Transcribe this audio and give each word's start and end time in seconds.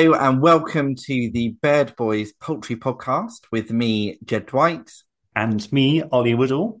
Hello 0.00 0.14
and 0.14 0.40
welcome 0.40 0.94
to 0.94 1.30
the 1.30 1.50
Bird 1.60 1.94
Boys 1.94 2.32
Poultry 2.32 2.74
Podcast 2.74 3.40
with 3.52 3.70
me, 3.70 4.18
Jed 4.24 4.46
Dwight. 4.46 4.90
And 5.36 5.70
me, 5.72 6.02
Ollie 6.02 6.34
Woodall. 6.34 6.80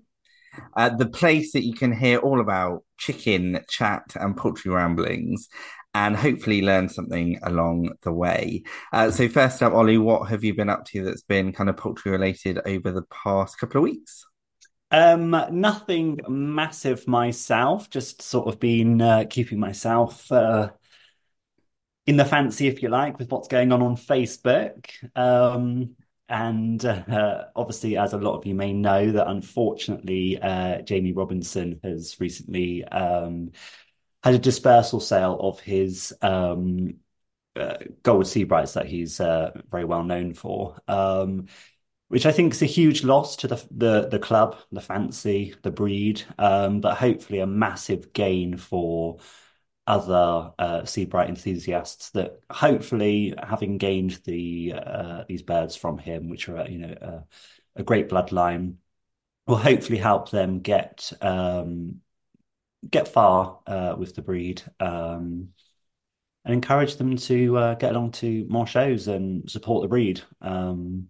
Uh, 0.74 0.88
the 0.88 1.04
place 1.04 1.52
that 1.52 1.66
you 1.66 1.74
can 1.74 1.92
hear 1.92 2.16
all 2.16 2.40
about 2.40 2.82
chicken 2.96 3.60
chat 3.68 4.04
and 4.14 4.38
poultry 4.38 4.72
ramblings 4.72 5.50
and 5.92 6.16
hopefully 6.16 6.62
learn 6.62 6.88
something 6.88 7.38
along 7.42 7.92
the 8.04 8.10
way. 8.10 8.62
Uh, 8.90 9.10
so, 9.10 9.28
first 9.28 9.62
up, 9.62 9.74
Ollie, 9.74 9.98
what 9.98 10.30
have 10.30 10.42
you 10.42 10.54
been 10.54 10.70
up 10.70 10.86
to 10.86 11.04
that's 11.04 11.20
been 11.20 11.52
kind 11.52 11.68
of 11.68 11.76
poultry 11.76 12.12
related 12.12 12.58
over 12.64 12.90
the 12.90 13.04
past 13.10 13.58
couple 13.58 13.80
of 13.80 13.84
weeks? 13.84 14.24
Um, 14.90 15.36
nothing 15.50 16.20
massive 16.26 17.06
myself, 17.06 17.90
just 17.90 18.22
sort 18.22 18.48
of 18.48 18.58
been 18.58 19.02
uh, 19.02 19.24
keeping 19.28 19.60
myself 19.60 20.32
uh, 20.32 20.70
in 22.10 22.16
the 22.16 22.24
fancy, 22.24 22.66
if 22.66 22.82
you 22.82 22.88
like, 22.88 23.20
with 23.20 23.30
what's 23.30 23.46
going 23.46 23.70
on 23.70 23.82
on 23.82 23.94
Facebook. 23.94 24.90
Um, 25.14 25.94
and 26.28 26.84
uh, 26.84 27.44
obviously, 27.54 27.96
as 27.96 28.12
a 28.12 28.18
lot 28.18 28.36
of 28.36 28.44
you 28.44 28.54
may 28.56 28.72
know, 28.72 29.12
that 29.12 29.28
unfortunately, 29.28 30.36
uh, 30.42 30.82
Jamie 30.82 31.12
Robinson 31.12 31.78
has 31.84 32.18
recently 32.18 32.84
um, 32.84 33.52
had 34.24 34.34
a 34.34 34.40
dispersal 34.40 34.98
sale 34.98 35.38
of 35.38 35.60
his 35.60 36.12
um, 36.20 36.96
uh, 37.54 37.76
gold 38.02 38.24
Sebrights 38.24 38.72
that 38.72 38.86
he's 38.86 39.20
uh, 39.20 39.52
very 39.70 39.84
well 39.84 40.02
known 40.02 40.34
for. 40.34 40.80
Um, 40.88 41.46
which 42.08 42.26
I 42.26 42.32
think 42.32 42.54
is 42.54 42.62
a 42.62 42.66
huge 42.66 43.04
loss 43.04 43.36
to 43.36 43.46
the 43.46 43.64
the, 43.70 44.08
the 44.08 44.18
club, 44.18 44.56
the 44.72 44.80
fancy, 44.80 45.54
the 45.62 45.70
breed, 45.70 46.24
um, 46.38 46.80
but 46.80 46.96
hopefully 46.96 47.38
a 47.38 47.46
massive 47.46 48.12
gain 48.12 48.56
for 48.56 49.18
other 49.90 50.52
uh, 50.56 50.84
Sebright 50.84 51.28
enthusiasts 51.28 52.10
that 52.10 52.40
hopefully, 52.48 53.34
having 53.42 53.76
gained 53.76 54.20
the 54.24 54.74
uh, 54.74 55.24
these 55.28 55.42
birds 55.42 55.74
from 55.74 55.98
him, 55.98 56.28
which 56.28 56.48
are 56.48 56.68
you 56.68 56.78
know 56.78 56.94
uh, 57.02 57.20
a 57.74 57.82
great 57.82 58.08
bloodline, 58.08 58.76
will 59.48 59.56
hopefully 59.56 59.98
help 59.98 60.30
them 60.30 60.60
get 60.60 61.12
um, 61.20 61.96
get 62.88 63.08
far 63.08 63.58
uh, 63.66 63.96
with 63.98 64.14
the 64.14 64.22
breed 64.22 64.62
um, 64.78 65.48
and 66.44 66.54
encourage 66.54 66.96
them 66.96 67.16
to 67.16 67.58
uh, 67.58 67.74
get 67.74 67.90
along 67.90 68.12
to 68.12 68.46
more 68.48 68.66
shows 68.66 69.08
and 69.08 69.50
support 69.50 69.82
the 69.82 69.88
breed. 69.88 70.22
Um, 70.40 71.08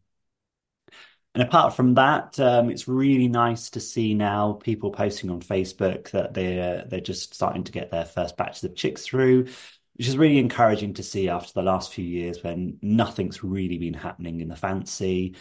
and 1.35 1.43
apart 1.45 1.77
from 1.77 1.95
that, 1.95 2.41
um, 2.41 2.71
it's 2.71 2.89
really 2.89 3.29
nice 3.29 3.71
to 3.71 3.81
see 3.81 4.15
now 4.15 4.55
people 4.55 4.91
posting 4.91 5.31
on 5.31 5.41
Facebook 5.41 6.11
that 6.11 6.35
they're 6.35 6.85
they're 6.89 7.01
just 7.01 7.35
starting 7.35 7.63
to 7.65 7.73
get 7.73 7.91
their 7.91 8.05
first 8.05 8.37
batches 8.37 8.65
of 8.65 8.75
chicks 8.75 9.07
through, 9.07 9.45
which 9.95 10.09
is 10.09 10.19
really 10.19 10.39
encouraging 10.39 10.95
to 10.95 11.05
see 11.05 11.29
after 11.29 11.53
the 11.53 11.63
last 11.63 11.93
few 11.93 12.05
years 12.05 12.43
when 12.43 12.79
nothing's 12.83 13.45
really 13.45 13.79
been 13.79 13.95
happening 13.95 14.41
in 14.41 14.49
the 14.49 14.57
fancy. 14.57 15.37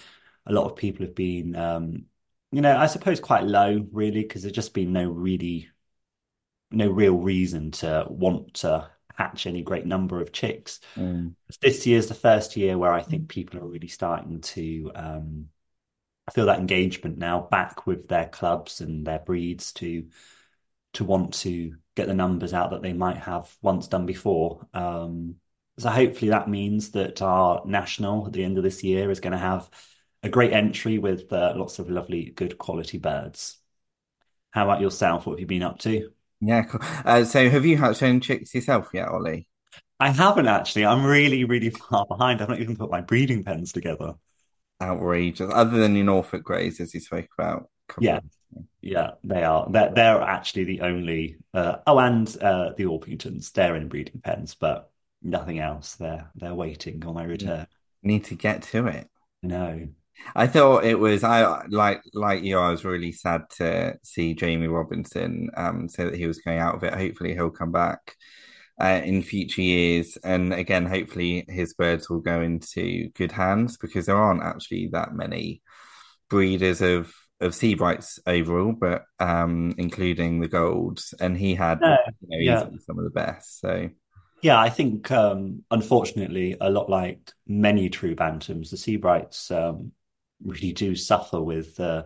A 0.45 0.53
lot 0.53 0.65
of 0.65 0.75
people 0.75 1.05
have 1.05 1.15
been, 1.15 1.55
um, 1.55 2.05
you 2.51 2.61
know, 2.61 2.77
I 2.77 2.85
suppose 2.85 3.19
quite 3.19 3.45
low 3.45 3.83
really 3.91 4.21
because 4.21 4.43
there's 4.43 4.53
just 4.53 4.75
been 4.75 4.93
no 4.93 5.09
really, 5.09 5.69
no 6.69 6.87
real 6.87 7.15
reason 7.15 7.71
to 7.71 8.05
want 8.07 8.53
to 8.55 8.87
hatch 9.15 9.47
any 9.47 9.63
great 9.63 9.87
number 9.87 10.21
of 10.21 10.31
chicks. 10.33 10.81
Mm. 10.95 11.33
This 11.61 11.87
year 11.87 11.97
is 11.97 12.09
the 12.09 12.13
first 12.13 12.55
year 12.57 12.77
where 12.77 12.93
I 12.93 13.01
think 13.01 13.27
people 13.27 13.59
are 13.59 13.67
really 13.67 13.87
starting 13.87 14.41
to. 14.41 14.91
Um, 14.93 15.49
I 16.29 16.31
feel 16.31 16.45
that 16.45 16.59
engagement 16.59 17.17
now 17.17 17.47
back 17.49 17.87
with 17.87 18.07
their 18.07 18.27
clubs 18.27 18.81
and 18.81 19.05
their 19.05 19.17
breeds 19.17 19.73
to 19.73 20.05
to 20.93 21.03
want 21.03 21.33
to 21.33 21.75
get 21.95 22.07
the 22.07 22.13
numbers 22.13 22.53
out 22.53 22.69
that 22.69 22.83
they 22.83 22.93
might 22.93 23.17
have 23.17 23.55
once 23.63 23.87
done 23.87 24.05
before. 24.05 24.67
Um, 24.75 25.37
so 25.79 25.89
hopefully 25.89 26.29
that 26.29 26.47
means 26.47 26.91
that 26.91 27.23
our 27.23 27.63
national 27.65 28.27
at 28.27 28.33
the 28.33 28.43
end 28.43 28.57
of 28.57 28.63
this 28.63 28.83
year 28.83 29.09
is 29.09 29.19
going 29.19 29.33
to 29.33 29.39
have 29.39 29.71
a 30.21 30.29
great 30.29 30.53
entry 30.53 30.99
with 30.99 31.33
uh, 31.33 31.53
lots 31.55 31.79
of 31.79 31.89
lovely, 31.89 32.25
good 32.25 32.59
quality 32.59 32.99
birds. 32.99 33.57
How 34.51 34.65
about 34.65 34.81
yourself? 34.81 35.25
What 35.25 35.33
have 35.33 35.39
you 35.39 35.47
been 35.47 35.63
up 35.63 35.79
to? 35.79 36.11
Yeah, 36.41 36.63
cool. 36.63 36.81
Uh, 37.05 37.23
so 37.23 37.49
have 37.49 37.65
you 37.65 37.77
hatched 37.77 38.03
any 38.03 38.19
chicks 38.19 38.53
yourself 38.53 38.89
yet, 38.93 39.07
Ollie? 39.07 39.47
I 39.99 40.11
haven't 40.11 40.47
actually. 40.47 40.85
I'm 40.85 41.03
really, 41.03 41.43
really 41.43 41.71
far 41.71 42.05
behind. 42.05 42.39
I've 42.41 42.49
not 42.49 42.59
even 42.59 42.77
put 42.77 42.91
my 42.91 43.01
breeding 43.01 43.43
pens 43.43 43.73
together 43.73 44.13
outrageous. 44.81 45.51
Other 45.53 45.77
than 45.77 45.95
your 45.95 46.05
Norfolk 46.05 46.43
Greys, 46.43 46.79
as 46.79 46.93
you 46.93 46.99
spoke 46.99 47.27
about. 47.37 47.69
Yeah, 47.99 48.19
yeah, 48.81 49.11
they 49.23 49.43
are. 49.43 49.67
They're, 49.69 49.91
they're 49.93 50.21
actually 50.21 50.65
the 50.65 50.81
only. 50.81 51.37
Uh, 51.53 51.77
oh, 51.87 51.99
and 51.99 52.27
uh, 52.41 52.73
the 52.77 52.85
Orpingtons. 52.85 53.51
They're 53.51 53.75
in 53.75 53.87
breeding 53.87 54.21
pens, 54.21 54.55
but 54.55 54.91
nothing 55.21 55.59
else. 55.59 55.95
They're 55.95 56.29
they're 56.35 56.55
waiting 56.55 57.03
on 57.05 57.15
my 57.15 57.23
return. 57.23 57.67
Need 58.03 58.25
to 58.25 58.35
get 58.35 58.63
to 58.63 58.87
it. 58.87 59.07
No. 59.43 59.87
I 60.35 60.47
thought 60.47 60.83
it 60.83 60.99
was 60.99 61.23
I 61.23 61.65
like 61.67 62.01
like 62.13 62.43
you. 62.43 62.57
I 62.57 62.71
was 62.71 62.83
really 62.83 63.11
sad 63.11 63.43
to 63.57 63.97
see 64.03 64.33
Jamie 64.33 64.67
Robinson 64.67 65.49
um 65.55 65.87
say 65.87 66.03
that 66.05 66.15
he 66.15 66.27
was 66.27 66.39
going 66.39 66.59
out 66.59 66.75
of 66.75 66.83
it. 66.83 66.93
Hopefully, 66.93 67.33
he'll 67.33 67.49
come 67.49 67.71
back 67.71 68.15
uh, 68.79 69.01
in 69.03 69.21
future 69.21 69.61
years. 69.61 70.17
And 70.23 70.53
again, 70.53 70.85
hopefully 70.85 71.45
his 71.47 71.73
birds 71.73 72.09
will 72.09 72.21
go 72.21 72.41
into 72.41 73.09
good 73.09 73.31
hands 73.31 73.77
because 73.77 74.05
there 74.05 74.15
aren't 74.15 74.43
actually 74.43 74.89
that 74.93 75.13
many 75.13 75.61
breeders 76.29 76.81
of 76.81 77.13
of 77.41 77.53
Sebrights 77.53 78.19
overall, 78.27 78.73
but 78.73 79.05
um, 79.19 79.73
including 79.77 80.41
the 80.41 80.49
golds, 80.49 81.13
and 81.21 81.37
he 81.37 81.55
had 81.55 81.79
you 81.81 82.27
know, 82.27 82.37
yeah. 82.37 82.59
some 82.59 82.97
of 82.97 83.03
the 83.05 83.09
best. 83.09 83.61
So. 83.61 83.89
Yeah, 84.41 84.59
I 84.59 84.69
think 84.69 85.11
um, 85.11 85.63
unfortunately, 85.69 86.55
a 86.59 86.69
lot 86.69 86.89
like 86.89 87.31
many 87.47 87.89
true 87.89 88.15
bantams, 88.15 88.69
the 88.69 88.77
Sebrights 88.77 89.51
um, 89.51 89.91
really 90.43 90.71
do 90.71 90.95
suffer 90.95 91.41
with 91.41 91.79
uh, 91.79 92.03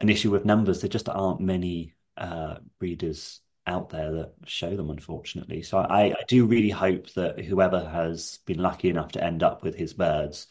an 0.00 0.08
issue 0.08 0.30
with 0.30 0.44
numbers. 0.44 0.80
There 0.80 0.88
just 0.88 1.08
aren't 1.08 1.40
many 1.40 1.94
uh, 2.16 2.56
breeders 2.78 3.40
out 3.68 3.90
there 3.90 4.12
that 4.12 4.32
show 4.46 4.74
them, 4.74 4.90
unfortunately. 4.90 5.62
So 5.62 5.78
I, 5.78 6.06
I 6.06 6.24
do 6.26 6.46
really 6.46 6.70
hope 6.70 7.12
that 7.14 7.38
whoever 7.38 7.88
has 7.88 8.38
been 8.46 8.58
lucky 8.58 8.88
enough 8.88 9.12
to 9.12 9.22
end 9.22 9.42
up 9.42 9.62
with 9.62 9.74
his 9.74 9.92
birds 9.92 10.48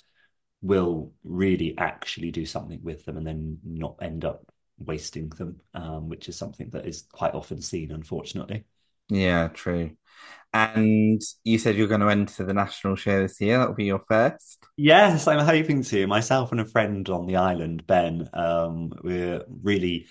will 0.62 1.12
really 1.24 1.78
actually 1.78 2.32
do 2.32 2.46
something 2.46 2.80
with 2.84 3.06
them 3.06 3.18
and 3.18 3.28
then 3.28 3.60
not 3.64 3.98
end 4.02 4.26
up 4.26 4.46
wasting 4.80 5.30
them, 5.30 5.60
um, 5.74 6.10
which 6.10 6.30
is 6.30 6.38
something 6.38 6.70
that 6.70 6.86
is 6.86 7.04
quite 7.12 7.34
often 7.34 7.62
seen, 7.62 7.92
unfortunately. 7.92 8.66
Yeah, 9.10 9.48
true. 9.50 9.92
And 10.54 11.22
you 11.44 11.60
said 11.60 11.76
you're 11.76 11.88
going 11.88 12.02
to 12.02 12.10
enter 12.10 12.44
the 12.44 12.54
national 12.54 12.96
show 12.96 13.22
this 13.22 13.40
year. 13.40 13.58
That'll 13.58 13.74
be 13.74 13.86
your 13.86 14.02
first. 14.08 14.66
Yes, 14.76 15.28
I'm 15.28 15.46
hoping 15.46 15.84
to. 15.84 16.08
Myself 16.08 16.52
and 16.52 16.62
a 16.62 16.66
friend 16.66 17.08
on 17.10 17.26
the 17.26 17.36
island, 17.36 17.86
Ben, 17.86 18.30
um, 18.34 18.94
we're 19.04 19.44
really 19.62 20.08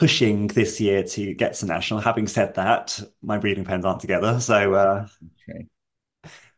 pushing 0.00 0.46
this 0.46 0.80
year 0.80 1.02
to 1.02 1.34
get 1.34 1.52
to 1.52 1.66
national. 1.66 2.00
Having 2.00 2.26
said 2.26 2.54
that, 2.54 2.98
my 3.20 3.36
breeding 3.36 3.66
pens 3.66 3.84
aren't 3.84 4.00
together, 4.00 4.40
so 4.40 4.72
uh, 4.72 5.06
okay. 5.46 5.66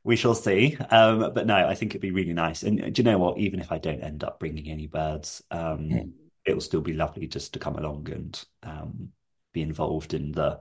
we 0.04 0.14
shall 0.14 0.36
see. 0.36 0.76
Um, 0.91 1.32
but 1.34 1.44
no, 1.48 1.56
I 1.56 1.75
think 1.75 1.91
it'd 1.91 2.00
be 2.00 2.12
really 2.12 2.34
nice. 2.34 2.62
And 2.62 2.94
do 2.94 3.03
you 3.03 3.04
know 3.04 3.19
what? 3.19 3.38
Even 3.38 3.58
if 3.58 3.72
I 3.72 3.78
don't 3.78 4.00
end 4.00 4.22
up 4.22 4.38
bringing 4.38 4.70
any 4.70 4.86
birds, 4.86 5.42
um, 5.50 5.88
mm. 5.88 6.12
it'll 6.47 6.60
still 6.60 6.82
be 6.82 6.92
lovely 6.92 7.26
just 7.26 7.54
to 7.54 7.58
come 7.58 7.75
along 7.75 8.08
and 8.12 8.44
um, 8.62 9.08
be 9.53 9.62
involved 9.62 10.14
in 10.14 10.30
the 10.30 10.60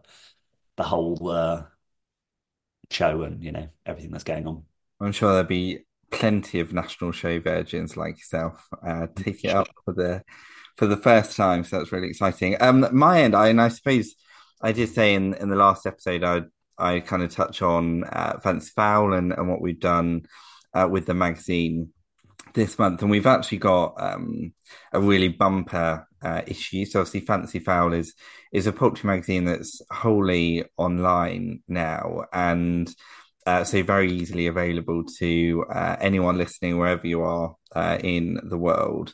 the 0.75 0.83
whole 0.83 1.29
uh, 1.29 1.61
show 2.89 3.21
and 3.21 3.43
you 3.43 3.51
know 3.51 3.69
everything 3.85 4.09
that's 4.09 4.23
going 4.23 4.47
on. 4.47 4.63
I'm 4.99 5.11
sure 5.11 5.33
there'll 5.33 5.43
be 5.43 5.85
plenty 6.09 6.59
of 6.59 6.73
national 6.73 7.11
show 7.11 7.39
virgins 7.39 7.95
like 7.95 8.17
yourself 8.17 8.67
uh, 8.85 9.07
take 9.15 9.45
it 9.45 9.51
up 9.51 9.67
for 9.85 9.93
the 9.93 10.23
for 10.77 10.87
the 10.87 10.97
first 10.97 11.35
time. 11.35 11.63
So 11.63 11.77
that's 11.77 11.91
really 11.91 12.09
exciting. 12.09 12.57
Um, 12.59 12.87
my 12.91 13.21
end, 13.21 13.35
I 13.35 13.49
and 13.49 13.61
I 13.61 13.69
suppose 13.69 14.15
I 14.61 14.71
did 14.71 14.89
say 14.89 15.13
in 15.13 15.33
in 15.35 15.49
the 15.49 15.55
last 15.55 15.85
episode, 15.85 16.23
I 16.23 16.41
I 16.77 16.99
kind 16.99 17.23
of 17.23 17.33
touch 17.33 17.61
on 17.61 18.03
uh, 18.05 18.39
Fancy 18.39 18.71
Fowl 18.75 19.13
and 19.13 19.31
and 19.33 19.49
what 19.49 19.61
we've 19.61 19.79
done 19.79 20.23
uh, 20.73 20.87
with 20.89 21.05
the 21.05 21.13
magazine 21.13 21.89
this 22.53 22.77
month, 22.77 23.01
and 23.01 23.11
we've 23.11 23.27
actually 23.27 23.59
got 23.59 23.95
um, 23.97 24.53
a 24.91 24.99
really 24.99 25.29
bumper 25.29 26.07
uh, 26.21 26.41
issue. 26.47 26.85
So 26.85 26.99
obviously, 26.99 27.21
Fancy 27.21 27.59
Fowl 27.59 27.93
is 27.93 28.13
is 28.51 28.67
a 28.67 28.73
poultry 28.73 29.07
magazine 29.07 29.45
that's 29.45 29.81
wholly 29.91 30.65
online 30.77 31.63
now, 31.67 32.25
and 32.33 32.93
uh, 33.45 33.63
so 33.63 33.81
very 33.83 34.11
easily 34.11 34.47
available 34.47 35.03
to 35.19 35.65
uh, 35.73 35.95
anyone 35.99 36.37
listening 36.37 36.77
wherever 36.77 37.07
you 37.07 37.21
are 37.21 37.55
uh, 37.75 37.97
in 38.03 38.39
the 38.43 38.57
world. 38.57 39.13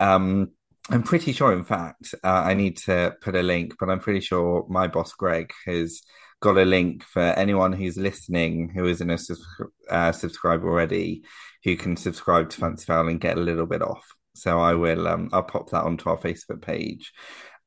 Um, 0.00 0.50
I'm 0.90 1.02
pretty 1.02 1.32
sure, 1.32 1.52
in 1.52 1.64
fact, 1.64 2.14
uh, 2.22 2.28
I 2.28 2.54
need 2.54 2.76
to 2.78 3.14
put 3.22 3.34
a 3.34 3.42
link, 3.42 3.74
but 3.80 3.88
I'm 3.88 4.00
pretty 4.00 4.20
sure 4.20 4.66
my 4.68 4.86
boss 4.86 5.12
Greg 5.12 5.52
has 5.66 6.02
got 6.40 6.58
a 6.58 6.64
link 6.64 7.02
for 7.02 7.22
anyone 7.22 7.72
who's 7.72 7.96
listening 7.96 8.68
who 8.68 8.86
isn't 8.86 9.10
a 9.10 9.18
uh, 9.90 10.12
subscriber 10.12 10.68
already, 10.68 11.22
who 11.64 11.74
can 11.74 11.96
subscribe 11.96 12.50
to 12.50 12.58
Fancy 12.58 12.84
Fowl 12.84 13.08
and 13.08 13.20
get 13.20 13.38
a 13.38 13.40
little 13.40 13.64
bit 13.64 13.80
off. 13.80 14.04
So 14.34 14.60
I 14.60 14.74
will, 14.74 15.08
um, 15.08 15.30
I'll 15.32 15.42
pop 15.42 15.70
that 15.70 15.84
onto 15.84 16.10
our 16.10 16.18
Facebook 16.18 16.60
page. 16.60 17.12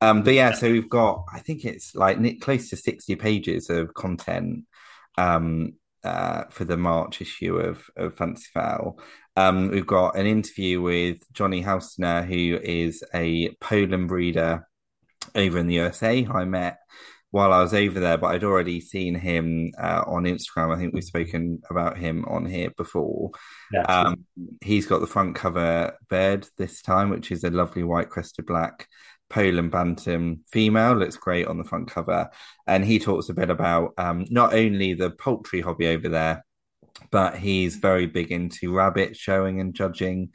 Um, 0.00 0.22
but 0.22 0.34
yeah, 0.34 0.52
so 0.52 0.70
we've 0.70 0.88
got, 0.88 1.24
I 1.32 1.40
think 1.40 1.64
it's 1.64 1.96
like 1.96 2.40
close 2.40 2.70
to 2.70 2.76
60 2.76 3.16
pages 3.16 3.68
of 3.68 3.94
content 3.94 4.64
um, 5.16 5.72
uh, 6.04 6.44
for 6.50 6.64
the 6.64 6.76
March 6.76 7.20
issue 7.20 7.56
of, 7.56 7.82
of 7.96 8.16
Fancy 8.16 8.46
Fowl. 8.54 9.00
Um, 9.38 9.68
we've 9.68 9.86
got 9.86 10.16
an 10.16 10.26
interview 10.26 10.82
with 10.82 11.18
Johnny 11.32 11.62
Hausner, 11.62 12.26
who 12.26 12.58
is 12.60 13.04
a 13.14 13.50
Poland 13.60 14.08
breeder 14.08 14.66
over 15.36 15.58
in 15.58 15.68
the 15.68 15.76
USA. 15.76 16.26
I 16.28 16.44
met 16.44 16.78
while 17.30 17.52
I 17.52 17.62
was 17.62 17.72
over 17.72 18.00
there, 18.00 18.18
but 18.18 18.28
I'd 18.34 18.42
already 18.42 18.80
seen 18.80 19.14
him 19.14 19.70
uh, 19.80 20.02
on 20.08 20.24
Instagram. 20.24 20.74
I 20.74 20.78
think 20.80 20.92
we've 20.92 21.04
spoken 21.04 21.62
about 21.70 21.98
him 21.98 22.24
on 22.24 22.46
here 22.46 22.70
before. 22.76 23.30
Um, 23.88 24.24
he's 24.60 24.86
got 24.86 25.00
the 25.00 25.06
front 25.06 25.36
cover 25.36 25.96
bird 26.08 26.48
this 26.56 26.82
time, 26.82 27.08
which 27.08 27.30
is 27.30 27.44
a 27.44 27.50
lovely 27.50 27.84
white 27.84 28.10
crested 28.10 28.44
black 28.44 28.88
Poland 29.30 29.70
Bantam 29.70 30.40
female. 30.50 30.96
Looks 30.96 31.16
great 31.16 31.46
on 31.46 31.58
the 31.58 31.64
front 31.64 31.88
cover. 31.88 32.28
And 32.66 32.84
he 32.84 32.98
talks 32.98 33.28
a 33.28 33.34
bit 33.34 33.50
about 33.50 33.94
um, 33.98 34.26
not 34.30 34.52
only 34.52 34.94
the 34.94 35.10
poultry 35.10 35.60
hobby 35.60 35.86
over 35.86 36.08
there, 36.08 36.44
but 37.10 37.36
he's 37.36 37.76
very 37.76 38.06
big 38.06 38.32
into 38.32 38.74
rabbit 38.74 39.16
showing 39.16 39.60
and 39.60 39.74
judging 39.74 40.30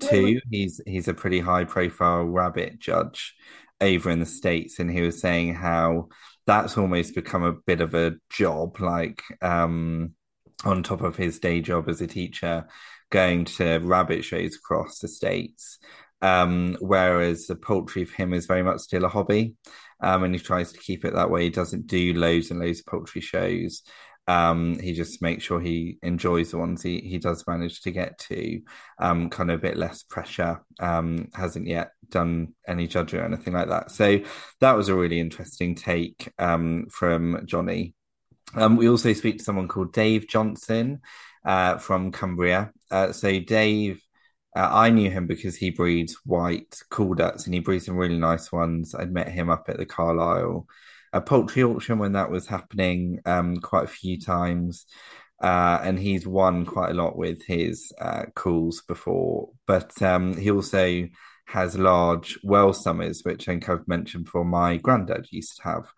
too. 0.00 0.40
He's 0.50 0.80
he's 0.86 1.08
a 1.08 1.14
pretty 1.14 1.40
high 1.40 1.64
profile 1.64 2.24
rabbit 2.24 2.78
judge 2.78 3.34
over 3.80 4.10
in 4.10 4.20
the 4.20 4.26
States. 4.26 4.78
And 4.78 4.90
he 4.90 5.02
was 5.02 5.20
saying 5.20 5.54
how 5.54 6.08
that's 6.46 6.78
almost 6.78 7.14
become 7.14 7.42
a 7.42 7.52
bit 7.52 7.80
of 7.80 7.94
a 7.94 8.16
job, 8.30 8.80
like 8.80 9.22
um, 9.42 10.12
on 10.64 10.82
top 10.82 11.02
of 11.02 11.16
his 11.16 11.38
day 11.38 11.60
job 11.60 11.88
as 11.88 12.00
a 12.00 12.06
teacher, 12.06 12.66
going 13.10 13.44
to 13.44 13.78
rabbit 13.78 14.24
shows 14.24 14.56
across 14.56 14.98
the 14.98 15.08
states. 15.08 15.78
Um, 16.20 16.76
whereas 16.80 17.46
the 17.46 17.54
poultry 17.54 18.04
for 18.04 18.16
him 18.16 18.34
is 18.34 18.46
very 18.46 18.62
much 18.62 18.80
still 18.80 19.04
a 19.04 19.08
hobby. 19.08 19.54
Um, 20.00 20.24
and 20.24 20.34
he 20.34 20.40
tries 20.40 20.72
to 20.72 20.78
keep 20.78 21.04
it 21.04 21.14
that 21.14 21.30
way. 21.30 21.44
He 21.44 21.50
doesn't 21.50 21.86
do 21.86 22.14
loads 22.14 22.50
and 22.50 22.60
loads 22.60 22.80
of 22.80 22.86
poultry 22.86 23.20
shows. 23.20 23.82
Um, 24.28 24.78
he 24.78 24.92
just 24.92 25.22
makes 25.22 25.42
sure 25.42 25.58
he 25.58 25.98
enjoys 26.02 26.50
the 26.50 26.58
ones 26.58 26.82
he, 26.82 27.00
he 27.00 27.16
does 27.18 27.46
manage 27.46 27.80
to 27.82 27.90
get 27.90 28.18
to, 28.28 28.60
um, 28.98 29.30
kind 29.30 29.50
of 29.50 29.58
a 29.58 29.62
bit 29.62 29.78
less 29.78 30.02
pressure. 30.02 30.60
Um, 30.78 31.30
hasn't 31.32 31.66
yet 31.66 31.92
done 32.10 32.54
any 32.66 32.86
judging 32.86 33.20
or 33.20 33.24
anything 33.24 33.54
like 33.54 33.68
that. 33.68 33.90
So 33.90 34.20
that 34.60 34.76
was 34.76 34.90
a 34.90 34.94
really 34.94 35.18
interesting 35.18 35.74
take 35.74 36.30
um, 36.38 36.86
from 36.90 37.42
Johnny. 37.46 37.94
Um, 38.54 38.76
we 38.76 38.88
also 38.88 39.14
speak 39.14 39.38
to 39.38 39.44
someone 39.44 39.66
called 39.66 39.94
Dave 39.94 40.28
Johnson 40.28 41.00
uh, 41.44 41.78
from 41.78 42.12
Cumbria. 42.12 42.70
Uh, 42.90 43.12
so 43.12 43.40
Dave 43.40 44.02
uh, 44.56 44.68
I 44.70 44.90
knew 44.90 45.10
him 45.10 45.26
because 45.26 45.56
he 45.56 45.70
breeds 45.70 46.14
white 46.24 46.80
call 46.90 47.14
ducks 47.14 47.44
and 47.44 47.54
he 47.54 47.60
breeds 47.60 47.86
some 47.86 47.96
really 47.96 48.18
nice 48.18 48.50
ones. 48.50 48.94
I'd 48.94 49.12
met 49.12 49.28
him 49.28 49.50
up 49.50 49.68
at 49.68 49.76
the 49.76 49.86
Carlisle 49.86 50.66
a 51.12 51.20
poultry 51.20 51.62
auction 51.62 51.98
when 51.98 52.12
that 52.12 52.30
was 52.30 52.46
happening 52.46 53.20
um, 53.24 53.56
quite 53.58 53.84
a 53.84 53.88
few 53.88 54.20
times. 54.20 54.86
Uh, 55.40 55.78
and 55.84 55.98
he's 56.00 56.26
won 56.26 56.66
quite 56.66 56.90
a 56.90 56.94
lot 56.94 57.16
with 57.16 57.44
his 57.46 57.92
uh, 58.00 58.24
calls 58.34 58.82
before. 58.88 59.50
But 59.66 60.00
um, 60.02 60.36
he 60.36 60.50
also 60.50 61.08
has 61.46 61.78
large 61.78 62.38
Welsummers, 62.42 63.24
which 63.24 63.48
I 63.48 63.52
think 63.52 63.68
I've 63.68 63.86
mentioned 63.86 64.24
before. 64.24 64.44
My 64.44 64.76
granddad 64.76 65.26
used 65.30 65.56
to 65.58 65.62
have 65.62 65.92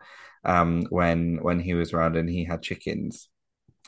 um, 0.45 0.83
when 0.91 1.39
when 1.43 1.61
he 1.61 1.75
was 1.75 1.93
around 1.93 2.17
and 2.17 2.29
he 2.29 2.45
had 2.45 2.62
chickens. 2.62 3.29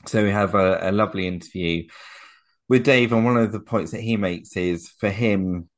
So 0.07 0.25
we 0.25 0.31
have 0.31 0.55
a, 0.55 0.79
a 0.83 0.93
lovely 0.93 1.27
interview 1.27 1.85
with 2.69 2.85
Dave, 2.85 3.13
and 3.13 3.25
one 3.25 3.37
of 3.37 3.53
the 3.53 3.61
points 3.61 3.93
that 3.93 4.01
he 4.01 4.17
makes 4.17 4.57
is 4.57 4.89
for 4.99 5.11
him, 5.11 5.69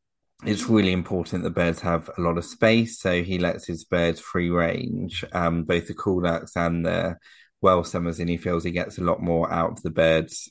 it's 0.47 0.69
really 0.69 0.93
important 0.93 1.43
that 1.43 1.51
birds 1.51 1.81
have 1.81 2.11
a 2.17 2.21
lot 2.21 2.39
of 2.39 2.45
space. 2.45 2.99
So 2.99 3.23
he 3.23 3.39
lets 3.39 3.67
his 3.67 3.85
birds 3.85 4.21
free 4.21 4.51
range, 4.51 5.25
um, 5.33 5.65
both 5.65 5.89
the 5.89 5.95
call 5.95 6.21
ducks 6.21 6.57
and 6.57 6.85
the 6.85 7.17
Welsummers, 7.63 8.21
and 8.21 8.29
he 8.29 8.37
feels 8.37 8.65
he 8.65 8.71
gets 8.71 8.99
a 8.99 9.05
lot 9.05 9.23
more 9.23 9.51
out 9.53 9.73
of 9.73 9.83
the 9.83 9.91
birds 9.91 10.51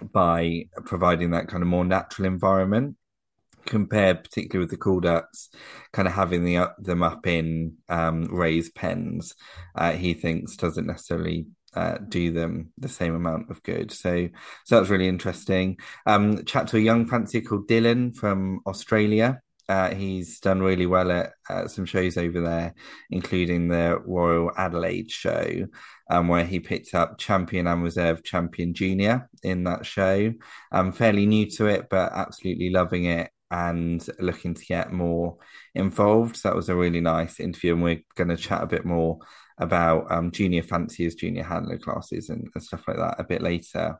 by 0.00 0.64
providing 0.84 1.30
that 1.30 1.48
kind 1.48 1.62
of 1.62 1.68
more 1.68 1.84
natural 1.84 2.26
environment 2.26 2.96
compared 3.66 4.24
particularly 4.24 4.64
with 4.64 4.70
the 4.70 4.76
call 4.76 5.00
ducks 5.00 5.48
kind 5.92 6.08
of 6.08 6.14
having 6.14 6.44
the, 6.44 6.68
them 6.78 7.02
up 7.02 7.26
in 7.26 7.76
um, 7.88 8.24
raised 8.24 8.74
pens 8.74 9.34
uh, 9.76 9.92
he 9.92 10.14
thinks 10.14 10.56
doesn't 10.56 10.86
necessarily 10.86 11.46
uh, 11.74 11.98
do 12.08 12.32
them 12.32 12.72
the 12.78 12.88
same 12.88 13.14
amount 13.14 13.50
of 13.50 13.62
good. 13.62 13.92
So, 13.92 14.28
so 14.64 14.76
that's 14.76 14.90
really 14.90 15.08
interesting. 15.08 15.78
Um, 16.06 16.44
chat 16.44 16.68
to 16.68 16.76
a 16.76 16.80
young 16.80 17.06
fancier 17.06 17.40
called 17.40 17.68
Dylan 17.68 18.14
from 18.14 18.60
Australia. 18.66 19.40
Uh, 19.68 19.94
he's 19.94 20.40
done 20.40 20.60
really 20.60 20.86
well 20.86 21.10
at, 21.10 21.32
at, 21.48 21.70
some 21.70 21.86
shows 21.86 22.18
over 22.18 22.40
there, 22.40 22.74
including 23.10 23.68
the 23.68 23.98
Royal 24.04 24.50
Adelaide 24.56 25.10
show, 25.10 25.66
um, 26.10 26.28
where 26.28 26.44
he 26.44 26.60
picked 26.60 26.94
up 26.94 27.16
champion 27.18 27.66
and 27.66 27.82
reserve 27.82 28.24
champion 28.24 28.74
junior 28.74 29.30
in 29.42 29.64
that 29.64 29.86
show. 29.86 30.32
I'm 30.72 30.92
fairly 30.92 31.26
new 31.26 31.48
to 31.52 31.66
it, 31.66 31.86
but 31.88 32.12
absolutely 32.12 32.70
loving 32.70 33.06
it 33.06 33.30
and 33.52 34.04
looking 34.18 34.54
to 34.54 34.64
get 34.64 34.92
more 34.92 35.36
involved. 35.74 36.36
So 36.36 36.48
that 36.48 36.56
was 36.56 36.68
a 36.68 36.74
really 36.76 37.00
nice 37.00 37.38
interview, 37.38 37.74
and 37.74 37.82
we're 37.82 38.02
going 38.16 38.28
to 38.28 38.36
chat 38.36 38.62
a 38.62 38.66
bit 38.66 38.84
more 38.84 39.20
about 39.62 40.10
um, 40.10 40.30
junior 40.30 40.62
fanciers, 40.62 41.14
junior 41.14 41.44
handler 41.44 41.78
classes, 41.78 42.28
and, 42.28 42.48
and, 42.54 42.62
stuff 42.62 42.86
like 42.86 42.96
that 42.96 43.18
a 43.18 43.24
bit 43.24 43.42
later 43.42 43.98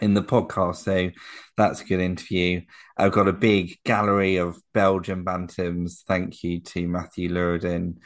in 0.00 0.14
the 0.14 0.22
podcast. 0.22 0.76
So 0.76 1.10
that's 1.56 1.80
a 1.80 1.84
good 1.84 2.00
interview. 2.00 2.62
I've 2.96 3.12
got 3.12 3.28
a 3.28 3.32
big 3.32 3.78
gallery 3.84 4.36
of 4.36 4.60
Belgian 4.74 5.24
bantams. 5.24 6.02
Thank 6.06 6.42
you 6.42 6.60
to 6.60 6.86
Matthew 6.86 7.30
Luridan 7.30 7.96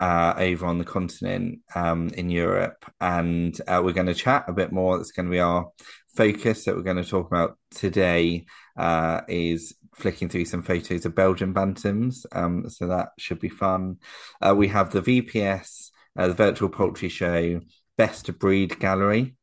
uh, 0.00 0.34
over 0.36 0.66
on 0.66 0.78
the 0.78 0.84
continent 0.84 1.60
um, 1.74 2.08
in 2.08 2.30
Europe. 2.30 2.84
And 3.00 3.58
uh, 3.66 3.80
we're 3.84 3.92
going 3.92 4.06
to 4.06 4.14
chat 4.14 4.44
a 4.48 4.52
bit 4.52 4.72
more. 4.72 4.96
That's 4.96 5.12
going 5.12 5.26
to 5.26 5.32
be 5.32 5.40
our 5.40 5.70
focus 6.14 6.64
that 6.64 6.76
we're 6.76 6.82
going 6.82 7.02
to 7.02 7.08
talk 7.08 7.26
about 7.26 7.58
today 7.70 8.46
uh, 8.76 9.22
is 9.28 9.74
flicking 9.94 10.28
through 10.28 10.44
some 10.44 10.62
photos 10.62 11.06
of 11.06 11.14
Belgian 11.14 11.54
bantams. 11.54 12.26
Um, 12.32 12.68
so 12.68 12.88
that 12.88 13.10
should 13.18 13.40
be 13.40 13.48
fun. 13.48 13.98
Uh, 14.40 14.54
we 14.56 14.68
have 14.68 14.90
the 14.90 15.02
VPS 15.02 15.83
uh, 16.16 16.28
the 16.28 16.34
virtual 16.34 16.68
poultry 16.68 17.08
show 17.08 17.60
best 17.96 18.28
of 18.28 18.38
breed 18.38 18.78
gallery. 18.78 19.36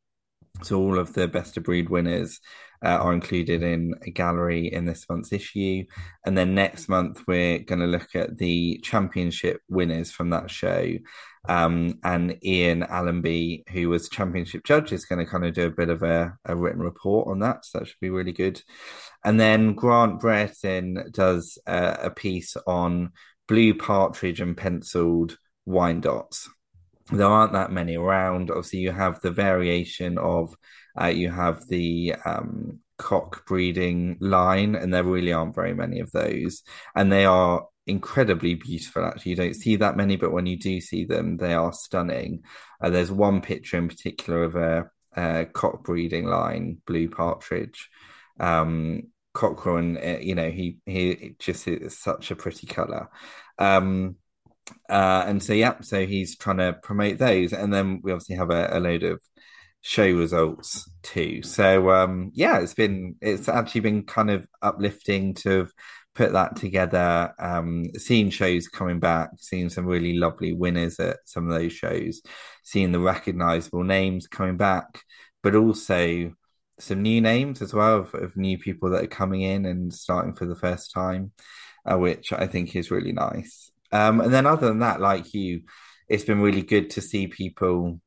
So 0.62 0.78
all 0.78 0.98
of 0.98 1.14
the 1.14 1.28
best 1.28 1.56
of 1.56 1.64
breed 1.64 1.88
winners 1.88 2.38
uh, 2.84 2.88
are 2.88 3.12
included 3.12 3.62
in 3.62 3.94
a 4.02 4.10
gallery 4.10 4.72
in 4.72 4.84
this 4.84 5.06
month's 5.08 5.32
issue, 5.32 5.84
and 6.26 6.36
then 6.36 6.54
next 6.54 6.88
month 6.88 7.22
we're 7.26 7.60
going 7.60 7.80
to 7.80 7.86
look 7.86 8.14
at 8.14 8.38
the 8.38 8.80
championship 8.82 9.60
winners 9.68 10.10
from 10.10 10.30
that 10.30 10.50
show. 10.50 10.92
Um, 11.48 11.98
and 12.04 12.38
Ian 12.44 12.84
Allenby, 12.84 13.64
who 13.70 13.88
was 13.88 14.08
championship 14.08 14.62
judge, 14.64 14.92
is 14.92 15.06
going 15.06 15.24
to 15.24 15.30
kind 15.30 15.44
of 15.44 15.54
do 15.54 15.66
a 15.66 15.70
bit 15.70 15.88
of 15.88 16.02
a, 16.02 16.36
a 16.44 16.54
written 16.54 16.82
report 16.82 17.28
on 17.28 17.40
that. 17.40 17.64
So 17.64 17.78
that 17.78 17.88
should 17.88 18.00
be 18.00 18.10
really 18.10 18.32
good. 18.32 18.62
And 19.24 19.40
then 19.40 19.74
Grant 19.74 20.20
Brereton 20.20 21.10
does 21.10 21.58
uh, 21.66 21.96
a 22.00 22.10
piece 22.10 22.56
on 22.66 23.10
blue 23.48 23.74
partridge 23.74 24.40
and 24.40 24.56
penciled 24.56 25.36
Wyandottes 25.68 26.48
there 27.12 27.28
aren't 27.28 27.52
that 27.52 27.72
many 27.72 27.96
around. 27.96 28.50
Obviously, 28.50 28.80
you 28.80 28.92
have 28.92 29.20
the 29.20 29.30
variation 29.30 30.18
of 30.18 30.54
uh, 31.00 31.06
you 31.06 31.30
have 31.30 31.66
the 31.68 32.14
um, 32.24 32.80
cock 32.98 33.46
breeding 33.46 34.18
line, 34.20 34.74
and 34.74 34.92
there 34.92 35.04
really 35.04 35.32
aren't 35.32 35.54
very 35.54 35.74
many 35.74 36.00
of 36.00 36.10
those, 36.12 36.62
and 36.94 37.10
they 37.10 37.24
are 37.24 37.66
incredibly 37.86 38.54
beautiful. 38.54 39.04
Actually, 39.04 39.30
you 39.30 39.36
don't 39.36 39.54
see 39.54 39.76
that 39.76 39.96
many, 39.96 40.16
but 40.16 40.32
when 40.32 40.46
you 40.46 40.58
do 40.58 40.80
see 40.80 41.04
them, 41.04 41.36
they 41.36 41.54
are 41.54 41.72
stunning. 41.72 42.42
Uh, 42.80 42.90
there's 42.90 43.12
one 43.12 43.40
picture 43.40 43.78
in 43.78 43.88
particular 43.88 44.44
of 44.44 44.56
a, 44.56 44.90
a 45.16 45.46
cock 45.46 45.84
breeding 45.84 46.26
line, 46.26 46.78
blue 46.86 47.08
partridge. 47.08 47.88
Um, 48.38 49.04
Cochrane, 49.34 49.96
uh, 49.96 50.18
you 50.20 50.34
know, 50.34 50.50
he 50.50 50.78
he 50.84 51.34
just 51.38 51.66
is 51.66 51.98
such 51.98 52.30
a 52.30 52.36
pretty 52.36 52.66
color. 52.66 53.08
Um, 53.58 54.16
uh, 54.88 55.24
and 55.26 55.42
so 55.42 55.52
yeah, 55.52 55.80
so 55.80 56.06
he's 56.06 56.36
trying 56.36 56.58
to 56.58 56.74
promote 56.82 57.18
those, 57.18 57.52
and 57.52 57.72
then 57.72 58.00
we 58.02 58.12
obviously 58.12 58.36
have 58.36 58.50
a, 58.50 58.68
a 58.72 58.80
load 58.80 59.02
of 59.02 59.20
show 59.80 60.06
results 60.06 60.88
too. 61.02 61.42
So 61.42 61.90
um, 61.90 62.30
yeah, 62.34 62.60
it's 62.60 62.74
been 62.74 63.16
it's 63.20 63.48
actually 63.48 63.80
been 63.82 64.04
kind 64.04 64.30
of 64.30 64.46
uplifting 64.62 65.34
to 65.34 65.50
have 65.50 65.72
put 66.14 66.32
that 66.32 66.56
together. 66.56 67.34
Um, 67.38 67.86
seeing 67.96 68.30
shows 68.30 68.68
coming 68.68 69.00
back, 69.00 69.30
seeing 69.38 69.70
some 69.70 69.86
really 69.86 70.14
lovely 70.14 70.52
winners 70.52 71.00
at 71.00 71.18
some 71.24 71.48
of 71.48 71.58
those 71.58 71.72
shows, 71.72 72.22
seeing 72.62 72.92
the 72.92 73.00
recognizable 73.00 73.84
names 73.84 74.26
coming 74.26 74.56
back, 74.56 75.02
but 75.42 75.56
also 75.56 76.32
some 76.78 77.02
new 77.02 77.20
names 77.20 77.62
as 77.62 77.74
well 77.74 77.98
of, 77.98 78.14
of 78.14 78.36
new 78.36 78.58
people 78.58 78.90
that 78.90 79.04
are 79.04 79.08
coming 79.08 79.42
in 79.42 79.66
and 79.66 79.92
starting 79.92 80.34
for 80.34 80.46
the 80.46 80.56
first 80.56 80.92
time, 80.92 81.32
uh, 81.84 81.96
which 81.98 82.32
I 82.32 82.46
think 82.46 82.76
is 82.76 82.90
really 82.90 83.12
nice. 83.12 83.71
Um, 83.92 84.20
and 84.20 84.32
then 84.32 84.46
other 84.46 84.66
than 84.68 84.80
that, 84.80 85.00
like 85.00 85.34
you, 85.34 85.62
it's 86.08 86.24
been 86.24 86.40
really 86.40 86.62
good 86.62 86.90
to 86.90 87.00
see 87.00 87.26
people 87.26 88.00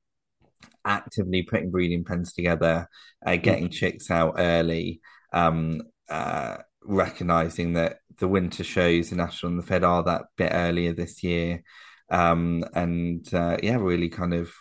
actively 0.83 1.43
putting 1.43 1.71
breeding 1.71 2.03
pens 2.03 2.33
together, 2.33 2.87
uh, 3.25 3.35
getting 3.35 3.69
chicks 3.69 4.11
out 4.11 4.35
early, 4.37 5.01
um, 5.33 5.81
uh, 6.09 6.57
recognizing 6.83 7.73
that 7.73 7.99
the 8.19 8.27
winter 8.27 8.63
shows, 8.63 9.09
the 9.09 9.15
national 9.15 9.51
and 9.51 9.59
the 9.59 9.65
Fed, 9.65 9.83
are 9.83 10.03
that 10.03 10.23
bit 10.37 10.51
earlier 10.53 10.93
this 10.93 11.23
year. 11.23 11.63
Um, 12.09 12.63
and 12.73 13.27
uh, 13.33 13.57
yeah, 13.63 13.77
really 13.77 14.09
kind 14.09 14.33
of 14.33 14.51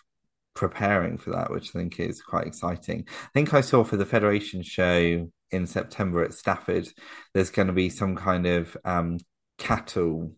preparing 0.54 1.18
for 1.18 1.30
that, 1.30 1.50
which 1.50 1.70
I 1.70 1.78
think 1.80 2.00
is 2.00 2.22
quite 2.22 2.46
exciting. 2.46 3.04
I 3.08 3.28
think 3.34 3.52
I 3.52 3.60
saw 3.60 3.84
for 3.84 3.96
the 3.96 4.06
Federation 4.06 4.62
show 4.62 5.28
in 5.50 5.66
September 5.66 6.22
at 6.22 6.34
Stafford, 6.34 6.88
there's 7.32 7.50
going 7.50 7.68
to 7.68 7.74
be 7.74 7.90
some 7.90 8.16
kind 8.16 8.46
of 8.46 8.76
um, 8.84 9.18
cattle 9.58 10.32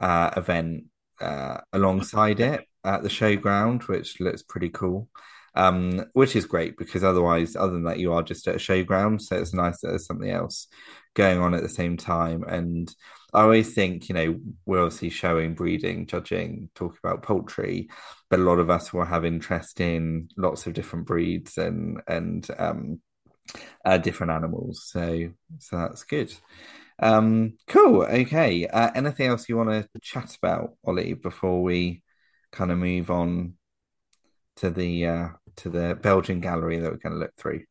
uh, 0.00 0.30
event 0.36 0.84
uh, 1.20 1.58
alongside 1.72 2.40
it 2.40 2.66
at 2.84 3.02
the 3.02 3.08
showground, 3.08 3.88
which 3.88 4.20
looks 4.20 4.42
pretty 4.42 4.68
cool. 4.68 5.08
Um, 5.54 6.06
which 6.14 6.34
is 6.34 6.46
great 6.46 6.78
because 6.78 7.04
otherwise, 7.04 7.56
other 7.56 7.74
than 7.74 7.84
that, 7.84 7.98
you 7.98 8.14
are 8.14 8.22
just 8.22 8.48
at 8.48 8.54
a 8.54 8.58
showground. 8.58 9.20
So 9.20 9.36
it's 9.36 9.52
nice 9.52 9.80
that 9.80 9.88
there's 9.88 10.06
something 10.06 10.30
else 10.30 10.66
going 11.14 11.40
on 11.40 11.52
at 11.52 11.62
the 11.62 11.68
same 11.68 11.98
time. 11.98 12.42
And 12.44 12.90
I 13.34 13.42
always 13.42 13.74
think, 13.74 14.08
you 14.08 14.14
know, 14.14 14.40
we're 14.64 14.82
obviously 14.82 15.10
showing, 15.10 15.54
breeding, 15.54 16.06
judging, 16.06 16.70
talking 16.74 16.98
about 17.04 17.22
poultry, 17.22 17.88
but 18.30 18.40
a 18.40 18.42
lot 18.42 18.58
of 18.58 18.70
us 18.70 18.92
will 18.92 19.04
have 19.04 19.24
interest 19.24 19.80
in 19.80 20.28
lots 20.36 20.66
of 20.66 20.72
different 20.72 21.06
breeds 21.06 21.58
and 21.58 22.00
and 22.06 22.48
um, 22.58 23.00
uh, 23.84 23.98
different 23.98 24.32
animals. 24.32 24.84
So 24.86 25.30
so 25.58 25.76
that's 25.76 26.04
good. 26.04 26.32
Um, 27.02 27.58
cool. 27.66 28.02
Okay. 28.02 28.66
Uh, 28.68 28.90
anything 28.94 29.26
else 29.26 29.48
you 29.48 29.56
want 29.56 29.70
to 29.70 30.00
chat 30.00 30.36
about, 30.40 30.76
Ollie, 30.84 31.14
before 31.14 31.62
we 31.62 32.02
kind 32.52 32.70
of 32.70 32.78
move 32.78 33.10
on 33.10 33.54
to 34.56 34.70
the 34.70 35.06
uh, 35.06 35.28
to 35.56 35.68
the 35.68 35.98
Belgian 36.00 36.40
gallery 36.40 36.78
that 36.78 36.90
we're 36.90 36.98
going 36.98 37.14
to 37.14 37.18
look 37.18 37.34
through? 37.36 37.64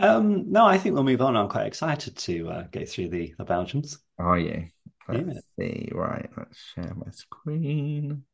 Um, 0.00 0.50
no, 0.50 0.66
I 0.66 0.78
think 0.78 0.94
we'll 0.94 1.04
move 1.04 1.22
on. 1.22 1.36
I'm 1.36 1.48
quite 1.48 1.66
excited 1.66 2.16
to 2.16 2.50
uh, 2.50 2.62
go 2.72 2.84
through 2.84 3.10
the 3.10 3.32
the 3.38 3.44
Belgians. 3.44 3.98
Are 4.18 4.38
you? 4.38 4.66
Let's 5.08 5.26
yeah. 5.26 5.40
see. 5.58 5.88
Right. 5.92 6.28
Let's 6.36 6.58
share 6.74 6.92
my 6.94 7.10
screen. 7.12 8.24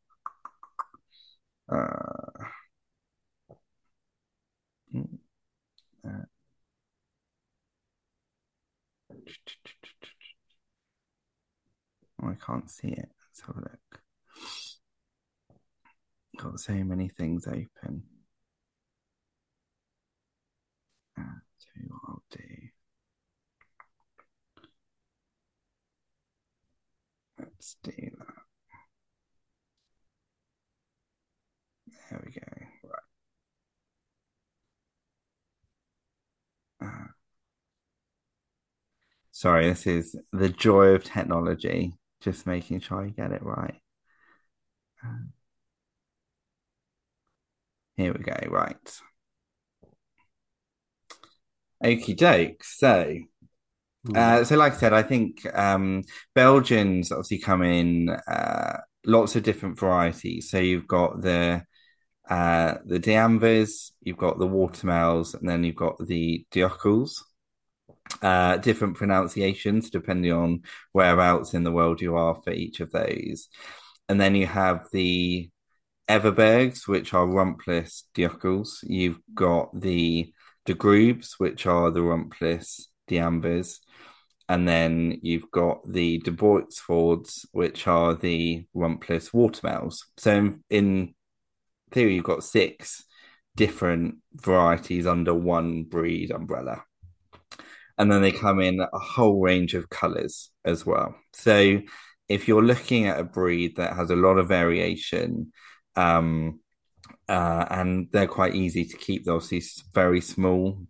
Uh, 1.71 1.85
uh, 6.07 6.25
Oh, 12.22 12.28
I 12.28 12.34
can't 12.34 12.68
see 12.70 12.88
it. 12.88 13.08
Let's 13.20 13.40
have 13.46 13.56
a 13.56 13.60
look. 13.60 14.00
Got 16.37 16.60
so 16.60 16.72
many 16.75 17.08
things 17.08 17.46
open. 17.46 18.02
Uh, 21.18 21.22
tell 21.22 21.82
you 21.82 21.88
what 21.90 22.00
I'll 22.08 22.22
do. 22.30 22.68
Let's 27.38 27.76
do 27.82 27.92
that. 28.18 28.48
There 32.10 32.22
we 32.25 32.32
go. 32.32 32.40
Right. 36.80 36.88
Uh, 36.88 37.08
sorry, 39.30 39.68
this 39.68 39.87
is 39.87 40.16
the 40.32 40.48
joy 40.48 40.88
of 40.88 41.04
technology 41.04 41.94
just 42.20 42.46
making 42.46 42.80
sure 42.80 43.04
I 43.04 43.08
get 43.08 43.32
it 43.32 43.42
right. 43.42 43.80
Um, 45.04 45.32
here 47.96 48.12
we 48.12 48.20
go, 48.20 48.37
right. 48.48 49.00
Okie 51.84 52.16
doke. 52.16 52.64
So, 52.64 53.18
uh, 54.14 54.44
so 54.44 54.56
like 54.56 54.75
I 54.75 54.76
said, 54.76 54.92
I 54.92 55.02
think 55.02 55.46
um, 55.54 56.02
Belgians 56.34 57.12
obviously 57.12 57.38
come 57.38 57.62
in 57.62 58.10
uh, 58.10 58.78
lots 59.06 59.37
of 59.37 59.42
different 59.42 59.78
varieties. 59.78 60.50
So 60.50 60.58
you've 60.58 60.88
got 60.88 61.20
the 61.22 61.62
uh, 62.28 62.75
the 62.84 62.98
D'Anvers, 62.98 63.92
you've 64.02 64.18
got 64.18 64.38
the 64.38 64.46
Watermaels, 64.46 65.34
and 65.34 65.48
then 65.48 65.64
you've 65.64 65.76
got 65.76 65.96
the 66.06 66.44
D'Uccles 66.50 67.25
uh, 68.23 68.57
different 68.57 68.97
pronunciations 68.97 69.91
depending 69.91 70.33
on 70.33 70.62
whereabouts 70.93 71.55
in 71.55 71.65
the 71.65 71.73
world 71.73 72.00
you 72.00 72.17
are 72.17 72.35
for 72.43 72.53
each 72.53 72.81
of 72.81 72.91
those. 72.91 73.49
And 74.09 74.21
then 74.21 74.35
you 74.35 74.47
have 74.47 74.87
the 74.93 75.50
Everbergs, 76.09 76.88
which 76.88 77.12
are 77.12 77.27
rumpless 77.27 78.05
D'Uccles. 78.15 78.81
You've 78.83 79.21
got 79.35 79.79
the 79.79 80.33
De 80.65 80.75
Grubbes, 80.75 81.35
which 81.38 81.67
are 81.67 81.91
the 81.91 82.00
rumpless 82.00 82.87
D'Anvers. 83.09 83.81
And 84.49 84.67
then 84.67 85.19
you've 85.23 85.50
got 85.50 85.81
the 85.87 86.19
De 86.19 86.31
Boitsforts, 86.31 87.45
which 87.53 87.87
are 87.87 88.15
the 88.15 88.65
rumpless 88.75 89.31
Watermaels. 89.33 90.05
So 90.17 90.55
in 90.71 91.15
theory, 91.91 92.15
you've 92.15 92.25
got 92.25 92.45
six 92.45 93.05
different 93.55 94.17
varieties 94.35 95.07
under 95.07 95.35
one 95.35 95.85
breed 95.85 96.31
umbrella 96.31 96.85
and 97.99 98.11
then 98.11 98.23
they 98.23 98.33
come 98.33 98.61
in 98.61 98.81
a 98.81 98.99
whole 98.99 99.40
range 99.40 99.75
of 99.75 99.90
colors 99.90 100.50
as 100.64 100.87
well. 100.87 101.14
So 101.33 101.81
if 102.28 102.47
you're 102.47 102.62
looking 102.62 103.07
at 103.07 103.19
a 103.19 103.25
breed 103.25 103.76
that 103.76 103.95
has 103.95 104.11
a 104.11 104.17
lot 104.17 104.38
of 104.38 104.49
variation, 104.49 105.52
um, 105.97 106.61
uh, 107.28 107.67
and 107.71 108.09
they're 108.12 108.28
quite 108.28 108.55
easy 108.55 108.85
to 108.85 108.97
keep, 108.97 109.25
they're 109.25 109.35
obviously 109.35 109.62
very 109.93 110.21
small, 110.21 110.87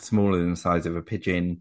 smaller 0.00 0.38
than 0.38 0.50
the 0.50 0.56
size 0.56 0.86
of 0.86 0.96
a 0.96 1.02
pigeon. 1.02 1.60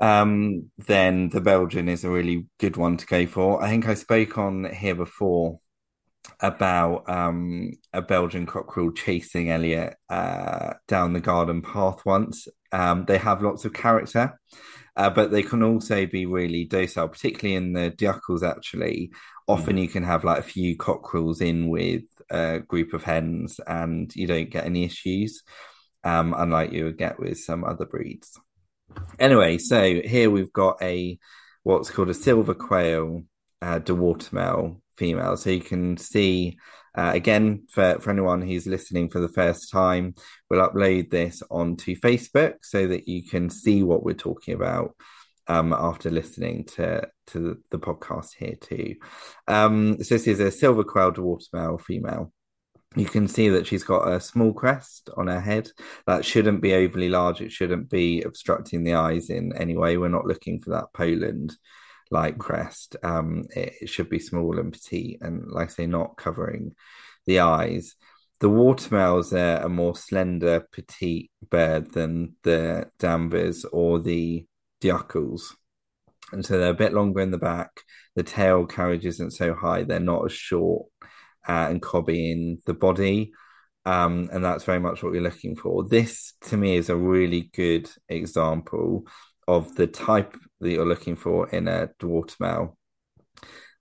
Um, 0.00 0.70
then 0.86 1.28
the 1.28 1.40
Belgian 1.40 1.88
is 1.88 2.04
a 2.04 2.10
really 2.10 2.46
good 2.58 2.76
one 2.76 2.96
to 2.96 3.06
go 3.06 3.26
for. 3.26 3.62
I 3.62 3.68
think 3.68 3.88
I 3.88 3.94
spoke 3.94 4.38
on 4.38 4.72
here 4.72 4.94
before 4.94 5.60
about 6.40 7.08
um, 7.08 7.72
a 7.92 8.02
Belgian 8.02 8.46
cockerel 8.46 8.92
chasing 8.92 9.50
Elliot 9.50 9.96
uh, 10.08 10.74
down 10.86 11.12
the 11.12 11.20
garden 11.20 11.62
path 11.62 12.04
once. 12.04 12.48
Um, 12.72 13.04
they 13.06 13.18
have 13.18 13.42
lots 13.42 13.64
of 13.64 13.72
character, 13.72 14.38
uh, 14.96 15.10
but 15.10 15.30
they 15.30 15.42
can 15.42 15.62
also 15.62 16.06
be 16.06 16.26
really 16.26 16.64
docile, 16.64 17.08
particularly 17.08 17.56
in 17.56 17.72
the 17.72 17.90
D'Uccles. 17.90 18.42
Actually, 18.42 19.10
often 19.46 19.76
mm. 19.76 19.82
you 19.82 19.88
can 19.88 20.04
have 20.04 20.24
like 20.24 20.38
a 20.38 20.42
few 20.42 20.76
cockerels 20.76 21.40
in 21.40 21.68
with 21.68 22.04
a 22.30 22.60
group 22.60 22.92
of 22.92 23.04
hens, 23.04 23.60
and 23.66 24.14
you 24.14 24.26
don't 24.26 24.50
get 24.50 24.66
any 24.66 24.84
issues, 24.84 25.42
um, 26.04 26.34
unlike 26.36 26.72
you 26.72 26.84
would 26.84 26.98
get 26.98 27.18
with 27.18 27.38
some 27.38 27.64
other 27.64 27.86
breeds. 27.86 28.38
Anyway, 29.18 29.58
so 29.58 30.00
here 30.00 30.30
we've 30.30 30.52
got 30.52 30.80
a 30.82 31.18
what's 31.62 31.90
called 31.90 32.08
a 32.08 32.14
silver 32.14 32.54
quail 32.54 33.22
uh, 33.60 33.78
de 33.78 33.94
Watermael 33.94 34.80
female. 34.98 35.36
So 35.36 35.50
you 35.50 35.60
can 35.60 35.96
see 35.96 36.58
uh, 36.94 37.12
again 37.14 37.64
for, 37.70 37.98
for 38.00 38.10
anyone 38.10 38.42
who's 38.42 38.66
listening 38.66 39.08
for 39.08 39.20
the 39.20 39.28
first 39.28 39.70
time, 39.70 40.14
we'll 40.50 40.68
upload 40.68 41.10
this 41.10 41.42
onto 41.50 41.94
Facebook 41.96 42.56
so 42.62 42.86
that 42.88 43.08
you 43.08 43.22
can 43.22 43.48
see 43.50 43.82
what 43.82 44.02
we're 44.02 44.14
talking 44.14 44.54
about 44.54 44.94
um, 45.46 45.72
after 45.72 46.10
listening 46.10 46.64
to 46.64 47.08
to 47.28 47.58
the, 47.70 47.78
podcast 47.78 48.30
here 48.38 48.56
too. 48.60 48.96
Um, 49.46 50.02
so 50.02 50.14
this 50.14 50.26
is 50.26 50.40
a 50.40 50.50
silver 50.50 50.84
quail 50.84 51.12
watermael 51.12 51.80
female. 51.80 52.32
You 52.96 53.06
can 53.06 53.28
see 53.28 53.50
that 53.50 53.66
she's 53.66 53.84
got 53.84 54.08
a 54.08 54.20
small 54.20 54.52
crest 54.52 55.10
on 55.16 55.26
her 55.26 55.40
head. 55.40 55.68
That 56.06 56.24
shouldn't 56.24 56.62
be 56.62 56.74
overly 56.74 57.08
large. 57.08 57.40
It 57.40 57.52
shouldn't 57.52 57.90
be 57.90 58.22
obstructing 58.22 58.82
the 58.82 58.94
eyes 58.94 59.30
in 59.30 59.54
any 59.56 59.76
way. 59.76 59.96
We're 59.96 60.08
not 60.08 60.26
looking 60.26 60.58
for 60.60 60.70
that 60.70 60.92
Poland 60.94 61.56
like 62.10 62.38
crest. 62.38 62.96
Um, 63.02 63.44
it, 63.54 63.74
it, 63.82 63.88
should 63.88 64.08
be 64.08 64.18
small 64.18 64.58
and 64.58 64.72
petite, 64.72 65.18
and 65.20 65.50
like 65.50 65.68
I 65.68 65.72
say, 65.72 65.86
not 65.86 66.16
covering 66.16 66.74
the 67.26 67.40
eyes. 67.40 67.94
The 68.40 68.48
watermaels 68.48 69.32
are 69.32 69.64
a 69.64 69.68
more 69.68 69.96
slender, 69.96 70.66
petite 70.72 71.30
bird 71.50 71.92
than 71.92 72.36
the 72.44 72.88
D'Anvers 72.98 73.64
or 73.64 73.98
the 73.98 74.46
D'Uccles. 74.80 75.56
And 76.32 76.44
so 76.44 76.58
they're 76.58 76.70
a 76.70 76.74
bit 76.74 76.92
longer 76.92 77.20
in 77.20 77.30
the 77.30 77.38
back. 77.38 77.80
The 78.14 78.22
tail 78.22 78.66
carriage 78.66 79.06
isn't 79.06 79.32
so 79.32 79.54
high. 79.54 79.82
They're 79.82 79.98
not 79.98 80.26
as 80.26 80.32
short 80.32 80.86
uh, 81.48 81.66
and 81.70 81.82
cobby 81.82 82.30
in 82.30 82.58
the 82.66 82.74
body. 82.74 83.32
Um, 83.84 84.28
and 84.32 84.44
that's 84.44 84.64
very 84.64 84.80
much 84.80 85.02
what 85.02 85.12
we're 85.12 85.22
looking 85.22 85.56
for. 85.56 85.82
This, 85.88 86.34
to 86.42 86.56
me, 86.56 86.76
is 86.76 86.90
a 86.90 86.96
really 86.96 87.50
good 87.54 87.90
example 88.08 89.06
of 89.46 89.74
the 89.76 89.86
type 89.86 90.36
that 90.60 90.70
you're 90.70 90.86
looking 90.86 91.16
for 91.16 91.48
in 91.48 91.68
a 91.68 91.90
watermael. 92.00 92.74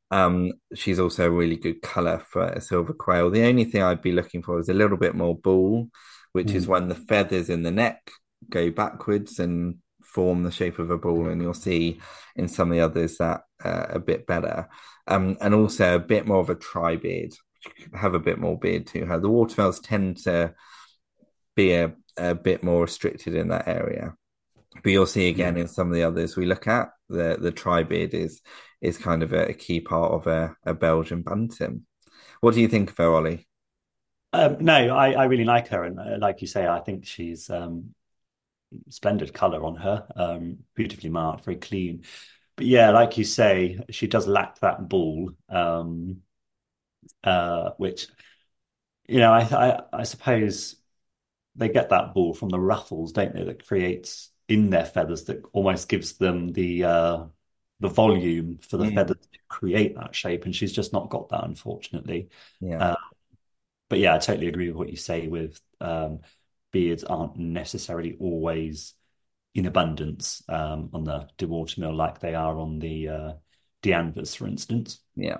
Um, 0.10 0.54
she's 0.74 1.00
also 1.00 1.26
a 1.26 1.32
really 1.32 1.58
good 1.58 1.82
color 1.82 2.20
for 2.20 2.44
a 2.44 2.62
silver 2.62 2.94
quail. 2.94 3.30
The 3.30 3.46
only 3.46 3.66
thing 3.66 3.82
I'd 3.82 4.02
be 4.02 4.14
looking 4.14 4.42
for 4.42 4.60
is 4.60 4.70
a 4.70 4.74
little 4.74 4.98
bit 4.98 5.16
more 5.16 5.38
ball, 5.38 5.90
which 6.32 6.48
mm. 6.48 6.56
is 6.56 6.68
when 6.68 6.88
the 6.88 6.96
feathers 6.96 7.50
in 7.50 7.64
the 7.64 7.72
neck 7.72 8.10
go 8.50 8.72
backwards 8.72 9.40
and 9.40 9.76
form 10.04 10.44
the 10.44 10.52
shape 10.52 10.80
of 10.80 10.92
a 10.92 10.98
ball, 10.98 11.28
and 11.28 11.42
you'll 11.42 11.54
see 11.54 12.00
in 12.36 12.48
some 12.48 12.72
of 12.72 12.78
the 12.78 12.84
others 12.84 13.18
that 13.18 13.42
uh, 13.64 13.88
a 13.90 14.00
bit 14.00 14.26
better. 14.26 14.70
Um, 15.08 15.38
and 15.42 15.54
also 15.54 15.96
a 15.96 16.00
bit 16.00 16.26
more 16.26 16.40
of 16.40 16.50
a 16.50 16.56
tri 16.56 16.96
beard, 16.96 17.34
have 17.94 18.14
a 18.14 18.20
bit 18.20 18.40
more 18.40 18.58
beard 18.58 18.88
to 18.88 19.06
her. 19.06 19.20
The 19.20 19.30
watermaels 19.30 19.82
tend 19.82 20.18
to 20.24 20.54
be 21.56 21.74
a, 21.74 21.94
a 22.18 22.36
bit 22.36 22.64
more 22.64 22.84
restricted 22.84 23.34
in 23.36 23.50
that 23.50 23.68
area 23.68 24.16
but 24.84 24.92
you'll 24.92 25.06
see 25.06 25.28
again 25.30 25.56
yeah. 25.56 25.64
in 25.64 25.68
some 25.68 25.88
of 25.88 25.94
the 25.94 26.04
others 26.04 26.36
we 26.36 26.46
look 26.46 26.68
at 26.68 26.90
the 27.10 27.38
the 27.40 27.52
tri-beard 27.52 28.14
is 28.14 28.42
is 28.82 28.98
kind 28.98 29.24
of 29.24 29.34
a, 29.34 29.50
a, 29.50 29.54
key 29.54 29.80
part 29.80 30.12
of 30.12 30.28
a, 30.28 30.56
a 30.64 30.74
Belgian 30.74 31.24
bantam. 31.24 31.86
What 32.42 32.54
do 32.54 32.62
you 32.62 32.68
think 32.68 32.92
of 32.92 32.98
her, 32.98 33.12
Ollie? 33.12 33.48
Um, 34.34 34.58
no, 34.60 34.96
I, 34.96 35.14
I 35.14 35.24
really 35.26 35.46
like 35.46 35.70
her, 35.70 35.84
and 35.84 36.00
uh, 36.00 36.18
like 36.20 36.42
you 36.42 36.48
say, 36.48 36.68
I 36.68 36.80
think 36.82 37.06
she's 37.06 37.50
um, 37.50 37.96
splendid 38.90 39.34
color 39.34 39.64
on 39.64 39.76
her, 39.78 40.08
um, 40.16 40.60
beautifully 40.76 41.10
marked, 41.10 41.46
very 41.46 41.58
clean. 41.58 42.04
But 42.56 42.66
yeah, 42.68 42.92
like 42.92 43.18
you 43.18 43.24
say, 43.24 43.80
she 43.90 44.08
does 44.08 44.28
lack 44.28 44.60
that 44.60 44.88
ball, 44.88 45.32
um, 45.50 46.18
uh, 47.24 47.72
which 47.78 48.08
you 49.08 49.20
know, 49.20 49.32
I, 49.32 49.42
I 49.42 49.82
I 49.94 50.04
suppose 50.04 50.76
they 51.56 51.70
get 51.70 51.90
that 51.90 52.14
ball 52.14 52.34
from 52.34 52.50
the 52.50 52.60
ruffles, 52.60 53.14
don't 53.14 53.34
they? 53.34 53.44
That 53.44 53.66
creates 53.66 54.30
in 54.50 54.70
their 54.70 54.86
feathers 54.86 55.26
that 55.26 55.44
almost 55.54 55.90
gives 55.90 56.14
them 56.18 56.54
the 56.54 56.84
uh, 56.84 57.26
the 57.80 57.90
volume 57.90 58.58
for 58.60 58.78
the 58.78 58.86
Mm, 58.86 58.88
feathers 58.88 59.18
to 59.34 59.40
create 59.50 59.96
that 59.96 60.16
shape, 60.16 60.46
and 60.46 60.56
she's 60.56 60.74
just 60.74 60.94
not 60.94 61.10
got 61.10 61.30
that, 61.30 61.44
unfortunately. 61.46 62.30
yeah, 62.60 62.82
Uh, 62.82 62.96
but 63.90 64.00
yeah, 64.00 64.16
I 64.16 64.20
totally 64.20 64.48
agree 64.48 64.68
with 64.70 64.78
what 64.78 64.90
you 64.90 64.98
say. 64.98 65.28
With 65.28 65.60
um, 65.82 66.22
beards 66.72 67.04
aren't 67.04 67.38
necessarily 67.38 68.18
always 68.20 68.94
in 69.56 69.66
abundance 69.68 70.44
um, 70.50 70.90
on 70.94 71.04
the 71.06 71.30
de 71.38 71.48
Watermael 71.48 71.96
like 71.96 72.20
they 72.20 72.36
are 72.36 72.58
on 72.60 72.80
the 72.80 73.10
uh, 73.10 73.34
for 74.36 74.48
instance. 74.48 75.00
yeah. 75.16 75.38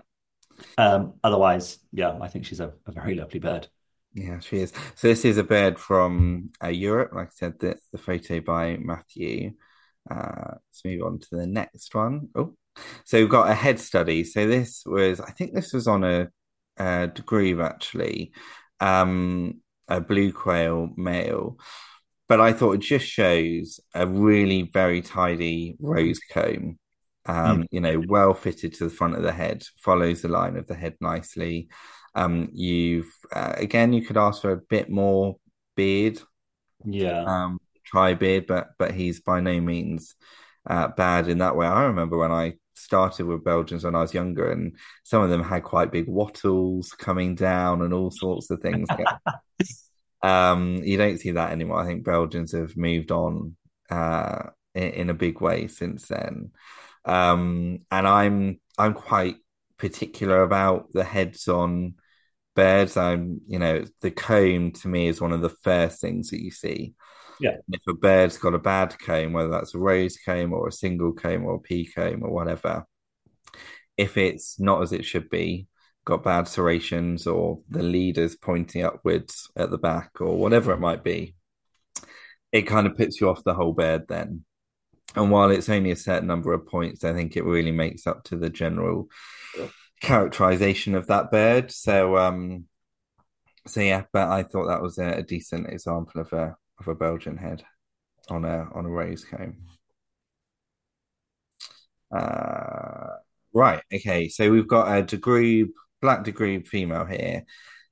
Um, 0.78 1.16
otherwise, 1.24 1.80
yeah, 1.92 2.18
I 2.22 2.28
think 2.28 2.46
she's 2.46 2.60
a, 2.60 2.74
a 2.86 2.92
very 2.92 3.16
lovely 3.16 3.40
bird. 3.40 3.68
Yeah, 4.18 4.40
she 4.40 4.58
is. 4.58 4.74
So 4.96 5.08
this 5.08 5.26
is 5.26 5.38
a 5.38 5.44
bird 5.44 5.78
from 5.78 6.50
uh, 6.64 6.70
Europe. 6.70 7.12
Like 7.14 7.28
I 7.28 7.32
said, 7.36 7.60
the, 7.60 7.78
the 7.92 8.00
photo 8.00 8.40
by 8.40 8.78
Matthew. 8.78 9.52
Uh, 10.10 10.56
let's 10.56 10.84
move 10.84 11.04
on 11.04 11.20
to 11.20 11.28
the 11.34 11.46
next 11.46 11.94
one. 11.94 12.30
Oh, 12.34 12.56
so 13.06 13.20
we've 13.20 13.30
got 13.30 13.52
a 13.52 13.54
head 13.54 13.80
study. 13.80 14.24
So 14.24 14.48
this 14.48 14.82
was, 14.88 15.20
I 15.20 15.30
think 15.30 15.54
this 15.54 15.72
was 15.72 15.88
on 15.88 16.04
a, 16.04 16.30
a 16.78 17.08
degree 17.14 17.60
actually, 17.62 18.32
um, 18.80 19.62
a 19.88 20.02
blue 20.02 20.34
quail 20.34 20.90
male. 20.98 21.60
But 22.28 22.42
I 22.42 22.54
thought 22.54 22.74
it 22.74 22.82
just 22.82 23.06
shows 23.06 23.80
a 23.94 24.08
really 24.08 24.64
very 24.74 25.02
tidy 25.04 25.76
rose 25.80 26.20
comb. 26.32 26.80
Mm. 27.28 27.30
Um, 27.30 27.68
you 27.70 27.82
know, 27.82 28.02
well 28.08 28.34
fitted 28.34 28.74
to 28.76 28.86
the 28.86 28.90
front 28.90 29.16
of 29.16 29.22
the 29.22 29.32
head, 29.32 29.64
follows 29.78 30.22
the 30.24 30.28
line 30.30 30.58
of 30.58 30.66
the 30.66 30.76
head 30.76 30.96
nicely. 31.02 31.68
Um, 32.18 32.50
you've 32.54 33.12
uh, 33.32 33.54
again, 33.58 33.94
you 33.94 34.04
could 34.06 34.18
ask 34.18 34.42
for 34.42 34.52
a 34.52 34.58
bit 34.58 34.90
more 34.90 35.38
beard, 35.76 36.20
Yeah. 36.86 37.24
um, 37.26 37.60
tri 37.86 38.16
beard, 38.16 38.48
but 38.48 38.70
but 38.80 38.92
he's 38.94 39.22
by 39.22 39.40
no 39.42 39.62
means 39.62 40.16
uh, 40.70 40.90
bad 40.90 41.28
in 41.30 41.40
that 41.40 41.56
way. 41.56 41.68
I 41.68 41.84
remember 41.86 42.18
when 42.18 42.32
I 42.32 42.56
started 42.76 43.26
with 43.26 43.44
Belgians 43.44 43.84
when 43.84 43.96
I 43.96 44.02
was 44.02 44.14
younger, 44.14 44.52
and 44.52 44.78
some 45.04 45.24
of 45.24 45.30
them 45.30 45.44
had 45.44 45.64
quite 45.64 45.92
big 45.92 46.08
wattles 46.08 46.92
coming 46.92 47.36
down 47.36 47.82
and 47.84 47.94
all 47.94 48.12
sorts 48.12 48.50
of 48.52 48.62
things. 48.62 48.88
Um, 50.24 50.78
you 50.84 50.98
don't 50.98 51.20
see 51.20 51.32
that 51.32 51.52
anymore. 51.52 51.80
I 51.80 51.86
think 51.86 52.04
Belgians 52.04 52.52
have 52.54 52.76
moved 52.76 53.12
on 53.12 53.56
uh, 53.90 54.50
in, 54.74 54.84
in 54.84 55.10
a 55.10 55.14
big 55.14 55.42
way 55.42 55.68
since 55.68 56.08
then. 56.08 56.52
Um, 57.06 57.80
and 57.92 58.08
I'm 58.08 58.60
I'm 58.78 58.94
quite 58.94 59.38
particular 59.78 60.42
about 60.44 60.92
the 60.94 61.04
heads 61.04 61.48
on 61.48 61.96
birds. 62.58 62.98
I'm, 62.98 63.40
you 63.48 63.60
know, 63.60 63.86
the 64.02 64.12
comb 64.12 64.72
to 64.72 64.88
me 64.88 65.08
is 65.08 65.22
one 65.22 65.32
of 65.32 65.42
the 65.42 65.50
first 65.50 66.02
things 66.02 66.32
that 66.32 66.42
you 66.42 66.52
see. 66.52 66.96
Yeah. 67.40 67.58
If 67.72 67.82
a 67.88 67.94
bird's 67.94 68.38
got 68.38 68.56
a 68.56 68.60
bad 68.60 68.98
comb, 68.98 69.32
whether 69.32 69.50
that's 69.50 69.76
a 69.76 69.78
rose 69.78 70.18
comb 70.18 70.54
or 70.54 70.68
a 70.68 70.72
single 70.72 71.14
comb 71.14 71.46
or 71.46 71.56
a 71.56 71.60
pea 71.60 71.86
comb 71.86 72.24
or 72.24 72.32
whatever, 72.32 72.86
if 73.96 74.18
it's 74.18 74.60
not 74.60 74.82
as 74.82 74.92
it 74.92 75.06
should 75.06 75.30
be, 75.30 75.68
got 76.04 76.24
bad 76.24 76.48
serrations 76.48 77.28
or 77.28 77.60
the 77.70 77.84
leaders 77.84 78.36
pointing 78.36 78.84
upwards 78.84 79.50
at 79.56 79.70
the 79.70 79.78
back 79.78 80.20
or 80.20 80.36
whatever 80.36 80.72
it 80.72 80.80
might 80.80 81.04
be, 81.04 81.36
it 82.52 82.64
kind 82.64 82.88
of 82.88 82.98
puts 82.98 83.22
you 83.22 83.30
off 83.30 83.44
the 83.44 83.54
whole 83.54 83.74
bird 83.74 84.08
then. 84.08 84.44
And 85.16 85.30
while 85.30 85.52
it's 85.52 85.70
only 85.70 85.92
a 85.92 85.96
certain 85.96 86.28
number 86.28 86.54
of 86.54 86.66
points, 86.66 87.04
I 87.04 87.14
think 87.14 87.38
it 87.38 87.46
really 87.46 87.72
makes 87.72 88.08
up 88.08 88.24
to 88.26 88.36
the 88.36 88.50
general 88.50 89.10
characterization 90.02 90.96
of 90.96 91.08
that 91.08 91.32
bird. 91.32 91.72
So 91.72 92.18
um 92.18 92.66
so 93.68 93.82
yeah, 93.82 94.04
but 94.14 94.30
I 94.30 94.44
thought 94.44 94.68
that 94.68 94.82
was 94.82 94.98
a, 94.98 95.08
a 95.18 95.24
decent 95.24 95.68
example 95.68 96.22
of 96.22 96.32
a 96.34 96.56
of 96.80 96.88
a 96.88 96.96
Belgian 96.96 97.38
head 97.38 97.64
on 98.30 98.46
a 98.46 98.68
on 98.74 98.86
a 98.86 98.90
rose 98.90 99.26
comb. 99.26 99.58
Uh 102.12 103.18
right, 103.54 103.82
okay, 103.94 104.30
so 104.30 104.50
we've 104.52 104.68
got 104.68 104.96
a 104.98 105.04
degree 105.04 105.70
black 106.02 106.24
degree 106.24 106.62
female 106.64 107.06
here. 107.06 107.44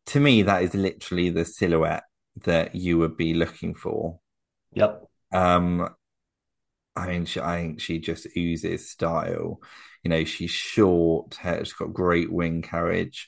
To 0.08 0.20
me, 0.20 0.44
that 0.44 0.64
is 0.64 0.74
literally 0.76 1.30
the 1.30 1.46
silhouette 1.46 2.04
that 2.44 2.76
you 2.76 2.98
would 3.00 3.18
be 3.18 3.34
looking 3.34 3.74
for. 3.76 4.20
Yep. 4.74 5.04
Um, 5.34 5.90
I 6.96 7.08
mean, 7.08 7.26
she, 7.26 7.40
I 7.42 7.62
think 7.62 7.82
she 7.82 8.00
just 8.00 8.28
oozes 8.38 8.90
style. 8.90 9.60
You 10.06 10.10
know, 10.10 10.24
she's 10.24 10.52
short, 10.52 11.36
she's 11.44 11.74
got 11.74 11.92
great 11.92 12.32
wing 12.32 12.62
carriage. 12.62 13.28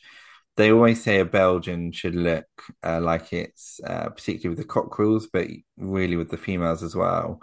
They 0.58 0.72
always 0.72 1.04
say 1.04 1.20
a 1.20 1.26
Belgian 1.26 1.92
should 1.92 2.16
look 2.16 2.46
uh, 2.84 3.02
like 3.02 3.34
it's, 3.34 3.80
uh, 3.84 4.10
particularly 4.10 4.56
with 4.56 4.60
the 4.60 4.72
cockerels, 4.72 5.28
but 5.28 5.48
really 5.76 6.16
with 6.16 6.30
the 6.30 6.38
females 6.38 6.84
as 6.84 6.96
well, 6.96 7.42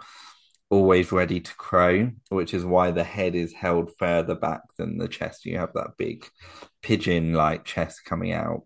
always 0.69 1.11
ready 1.11 1.41
to 1.41 1.55
crow, 1.55 2.11
which 2.29 2.53
is 2.53 2.65
why 2.65 2.91
the 2.91 3.03
head 3.03 3.35
is 3.35 3.51
held 3.53 3.91
further 3.99 4.35
back 4.35 4.61
than 4.77 4.97
the 4.97 5.09
chest. 5.09 5.45
You 5.45 5.57
have 5.59 5.73
that 5.73 5.97
big 5.97 6.25
pigeon-like 6.81 7.65
chest 7.65 8.05
coming 8.05 8.31
out. 8.31 8.63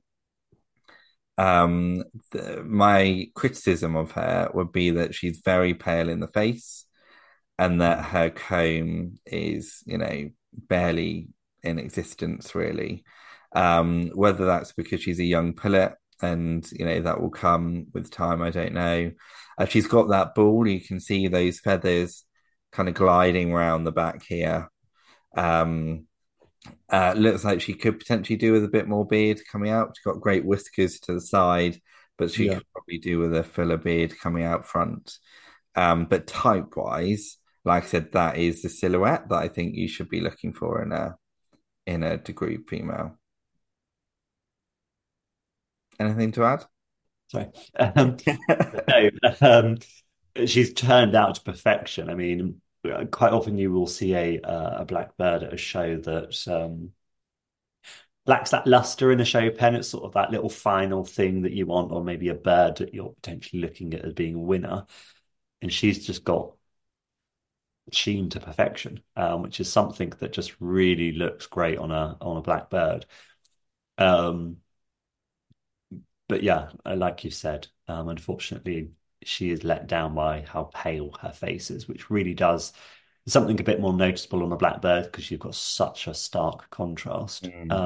Um, 1.40 2.04
the, 2.32 2.64
my 2.64 3.28
criticism 3.34 3.96
of 3.96 4.12
her 4.12 4.52
would 4.54 4.72
be 4.72 4.92
that 4.92 5.16
she's 5.16 5.42
very 5.44 5.74
pale 5.74 6.10
in 6.10 6.20
the 6.20 6.28
face 6.28 6.86
and 7.58 7.82
that 7.82 8.06
her 8.06 8.30
comb 8.30 9.20
is, 9.26 9.82
you 9.86 9.98
know, 9.98 10.30
barely 10.54 11.30
in 11.64 11.80
existence, 11.80 12.56
really. 12.56 13.04
Um, 13.56 14.12
whether 14.14 14.46
that's 14.46 14.74
because 14.74 15.02
she's 15.02 15.20
a 15.20 15.24
young 15.26 15.54
pullet 15.54 15.94
and, 16.22 16.70
you 16.72 16.86
know, 16.86 17.02
that 17.02 17.20
will 17.20 17.30
come 17.32 17.88
with 17.94 18.12
time, 18.12 18.42
I 18.42 18.50
don't 18.52 18.74
know. 18.74 19.12
Uh, 19.58 19.66
she's 19.66 19.88
got 19.88 20.10
that 20.10 20.36
ball, 20.36 20.68
you 20.68 20.82
can 20.82 21.00
see 21.00 21.28
those 21.28 21.60
feathers 21.60 22.26
kind 22.72 22.88
of 22.88 22.96
gliding 22.96 23.52
around 23.52 23.84
the 23.84 23.92
back 23.92 24.24
here. 24.24 24.70
Um, 25.36 26.08
uh, 26.90 27.14
looks 27.18 27.44
like 27.44 27.62
she 27.62 27.74
could 27.74 28.00
potentially 28.00 28.38
do 28.38 28.52
with 28.52 28.64
a 28.64 28.70
bit 28.70 28.88
more 28.88 29.06
beard 29.06 29.40
coming 29.52 29.72
out. 29.72 29.96
She's 29.96 30.04
got 30.04 30.22
great 30.22 30.46
whiskers 30.46 31.00
to 31.02 31.14
the 31.14 31.22
side, 31.22 31.80
but 32.18 32.32
she 32.32 32.48
Yeah. 32.48 32.56
could 32.56 32.66
probably 32.74 32.98
do 32.98 33.20
with 33.20 33.36
a 33.36 33.44
fuller 33.44 33.78
beard 33.78 34.18
coming 34.20 34.44
out 34.44 34.66
front. 34.66 35.18
Um, 35.76 36.06
but 36.06 36.28
type 36.28 36.76
wise, 36.76 37.38
like 37.66 37.84
I 37.84 37.88
said, 37.88 38.12
that 38.14 38.38
is 38.38 38.62
the 38.62 38.70
silhouette 38.70 39.30
that 39.30 39.36
I 39.36 39.48
think 39.48 39.76
you 39.76 39.88
should 39.88 40.10
be 40.10 40.22
looking 40.22 40.54
for 40.54 40.82
in 40.82 40.92
a 40.92 41.16
in 41.86 42.04
a 42.04 42.18
degree 42.18 42.58
female. 42.58 43.18
Anything 46.00 46.32
to 46.34 46.44
add? 46.46 46.66
Sorry. 47.28 47.48
Um, 47.78 48.18
no, 48.88 49.10
um, 49.42 49.78
she's 50.46 50.74
turned 50.74 51.16
out 51.16 51.36
to 51.36 51.42
perfection. 51.42 52.10
I 52.10 52.16
mean, 52.16 52.62
quite 53.12 53.34
often 53.34 53.58
you 53.58 53.72
will 53.72 53.88
see 53.88 54.14
a 54.16 54.40
uh, 54.40 54.82
a 54.82 54.86
black 54.86 55.18
bird 55.18 55.44
at 55.44 55.54
a 55.54 55.58
show 55.58 55.98
that 55.98 56.48
um, 56.48 56.92
lacks 58.26 58.52
that 58.52 58.68
luster 58.68 59.12
in 59.12 59.20
a 59.20 59.26
show 59.26 59.50
pen. 59.50 59.76
It's 59.76 59.90
sort 59.90 60.06
of 60.06 60.14
that 60.14 60.32
little 60.32 60.50
final 60.50 61.04
thing 61.04 61.42
that 61.42 61.52
you 61.52 61.66
want, 61.66 61.92
or 61.92 62.04
maybe 62.04 62.30
a 62.30 62.36
bird 62.36 62.78
that 62.78 62.94
you're 62.94 63.14
potentially 63.22 63.62
looking 63.62 63.94
at 63.94 64.06
as 64.06 64.14
being 64.14 64.36
a 64.36 64.40
winner. 64.40 64.86
And 65.62 65.74
she's 65.74 66.06
just 66.06 66.24
got 66.24 66.54
sheen 67.94 68.30
to 68.32 68.40
perfection, 68.40 69.02
um, 69.16 69.42
which 69.42 69.60
is 69.60 69.72
something 69.72 70.12
that 70.20 70.34
just 70.34 70.56
really 70.60 71.12
looks 71.12 71.48
great 71.48 71.78
on 71.78 71.92
a 71.92 72.18
on 72.22 72.38
a 72.38 72.42
black 72.42 72.70
bird. 72.70 73.06
Um, 73.98 74.58
but 76.28 76.44
yeah, 76.44 76.70
uh, 76.86 76.96
like 76.96 77.24
you 77.24 77.32
said, 77.32 77.68
um, 77.88 78.10
unfortunately, 78.10 78.92
she 79.24 79.50
is 79.50 79.64
let 79.64 79.88
down 79.88 80.16
by 80.16 80.46
how 80.48 80.70
pale 80.74 81.12
her 81.22 81.32
face 81.32 81.72
is, 81.72 81.88
which 81.88 82.10
really 82.10 82.34
does 82.34 82.74
something 83.28 83.60
a 83.60 83.64
bit 83.64 83.80
more 83.80 83.94
noticeable 83.94 84.44
on 84.44 84.52
a 84.52 84.58
black 84.58 84.82
bird 84.82 85.06
because 85.06 85.30
you've 85.30 85.40
got 85.40 85.56
such 85.56 86.08
a 86.08 86.14
stark 86.14 86.70
contrast. 86.70 87.44
Mm. 87.46 87.72
Uh, 87.72 87.86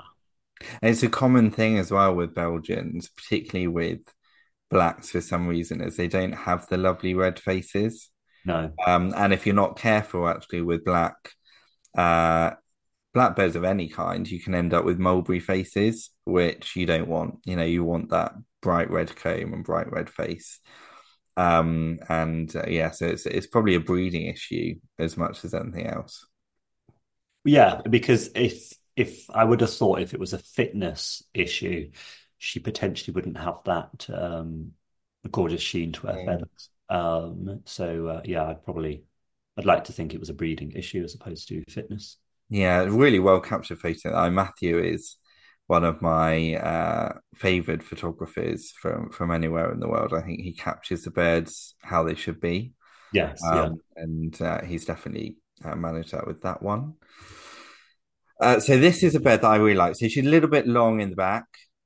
And 0.81 0.91
it's 0.91 1.03
a 1.03 1.09
common 1.09 1.51
thing 1.51 1.77
as 1.77 1.91
well 1.91 2.15
with 2.15 2.35
Belgians, 2.35 3.09
particularly 3.09 3.67
with 3.67 3.99
blacks 4.69 5.09
for 5.09 5.21
some 5.21 5.47
reason, 5.47 5.81
is 5.81 5.97
they 5.97 6.07
don't 6.07 6.31
have 6.31 6.67
the 6.67 6.77
lovely 6.77 7.13
red 7.13 7.39
faces. 7.39 8.09
No, 8.45 8.73
Um, 8.85 9.13
and 9.15 9.33
if 9.33 9.45
you're 9.45 9.55
not 9.55 9.77
careful, 9.77 10.27
actually, 10.27 10.61
with 10.61 10.83
black 10.85 11.15
uh, 11.97 12.51
black 13.13 13.35
birds 13.35 13.55
of 13.57 13.63
any 13.65 13.89
kind, 13.89 14.29
you 14.29 14.41
can 14.41 14.55
end 14.55 14.73
up 14.73 14.85
with 14.85 14.99
mulberry 14.99 15.39
faces, 15.41 16.11
which 16.25 16.75
you 16.75 16.85
don't 16.87 17.07
want. 17.09 17.39
You 17.45 17.57
know, 17.57 17.65
you 17.65 17.83
want 17.83 18.09
that 18.11 18.33
bright 18.61 18.91
red 18.91 19.15
comb 19.15 19.53
and 19.53 19.63
bright 19.65 19.91
red 19.91 20.09
face. 20.09 20.59
Um, 21.37 21.99
and 22.09 22.55
uh, 22.55 22.65
yeah, 22.67 22.91
so 22.91 23.07
it's 23.07 23.25
it's 23.27 23.47
probably 23.47 23.75
a 23.75 23.79
breeding 23.81 24.27
issue 24.27 24.75
as 24.99 25.17
much 25.17 25.45
as 25.45 25.53
anything 25.53 25.87
else. 25.87 26.25
yeah, 27.45 27.81
because 27.89 28.29
if 28.35 28.73
if 28.95 29.29
I 29.31 29.43
would 29.43 29.61
have 29.61 29.73
thought 29.73 29.99
if 30.01 30.13
it 30.13 30.19
was 30.19 30.33
a 30.33 30.37
fitness 30.39 31.23
issue, 31.33 31.91
she 32.37 32.59
potentially 32.59 33.13
wouldn't 33.13 33.37
have 33.37 33.59
that 33.65 34.07
um, 34.09 34.73
gorgeous 35.31 35.61
sheen 35.61 35.91
to 35.93 36.07
her 36.07 36.17
Mm. 36.17 36.25
feathers. 36.25 36.69
Um, 36.89 37.61
so 37.65 38.07
uh, 38.07 38.21
yeah, 38.25 38.45
I'd 38.45 38.63
probably 38.63 39.03
I'd 39.57 39.65
like 39.65 39.85
to 39.85 39.93
think 39.93 40.13
it 40.13 40.19
was 40.19 40.29
a 40.29 40.33
breeding 40.33 40.71
issue 40.73 41.03
as 41.03 41.15
opposed 41.15 41.47
to 41.49 41.63
fitness. 41.69 42.17
Yeah, 42.49 42.83
really 42.83 43.19
well 43.19 43.39
captured 43.41 43.79
photo. 43.79 44.13
I 44.15 44.29
Matthew 44.29 44.77
is 44.79 45.17
one 45.67 45.83
of 45.85 46.01
my 46.01 46.55
uh 46.55 47.13
favored 47.35 47.83
photographers 47.83 48.71
from 48.71 49.09
from 49.11 49.31
anywhere 49.31 49.71
in 49.71 49.79
the 49.79 49.87
world. 49.87 50.13
I 50.13 50.21
think 50.21 50.41
he 50.41 50.53
captures 50.53 51.03
the 51.03 51.11
birds 51.11 51.75
how 51.81 52.03
they 52.03 52.15
should 52.15 52.39
be. 52.41 52.73
Yes, 53.11 53.49
yeah. 53.51 53.69
Um, 53.69 53.81
and 53.97 54.39
uh, 54.41 54.63
he's 54.63 54.85
definitely 54.85 55.37
uh, 55.65 55.75
managed 55.75 56.11
that 56.13 56.27
with 56.27 56.41
that 56.43 56.63
one. 56.63 56.95
Uh, 58.39 58.59
so 58.59 58.77
this 58.77 59.03
is 59.03 59.15
a 59.15 59.19
bird 59.19 59.41
that 59.41 59.47
I 59.47 59.55
really 59.57 59.75
like. 59.75 59.95
So 59.95 60.07
she's 60.07 60.25
a 60.25 60.29
little 60.29 60.49
bit 60.49 60.67
long 60.67 60.99
in 61.01 61.09
the 61.11 61.15
back, 61.15 61.45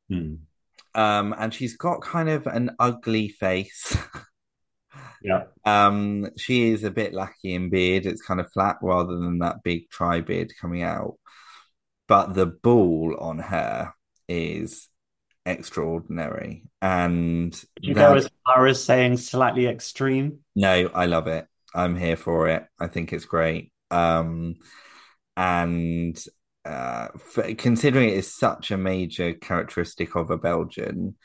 Hmm. 0.10 0.48
um, 0.96 1.36
and 1.38 1.54
she's 1.54 1.76
got 1.78 2.02
kind 2.02 2.30
of 2.30 2.48
an 2.48 2.72
ugly 2.80 3.30
face. 3.30 3.98
Yeah. 5.22 5.44
Um, 5.66 6.30
she 6.38 6.70
is 6.72 6.84
a 6.84 6.92
bit 6.92 7.14
lackey 7.14 7.54
in 7.56 7.70
beard. 7.70 8.06
It's 8.06 8.22
kind 8.22 8.40
of 8.40 8.52
flat 8.52 8.78
rather 8.82 9.18
than 9.18 9.40
that 9.40 9.64
big 9.64 9.90
tri 9.90 10.22
beard 10.22 10.54
coming 10.60 10.84
out. 10.84 11.16
But 12.08 12.34
the 12.34 12.46
ball 12.46 13.16
on 13.20 13.40
her 13.40 13.94
is 14.30 14.88
extraordinary. 15.46 16.64
And 16.82 17.52
Would 17.54 17.86
you 17.86 17.94
that- 17.96 18.10
go 18.10 18.16
as 18.16 18.30
far 18.46 18.68
as 18.68 18.84
saying 18.84 19.18
slightly 19.18 19.68
extreme? 19.68 20.40
no, 20.56 20.90
I 20.94 21.06
love 21.06 21.28
it. 21.28 21.48
I'm 21.74 21.96
here 21.96 22.16
for 22.18 22.48
it. 22.48 22.66
I 22.80 22.88
think 22.88 23.14
it's 23.14 23.26
great. 23.26 23.72
Um, 23.92 24.56
and 25.36 26.18
uh, 26.66 27.10
for, 27.18 27.54
considering 27.56 28.10
it 28.10 28.18
is 28.18 28.34
such 28.36 28.72
a 28.72 28.78
major 28.78 29.34
characteristic 29.34 30.16
of 30.16 30.32
a 30.32 30.38
Belgian, 30.38 31.16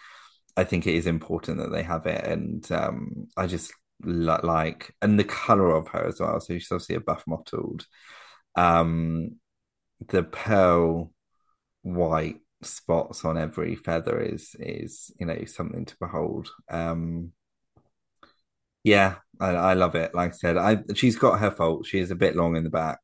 I 0.56 0.64
think 0.64 0.86
it 0.86 0.94
is 0.94 1.06
important 1.06 1.58
that 1.58 1.72
they 1.72 1.82
have 1.82 2.06
it. 2.06 2.24
And 2.24 2.70
um, 2.72 3.28
I 3.36 3.46
just 3.46 3.72
li- 4.02 4.38
like, 4.42 4.94
and 5.02 5.18
the 5.18 5.24
color 5.24 5.74
of 5.74 5.88
her 5.88 6.06
as 6.06 6.20
well. 6.20 6.40
So 6.40 6.54
she's 6.54 6.70
obviously 6.70 6.96
a 6.96 7.00
buff 7.00 7.24
mottled. 7.26 7.86
Um, 8.56 9.36
the 10.08 10.22
pearl 10.24 11.12
white 11.82 12.40
spots 12.62 13.24
on 13.24 13.38
every 13.38 13.76
feather 13.76 14.20
is 14.20 14.56
is 14.58 15.10
you 15.18 15.26
know 15.26 15.44
something 15.46 15.84
to 15.86 15.96
behold. 16.00 16.50
Um, 16.70 17.32
yeah, 18.84 19.16
I, 19.40 19.50
I 19.50 19.74
love 19.74 19.94
it. 19.94 20.14
Like 20.14 20.30
I 20.32 20.36
said, 20.36 20.56
I 20.56 20.78
she's 20.94 21.16
got 21.16 21.40
her 21.40 21.50
fault. 21.50 21.86
She 21.86 21.98
is 21.98 22.10
a 22.10 22.16
bit 22.16 22.36
long 22.36 22.56
in 22.56 22.64
the 22.64 22.70
back. 22.70 23.00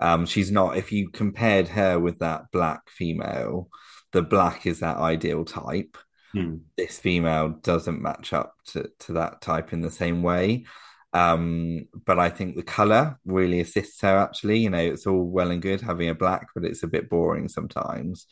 Um, 0.00 0.26
she's 0.26 0.50
not. 0.50 0.76
If 0.76 0.92
you 0.92 1.10
compared 1.10 1.68
her 1.68 1.98
with 2.00 2.18
that 2.18 2.50
black 2.52 2.90
female, 2.90 3.68
the 4.12 4.22
black 4.22 4.66
is 4.66 4.80
that 4.80 4.96
ideal 4.96 5.44
type. 5.44 5.96
Hmm. 6.34 6.56
This 6.76 6.98
female 6.98 7.50
doesn't 7.62 8.02
match 8.02 8.32
up 8.32 8.54
to 8.66 8.90
to 9.00 9.12
that 9.14 9.40
type 9.40 9.72
in 9.72 9.80
the 9.80 9.90
same 9.90 10.22
way. 10.22 10.64
Um, 11.12 11.86
but 12.04 12.18
I 12.18 12.28
think 12.28 12.56
the 12.56 12.64
color 12.64 13.20
really 13.24 13.60
assists 13.60 14.00
her. 14.02 14.18
Actually, 14.18 14.58
you 14.58 14.70
know, 14.70 14.78
it's 14.78 15.06
all 15.06 15.24
well 15.24 15.52
and 15.52 15.62
good 15.62 15.80
having 15.80 16.08
a 16.08 16.14
black, 16.14 16.48
but 16.54 16.64
it's 16.64 16.82
a 16.82 16.88
bit 16.88 17.08
boring 17.08 17.48
sometimes. 17.48 18.26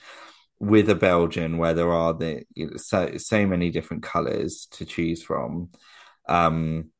With 0.58 0.90
a 0.90 0.96
Belgian, 0.96 1.58
where 1.58 1.74
there 1.74 1.92
are 1.92 2.12
the 2.12 2.42
you 2.54 2.70
know, 2.70 2.76
so 2.76 3.16
so 3.18 3.46
many 3.46 3.70
different 3.70 4.02
colors 4.02 4.66
to 4.72 4.84
choose 4.84 5.22
from, 5.22 5.70
um, 6.28 6.90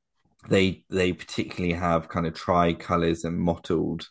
they 0.48 0.84
they 0.88 1.12
particularly 1.12 1.74
have 1.74 2.08
kind 2.08 2.26
of 2.26 2.34
tri 2.34 2.74
colors 2.74 3.24
and 3.24 3.38
mottled. 3.38 4.08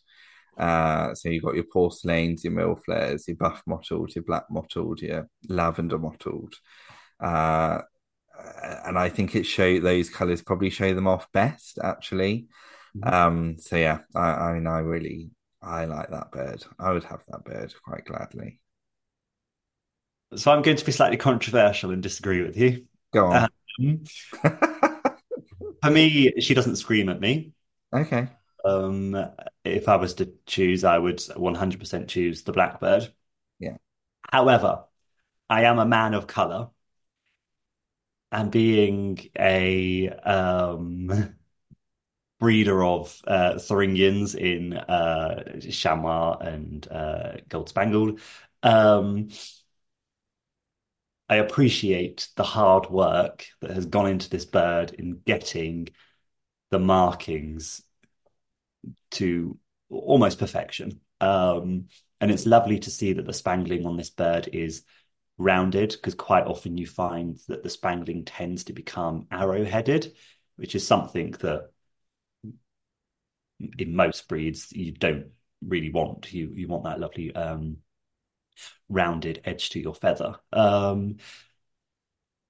Uh, 0.58 1.16
so 1.16 1.30
you've 1.30 1.44
got 1.44 1.56
your 1.56 1.64
porcelains, 1.64 2.44
your 2.44 2.54
mille 2.54 2.76
fleurs, 2.76 3.28
your 3.28 3.38
buff 3.38 3.64
mottled, 3.66 4.14
your 4.16 4.24
black 4.24 4.46
mottled, 4.50 5.02
your 5.02 5.28
lavender 5.48 5.98
mottled. 5.98 6.56
Uh, 7.20 7.82
and 8.86 8.98
I 8.98 9.10
think 9.10 9.36
it 9.36 9.46
show 9.46 9.80
those 9.80 10.10
colors 10.10 10.42
probably 10.42 10.70
show 10.70 10.94
them 10.94 11.08
off 11.08 11.32
best 11.32 11.80
actually. 11.84 12.48
Mhm. 12.98 13.14
Um, 13.14 13.58
so 13.60 13.76
yeah, 13.76 14.00
I, 14.16 14.30
I 14.30 14.54
mean, 14.54 14.68
I 14.68 14.80
really 14.80 15.32
I 15.62 15.86
like 15.86 16.10
that 16.10 16.32
bird. 16.32 16.64
I 16.80 16.92
would 16.92 17.04
have 17.06 17.24
that 17.30 17.46
bird 17.46 17.74
quite 17.84 18.06
gladly. 18.06 18.60
So 20.36 20.52
I'm 20.52 20.62
going 20.62 20.78
to 20.78 20.86
be 20.86 20.92
slightly 20.92 21.18
controversial 21.18 21.92
and 21.92 22.02
disagree 22.02 22.42
with 22.42 22.58
you. 22.58 22.86
Go 23.14 23.28
on. 23.28 23.50
Um, 23.80 24.04
for 25.84 25.92
me, 25.92 26.40
she 26.40 26.54
doesn't 26.54 26.78
scream 26.78 27.10
at 27.10 27.20
me. 27.20 27.52
Okay. 27.94 28.30
Um, 28.64 29.16
if 29.64 29.90
I 29.90 29.96
was 29.96 30.16
to 30.16 30.32
choose, 30.46 30.84
I 30.84 30.98
would 30.98 31.22
100% 31.36 32.10
choose 32.10 32.44
the 32.44 32.54
blackbird. 32.54 33.12
Yeah. 33.60 33.78
However, 34.32 34.86
I 35.50 35.64
am 35.66 35.80
a 35.80 35.86
man 35.86 36.14
of 36.14 36.28
color, 36.28 36.72
and 38.32 38.52
being 38.52 39.20
a 39.38 40.10
um, 40.10 41.36
breeder 42.40 42.84
of 42.84 43.22
uh, 43.28 43.60
Thuringians 43.60 44.36
in 44.36 44.74
uh, 44.74 45.60
Chamois 45.70 46.38
and 46.40 46.88
uh, 46.90 47.38
Gold 47.50 47.70
Spangled, 47.70 48.20
um, 48.64 49.30
I 51.30 51.36
appreciate 51.38 52.28
the 52.36 52.44
hard 52.44 52.90
work 52.90 53.48
that 53.62 53.72
has 53.72 53.86
gone 53.86 54.08
into 54.08 54.30
this 54.30 54.46
bird 54.46 54.92
in 54.92 55.22
getting 55.26 55.88
the 56.72 56.80
markings 56.80 57.84
to 59.22 59.58
almost 59.90 60.40
perfection. 60.40 61.00
Um, 61.20 61.86
and 62.20 62.32
it's 62.32 62.46
lovely 62.46 62.80
to 62.80 62.90
see 62.90 63.14
that 63.14 63.26
the 63.26 63.34
spangling 63.34 63.86
on 63.86 63.98
this 63.98 64.10
bird 64.10 64.50
is 64.52 64.84
rounded 65.38 65.92
because 65.92 66.16
quite 66.16 66.46
often 66.46 66.78
you 66.78 66.88
find 66.88 67.40
that 67.48 67.64
the 67.64 67.70
spangling 67.70 68.26
tends 68.26 68.66
to 68.66 68.74
become 68.74 69.28
arrow-headed, 69.32 70.14
which 70.56 70.76
is 70.76 70.86
something 70.86 71.32
that 71.40 71.70
in 73.78 73.96
most 73.96 74.28
breeds 74.28 74.72
you 74.72 74.92
don't 74.92 75.28
really 75.62 75.92
want. 75.92 76.34
You 76.34 76.52
you 76.56 76.68
want 76.68 76.86
that 76.86 77.00
lovely 77.00 77.34
um, 77.36 77.78
rounded 78.90 79.42
edge 79.46 79.70
to 79.72 79.80
your 79.80 79.94
feather. 79.94 80.36
Um, 80.52 81.18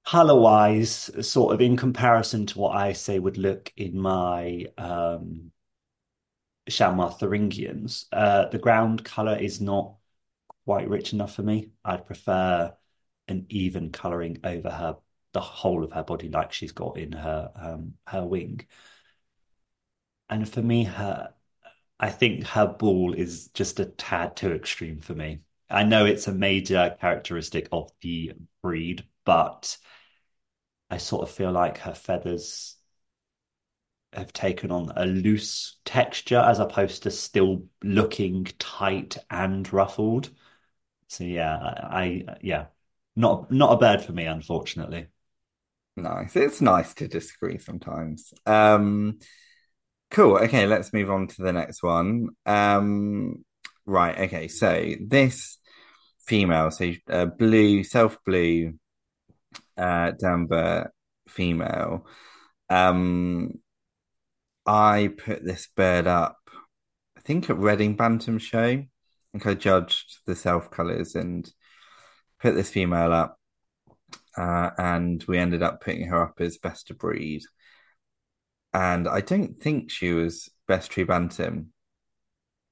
color-wise, 0.06 1.12
sort 1.22 1.54
of 1.54 1.62
in 1.62 1.78
comparison 1.78 2.46
to 2.48 2.60
what 2.60 2.76
I 2.76 2.94
say 2.94 3.20
would 3.20 3.38
look 3.38 3.72
in 3.76 4.00
my 4.00 4.66
um, 4.78 5.52
Chamois 6.70 7.10
Thuringians, 7.10 8.06
uh, 8.12 8.48
the 8.50 8.60
ground 8.60 9.04
color 9.04 9.36
is 9.36 9.62
not 9.62 9.96
quite 10.66 10.90
rich 10.90 11.14
enough 11.14 11.36
for 11.36 11.44
me. 11.44 11.72
I'd 11.84 12.06
prefer 12.06 12.76
an 13.28 13.46
even 13.50 13.92
coloring 13.92 14.40
over 14.44 14.70
her 14.70 14.98
the 15.34 15.42
whole 15.42 15.84
of 15.84 15.94
her 15.94 16.04
body, 16.04 16.30
like 16.30 16.52
she's 16.52 16.74
got 16.74 16.98
in 16.98 17.14
her 17.14 17.52
um, 17.56 17.94
her 18.08 18.26
wing. 18.26 18.66
And 20.30 20.48
for 20.48 20.62
me, 20.62 20.84
her 20.86 21.34
I 22.00 22.10
think 22.10 22.46
her 22.48 22.68
ball 22.68 23.14
is 23.14 23.50
just 23.50 23.80
a 23.80 23.86
tad 23.86 24.36
too 24.36 24.54
extreme 24.54 25.00
for 25.02 25.14
me. 25.14 25.42
I 25.70 25.84
know 25.84 26.06
it's 26.06 26.28
a 26.28 26.34
major 26.34 26.98
characteristic 27.00 27.70
of 27.72 27.92
the 28.02 28.34
breed, 28.62 29.06
but 29.26 29.78
I 30.90 30.98
sort 30.98 31.24
of 31.24 31.32
feel 31.32 31.52
like 31.52 31.78
her 31.80 31.94
feathers 31.94 32.76
have 34.14 34.34
taken 34.34 34.72
on 34.72 34.92
a 34.96 35.06
loose 35.06 35.78
texture 35.86 36.40
as 36.40 36.60
opposed 36.60 37.04
to 37.04 37.12
still 37.12 37.64
looking 37.84 38.46
tight 38.60 39.18
and 39.30 39.72
ruffled. 39.72 40.30
So 41.08 41.24
yeah, 41.24 41.58
I, 41.58 42.26
I 42.28 42.38
yeah, 42.42 42.66
not 43.16 43.52
not 43.52 43.74
a 43.74 43.78
bird 43.78 44.02
for 44.02 44.12
me, 44.12 44.26
unfortunately. 44.26 45.08
Nice. 45.98 46.36
It's 46.36 46.62
nice 46.62 46.94
to 46.96 47.08
disagree 47.08 47.58
sometimes. 47.58 48.34
Um, 48.46 49.20
cool. 50.10 50.38
Okay, 50.38 50.66
let's 50.66 50.94
move 50.94 51.10
on 51.12 51.28
to 51.28 51.42
the 51.42 51.54
next 51.54 51.84
one. 51.84 52.30
Um, 52.46 53.44
right. 53.86 54.18
Okay. 54.18 54.48
So 54.48 54.94
this 55.06 55.58
female, 56.26 56.72
so 56.72 56.94
uh, 57.10 57.26
blue, 57.26 57.84
self 57.84 58.18
blue, 58.26 58.74
uh, 59.78 60.12
Danver 60.14 60.90
female. 61.28 62.08
Um, 62.70 63.60
I 64.66 65.14
put 65.18 65.44
this 65.44 65.68
bird 65.76 66.08
up, 66.08 66.38
I 67.18 67.22
think 67.22 67.50
at 67.50 67.58
Reading 67.58 67.96
Bantam 67.96 68.38
Show. 68.38 68.60
I 68.60 68.88
think 69.32 69.48
I 69.48 69.54
judged 69.54 70.20
the 70.26 70.36
self 70.36 70.70
colours 70.72 71.16
and 71.16 71.50
put 72.40 72.56
this 72.56 72.70
female 72.70 73.14
up. 73.14 73.38
Uh, 74.38 74.72
and 74.78 75.24
we 75.28 75.38
ended 75.38 75.62
up 75.62 75.82
putting 75.82 76.08
her 76.08 76.24
up 76.24 76.40
as 76.40 76.58
best 76.58 76.90
of 76.90 76.98
breed. 76.98 77.44
And 78.74 79.08
I 79.08 79.22
don't 79.22 79.62
think 79.62 79.92
she 79.92 80.14
was 80.14 80.50
best 80.68 80.92
true 80.92 81.06
bantam, 81.06 81.74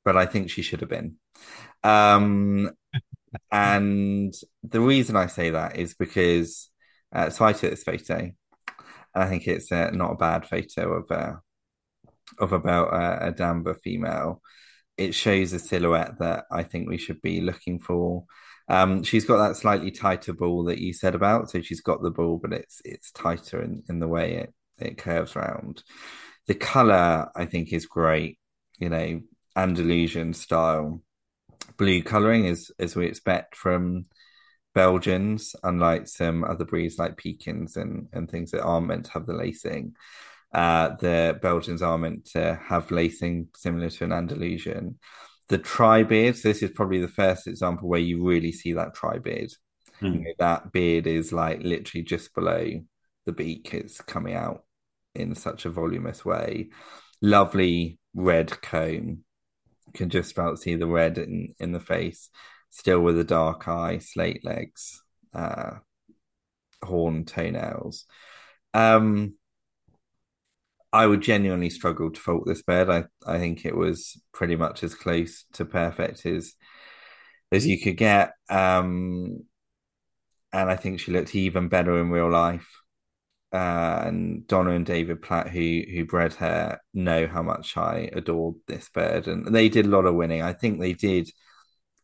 but 0.05 0.15
I 0.15 0.25
think 0.25 0.49
she 0.49 0.61
should 0.61 0.79
have 0.79 0.89
been. 0.89 1.15
Um, 1.83 2.71
and 3.51 4.33
the 4.63 4.79
reason 4.79 5.15
I 5.15 5.27
say 5.27 5.49
that 5.49 5.77
is 5.77 5.95
because 5.95 6.69
uh, 7.13 7.29
so 7.29 7.45
I 7.45 7.53
took 7.53 7.71
this 7.71 7.83
photo, 7.83 8.31
I 9.13 9.27
think 9.27 9.47
it's 9.47 9.71
uh, 9.71 9.91
not 9.91 10.13
a 10.13 10.17
bad 10.17 10.45
photo 10.45 10.93
of 10.93 11.11
uh, 11.11 11.35
of 12.39 12.53
about 12.53 12.93
uh, 12.93 13.27
a 13.27 13.31
Danver 13.31 13.79
female. 13.83 14.41
It 14.97 15.15
shows 15.15 15.53
a 15.53 15.59
silhouette 15.59 16.19
that 16.19 16.45
I 16.51 16.63
think 16.63 16.89
we 16.89 16.97
should 16.97 17.21
be 17.21 17.41
looking 17.41 17.79
for. 17.79 18.25
Um, 18.67 19.03
she's 19.03 19.25
got 19.25 19.37
that 19.37 19.55
slightly 19.55 19.91
tighter 19.91 20.33
ball 20.33 20.65
that 20.65 20.79
you 20.79 20.93
said 20.93 21.15
about. 21.15 21.49
So 21.49 21.61
she's 21.61 21.81
got 21.81 22.01
the 22.01 22.11
ball, 22.11 22.39
but 22.41 22.53
it's 22.53 22.81
it's 22.85 23.11
tighter 23.11 23.61
in, 23.61 23.83
in 23.89 23.99
the 23.99 24.07
way 24.07 24.35
it, 24.35 24.53
it 24.77 24.97
curves 24.97 25.35
around. 25.35 25.83
The 26.47 26.55
color, 26.55 27.29
I 27.35 27.45
think, 27.45 27.73
is 27.73 27.85
great. 27.85 28.37
You 28.77 28.89
know, 28.89 29.21
Andalusian 29.55 30.33
style 30.33 31.01
blue 31.77 32.03
coloring 32.03 32.45
is 32.45 32.71
as 32.79 32.95
we 32.95 33.07
expect 33.07 33.55
from 33.55 34.05
Belgians, 34.75 35.55
unlike 35.63 36.07
some 36.07 36.43
other 36.43 36.65
breeds 36.65 36.97
like 36.97 37.17
Pekins 37.17 37.75
and, 37.75 38.07
and 38.13 38.29
things 38.29 38.51
that 38.51 38.63
aren't 38.63 38.87
meant 38.87 39.05
to 39.05 39.11
have 39.11 39.25
the 39.25 39.33
lacing. 39.33 39.95
Uh, 40.53 40.95
the 40.99 41.37
Belgians 41.41 41.81
are 41.81 41.97
meant 41.97 42.25
to 42.25 42.59
have 42.67 42.91
lacing 42.91 43.49
similar 43.55 43.89
to 43.89 44.03
an 44.03 44.11
Andalusian. 44.11 44.97
The 45.47 45.57
tri 45.57 46.03
beard, 46.03 46.37
so 46.37 46.47
this 46.47 46.63
is 46.63 46.71
probably 46.71 46.99
the 46.99 47.07
first 47.07 47.47
example 47.47 47.87
where 47.87 47.99
you 47.99 48.25
really 48.25 48.51
see 48.51 48.73
that 48.73 48.93
tri 48.93 49.19
beard. 49.19 49.51
Mm. 50.01 50.13
You 50.13 50.19
know, 50.19 50.33
that 50.39 50.71
beard 50.71 51.07
is 51.07 51.33
like 51.33 51.61
literally 51.63 52.03
just 52.03 52.33
below 52.33 52.81
the 53.25 53.31
beak, 53.31 53.73
it's 53.73 54.01
coming 54.01 54.35
out 54.35 54.63
in 55.15 55.35
such 55.35 55.65
a 55.65 55.69
voluminous 55.69 56.23
way. 56.23 56.69
Lovely 57.21 57.99
red 58.15 58.61
comb, 58.61 59.23
you 59.87 59.93
can 59.93 60.09
just 60.09 60.31
about 60.31 60.59
see 60.59 60.75
the 60.75 60.87
red 60.87 61.17
in, 61.17 61.55
in 61.59 61.71
the 61.71 61.79
face, 61.79 62.29
still 62.69 63.01
with 63.01 63.19
a 63.19 63.23
dark 63.23 63.67
eye, 63.67 63.99
slate 63.99 64.45
legs, 64.45 65.01
uh, 65.33 65.71
horn 66.83 67.25
toenails. 67.25 68.05
Um, 68.73 69.33
I 70.91 71.05
would 71.05 71.21
genuinely 71.21 71.69
struggle 71.69 72.11
to 72.11 72.19
fault 72.19 72.43
this 72.45 72.63
bed. 72.63 72.89
I, 72.89 73.05
I 73.25 73.37
think 73.37 73.65
it 73.65 73.75
was 73.75 74.19
pretty 74.33 74.55
much 74.55 74.83
as 74.83 74.95
close 74.95 75.45
to 75.53 75.65
perfect 75.65 76.25
as 76.25 76.53
as 77.51 77.65
you 77.65 77.79
could 77.79 77.97
get. 77.97 78.33
Um, 78.49 79.43
and 80.51 80.69
I 80.69 80.75
think 80.75 80.99
she 80.99 81.11
looked 81.11 81.35
even 81.35 81.69
better 81.69 81.99
in 81.99 82.09
real 82.09 82.29
life. 82.29 82.67
Uh, 83.51 84.03
and 84.05 84.45
Donna 84.47 84.71
and 84.71 84.85
David 84.85 85.21
Platt, 85.23 85.49
who 85.49 85.81
who 85.91 86.05
bred 86.05 86.33
her, 86.35 86.79
know 86.93 87.27
how 87.27 87.41
much 87.41 87.77
I 87.77 88.09
adored 88.13 88.55
this 88.67 88.89
bird, 88.89 89.27
and 89.27 89.53
they 89.55 89.69
did 89.69 89.87
a 89.87 89.89
lot 89.89 90.05
of 90.05 90.15
winning. 90.15 90.43
I 90.43 90.53
think 90.53 90.79
they 90.79 90.93
did 90.93 91.29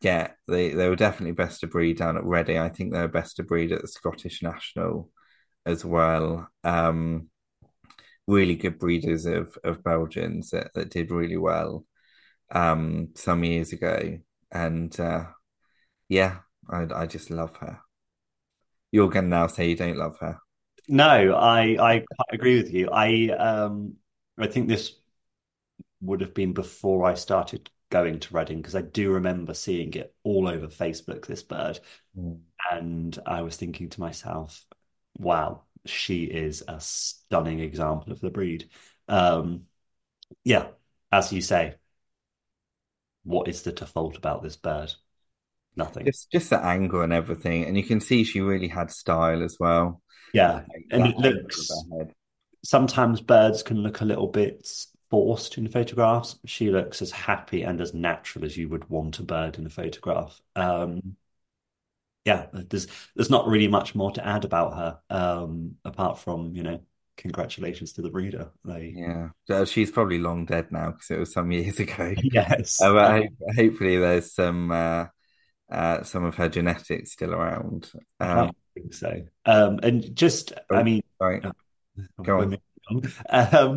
get 0.01 0.37
they 0.47 0.71
they 0.71 0.89
were 0.89 0.95
definitely 0.95 1.33
best 1.33 1.63
of 1.63 1.71
breed 1.71 1.97
down 1.97 2.17
at 2.17 2.25
Reading. 2.25 2.57
I 2.57 2.69
think 2.69 2.93
they 2.93 2.99
were 3.01 3.07
best 3.07 3.39
of 3.39 3.47
breed 3.47 3.71
at 3.71 3.81
the 3.81 3.87
Scottish 3.87 4.41
National 4.43 5.11
as 5.65 5.85
well. 5.85 6.49
Um, 6.63 7.29
really 8.27 8.55
good 8.55 8.79
breeders 8.79 9.25
of 9.25 9.57
of 9.63 9.83
Belgians 9.83 10.49
that, 10.51 10.73
that 10.73 10.89
did 10.89 11.11
really 11.11 11.37
well 11.37 11.85
um, 12.51 13.09
some 13.15 13.43
years 13.43 13.73
ago, 13.73 14.19
and 14.51 14.99
uh, 14.99 15.25
yeah, 16.09 16.37
I 16.69 16.87
I 16.93 17.05
just 17.05 17.29
love 17.29 17.55
her. 17.57 17.79
You're 18.91 19.09
going 19.09 19.25
to 19.25 19.29
now 19.29 19.47
say 19.47 19.69
you 19.69 19.75
don't 19.75 19.97
love 19.97 20.17
her. 20.19 20.37
No, 20.87 21.33
I 21.35 21.95
I 21.95 22.03
agree 22.31 22.61
with 22.61 22.71
you. 22.71 22.89
I 22.91 23.29
um 23.29 23.95
I 24.37 24.47
think 24.47 24.67
this 24.67 24.95
would 26.01 26.21
have 26.21 26.33
been 26.33 26.53
before 26.53 27.05
I 27.05 27.15
started 27.15 27.69
going 27.89 28.19
to 28.19 28.33
Reading 28.33 28.57
because 28.57 28.75
I 28.75 28.81
do 28.81 29.11
remember 29.11 29.53
seeing 29.53 29.93
it 29.93 30.13
all 30.23 30.47
over 30.47 30.67
Facebook, 30.67 31.25
this 31.25 31.43
bird. 31.43 31.79
Mm. 32.17 32.39
And 32.71 33.17
I 33.25 33.41
was 33.41 33.55
thinking 33.55 33.89
to 33.89 33.99
myself, 33.99 34.65
wow, 35.17 35.63
she 35.85 36.23
is 36.23 36.63
a 36.67 36.79
stunning 36.79 37.59
example 37.59 38.11
of 38.11 38.19
the 38.19 38.29
breed. 38.29 38.69
Um, 39.07 39.63
yeah, 40.43 40.67
as 41.11 41.31
you 41.31 41.41
say, 41.41 41.75
what 43.23 43.47
is 43.47 43.63
the 43.63 43.71
to 43.73 43.85
fault 43.85 44.17
about 44.17 44.43
this 44.43 44.55
bird? 44.55 44.93
Nothing. 45.75 46.05
Just 46.05 46.31
just 46.31 46.49
the 46.49 46.63
angle 46.63 47.01
and 47.01 47.13
everything. 47.13 47.65
And 47.65 47.75
you 47.75 47.83
can 47.83 47.99
see 47.99 48.23
she 48.23 48.41
really 48.41 48.67
had 48.67 48.91
style 48.91 49.43
as 49.43 49.57
well. 49.59 50.01
Yeah. 50.33 50.61
and 50.91 51.07
it 51.07 51.17
looks 51.17 51.69
sometimes 52.63 53.21
birds 53.21 53.63
can 53.63 53.77
look 53.77 54.01
a 54.01 54.05
little 54.05 54.27
bit 54.27 54.67
forced 55.09 55.57
in 55.57 55.69
photographs. 55.69 56.37
She 56.45 56.71
looks 56.71 57.01
as 57.01 57.11
happy 57.11 57.63
and 57.63 57.79
as 57.79 57.93
natural 57.93 58.43
as 58.45 58.57
you 58.57 58.69
would 58.69 58.89
want 58.89 59.19
a 59.19 59.23
bird 59.23 59.57
in 59.57 59.65
a 59.65 59.69
photograph. 59.69 60.41
Um, 60.55 61.15
yeah, 62.25 62.47
there's 62.51 62.87
there's 63.15 63.29
not 63.29 63.47
really 63.47 63.67
much 63.67 63.93
more 63.95 64.11
to 64.11 64.25
add 64.25 64.45
about 64.45 64.75
her, 64.75 64.99
um, 65.09 65.75
apart 65.85 66.17
from, 66.19 66.55
you 66.55 66.63
know, 66.63 66.79
congratulations 67.17 67.93
to 67.93 68.01
the 68.01 68.09
breeder. 68.09 68.51
They... 68.65 68.93
Yeah, 68.95 69.63
she's 69.65 69.91
probably 69.91 70.17
long 70.17 70.45
dead 70.45 70.71
now 70.71 70.91
because 70.91 71.11
it 71.11 71.19
was 71.19 71.31
some 71.31 71.51
years 71.51 71.79
ago. 71.79 72.13
yes, 72.23 72.81
uh, 72.81 72.93
but 72.93 73.27
hopefully 73.55 73.97
there's 73.97 74.33
some 74.33 74.71
uh, 74.71 75.05
uh, 75.71 76.03
some 76.03 76.23
of 76.23 76.35
her 76.35 76.49
genetics 76.49 77.11
still 77.11 77.33
around. 77.33 77.91
Um, 78.19 78.49
I 78.49 78.51
think 78.73 78.93
so. 78.93 79.21
Um, 79.45 79.79
and 79.83 80.15
just, 80.15 80.53
oh, 80.69 80.75
I 80.75 80.83
mean, 80.83 81.03
sorry. 81.19 81.41
Uh, 81.43 81.51
go 82.23 82.39
on. 82.39 82.57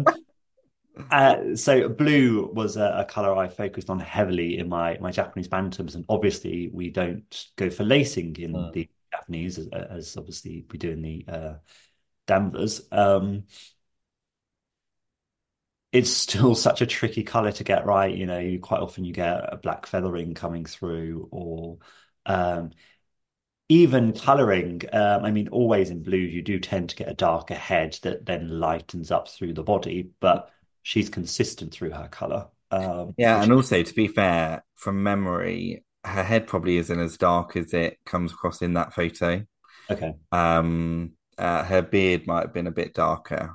Uh, 1.10 1.54
so 1.54 1.88
blue 1.88 2.50
was 2.52 2.76
a, 2.76 2.98
a, 2.98 3.04
color 3.04 3.34
I 3.36 3.48
focused 3.48 3.90
on 3.90 4.00
heavily 4.00 4.58
in 4.58 4.68
my 4.68 4.98
my 5.00 5.10
Japanese 5.10 5.48
bantams, 5.48 5.94
and 5.94 6.04
obviously 6.08 6.70
we 6.72 6.90
don't 6.90 7.46
go 7.56 7.70
for 7.70 7.84
lacing 7.84 8.36
in 8.36 8.52
mm. 8.52 8.72
the 8.72 8.88
Japanese 9.10 9.58
as, 9.58 9.68
as, 9.68 10.16
obviously 10.16 10.66
we 10.70 10.78
do 10.78 10.90
in 10.90 11.02
the 11.02 11.24
uh, 11.28 11.54
Danvers. 12.26 12.82
Um, 12.90 13.44
it's 15.92 16.10
still 16.10 16.54
such 16.54 16.80
a 16.82 16.86
tricky 16.86 17.22
color 17.22 17.52
to 17.52 17.64
get 17.64 17.86
right. 17.86 18.14
You 18.14 18.26
know, 18.26 18.38
you, 18.38 18.58
quite 18.58 18.80
often 18.80 19.04
you 19.04 19.12
get 19.12 19.52
a 19.52 19.56
black 19.56 19.86
feathering 19.86 20.34
coming 20.34 20.64
through, 20.64 21.28
or 21.30 21.78
um, 22.26 22.70
even 23.68 24.12
coloring. 24.12 24.82
Um, 24.92 25.24
I 25.24 25.30
mean, 25.30 25.48
always 25.48 25.90
in 25.90 26.02
blue, 26.02 26.18
you 26.18 26.42
do 26.42 26.58
tend 26.58 26.90
to 26.90 26.96
get 26.96 27.08
a 27.08 27.14
darker 27.14 27.54
head 27.54 27.98
that 28.02 28.26
then 28.26 28.60
lightens 28.60 29.10
up 29.10 29.28
through 29.28 29.54
the 29.54 29.62
body, 29.62 30.10
but 30.20 30.50
she's 30.88 31.10
consistent 31.10 31.70
through 31.70 31.90
her 31.90 32.08
color. 32.08 32.46
Um, 32.70 33.14
yeah, 33.18 33.42
and 33.42 33.52
also 33.52 33.82
to 33.82 33.94
be 33.94 34.08
fair, 34.08 34.64
from 34.74 35.02
memory, 35.02 35.84
her 36.02 36.22
head 36.22 36.46
probably 36.46 36.78
isn't 36.78 36.98
as 36.98 37.18
dark 37.18 37.56
as 37.58 37.74
it 37.74 37.98
comes 38.06 38.32
across 38.32 38.62
in 38.62 38.72
that 38.72 38.94
photo. 38.94 39.44
Okay. 39.90 40.14
Um, 40.32 41.12
uh, 41.36 41.62
her 41.64 41.82
beard 41.82 42.26
might 42.26 42.40
have 42.40 42.54
been 42.54 42.66
a 42.66 42.70
bit 42.72 42.94
darker. 42.94 43.54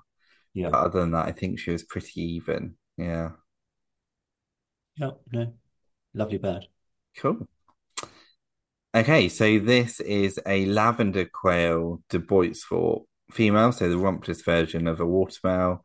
Yeah. 0.53 0.69
But 0.69 0.77
other 0.81 0.99
than 0.99 1.11
that, 1.11 1.25
I 1.25 1.31
think 1.31 1.57
she 1.57 1.71
was 1.71 1.81
pretty 1.81 2.21
even. 2.35 2.75
Yeah. 2.97 3.31
Yeah, 4.97 5.11
no. 5.31 5.53
Lovely 6.13 6.37
bird. 6.37 6.67
Cool. 7.17 7.47
Okay, 8.93 9.27
so 9.27 9.57
this 9.57 9.99
is 9.99 10.39
a 10.45 10.67
lavender 10.67 11.25
quail 11.25 12.03
de 12.09 12.19
Boitsfort 12.19 13.05
female, 13.31 13.71
so 13.71 13.89
the 13.89 13.95
rumpless 13.95 14.45
version 14.45 14.87
of 14.87 14.99
a 14.99 15.05
waterfowl. 15.05 15.83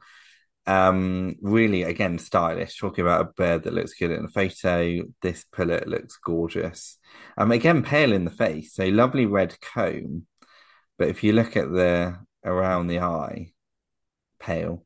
Um, 0.68 1.36
really, 1.40 1.82
again, 1.82 2.18
stylish. 2.18 2.78
Talking 2.78 3.02
about 3.02 3.22
a 3.22 3.32
bird 3.32 3.62
that 3.62 3.72
looks 3.72 3.94
good 3.94 4.10
in 4.10 4.26
a 4.26 4.28
photo. 4.28 5.00
This 5.22 5.44
pullet 5.50 5.88
looks 5.88 6.18
gorgeous. 6.18 6.98
Um, 7.38 7.52
again, 7.52 7.82
pale 7.82 8.12
in 8.12 8.26
the 8.26 8.30
face, 8.30 8.74
so 8.74 8.84
lovely 8.84 9.24
red 9.24 9.58
comb. 9.60 10.26
But 10.98 11.08
if 11.08 11.24
you 11.24 11.32
look 11.32 11.56
at 11.56 11.72
the 11.72 12.18
around 12.44 12.88
the 12.88 13.00
eye, 13.00 13.52
pale. 14.38 14.84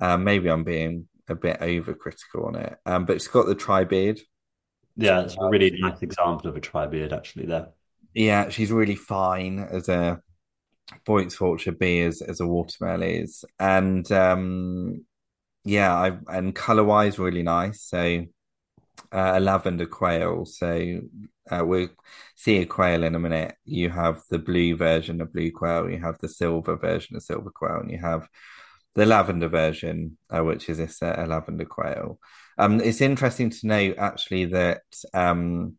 Um, 0.00 0.24
maybe 0.24 0.48
I'm 0.48 0.64
being 0.64 1.08
a 1.28 1.34
bit 1.34 1.60
overcritical 1.60 2.46
on 2.46 2.56
it. 2.56 2.76
Um, 2.86 3.04
but 3.04 3.16
it's 3.16 3.28
got 3.28 3.46
the 3.46 3.54
tri 3.54 3.84
beard. 3.84 4.20
Yeah, 4.96 5.20
it's 5.20 5.36
a 5.38 5.48
really 5.48 5.76
nice 5.78 6.02
example 6.02 6.48
of 6.48 6.56
a 6.56 6.60
tri 6.60 6.86
beard 6.86 7.12
actually 7.12 7.46
there. 7.46 7.68
Yeah, 8.14 8.48
she's 8.48 8.72
really 8.72 8.96
fine 8.96 9.58
as 9.58 9.88
a 9.88 10.20
Boitsfort 11.06 11.60
should 11.60 11.78
be 11.78 12.00
as 12.02 12.22
as 12.22 12.40
a 12.40 12.46
watermelon 12.46 13.02
is. 13.02 13.44
And 13.58 14.10
um 14.12 15.04
yeah, 15.64 15.94
I 15.94 16.18
and 16.28 16.54
color 16.54 16.84
wise 16.84 17.18
really 17.18 17.42
nice. 17.42 17.82
So 17.82 18.24
uh, 19.12 19.32
a 19.36 19.40
lavender 19.40 19.86
quail. 19.86 20.44
So 20.44 21.00
uh, 21.50 21.64
we'll 21.64 21.88
see 22.36 22.58
a 22.58 22.66
quail 22.66 23.04
in 23.04 23.14
a 23.14 23.18
minute. 23.18 23.54
You 23.64 23.90
have 23.90 24.22
the 24.30 24.38
blue 24.38 24.76
version 24.76 25.20
of 25.20 25.32
blue 25.32 25.50
quail, 25.50 25.88
you 25.90 25.98
have 25.98 26.18
the 26.18 26.28
silver 26.28 26.76
version 26.76 27.16
of 27.16 27.22
silver 27.22 27.50
quail, 27.50 27.80
and 27.80 27.90
you 27.90 27.98
have 27.98 28.28
the 28.94 29.06
lavender 29.06 29.48
version, 29.48 30.18
uh, 30.30 30.42
which 30.42 30.68
is 30.68 30.78
this, 30.78 31.00
a 31.02 31.26
lavender 31.26 31.64
quail. 31.64 32.18
Um, 32.58 32.80
it's 32.80 33.00
interesting 33.00 33.50
to 33.50 33.66
note 33.66 33.96
actually 33.98 34.46
that 34.46 34.82
um, 35.14 35.76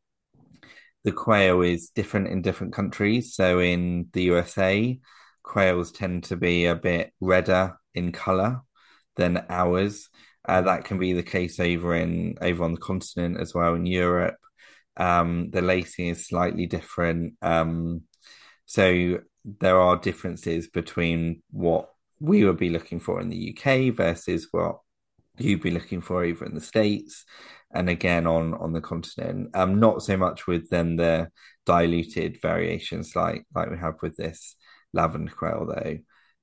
the 1.10 1.15
quail 1.15 1.63
is 1.63 1.89
different 1.89 2.28
in 2.28 2.43
different 2.43 2.72
countries. 2.72 3.34
So 3.34 3.60
in 3.60 4.10
the 4.13 4.22
USA, 4.26 5.00
quails 5.41 5.91
tend 5.91 6.26
to 6.26 6.36
be 6.36 6.67
a 6.67 6.76
bit 6.76 7.12
redder 7.19 7.80
in 7.95 8.12
color 8.12 8.62
than 9.15 9.43
ours. 9.50 10.08
Uh, 10.48 10.62
that 10.62 10.86
can 10.86 11.00
be 11.00 11.13
the 11.13 11.24
case 11.24 11.60
over 11.60 11.95
in 11.95 12.36
over 12.41 12.63
on 12.63 12.74
the 12.74 12.80
continent 12.80 13.39
as 13.39 13.56
well 13.56 13.74
in 13.74 13.88
Europe. 13.88 14.38
Um, 14.98 15.50
the 15.50 15.63
lacing 15.63 16.10
is 16.10 16.28
slightly 16.28 16.67
different. 16.67 17.34
Um, 17.41 18.04
so 18.67 19.22
there 19.43 19.80
are 19.80 19.98
differences 19.98 20.67
between 20.67 21.41
what 21.50 21.89
we 22.19 22.45
would 22.45 22.58
be 22.58 22.69
looking 22.69 23.00
for 23.00 23.19
in 23.19 23.30
the 23.30 23.58
UK 23.58 23.95
versus 23.95 24.50
what 24.52 24.82
you'd 25.39 25.62
be 25.62 25.71
looking 25.71 26.02
for 26.02 26.23
over 26.23 26.45
in 26.45 26.56
the 26.56 26.62
States 26.62 27.25
and 27.71 27.89
again 27.89 28.25
on 28.28 28.54
on 28.56 28.73
the 28.73 28.82
continent. 28.82 29.49
Um, 29.54 29.80
not 29.80 30.02
so 30.02 30.17
much 30.17 30.47
with 30.47 30.69
then 30.69 30.95
the 30.95 31.30
diluted 31.65 32.41
variations 32.41 33.15
like 33.15 33.45
like 33.54 33.69
we 33.69 33.78
have 33.78 33.95
with 34.02 34.17
this 34.17 34.56
lavender 34.93 35.32
quail 35.32 35.67
though. 35.67 35.97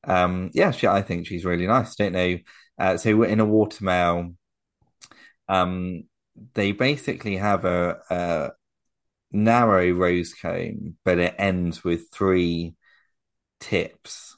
Um, 0.04 0.50
yeah, 0.54 0.70
she, 0.70 0.86
I 0.86 1.02
think 1.02 1.26
she's 1.26 1.44
really 1.44 1.66
nice. 1.66 1.96
Don't 1.96 2.12
know. 2.12 2.38
Uh, 2.78 2.96
so 2.96 3.16
we're 3.16 3.26
in 3.26 3.40
a 3.40 3.46
watermael, 3.46 4.34
um, 5.48 6.04
they 6.54 6.72
basically 6.72 7.36
have 7.36 7.64
a, 7.64 7.98
a 8.10 8.50
narrow 9.32 9.90
rose 9.92 10.34
comb, 10.34 10.96
but 11.04 11.18
it 11.18 11.34
ends 11.38 11.82
with 11.82 12.10
three 12.12 12.74
tips, 13.60 14.36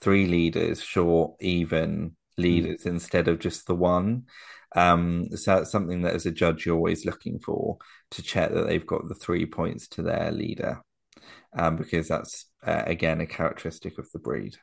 three 0.00 0.26
leaders, 0.26 0.82
short, 0.82 1.36
even 1.40 2.16
leaders, 2.38 2.84
mm. 2.84 2.86
instead 2.86 3.28
of 3.28 3.38
just 3.38 3.66
the 3.66 3.74
one. 3.74 4.24
Um, 4.76 5.28
so 5.34 5.56
that's 5.56 5.70
something 5.70 6.02
that 6.02 6.14
as 6.14 6.26
a 6.26 6.30
judge 6.30 6.66
you're 6.66 6.76
always 6.76 7.04
looking 7.04 7.38
for 7.38 7.78
to 8.10 8.22
check 8.22 8.52
that 8.52 8.66
they've 8.66 8.86
got 8.86 9.08
the 9.08 9.14
three 9.14 9.46
points 9.46 9.88
to 9.88 10.02
their 10.02 10.30
leader, 10.30 10.82
um, 11.58 11.76
because 11.76 12.08
that's 12.08 12.46
uh, 12.66 12.82
again 12.86 13.20
a 13.20 13.26
characteristic 13.26 13.98
of 13.98 14.10
the 14.12 14.18
breed. 14.18 14.56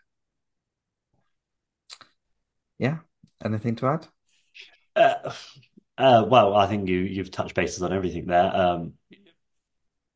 Yeah. 2.80 2.98
Anything 3.44 3.76
to 3.76 3.88
add? 3.88 4.08
Uh, 4.96 5.34
uh, 5.98 6.26
well, 6.26 6.56
I 6.56 6.68
think 6.68 6.88
you 6.88 7.00
you've 7.00 7.32
touched 7.32 7.54
bases 7.54 7.84
on 7.84 7.92
everything 7.92 8.28
there. 8.28 8.56
Um, 8.56 8.94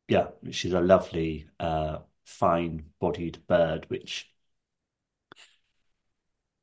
yeah, 0.07 0.27
she's 0.51 0.71
a 0.71 0.79
lovely, 0.79 1.47
uh, 1.59 1.97
fine-bodied 2.23 3.39
bird, 3.45 3.85
which 3.89 4.31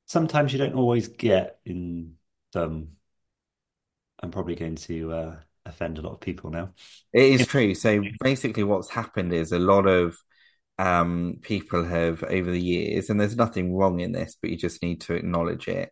sometimes 0.06 0.52
you 0.52 0.58
don't 0.58 0.74
always 0.74 1.08
get 1.08 1.58
in 1.64 2.14
them. 2.52 2.96
I'm 4.22 4.30
probably 4.30 4.54
going 4.54 4.76
to 4.76 5.12
uh, 5.12 5.36
offend 5.66 5.98
a 5.98 6.02
lot 6.02 6.14
of 6.14 6.20
people 6.20 6.50
now. 6.50 6.70
It 7.12 7.40
is 7.40 7.46
true. 7.46 7.74
So 7.74 8.02
basically, 8.20 8.64
what's 8.64 8.88
happened 8.88 9.32
is 9.32 9.52
a 9.52 9.58
lot 9.58 9.86
of 9.86 10.16
um, 10.78 11.38
people 11.42 11.84
have 11.84 12.22
over 12.22 12.50
the 12.50 12.60
years, 12.60 13.10
and 13.10 13.20
there's 13.20 13.36
nothing 13.36 13.74
wrong 13.74 14.00
in 14.00 14.12
this, 14.12 14.36
but 14.40 14.50
you 14.50 14.56
just 14.56 14.82
need 14.82 15.02
to 15.02 15.14
acknowledge 15.14 15.68
it. 15.68 15.90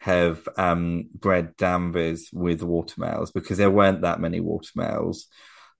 Have 0.00 0.48
um, 0.56 1.08
bred 1.12 1.56
Danvers 1.56 2.30
with 2.32 2.60
watermaels 2.60 3.32
because 3.32 3.58
there 3.58 3.70
weren't 3.70 4.02
that 4.02 4.20
many 4.20 4.40
watermaels. 4.40 5.24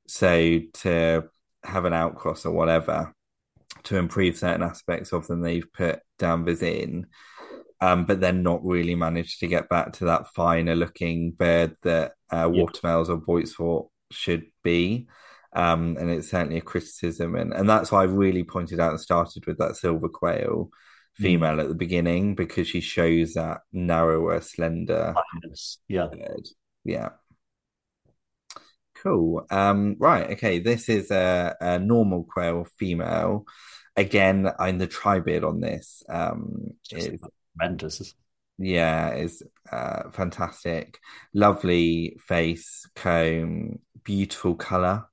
So 0.09 0.59
to 0.75 1.29
have 1.62 1.85
an 1.85 1.93
outcross 1.93 2.45
or 2.45 2.51
whatever 2.51 3.14
to 3.85 3.97
improve 3.97 4.37
certain 4.37 4.62
aspects 4.62 5.12
of 5.12 5.29
them, 5.29 5.41
they've 5.41 5.73
put 5.73 6.01
Danvers 6.19 6.62
in, 6.62 7.07
um, 7.81 8.05
but 8.05 8.21
then 8.21 8.43
not 8.43 8.64
really 8.64 8.95
managed 8.95 9.41
to 9.41 9.47
get 9.47 9.69
back 9.69 9.93
to 9.95 10.07
that 10.07 10.29
finer 10.29 10.75
looking 10.75 11.33
bird 11.33 11.77
that 11.83 12.12
uh, 12.31 12.47
watermaels 12.47 13.09
or 13.09 13.21
Boitsfort 13.21 13.88
should 14.11 14.47
be. 14.62 15.07
Um, 15.53 15.97
and 15.99 16.11
it's 16.11 16.31
certainly 16.31 16.59
a 16.59 16.62
criticism, 16.62 17.35
and 17.35 17.55
and 17.55 17.69
that's 17.69 17.91
why 17.91 18.03
I 18.03 18.05
really 18.05 18.45
pointed 18.45 18.81
out 18.81 18.91
and 18.91 19.01
started 19.01 19.47
with 19.47 19.59
that 19.59 19.77
silver 19.77 20.09
quail 20.09 20.71
female 21.14 21.57
mm. 21.57 21.62
at 21.62 21.69
the 21.69 21.75
beginning 21.75 22.35
because 22.35 22.69
she 22.69 22.81
shows 22.81 23.35
that 23.35 23.61
narrower, 23.73 24.41
slender. 24.41 25.14
Yeah, 25.88 26.07
bird. 26.12 26.49
yeah. 26.85 27.09
Cool. 29.03 29.47
Um, 29.51 29.97
right. 29.99 30.31
Okay. 30.33 30.59
This 30.59 30.88
is 30.88 31.11
a, 31.11 31.57
a 31.61 31.79
normal 31.79 32.25
quail 32.25 32.67
female. 32.79 33.45
Again, 33.97 34.49
I'm 34.59 34.79
the 34.79 34.87
tri 34.87 35.21
beard 35.21 35.45
on 35.45 35.61
this. 35.61 36.03
Um, 36.09 36.75
is 36.91 37.21
tremendous. 37.59 38.14
Yeah, 38.59 39.14
is 39.14 39.42
uh, 39.71 40.11
fantastic. 40.11 40.99
Lovely 41.33 42.16
face, 42.27 42.87
comb, 42.97 43.79
beautiful 44.05 44.55
color. 44.55 45.05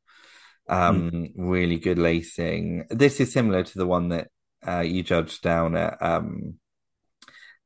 Um, 0.67 1.11
mm. 1.11 1.31
really 1.35 1.77
good 1.77 1.99
lacing. 1.99 2.87
This 2.89 3.19
is 3.19 3.31
similar 3.31 3.63
to 3.63 3.77
the 3.77 3.85
one 3.85 4.09
that 4.09 4.29
uh, 4.67 4.79
you 4.79 5.03
judged 5.03 5.43
down 5.43 5.77
at 5.77 6.01
um, 6.01 6.55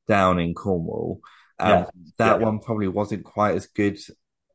down 0.07 0.39
in 0.39 0.53
Cornwall. 0.53 1.21
Um, 1.59 1.69
yeah. 1.69 1.85
That 2.17 2.39
yeah. 2.39 2.45
one 2.45 2.59
probably 2.59 2.89
wasn't 2.89 3.23
quite 3.23 3.55
as 3.55 3.67
good 3.67 3.99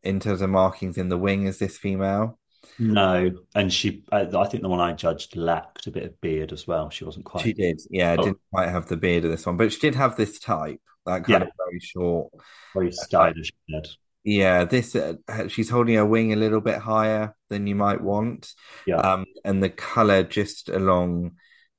in 0.03 0.21
terms 0.21 0.43
of 0.43 0.51
markings 0.51 0.99
in 0.99 1.09
the 1.09 1.17
wing 1.17 1.49
as 1.49 1.59
this 1.59 1.79
female. 1.79 2.39
No, 2.79 3.31
and 3.55 3.73
she, 3.73 4.05
I, 4.11 4.23
I, 4.23 4.49
think 4.49 4.63
the 4.63 4.69
one 4.69 4.81
I 4.81 4.93
judged 4.93 5.37
lacked 5.37 5.87
a 5.87 5.91
bit 5.91 6.05
of 6.05 6.21
beard 6.21 6.53
as 6.53 6.67
well. 6.67 6.91
She 6.91 7.05
wasn't 7.05 7.25
quite. 7.25 7.45
She 7.45 7.53
did, 7.53 7.81
yeah, 7.91 8.17
oh. 8.19 8.25
didn't 8.25 8.41
quite 8.53 8.69
have 8.69 8.89
the 8.89 8.97
beard 8.97 9.25
of 9.25 9.31
this 9.31 9.47
one, 9.47 9.57
but 9.57 9.73
she 9.73 9.81
did 9.81 9.95
have 9.95 10.17
this 10.17 10.39
type, 10.39 10.81
that 11.07 11.25
kind 11.25 11.43
yeah. 11.43 11.49
of 11.49 11.53
very 11.59 11.81
short, 11.81 12.33
very 12.75 12.93
stylish 12.93 13.53
head. 13.71 13.87
Yeah, 14.25 14.65
this 14.65 14.97
uh, 14.97 15.15
she's 15.49 15.69
holding 15.69 15.97
her 15.97 16.07
wing 16.07 16.33
a 16.33 16.37
little 16.37 16.63
bit 16.63 16.79
higher 16.79 17.35
than 17.51 17.67
you 17.67 17.75
might 17.75 18.01
want. 18.01 18.55
Yeah, 18.87 18.97
um, 18.97 19.27
and 19.45 19.63
the 19.63 19.69
color 19.69 20.23
just 20.23 20.69
along 20.69 21.33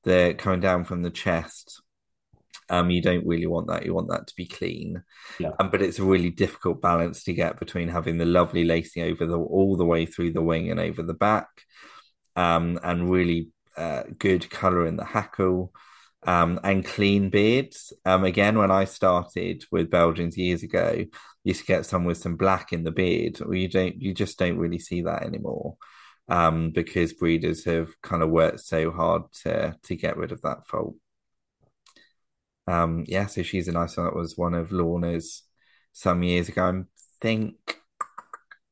the 0.04 0.36
coming 0.38 0.60
down 0.60 0.86
from 0.86 1.02
the 1.02 1.10
chest 1.10 1.82
um, 2.70 2.90
you 2.90 3.02
don't 3.02 3.26
really 3.28 3.48
want 3.48 3.68
that. 3.68 3.86
You 3.86 3.94
want 3.94 4.10
that 4.10 4.28
to 4.28 4.34
be 4.36 4.46
clean. 4.46 5.04
Yeah. 5.40 5.52
Um, 5.60 5.70
but 5.70 5.82
it's 5.82 6.00
a 6.00 6.04
really 6.04 6.30
difficult 6.30 6.82
balance 6.82 7.24
to 7.24 7.34
get 7.34 7.60
between 7.60 7.90
having 7.90 8.18
the 8.18 8.26
lovely 8.26 8.64
lacing 8.64 9.04
over 9.04 9.26
the 9.26 9.38
all 9.38 9.78
the 9.78 9.86
way 9.86 10.06
through 10.06 10.34
the 10.34 10.42
wing 10.42 10.72
and 10.72 10.80
over 10.80 11.04
the 11.04 11.14
back, 11.14 11.48
um, 12.36 12.80
and 12.84 13.10
really 13.10 13.50
uh, 13.78 14.04
good 14.18 14.50
color 14.50 14.86
in 14.86 14.98
the 14.98 15.06
hackle. 15.06 15.72
Um, 16.28 16.60
and 16.64 16.84
clean 16.84 17.30
beards. 17.30 17.94
Um, 18.04 18.24
again, 18.24 18.58
when 18.58 18.72
I 18.72 18.86
started 18.86 19.64
with 19.72 19.92
Belgians 19.92 20.36
years 20.36 20.64
ago, 20.64 21.06
used 21.44 21.60
to 21.60 21.68
get 21.68 21.86
some 21.86 22.04
with 22.04 22.18
some 22.18 22.36
black 22.36 22.74
in 22.74 22.84
the 22.84 22.90
beard. 22.90 23.40
Well, 23.40 23.54
you 23.54 23.70
don't, 23.70 24.02
you 24.02 24.12
just 24.12 24.40
don't 24.40 24.58
really 24.58 24.80
see 24.80 25.04
that 25.04 25.22
anymore, 25.22 25.78
um, 26.28 26.72
because 26.72 27.14
breeders 27.14 27.66
have 27.66 27.90
kind 28.02 28.24
of 28.24 28.32
worked 28.32 28.62
so 28.62 28.90
hard 28.90 29.22
to 29.44 29.76
to 29.84 29.96
get 29.96 30.18
rid 30.18 30.32
of 30.32 30.42
that 30.42 30.66
fault. 30.66 30.96
Um, 32.68 33.04
yeah, 33.08 33.28
so 33.28 33.44
she's 33.44 33.68
a 33.68 33.72
nice 33.72 33.98
one. 33.98 34.08
That 34.08 34.16
was 34.16 34.38
one 34.38 34.54
of 34.54 34.72
Lorna's 34.72 35.44
some 35.92 36.24
years 36.24 36.50
ago. 36.50 36.66
I 36.66 36.84
think 37.22 37.56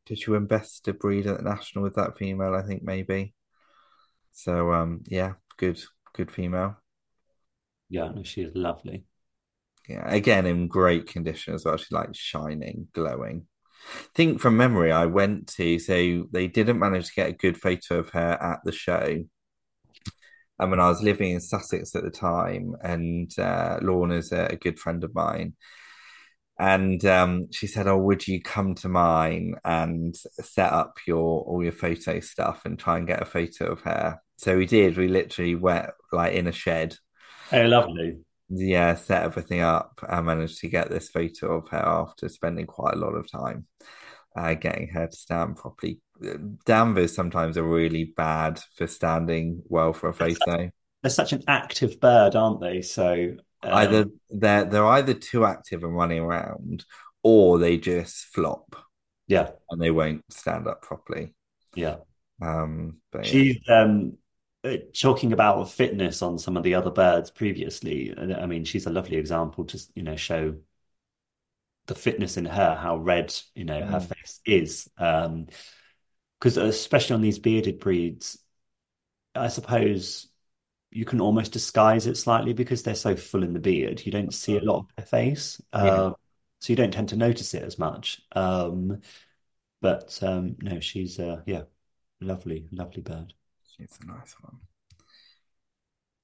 did 0.06 0.20
she 0.20 0.32
win 0.32 0.46
best 0.46 0.88
of 0.88 1.00
breed 1.00 1.28
at 1.28 1.38
the 1.38 1.44
national 1.44 1.84
with 1.84 1.96
that 1.96 2.18
female? 2.18 2.56
I 2.56 2.64
think 2.64 2.84
maybe. 2.84 3.34
So 4.32 4.74
um, 4.74 5.04
yeah, 5.08 5.34
good, 5.58 5.82
good 6.14 6.32
female. 6.32 6.78
Yeah, 7.90 8.10
no, 8.10 8.24
she 8.24 8.42
is 8.42 8.56
lovely. 8.56 9.06
Yeah, 9.88 10.10
again 10.10 10.46
in 10.46 10.68
great 10.68 11.08
condition 11.08 11.54
as 11.54 11.66
well. 11.66 11.78
She's 11.78 11.92
like 11.92 12.16
shining, 12.16 12.88
glowing. 12.94 13.48
I 13.88 14.08
think 14.16 14.40
from 14.40 14.58
memory, 14.58 14.92
I 14.92 15.06
went 15.06 15.48
to 15.56 15.78
so 15.78 16.26
they 16.32 16.48
didn't 16.48 16.80
manage 16.80 17.08
to 17.08 17.14
get 17.16 17.30
a 17.30 17.34
good 17.34 17.58
photo 17.58 18.00
of 18.00 18.10
her 18.10 18.38
at 18.42 18.60
the 18.64 18.72
show, 18.72 19.24
and 20.60 20.70
when 20.70 20.80
I 20.80 20.90
was 20.90 21.02
living 21.02 21.32
in 21.32 21.42
Sussex 21.42 21.96
at 21.96 22.04
the 22.04 22.12
time, 22.12 22.76
and 22.82 23.32
uh, 23.40 23.80
Lorna's 23.82 24.32
a, 24.32 24.48
a 24.52 24.56
good 24.56 24.80
friend 24.80 25.04
of 25.04 25.14
mine, 25.16 25.54
and 26.60 27.04
um, 27.06 27.52
she 27.52 27.68
said, 27.68 27.88
"Oh, 27.88 27.98
would 27.98 28.28
you 28.28 28.42
come 28.42 28.76
to 28.76 28.90
mine 28.90 29.56
and 29.64 30.16
set 30.42 30.72
up 30.72 30.98
your 31.08 31.42
all 31.42 31.64
your 31.64 31.72
photo 31.72 32.20
stuff 32.20 32.66
and 32.66 32.78
try 32.78 32.98
and 32.98 33.08
get 33.08 33.22
a 33.22 33.26
photo 33.26 33.72
of 33.72 33.82
her?" 33.82 34.20
So 34.38 34.58
we 34.58 34.66
did. 34.66 34.98
We 34.98 35.08
literally 35.08 35.56
went 35.56 35.88
like 36.12 36.34
in 36.34 36.48
a 36.48 36.52
shed. 36.52 36.96
Oh, 37.52 37.64
lovely. 37.64 38.20
Yeah, 38.50 38.96
set 38.96 39.24
everything 39.24 39.62
up. 39.62 40.00
and 40.08 40.26
managed 40.26 40.60
to 40.60 40.70
get 40.70 40.90
this 40.90 41.10
photo 41.10 41.58
of 41.58 41.70
her 41.70 41.78
after 41.78 42.30
spending 42.30 42.68
quite 42.68 42.94
a 42.94 43.00
lot 43.00 43.16
of 43.16 43.32
time 43.32 43.66
uh, 44.36 44.54
getting 44.54 44.90
her 44.90 45.08
to 45.08 45.16
stand 45.16 45.58
properly. 45.58 46.00
Danvers 46.66 47.16
sometimes 47.16 47.58
are 47.58 47.64
really 47.64 48.06
bad 48.06 48.60
for 48.76 48.88
standing 48.88 49.62
well 49.68 49.94
for 49.94 50.10
a 50.10 50.14
photo. 50.14 50.70
They're 51.02 51.10
such 51.10 51.34
an 51.34 51.44
active 51.48 52.00
bird, 52.00 52.36
aren't 52.36 52.62
they? 52.62 52.82
So 52.82 53.36
um... 53.64 53.74
either 53.74 54.06
they're 54.30 54.66
they're 54.66 54.86
either 54.86 55.14
too 55.14 55.46
active 55.46 55.84
and 55.84 55.96
running 55.96 56.20
around, 56.20 56.86
or 57.24 57.60
they 57.60 57.78
just 57.78 58.26
flop. 58.26 58.76
Yeah, 59.28 59.52
and 59.70 59.82
they 59.82 59.92
won't 59.92 60.24
stand 60.32 60.68
up 60.68 60.82
properly. 60.82 61.34
Yeah. 61.76 61.98
Um, 62.42 62.98
but 63.12 63.26
she's 63.26 63.58
yeah. 63.68 63.82
um 63.82 64.18
uh, 64.64 64.78
talking 65.00 65.34
about 65.34 65.70
fitness 65.70 66.22
on 66.22 66.40
some 66.40 66.56
of 66.56 66.64
the 66.64 66.76
other 66.76 66.90
birds 66.90 67.30
previously. 67.30 68.14
I 68.18 68.46
mean, 68.46 68.64
she's 68.64 68.86
a 68.86 68.92
lovely 68.92 69.18
example 69.18 69.66
to 69.66 69.80
you 69.96 70.04
know 70.04 70.16
show 70.16 70.56
the 71.88 71.96
fitness 71.96 72.38
in 72.38 72.46
her, 72.46 72.76
how 72.76 72.98
red 72.98 73.34
you 73.56 73.66
know 73.66 73.82
mm. 73.82 73.90
her 73.90 74.00
face 74.00 74.40
is. 74.46 74.90
Um, 74.98 75.48
because 76.44 76.58
especially 76.58 77.14
on 77.14 77.22
these 77.22 77.40
bearded 77.40 77.80
breeds, 77.80 78.38
I 79.34 79.48
suppose 79.48 80.28
you 80.92 81.06
can 81.06 81.22
almost 81.22 81.54
disguise 81.54 82.06
it 82.06 82.18
slightly 82.18 82.52
because 82.52 82.84
they're 82.84 82.96
so 82.96 83.16
full 83.16 83.44
in 83.44 83.54
the 83.54 83.62
beard. 83.62 84.06
You 84.06 84.12
don't 84.12 84.34
see 84.34 84.58
a 84.58 84.62
lot 84.62 84.80
of 84.80 84.88
their 84.98 85.06
face, 85.06 85.62
yeah. 85.74 85.80
uh, 85.80 86.14
so 86.60 86.74
you 86.74 86.76
don't 86.76 86.92
tend 86.92 87.08
to 87.10 87.16
notice 87.16 87.54
it 87.54 87.64
as 87.64 87.80
much. 87.80 88.20
Um, 88.34 89.00
but 89.82 90.20
um, 90.22 90.58
no, 90.62 90.82
she's 90.82 91.18
uh, 91.18 91.44
yeah, 91.46 91.62
lovely, 92.20 92.68
lovely 92.74 93.04
bird. 93.04 93.34
She's 93.78 93.98
a 94.04 94.06
nice 94.06 94.36
one. 94.42 94.58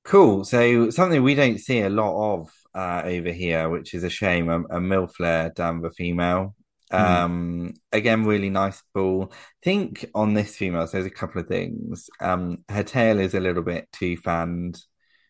Cool. 0.04 0.44
So 0.44 0.90
something 0.90 1.24
we 1.24 1.34
don't 1.36 1.60
see 1.60 1.80
a 1.80 1.90
lot 1.90 2.34
of 2.34 2.52
uh, 2.76 3.04
over 3.06 3.32
here, 3.32 3.70
which 3.70 3.94
is 3.94 4.04
a 4.04 4.10
shame, 4.10 4.50
a, 4.50 4.64
a 4.64 4.82
mille 4.82 5.08
fleur 5.08 5.50
Danver 5.56 5.96
female. 5.96 6.56
Mm, 6.98 7.26
Um, 7.26 7.74
again, 7.92 8.26
really 8.26 8.50
nice 8.50 8.82
ball. 8.94 9.32
I 9.32 9.36
think 9.64 10.06
on 10.16 10.34
this 10.34 10.56
female, 10.58 10.88
so 10.88 10.98
there's 10.98 11.06
a 11.06 11.10
couple 11.10 11.42
of 11.42 11.48
things. 11.48 12.10
Um, 12.20 12.64
her 12.70 12.84
tail 12.84 13.20
is 13.20 13.34
a 13.34 13.40
little 13.40 13.64
bit 13.64 13.88
too 13.92 14.18
fanned 14.18 14.82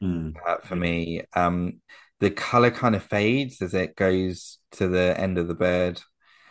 mm. 0.02 0.36
uh, 0.48 0.58
for 0.64 0.76
me. 0.76 1.24
Um, 1.36 1.82
the 2.20 2.32
color 2.32 2.72
kind 2.72 2.96
of 2.96 3.04
fades 3.04 3.62
as 3.62 3.74
it 3.74 3.96
goes 3.96 4.58
to 4.74 4.88
the 4.88 5.20
end 5.20 5.38
of 5.38 5.48
the 5.48 5.56
bird. 5.56 6.02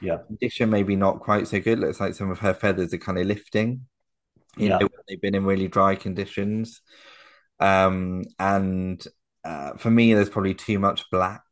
Yeah. 0.01 0.19
Condition 0.27 0.71
maybe 0.71 0.97
not 0.97 1.21
quite 1.21 1.49
so 1.49 1.61
good. 1.61 1.79
Looks 1.81 2.01
like 2.01 2.15
some 2.15 2.31
of 2.31 2.39
her 2.41 2.55
feathers 2.55 2.93
are 2.95 2.99
kind 2.99 3.19
of 3.19 3.27
lifting. 3.27 3.87
You 4.57 4.71
know, 4.71 4.79
Yeah. 4.81 4.87
when 4.87 5.03
they've 5.09 5.21
been 5.21 5.35
in 5.35 5.45
really 5.45 5.69
dry 5.69 5.95
conditions. 5.95 6.81
Um, 7.61 8.25
and 8.39 9.05
uh, 9.45 9.73
for 9.77 9.91
me, 9.91 10.15
there's 10.15 10.31
probably 10.31 10.55
too 10.55 10.79
much 10.79 11.05
black, 11.11 11.43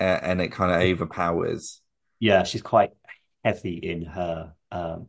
uh, 0.00 0.18
and 0.22 0.40
it 0.40 0.52
kind 0.52 0.72
of 0.72 0.80
overpowers. 0.80 1.80
Yeah. 2.18 2.44
She's 2.44 2.62
quite 2.62 2.92
heavy 3.44 3.76
in 3.76 4.02
her 4.02 4.54
um, 4.72 5.08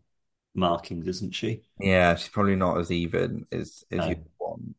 markings, 0.58 1.08
isn't 1.08 1.34
she? 1.34 1.62
Yeah, 1.80 2.16
she's 2.16 2.30
probably 2.30 2.56
not 2.56 2.78
as 2.80 2.92
even 2.92 3.46
as 3.52 3.84
as 3.92 4.08
you 4.10 4.18
want. 4.40 4.76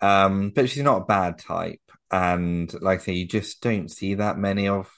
Um, 0.00 0.50
but 0.50 0.68
she's 0.68 0.82
not 0.82 1.02
a 1.02 1.04
bad 1.04 1.38
type, 1.38 1.80
and 2.10 2.72
like 2.80 3.00
I 3.00 3.02
say, 3.02 3.12
you 3.12 3.26
just 3.26 3.60
don't 3.60 3.90
see 3.90 4.14
that 4.14 4.38
many 4.38 4.66
of 4.66 4.90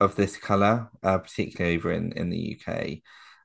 of 0.00 0.16
this 0.16 0.36
color, 0.36 0.90
uh, 1.02 1.18
particularly 1.18 1.76
over 1.76 1.92
in 1.92 2.12
in 2.12 2.30
the 2.30 2.58
UK. 2.58 2.98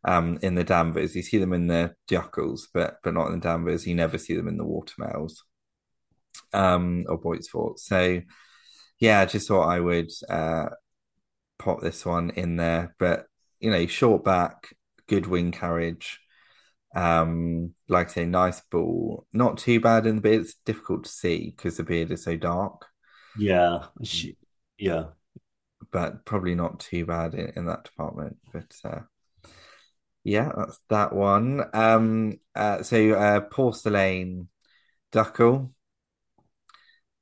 Um, 0.05 0.39
in 0.41 0.55
the 0.55 0.63
Danvers, 0.63 1.13
you 1.13 1.21
see 1.21 1.39
them 1.39 1.51
in 1.51 1.67
the 1.67 1.93
D'Uccles, 2.07 2.69
but 2.73 2.99
but 3.03 3.13
not 3.13 3.27
in 3.27 3.33
the 3.33 3.39
Danvers. 3.39 3.85
You 3.85 3.95
never 3.95 4.17
see 4.17 4.35
them 4.35 4.47
in 4.47 4.57
the 4.57 4.63
Watermaels, 4.63 5.33
um, 6.53 7.05
or 7.09 7.19
Boitsfort. 7.21 7.79
So 7.79 8.21
yeah, 8.99 9.21
I 9.21 9.25
just 9.25 9.47
thought 9.47 9.67
I 9.69 9.79
would 9.79 10.11
uh 10.29 10.69
pop 11.59 11.81
this 11.81 12.05
one 12.05 12.31
in 12.31 12.57
there. 12.57 12.95
But 12.99 13.27
you 13.59 13.71
know, 13.71 13.85
short 13.87 14.23
back, 14.25 14.75
good 15.07 15.27
wing 15.27 15.51
carriage. 15.51 16.19
Um, 16.95 17.75
like 17.89 18.09
I 18.09 18.13
say, 18.13 18.25
nice 18.25 18.61
ball. 18.71 19.27
Not 19.33 19.59
too 19.59 19.79
bad 19.81 20.07
in 20.07 20.17
the 20.17 20.21
beard. 20.23 20.41
It's 20.43 20.55
difficult 20.65 21.05
to 21.05 21.11
see 21.11 21.53
because 21.55 21.77
the 21.77 21.83
beard 21.83 22.11
is 22.11 22.23
so 22.23 22.37
dark, 22.37 22.85
Yeah. 23.35 23.87
She, 24.03 24.37
yeah. 24.77 25.11
but 25.91 26.25
probably 26.25 26.55
not 26.55 26.79
too 26.79 27.05
bad 27.05 27.33
in, 27.33 27.51
in 27.55 27.65
that 27.65 27.83
department. 27.85 28.37
But 28.53 28.73
uh, 28.83 29.01
yeah, 30.23 30.51
that's 30.55 30.79
that 30.89 31.13
one. 31.13 31.63
Um, 31.73 32.39
uh, 32.55 32.83
so 32.83 33.13
uh, 33.13 33.41
porcelain 33.41 34.49
D'Uccle. 35.11 35.73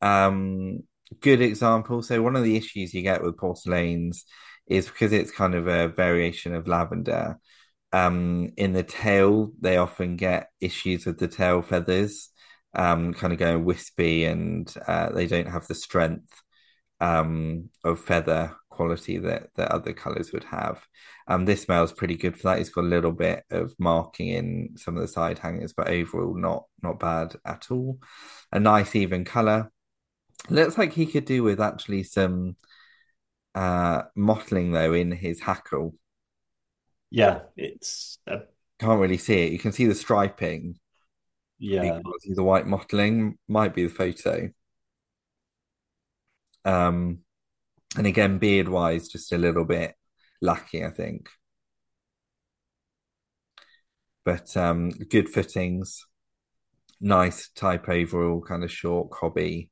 Um, 0.01 0.83
good 1.21 1.41
example. 1.41 2.01
So 2.01 2.21
one 2.21 2.35
of 2.35 2.43
the 2.43 2.55
issues 2.57 2.93
you 2.93 3.01
get 3.01 3.23
with 3.23 3.37
porcelains 3.37 4.23
is 4.67 4.87
because 4.87 5.13
it's 5.13 5.31
kind 5.31 5.55
of 5.55 5.67
a 5.67 5.87
variation 5.87 6.53
of 6.53 6.67
lavender. 6.67 7.39
Um, 7.93 8.49
in 8.57 8.73
the 8.73 8.83
tail, 8.83 9.51
they 9.59 9.77
often 9.77 10.17
get 10.17 10.49
issues 10.59 11.05
with 11.05 11.19
the 11.19 11.27
tail 11.27 11.61
feathers, 11.61 12.29
um, 12.73 13.13
kind 13.13 13.31
of 13.31 13.39
going 13.39 13.63
wispy, 13.63 14.25
and 14.25 14.71
uh, 14.87 15.09
they 15.11 15.25
don't 15.25 15.47
have 15.47 15.67
the 15.67 15.75
strength 15.75 16.41
um, 16.99 17.69
of 17.83 17.99
feather 18.01 18.55
quality 18.69 19.17
that 19.17 19.47
that 19.55 19.71
other 19.71 19.93
colors 19.93 20.31
would 20.31 20.43
have. 20.43 20.85
Um, 21.27 21.45
this 21.45 21.63
smells 21.63 21.91
pretty 21.91 22.15
good 22.15 22.37
for 22.37 22.49
that. 22.49 22.59
It's 22.59 22.69
got 22.69 22.83
a 22.83 22.87
little 22.87 23.11
bit 23.11 23.43
of 23.49 23.73
marking 23.79 24.29
in 24.29 24.69
some 24.77 24.95
of 24.95 25.01
the 25.01 25.07
side 25.07 25.39
hangers, 25.39 25.73
but 25.73 25.89
overall 25.89 26.35
not 26.35 26.65
not 26.83 26.99
bad 26.99 27.35
at 27.45 27.67
all. 27.71 27.99
A 28.51 28.59
nice 28.59 28.95
even 28.95 29.25
color. 29.25 29.71
Looks 30.49 30.77
like 30.77 30.93
he 30.93 31.05
could 31.05 31.25
do 31.25 31.43
with 31.43 31.59
actually 31.59 32.03
some 32.03 32.55
uh 33.55 34.03
mottling 34.15 34.71
though 34.71 34.93
in 34.93 35.11
his 35.11 35.39
hackle. 35.39 35.95
Yeah. 37.09 37.41
It's, 37.55 38.19
uh, 38.27 38.39
Can't 38.79 38.99
really 38.99 39.17
see 39.17 39.45
it. 39.45 39.51
You 39.51 39.59
can 39.59 39.71
see 39.71 39.85
the 39.85 39.95
striping. 39.95 40.77
Yeah. 41.59 42.01
the 42.25 42.43
white 42.43 42.67
mottling. 42.67 43.37
Might 43.47 43.73
be 43.73 43.83
the 43.83 43.93
photo. 43.93 44.49
Um, 46.65 47.19
and 47.95 48.05
again, 48.05 48.37
beard 48.37 48.67
wise, 48.67 49.07
just 49.07 49.31
a 49.31 49.37
little 49.37 49.65
bit 49.65 49.95
lacking, 50.41 50.85
I 50.85 50.89
think. 50.89 51.29
But 54.25 54.55
um, 54.57 54.89
good 54.89 55.29
fittings, 55.29 56.05
nice 56.99 57.49
type 57.55 57.87
overall, 57.87 58.41
kind 58.41 58.65
of 58.65 58.71
short, 58.71 59.09
cobby, 59.09 59.71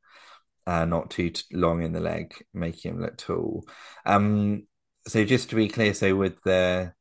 uh, 0.68 0.86
not 0.86 1.10
too 1.10 1.32
long 1.52 1.84
in 1.84 1.94
the 1.94 2.00
leg, 2.00 2.34
making 2.54 2.94
him 2.94 3.02
look 3.02 3.18
tall. 3.18 3.66
Um, 4.06 4.68
so 5.08 5.24
just 5.24 5.50
to 5.50 5.56
be 5.56 5.68
clear, 5.68 5.94
so 5.94 6.16
with 6.16 6.42
the 6.44 6.94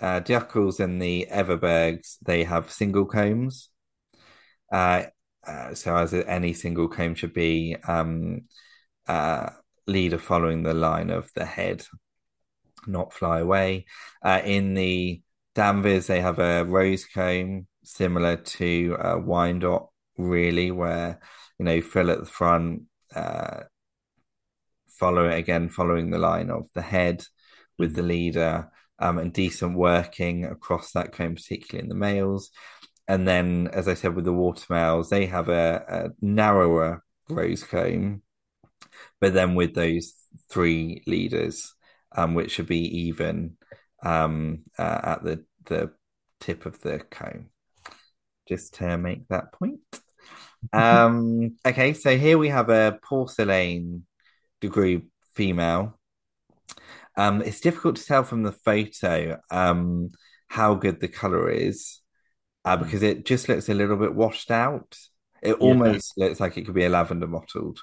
uh, 0.00 0.20
and 0.26 1.02
the 1.02 1.26
Everbergs, 1.30 2.16
they 2.22 2.44
have 2.44 2.70
single 2.70 3.04
combs. 3.04 3.68
Uh, 4.72 5.04
uh, 5.46 5.74
so 5.74 5.96
as 5.96 6.14
any 6.14 6.52
single 6.52 6.88
comb 6.88 7.14
should 7.14 7.34
be, 7.34 7.76
um, 7.86 8.42
uh, 9.06 9.50
leader 9.86 10.18
following 10.18 10.62
the 10.62 10.74
line 10.74 11.10
of 11.10 11.30
the 11.34 11.44
head, 11.44 11.84
not 12.86 13.12
fly 13.12 13.40
away. 13.40 13.86
Uh, 14.22 14.40
in 14.44 14.74
the 14.74 15.22
Danvers, 15.54 16.06
they 16.06 16.20
have 16.20 16.38
a 16.38 16.64
rose 16.64 17.04
comb 17.04 17.66
similar 17.82 18.36
to 18.36 18.96
a 19.00 19.18
Wyandotte, 19.18 19.88
really, 20.16 20.70
where 20.70 21.18
you 21.58 21.64
know 21.64 21.80
fill 21.80 22.10
at 22.10 22.20
the 22.20 22.26
front, 22.26 22.82
uh, 23.14 23.62
follow 24.88 25.28
it 25.28 25.38
again, 25.38 25.68
following 25.68 26.10
the 26.10 26.18
line 26.18 26.50
of 26.50 26.68
the 26.74 26.82
head 26.82 27.24
with 27.78 27.94
the 27.94 28.02
Mm. 28.02 28.08
leader, 28.08 28.70
um, 28.98 29.18
and 29.18 29.32
decent 29.32 29.76
working 29.76 30.44
across 30.44 30.92
that 30.92 31.12
comb, 31.12 31.34
particularly 31.34 31.82
in 31.82 31.88
the 31.88 31.94
males. 31.94 32.50
And 33.08 33.26
then, 33.26 33.68
as 33.72 33.88
I 33.88 33.94
said, 33.94 34.14
with 34.14 34.24
the 34.24 34.32
watermaels, 34.32 35.08
they 35.08 35.26
have 35.26 35.48
a, 35.48 35.84
a 35.88 36.24
narrower 36.24 37.02
rose 37.28 37.64
comb, 37.64 38.22
but 39.20 39.34
then 39.34 39.54
with 39.54 39.74
those 39.74 40.14
three 40.48 41.02
leaders, 41.06 41.74
um, 42.12 42.34
which 42.34 42.52
should 42.52 42.66
be 42.66 43.08
even 43.08 43.56
um, 44.02 44.64
uh, 44.78 45.00
at 45.02 45.24
the 45.24 45.44
the 45.66 45.92
tip 46.40 46.66
of 46.66 46.80
the 46.80 46.98
comb. 47.10 47.50
Just 48.48 48.74
to 48.74 48.96
make 48.98 49.28
that 49.28 49.52
point. 49.52 49.80
Um, 50.72 51.56
okay, 51.66 51.94
so 51.94 52.16
here 52.16 52.38
we 52.38 52.48
have 52.48 52.68
a 52.70 52.98
porcelain 53.02 54.06
degree 54.60 55.02
female. 55.34 55.98
Um, 57.16 57.42
it's 57.42 57.60
difficult 57.60 57.96
to 57.96 58.04
tell 58.04 58.24
from 58.24 58.42
the 58.42 58.52
photo 58.52 59.38
um, 59.50 60.10
how 60.48 60.74
good 60.74 61.00
the 61.00 61.08
color 61.08 61.50
is 61.50 62.00
uh, 62.66 62.78
because 62.78 63.04
it 63.04 63.26
just 63.26 63.48
looks 63.50 63.70
a 63.70 63.74
little 63.74 63.98
bit 63.98 64.14
washed 64.14 64.52
out. 64.52 64.96
It 65.42 65.54
Yeah. 65.60 65.76
almost 65.80 66.14
looks 66.18 66.40
like 66.40 66.58
it 66.58 66.66
could 66.66 66.76
be 66.76 66.86
a 66.86 66.90
lavender 66.90 67.28
mottled 67.28 67.80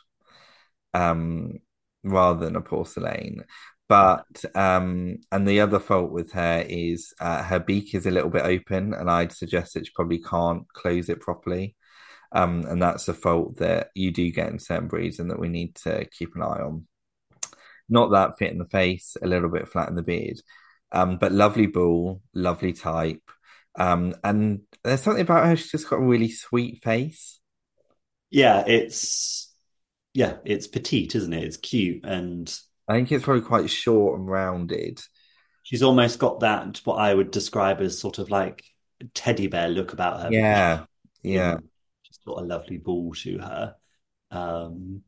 um, 0.95 1.59
rather 2.03 2.45
than 2.45 2.57
a 2.57 2.61
porcelain. 2.61 3.45
But 3.89 4.45
um, 4.55 5.19
and 5.31 5.47
the 5.47 5.61
other 5.61 5.79
fault 5.79 6.11
with 6.11 6.33
her 6.33 6.65
is 6.67 7.13
uh, 7.21 7.43
her 7.43 7.59
beak 7.59 7.95
is 7.95 8.07
a 8.07 8.11
little 8.11 8.31
bit 8.31 8.45
open, 8.45 8.93
and 8.95 9.11
I'd 9.11 9.33
suggest 9.33 9.75
that 9.75 9.87
she 9.87 9.93
probably 9.95 10.19
can't 10.19 10.67
close 10.73 11.09
it 11.09 11.21
properly. 11.21 11.76
Um, 12.31 12.65
and 12.67 12.81
that's 12.81 13.07
a 13.07 13.13
fault 13.13 13.57
that 13.57 13.89
you 13.95 14.11
do 14.11 14.29
get 14.31 14.49
in 14.49 14.59
certain 14.59 14.87
breeds, 14.87 15.19
and 15.19 15.31
that 15.31 15.39
we 15.39 15.49
need 15.49 15.75
to 15.75 16.05
keep 16.17 16.35
an 16.35 16.41
eye 16.41 16.61
on. 16.61 16.87
Not 17.89 18.11
that 18.11 18.37
fit 18.37 18.51
in 18.51 18.57
the 18.57 18.65
face, 18.65 19.15
a 19.21 19.27
little 19.27 19.49
bit 19.49 19.69
flat 19.69 19.89
in 19.89 19.95
the 19.95 20.03
beard, 20.03 20.41
um, 20.91 21.17
but 21.17 21.31
lovely 21.31 21.67
bull, 21.67 22.21
lovely 22.33 22.73
type. 22.73 23.21
Um, 23.75 24.15
and 24.23 24.61
there's 24.83 25.01
something 25.01 25.21
about 25.21 25.45
her; 25.45 25.55
she's 25.55 25.71
just 25.71 25.89
got 25.89 25.97
a 25.99 26.05
really 26.05 26.29
sweet 26.31 26.83
face. 26.83 27.39
Yeah. 28.29 28.63
It's, 28.67 29.53
yeah. 30.13 30.37
It's 30.45 30.67
petite, 30.67 31.15
isn't 31.15 31.33
it? 31.33 31.43
It's 31.43 31.57
cute. 31.57 32.03
And 32.05 32.53
I 32.87 32.93
think 32.95 33.11
it's 33.11 33.23
probably 33.23 33.43
quite 33.43 33.69
short 33.69 34.19
and 34.19 34.27
rounded. 34.27 34.99
she's 35.63 35.83
almost 35.83 36.19
got 36.19 36.39
that, 36.41 36.81
what 36.85 36.95
I 36.95 37.13
would 37.13 37.31
describe 37.31 37.81
as 37.81 37.99
sort 37.99 38.19
of 38.19 38.29
like 38.29 38.63
teddy 39.13 39.47
bear 39.47 39.69
look 39.69 39.93
about 39.93 40.21
her 40.21 40.31
Yeah, 40.31 40.85
yeah. 41.21 41.57
Got 42.27 42.39
a 42.43 42.45
lovely 42.45 42.77
ball 42.77 43.13
to 43.15 43.39
her. 43.39 43.75
Um, 44.31 45.03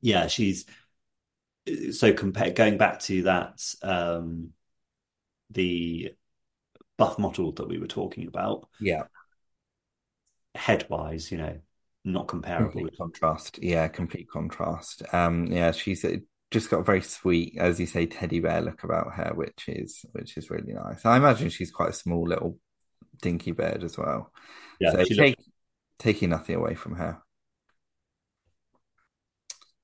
yeah. 0.00 0.26
She's, 0.26 0.66
so 1.92 2.12
compare 2.12 2.50
going 2.50 2.76
back 2.76 3.00
to 3.00 3.22
that, 3.22 3.60
um, 3.82 4.50
the 5.50 6.14
buff 6.98 7.18
model 7.18 7.52
that 7.54 7.68
we 7.68 7.78
were 7.78 7.86
talking 7.88 8.28
about, 8.28 8.68
Yeah, 8.78 9.04
head 10.54 10.86
wise, 10.90 11.30
you 11.30 11.38
know, 11.38 11.60
not 12.04 12.28
comparable. 12.28 12.82
complete 12.82 12.96
contrast. 12.96 13.58
Yeah, 13.62 13.88
complete 13.88 14.28
contrast. 14.30 15.02
Um, 15.12 15.46
yeah, 15.46 15.72
she's 15.72 16.04
uh, 16.04 16.16
just 16.50 16.70
got 16.70 16.80
a 16.80 16.84
very 16.84 17.02
sweet, 17.02 17.56
as 17.58 17.80
you 17.80 17.86
say, 17.86 18.06
teddy 18.06 18.40
bear 18.40 18.60
look 18.62 18.84
about 18.84 19.12
her, 19.14 19.32
which 19.34 19.64
is 19.68 20.04
which 20.12 20.36
is 20.36 20.50
really 20.50 20.72
nice. 20.72 21.04
I 21.04 21.16
imagine 21.16 21.50
she's 21.50 21.70
quite 21.70 21.90
a 21.90 21.94
small 21.94 22.26
little 22.28 22.58
dinky 23.22 23.52
bird 23.52 23.84
as 23.84 23.98
well. 23.98 24.32
Yeah, 24.80 24.92
So 24.92 25.04
she 25.04 25.14
looks 25.14 25.32
taking 26.04 26.28
nothing 26.28 26.54
away 26.54 26.74
from 26.74 26.94
her. 26.96 27.18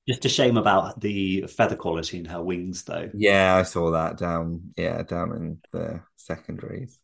Just 0.07 0.25
a 0.25 0.29
shame 0.29 0.57
about 0.57 1.01
the 1.01 1.45
feather 1.47 1.75
quality 1.75 2.19
in 2.19 2.25
her 2.25 2.41
wings, 2.41 2.83
though. 2.83 3.09
Yeah, 3.13 3.55
I 3.55 3.63
saw 3.63 3.91
that 3.91 4.17
down. 4.17 4.73
Yeah, 4.77 5.01
down 5.03 5.35
in 5.35 5.57
the 5.71 6.01
secondaries. 6.15 6.99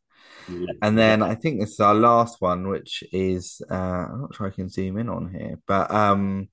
And 0.81 0.97
then 0.97 1.23
I 1.23 1.35
think 1.35 1.59
this 1.59 1.71
is 1.71 1.79
our 1.79 1.95
last 1.95 2.41
one, 2.41 2.69
which 2.69 3.03
is 3.11 3.61
uh, 3.69 3.73
I'm 3.73 4.21
not 4.21 4.35
sure 4.35 4.47
I 4.47 4.51
can 4.51 4.69
zoom 4.69 4.97
in 4.97 5.09
on 5.09 5.29
here, 5.31 5.59
but 5.67 5.91
um, 5.91 6.49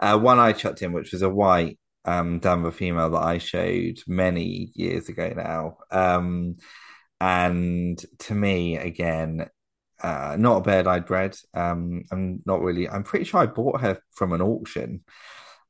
uh, 0.00 0.18
one 0.18 0.38
I 0.38 0.52
chucked 0.52 0.82
in, 0.82 0.92
which 0.92 1.12
was 1.12 1.22
a 1.22 1.30
white 1.30 1.78
um 2.04 2.40
Danver 2.40 2.72
female 2.72 3.10
that 3.10 3.22
I 3.22 3.38
showed 3.38 3.98
many 4.06 4.70
years 4.74 5.08
ago 5.08 5.32
now. 5.36 5.78
Um, 5.90 6.56
and 7.20 7.98
to 8.20 8.34
me, 8.34 8.76
again, 8.76 9.48
uh, 10.06 10.36
not 10.38 10.58
a 10.58 10.60
bird 10.60 10.86
I'd 10.86 11.04
bred. 11.04 11.36
Um, 11.52 12.04
I'm 12.12 12.40
not 12.46 12.60
really. 12.60 12.88
I'm 12.88 13.02
pretty 13.02 13.24
sure 13.24 13.40
I 13.40 13.46
bought 13.46 13.80
her 13.80 13.98
from 14.14 14.32
an 14.32 14.40
auction. 14.40 15.02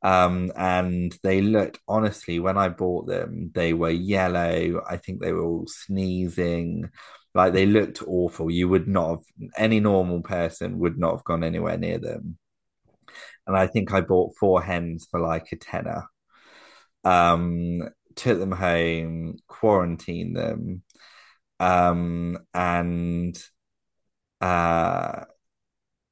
Um, 0.03 0.53
and 0.55 1.17
they 1.23 1.41
looked 1.41 1.79
honestly 1.89 2.39
when 2.39 2.59
I 2.59 2.69
bought 2.69 3.07
them, 3.07 3.51
they 3.55 3.73
were 3.73 3.91
yellow. 3.91 4.83
I 4.87 4.99
think 4.99 5.23
they 5.23 5.33
were 5.33 5.43
all 5.43 5.67
sneezing. 5.67 6.91
Like 7.35 7.55
they 7.55 7.65
looked 7.65 8.03
awful. 8.07 8.51
You 8.51 8.69
would 8.69 8.87
not 8.87 9.09
have 9.11 9.51
any 9.57 9.81
normal 9.81 10.21
person 10.21 10.81
would 10.81 10.99
not 10.99 11.13
have 11.13 11.25
gone 11.25 11.43
anywhere 11.43 11.79
near 11.79 11.99
them. 11.99 12.37
And 13.47 13.57
I 13.57 13.67
think 13.67 13.95
I 13.95 14.03
bought 14.03 14.37
four 14.39 14.63
hens 14.63 15.09
for 15.11 15.19
like 15.19 15.51
a 15.53 15.57
tenner. 15.57 16.05
Um, 17.05 17.89
took 18.17 18.39
them 18.39 18.53
home, 18.53 19.39
quarantined 19.49 20.37
them, 20.37 20.83
um, 21.59 22.39
and 22.53 23.43
uh, 24.41 25.25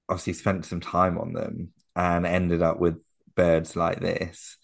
obviously 0.09 0.33
spent 0.33 0.64
some 0.64 0.81
time 0.81 1.18
on 1.18 1.33
them 1.33 1.72
and 1.97 2.27
ended 2.27 2.62
up 2.62 2.79
with 2.79 2.97
birds 3.35 3.77
like 3.77 4.01
this. 4.01 4.57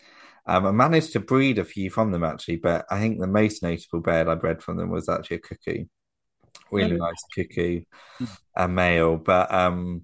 Um, 0.47 0.67
I 0.67 0.71
managed 0.73 1.13
to 1.13 1.21
breed 1.21 1.59
a 1.59 1.65
few 1.65 1.91
from 1.91 2.11
them 2.11 2.25
actually, 2.25 2.57
but 2.57 2.87
I 2.91 2.99
think 2.99 3.21
the 3.21 3.27
most 3.27 3.63
notable 3.63 4.01
bird 4.01 4.29
I 4.29 4.35
bred 4.35 4.63
from 4.63 4.77
them 4.77 4.91
was 4.91 5.09
actually 5.09 5.37
a 5.37 5.41
cuckoo. 5.41 5.85
Really 6.73 6.97
nice 6.97 7.23
cuckoo, 7.35 7.83
a 8.57 8.69
male. 8.69 9.17
But 9.17 9.53
um, 9.53 10.03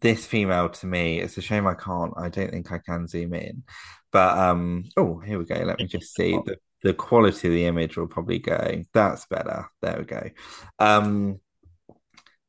this 0.00 0.26
female 0.26 0.68
to 0.68 0.86
me, 0.86 1.20
it's 1.20 1.36
a 1.36 1.42
shame 1.42 1.66
I 1.66 1.74
can't, 1.74 2.14
I 2.16 2.28
don't 2.28 2.50
think 2.50 2.72
I 2.72 2.78
can 2.78 3.06
zoom 3.06 3.34
in. 3.34 3.64
But 4.12 4.38
um, 4.38 4.84
oh, 4.96 5.18
here 5.18 5.38
we 5.38 5.44
go. 5.44 5.56
Let 5.56 5.78
me 5.78 5.86
just 5.86 6.14
see. 6.14 6.32
The, 6.32 6.56
the 6.82 6.94
quality 6.94 7.48
of 7.48 7.54
the 7.54 7.66
image 7.66 7.96
will 7.96 8.06
probably 8.06 8.38
go. 8.38 8.82
That's 8.92 9.26
better. 9.26 9.68
There 9.82 9.98
we 9.98 10.04
go. 10.04 10.30
Um, 10.78 11.40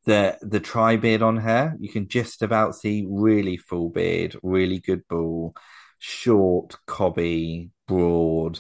the 0.08 0.38
the 0.42 0.62
tri 0.62 0.96
beard 0.96 1.22
on 1.22 1.38
her, 1.38 1.76
you 1.80 1.90
can 1.90 2.08
just 2.08 2.42
about 2.42 2.76
see 2.76 3.06
really 3.08 3.58
full 3.58 3.90
beard, 3.90 4.38
really 4.42 4.80
good 4.80 5.06
ball, 5.10 5.54
short, 6.00 6.78
cobby, 6.88 7.72
broad, 7.88 8.60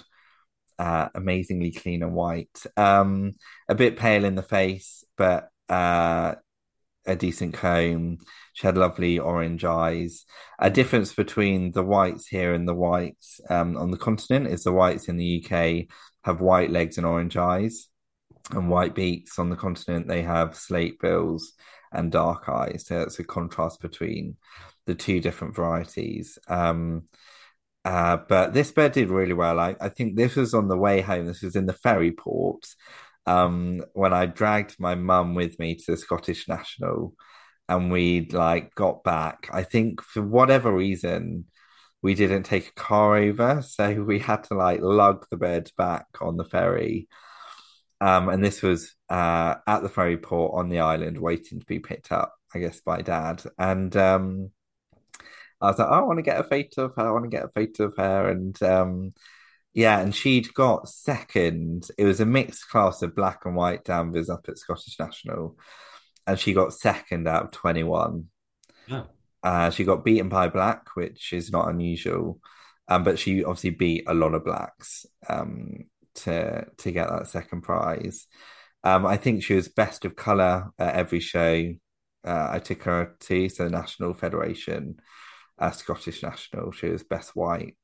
uh, 0.77 1.07
amazingly 1.15 1.71
clean 1.71 2.03
and 2.03 2.13
white. 2.13 2.59
Um, 2.75 3.35
a 3.69 3.75
bit 3.75 3.97
pale 3.97 4.25
in 4.25 4.35
the 4.35 4.43
face, 4.43 5.05
but 5.17 5.49
uh, 5.69 6.35
a 7.05 7.15
decent 7.15 7.53
comb. 7.53 8.17
She 8.51 8.67
had 8.67 8.77
lovely 8.77 9.17
orange 9.17 9.63
eyes. 9.63 10.25
A 10.59 10.69
difference 10.69 11.13
between 11.13 11.71
the 11.71 11.83
whites 11.83 12.27
here 12.27 12.53
and 12.53 12.67
the 12.67 12.75
whites 12.75 13.39
um, 13.49 13.77
on 13.77 13.91
the 13.91 13.97
continent 13.97 14.47
is 14.47 14.65
the 14.65 14.73
whites 14.73 15.07
in 15.07 15.15
the 15.15 15.45
UK 15.45 15.87
have 16.25 16.41
white 16.41 16.71
legs 16.71 16.97
and 16.97 17.07
orange 17.07 17.37
eyes 17.37 17.87
and 18.51 18.69
white 18.69 18.95
beaks 18.95 19.39
on 19.39 19.49
the 19.49 19.55
continent 19.55 20.07
they 20.07 20.21
have 20.21 20.55
slate 20.55 20.99
bills 20.99 21.53
and 21.91 22.11
dark 22.11 22.49
eyes. 22.49 22.85
So 22.87 23.01
it's 23.01 23.19
a 23.19 23.23
contrast 23.23 23.81
between 23.81 24.37
the 24.85 24.95
two 24.95 25.19
different 25.19 25.55
varieties. 25.55 26.37
Um, 26.47 27.03
uh, 27.85 28.17
but 28.27 28.53
this 28.53 28.71
bird 28.71 28.91
did 28.91 29.09
really 29.09 29.33
well. 29.33 29.59
I, 29.59 29.75
I 29.79 29.89
think 29.89 30.15
this 30.15 30.35
was 30.35 30.53
on 30.53 30.67
the 30.67 30.77
way 30.77 31.01
home. 31.01 31.25
This 31.25 31.41
was 31.41 31.55
in 31.55 31.65
the 31.65 31.73
ferry 31.73 32.11
port 32.11 32.65
um, 33.25 33.83
when 33.93 34.13
i 34.13 34.25
dragged 34.25 34.77
my 34.79 34.95
mum 34.95 35.35
with 35.35 35.59
me 35.59 35.75
to 35.75 35.91
the 35.91 35.97
scottish 35.97 36.47
national 36.47 37.13
and 37.69 37.91
we 37.91 38.27
like 38.31 38.73
got 38.75 39.03
back. 39.03 39.49
I 39.51 39.63
think 39.63 40.01
for 40.01 40.21
whatever 40.21 40.73
reason 40.73 41.45
we 42.01 42.13
didn't 42.13 42.43
take 42.43 42.69
a 42.69 42.73
car 42.73 43.17
over 43.17 43.61
so 43.61 44.03
we 44.03 44.19
had 44.19 44.45
to 44.45 44.53
like 44.55 44.79
lug 44.81 45.25
the 45.29 45.37
birds 45.37 45.71
back 45.71 46.05
on 46.21 46.37
the 46.37 46.45
ferry 46.45 47.07
um, 47.99 48.29
and 48.29 48.43
this 48.43 48.61
was 48.61 48.95
uh, 49.09 49.55
at 49.65 49.81
the 49.81 49.89
ferry 49.89 50.17
port 50.17 50.53
on 50.55 50.69
the 50.69 50.79
island, 50.79 51.17
waiting 51.17 51.59
to 51.59 51.65
be 51.65 51.79
picked 51.79 52.11
up, 52.11 52.35
I 52.53 52.59
guess, 52.59 52.79
by 52.81 53.01
dad. 53.01 53.43
And 53.57 53.95
um, 53.95 54.51
I 55.59 55.67
was 55.67 55.79
like, 55.79 55.87
oh, 55.89 55.93
I 55.93 56.01
want 56.01 56.19
to 56.19 56.23
get 56.23 56.39
a 56.39 56.43
photo 56.43 56.85
of 56.85 56.95
her. 56.95 57.07
I 57.07 57.11
want 57.11 57.25
to 57.25 57.29
get 57.29 57.45
a 57.45 57.49
photo 57.49 57.85
of 57.85 57.97
her. 57.97 58.29
And 58.29 58.61
um, 58.63 59.13
yeah, 59.73 59.99
and 59.99 60.13
she'd 60.13 60.53
got 60.53 60.89
second. 60.89 61.87
It 61.97 62.05
was 62.05 62.19
a 62.19 62.25
mixed 62.25 62.69
class 62.69 63.01
of 63.01 63.15
black 63.15 63.45
and 63.45 63.55
white 63.55 63.83
Danvers 63.83 64.29
up 64.29 64.45
at 64.47 64.57
Scottish 64.57 64.99
National, 64.99 65.57
and 66.25 66.39
she 66.39 66.53
got 66.53 66.73
second 66.73 67.27
out 67.27 67.45
of 67.45 67.51
twenty 67.51 67.83
one. 67.83 68.25
Oh. 68.91 69.07
Uh, 69.43 69.69
she 69.69 69.83
got 69.83 70.03
beaten 70.03 70.29
by 70.29 70.49
black, 70.49 70.95
which 70.95 71.31
is 71.31 71.51
not 71.51 71.69
unusual. 71.69 72.39
Um, 72.89 73.03
but 73.03 73.19
she 73.19 73.43
obviously 73.43 73.71
beat 73.71 74.05
a 74.07 74.13
lot 74.13 74.33
of 74.33 74.45
blacks. 74.45 75.05
Um, 75.27 75.85
to 76.17 76.65
to 76.77 76.91
get 76.91 77.09
that 77.09 77.27
second 77.27 77.61
prize. 77.61 78.27
Um, 78.83 79.05
I 79.05 79.17
think 79.17 79.43
she 79.43 79.55
was 79.55 79.67
best 79.67 80.05
of 80.05 80.15
color 80.15 80.69
at 80.77 80.95
every 80.95 81.19
show. 81.19 81.73
Uh, 82.25 82.47
I 82.51 82.59
took 82.59 82.83
her 82.83 83.15
to 83.21 83.49
so 83.49 83.67
National 83.67 84.13
Federation, 84.13 84.97
uh, 85.59 85.71
Scottish 85.71 86.23
National. 86.23 86.71
She 86.71 86.89
was 86.89 87.03
best 87.03 87.35
white, 87.35 87.75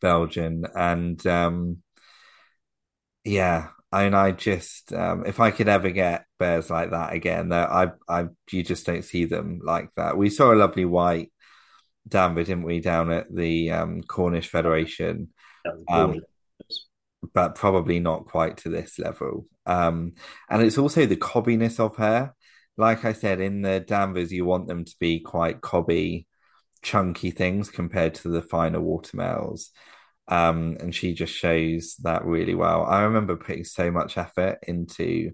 Belgian, 0.00 0.64
and 0.74 1.24
um, 1.26 1.78
yeah, 3.24 3.68
I 3.92 4.04
mean, 4.04 4.14
I 4.14 4.32
just 4.32 4.92
um, 4.92 5.24
if 5.26 5.40
I 5.40 5.50
could 5.50 5.68
ever 5.68 5.90
get 5.90 6.24
bears 6.38 6.70
like 6.70 6.90
that 6.90 7.12
again, 7.12 7.50
that 7.50 7.70
I, 7.70 7.90
I, 8.08 8.26
you 8.50 8.62
just 8.62 8.86
don't 8.86 9.04
see 9.04 9.24
them 9.24 9.60
like 9.62 9.90
that. 9.96 10.16
We 10.16 10.30
saw 10.30 10.52
a 10.52 10.56
lovely 10.56 10.84
white 10.84 11.32
Danver, 12.08 12.44
didn't 12.44 12.62
we, 12.62 12.80
down 12.80 13.10
at 13.12 13.34
the 13.34 13.70
um, 13.70 14.02
Cornish 14.02 14.48
Federation. 14.48 15.28
Um, 15.88 16.20
but 17.34 17.54
probably 17.54 18.00
not 18.00 18.26
quite 18.26 18.58
to 18.58 18.68
this 18.68 18.98
level. 18.98 19.46
Um, 19.66 20.14
and 20.48 20.62
it's 20.62 20.78
also 20.78 21.06
the 21.06 21.16
cobbiness 21.16 21.80
of 21.80 21.96
her. 21.96 22.34
Like 22.76 23.04
I 23.04 23.12
said, 23.12 23.40
in 23.40 23.62
the 23.62 23.80
Danvers, 23.80 24.32
you 24.32 24.44
want 24.44 24.68
them 24.68 24.84
to 24.84 24.94
be 25.00 25.20
quite 25.20 25.60
cobby, 25.60 26.26
chunky 26.82 27.30
things 27.30 27.70
compared 27.70 28.14
to 28.16 28.28
the 28.28 28.42
finer 28.42 28.80
watermaels. 28.80 29.70
Um, 30.28 30.76
and 30.78 30.94
she 30.94 31.14
just 31.14 31.34
shows 31.34 31.96
that 32.02 32.24
really 32.24 32.54
well. 32.54 32.84
I 32.84 33.02
remember 33.02 33.36
putting 33.36 33.64
so 33.64 33.90
much 33.90 34.16
effort 34.18 34.58
into 34.66 35.32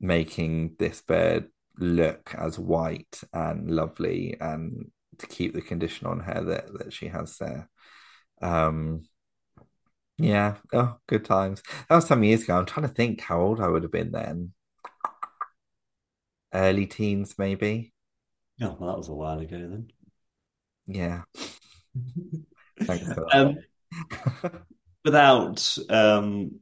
making 0.00 0.76
this 0.78 1.00
bird 1.00 1.48
look 1.78 2.34
as 2.36 2.58
white 2.58 3.20
and 3.32 3.70
lovely 3.70 4.36
and 4.40 4.90
to 5.18 5.26
keep 5.26 5.54
the 5.54 5.62
condition 5.62 6.06
on 6.06 6.20
her 6.20 6.44
that, 6.44 6.66
that 6.78 6.92
she 6.92 7.08
has 7.08 7.36
there. 7.38 7.68
Um, 8.42 9.02
yeah. 10.22 10.56
Oh, 10.72 10.96
good 11.06 11.24
times. 11.24 11.62
That 11.88 11.96
was 11.96 12.06
some 12.06 12.22
years 12.22 12.42
ago. 12.42 12.58
I'm 12.58 12.66
trying 12.66 12.88
to 12.88 12.94
think 12.94 13.20
how 13.20 13.40
old 13.40 13.60
I 13.60 13.68
would 13.68 13.82
have 13.82 13.92
been 13.92 14.12
then. 14.12 14.52
Early 16.52 16.86
teens, 16.86 17.36
maybe. 17.38 17.92
Oh, 18.60 18.76
well, 18.78 18.90
that 18.90 18.98
was 18.98 19.08
a 19.08 19.14
while 19.14 19.38
ago 19.38 19.56
then. 19.56 19.88
Yeah. 20.86 21.22
Thanks 22.82 23.12
for 23.12 23.26
Um, 23.34 23.58
without 25.04 25.78
um, 25.88 26.60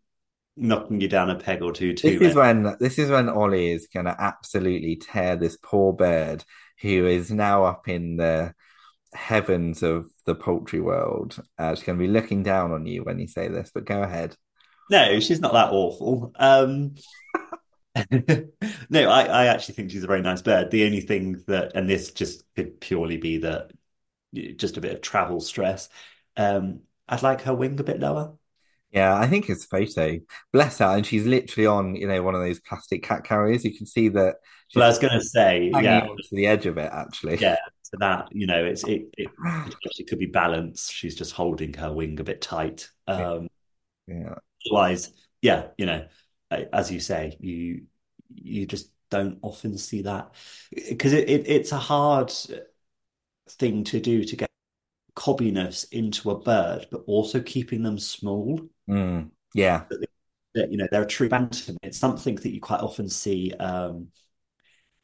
knocking 0.57 1.01
you 1.01 1.09
down 1.09 1.31
a 1.31 1.37
peg 1.37 1.63
or 1.63 1.73
two 1.73 1.95
too 1.95 2.19
This 2.19 2.31
is 2.31 2.35
when 2.35 2.77
this 2.81 2.99
is 2.99 3.11
when 3.11 3.29
Ollie 3.29 3.71
is 3.71 3.89
gonna 3.93 4.15
absolutely 4.19 4.97
tear 4.97 5.37
this 5.37 5.57
poor 5.63 5.93
bird 5.93 6.45
who 6.81 7.07
is 7.07 7.31
now 7.31 7.65
up 7.65 7.89
in 7.89 8.17
the 8.17 8.55
heavens 9.15 9.83
of 9.83 10.11
the 10.27 10.35
poultry 10.35 10.81
world. 10.81 11.39
Uh, 11.59 11.75
she's 11.75 11.85
gonna 11.85 11.99
be 11.99 12.09
looking 12.09 12.43
down 12.43 12.73
on 12.73 12.87
you 12.87 13.03
when 13.05 13.19
you 13.19 13.29
say 13.29 13.49
this, 13.49 13.71
but 13.73 13.85
go 13.85 14.03
ahead. 14.03 14.37
No, 14.91 15.21
she's 15.21 15.41
not 15.41 15.53
that 15.53 15.71
awful. 15.73 16.33
Um, 16.37 16.95
no, 18.91 19.11
I, 19.11 19.23
I 19.25 19.47
actually 19.47 19.75
think 19.75 19.91
she's 19.91 20.05
a 20.05 20.07
very 20.07 20.23
nice 20.23 20.43
bird. 20.43 20.71
The 20.71 20.87
only 20.87 21.01
thing 21.01 21.43
that, 21.47 21.73
and 21.75 21.89
this 21.89 22.13
just 22.13 22.45
could 22.55 22.81
purely 22.81 23.17
be 23.17 23.39
that 23.39 23.71
just 24.57 24.77
a 24.77 24.81
bit 24.81 24.95
of 24.95 25.01
travel 25.01 25.41
stress. 25.41 25.89
Um, 26.37 26.81
I'd 27.09 27.23
like 27.23 27.43
her 27.43 27.55
wing 27.55 27.79
a 27.81 27.85
bit 27.85 28.01
lower. 28.01 28.35
Yeah, 28.91 29.15
I 29.19 29.27
think 29.27 29.51
it's 29.51 29.65
a 29.65 29.69
photo. 29.69 30.19
Bless 30.53 30.79
her, 30.79 30.97
and 30.97 31.05
she's 31.07 31.27
literally 31.27 31.67
on, 31.67 31.95
you 31.95 32.09
know, 32.09 32.23
one 32.23 32.35
of 32.35 32.41
those 32.41 32.61
plastic 32.61 33.03
cat 33.03 33.25
carriers. 33.25 33.65
You 33.65 33.77
can 33.77 33.87
see 33.87 34.09
that 34.11 34.37
Well, 34.75 34.85
I 34.85 34.89
was 34.89 34.99
going 34.99 35.13
to 35.13 35.21
say, 35.25 35.71
yeah, 35.75 36.01
to 36.01 36.35
the 36.35 36.47
edge 36.47 36.67
of 36.67 36.79
it, 36.79 36.91
actually. 36.93 37.39
yeah. 37.39 37.57
That 37.93 38.29
you 38.33 38.47
know, 38.47 38.65
it's 38.65 38.85
it 38.85 39.09
it 39.17 39.31
potentially 39.65 40.05
could 40.09 40.19
be 40.19 40.27
balance. 40.27 40.91
She's 40.91 41.15
just 41.17 41.33
holding 41.33 41.73
her 41.75 41.93
wing 41.93 42.21
a 42.21 42.25
bit 42.25 42.41
tight. 42.41 42.91
Um, 43.07 43.49
Yeah. 44.07 44.39
otherwise, 44.67 45.13
yeah, 45.43 45.69
you 45.77 45.87
know, 45.87 46.07
as 46.51 46.91
you 46.91 47.01
say, 47.01 47.37
you 47.41 47.83
you 48.35 48.67
just 48.67 48.91
don't 49.11 49.39
often 49.43 49.79
see 49.79 50.03
that 50.03 50.33
because 50.91 51.13
it, 51.15 51.29
it, 51.31 51.49
it's 51.49 51.73
a 51.73 51.79
hard 51.79 52.31
thing 53.51 53.85
to 53.85 54.01
do 54.01 54.25
to 54.25 54.37
get 54.37 54.51
cobbiness 55.17 55.87
into 55.93 56.31
a 56.31 56.39
bird, 56.39 56.87
but 56.91 57.03
also 57.07 57.41
keeping 57.41 57.83
them 57.83 57.99
small. 57.99 58.61
Mm, 58.89 59.31
yeah. 59.55 59.85
That, 60.55 60.71
you 60.73 60.79
know, 60.79 60.89
they're 60.91 61.03
a 61.03 61.07
true 61.07 61.29
bantam. 61.29 61.77
It's 61.83 61.99
something 61.99 62.37
that 62.37 62.51
you 62.51 62.61
quite 62.61 62.81
often 62.81 63.09
see 63.09 63.53
um, 63.55 64.09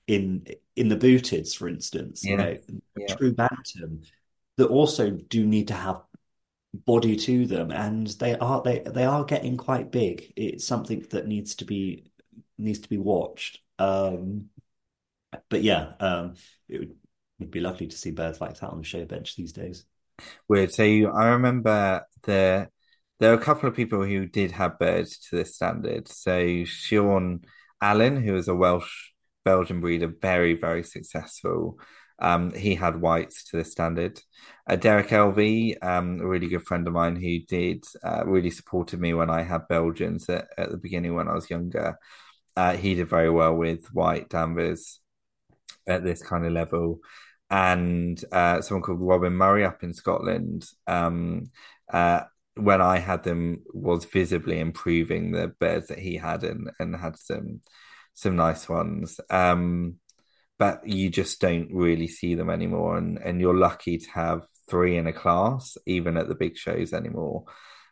in 0.07 0.47
in 0.77 0.89
the 0.89 0.97
booteds, 0.97 1.57
for 1.57 1.69
instance. 1.69 2.25
Yeah. 2.25 2.31
You 2.31 2.37
know, 2.37 2.57
Yeah. 2.97 3.15
true 3.17 3.33
bantam 3.33 4.03
that 4.57 4.69
also 4.69 5.11
do 5.11 5.47
need 5.47 5.69
to 5.69 5.75
have 5.75 6.03
body 6.73 7.17
to 7.17 7.47
them, 7.47 7.71
and 7.71 8.07
they 8.07 8.37
are 8.37 8.63
they 8.63 8.81
they 8.81 9.05
are 9.05 9.25
getting 9.25 9.57
quite 9.57 9.91
big. 9.91 10.33
It's 10.37 10.67
something 10.67 11.01
that 11.11 11.27
needs 11.27 11.57
to 11.57 11.65
be 11.65 12.11
needs 12.59 12.81
to 12.81 12.89
be 12.89 12.99
watched. 12.99 13.61
Um, 13.79 14.51
but 15.49 15.63
yeah, 15.63 15.93
um, 16.01 16.35
it 16.69 16.79
would, 16.79 16.95
it'd 17.41 17.51
be 17.51 17.61
lovely 17.61 17.87
to 17.89 17.97
see 17.97 18.11
birds 18.11 18.41
like 18.41 18.59
that 18.61 18.71
on 18.71 18.79
the 18.79 18.85
show 18.85 19.05
bench 19.05 19.37
these 19.37 19.53
days. 19.53 19.85
Weird. 20.49 20.73
So 20.73 20.85
you, 20.85 21.11
I 21.11 21.31
remember 21.31 22.07
there 22.25 22.71
there 23.21 23.33
are 23.33 23.37
a 23.39 23.43
couple 23.43 23.69
of 23.69 23.77
people 23.77 24.05
who 24.05 24.27
did 24.27 24.53
have 24.53 24.79
birds 24.79 25.19
to 25.29 25.37
this 25.37 25.55
standard. 25.55 26.09
So 26.09 26.65
Sean 26.65 27.45
Allen, 27.81 28.23
who 28.23 28.33
was 28.33 28.49
a 28.49 28.55
Welsh 28.55 29.11
Belgian 29.45 29.81
breeder, 29.81 30.13
very, 30.21 30.55
very 30.55 30.83
successful. 30.83 31.79
Um, 32.19 32.53
he 32.53 32.75
had 32.75 33.01
whites 33.01 33.45
to 33.51 33.57
the 33.59 33.65
standard. 33.65 34.21
Uh, 34.69 34.77
Derek 34.77 35.09
Elvey, 35.09 35.77
um, 35.83 36.21
a 36.21 36.27
really 36.27 36.49
good 36.49 36.63
friend 36.63 36.87
of 36.87 36.95
mine 36.95 37.17
who 37.17 37.41
did 37.41 37.85
uh, 38.05 38.25
really 38.25 38.51
supported 38.51 39.01
me 39.01 39.15
when 39.15 39.31
I 39.31 39.43
had 39.43 39.69
Belgians 39.69 40.29
at, 40.29 40.47
at 40.57 40.71
the 40.71 40.77
beginning 40.79 41.15
when 41.15 41.29
I 41.29 41.35
was 41.35 41.51
younger. 41.51 41.99
Uh, 42.57 42.77
he 42.77 42.95
did 42.95 43.09
very 43.09 43.31
well 43.31 43.55
with 43.55 43.93
white 43.93 44.29
Danvers 44.29 45.01
at 45.87 46.05
this 46.05 46.23
kind 46.23 46.47
of 46.47 46.53
level. 46.53 47.01
And 47.51 48.23
uh, 48.33 48.63
someone 48.63 48.83
called 48.83 49.01
Robin 49.01 49.33
Murray 49.33 49.65
up 49.65 49.83
in 49.83 49.93
Scotland, 49.93 50.67
um, 50.87 51.51
uh, 51.93 52.23
when 52.55 52.81
I 52.81 52.99
had 52.99 53.25
them, 53.25 53.63
was 53.73 54.05
visibly 54.05 54.61
improving 54.61 55.33
the 55.33 55.49
birds 55.49 55.89
that 55.89 55.99
he 55.99 56.17
had 56.17 56.45
and, 56.45 56.71
and 56.79 56.97
had 56.97 57.19
some 57.19 57.61
some 58.15 58.37
nice 58.37 58.69
ones. 58.69 59.21
Um, 59.31 59.97
but 60.59 60.87
you 60.87 61.11
just 61.11 61.41
don't 61.41 61.69
really 61.73 62.07
see 62.07 62.35
them 62.35 62.49
anymore, 62.49 62.97
and 62.97 63.19
and 63.19 63.41
you're 63.41 63.57
lucky 63.57 63.99
to 63.99 64.11
have 64.11 64.43
three 64.71 64.97
in 64.97 65.07
a 65.07 65.13
class, 65.13 65.77
even 65.87 66.17
at 66.17 66.29
the 66.29 66.35
big 66.35 66.57
shows 66.57 66.93
anymore, 66.93 67.45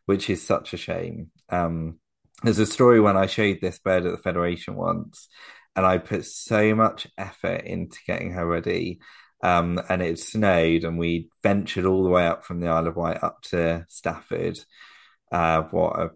which 0.07 0.31
is 0.31 0.47
such 0.47 0.73
a 0.73 0.77
shame. 0.77 1.31
Um, 1.49 1.99
there's 2.43 2.59
a 2.59 2.67
story 2.67 3.01
when 3.01 3.17
I 3.17 3.27
showed 3.27 3.59
this 3.61 3.79
bird 3.79 4.07
at 4.07 4.13
the 4.13 4.23
Federation 4.23 4.75
once, 4.77 5.29
and 5.77 5.85
I 5.85 5.99
put 5.99 6.25
so 6.25 6.75
much 6.75 7.09
effort 7.19 7.65
into 7.65 7.99
getting 8.07 8.33
her 8.33 8.47
ready. 8.47 9.01
Um, 9.45 9.81
and 9.89 10.03
it 10.03 10.21
snowed, 10.21 10.85
and 10.85 10.99
we 10.99 11.29
ventured 11.43 11.85
all 11.85 12.05
the 12.05 12.11
way 12.11 12.27
up 12.27 12.45
from 12.45 12.61
the 12.61 12.69
Isle 12.69 12.87
of 12.87 12.97
Wight 12.97 13.23
up 13.23 13.43
to 13.51 13.85
Stafford. 13.89 14.59
Uh, 15.33 15.63
what 15.63 15.99
a 15.99 16.11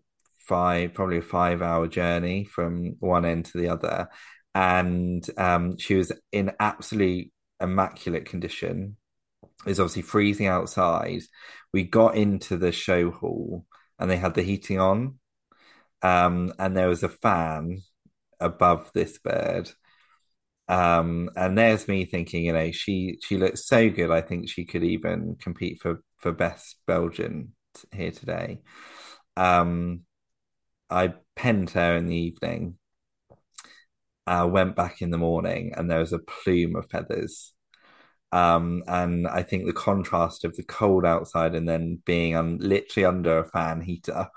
five, 0.47 0.94
probably 0.94 1.18
a 1.18 1.22
five 1.22 1.62
hour 1.62 1.86
journey 1.86 2.44
from 2.44 2.97
one 3.01 3.24
end 3.24 3.47
to 3.47 3.59
the 3.59 3.68
other. 3.68 4.09
And 4.55 5.28
um, 5.38 5.76
she 5.78 5.94
was 5.94 6.12
in 6.32 6.53
absolute 6.59 7.30
immaculate 7.61 8.26
condition. 8.26 8.97
It 9.42 9.68
was 9.70 9.80
obviously 9.80 10.03
freezing 10.03 10.47
outside. 10.47 11.22
We 11.72 11.84
got 11.84 12.16
into 12.16 12.57
the 12.57 12.72
show 12.72 13.11
hall 13.11 13.66
and 13.99 14.11
they 14.11 14.16
had 14.16 14.34
the 14.34 14.42
heating 14.42 14.80
on. 14.80 15.18
Um, 16.03 16.53
and 16.59 16.76
there 16.76 16.88
was 16.88 17.03
a 17.03 17.09
fan 17.09 17.82
above 18.40 18.90
this 18.94 19.18
bird. 19.18 19.70
Um, 20.68 21.30
and 21.36 21.57
there's 21.57 21.86
me 21.86 22.05
thinking, 22.05 22.44
you 22.44 22.53
know, 22.53 22.70
she 22.72 23.18
she 23.24 23.36
looks 23.36 23.66
so 23.66 23.88
good. 23.88 24.11
I 24.11 24.20
think 24.20 24.49
she 24.49 24.64
could 24.64 24.82
even 24.82 25.36
compete 25.40 25.80
for 25.80 26.03
for 26.18 26.32
best 26.32 26.76
Belgian 26.86 27.55
here 27.92 28.11
today. 28.11 28.62
Um, 29.36 30.05
I 30.91 31.14
penned 31.34 31.70
her 31.70 31.97
in 31.97 32.07
the 32.07 32.16
evening. 32.16 32.78
Uh, 34.26 34.49
went 34.51 34.74
back 34.74 35.03
in 35.03 35.11
the 35.11 35.18
morning, 35.18 35.72
and 35.76 35.89
there 35.89 36.01
was 36.01 36.12
a 36.12 36.18
plume 36.18 36.74
of 36.74 36.91
feathers. 36.91 37.53
Um, 38.32 38.82
and 38.89 39.28
I 39.28 39.43
think 39.43 39.66
the 39.66 39.72
contrast 39.72 40.45
of 40.45 40.57
the 40.57 40.64
cold 40.64 41.07
outside 41.07 41.55
and 41.55 41.68
then 41.68 42.03
being 42.07 42.37
un 42.37 42.59
literally 42.61 43.07
under 43.07 43.39
a 43.39 43.47
fan 43.49 43.80
heater 43.80 44.28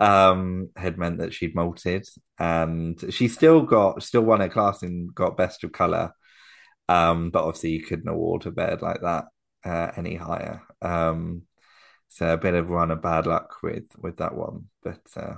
um 0.00 0.70
had 0.76 0.98
meant 0.98 1.18
that 1.18 1.32
she'd 1.34 1.54
molted 1.54 2.08
and 2.38 3.00
she 3.14 3.28
still 3.28 3.62
got 3.62 4.02
still 4.02 4.22
won 4.22 4.40
her 4.40 4.48
class 4.48 4.82
and 4.82 5.14
got 5.14 5.36
best 5.36 5.64
of 5.64 5.72
color 5.72 6.12
um 6.88 7.30
but 7.30 7.44
obviously 7.44 7.70
you 7.70 7.82
couldn't 7.84 8.08
award 8.08 8.46
a 8.46 8.50
bird 8.50 8.82
like 8.82 9.00
that 9.02 9.26
uh, 9.64 9.92
any 9.96 10.16
higher 10.16 10.62
um 10.82 11.42
so 12.08 12.32
a 12.34 12.38
bit 12.38 12.54
of 12.54 12.70
run 12.70 12.90
of 12.90 13.02
bad 13.02 13.26
luck 13.26 13.56
with 13.62 13.84
with 13.98 14.16
that 14.18 14.34
one 14.34 14.66
but 14.82 15.00
uh 15.16 15.34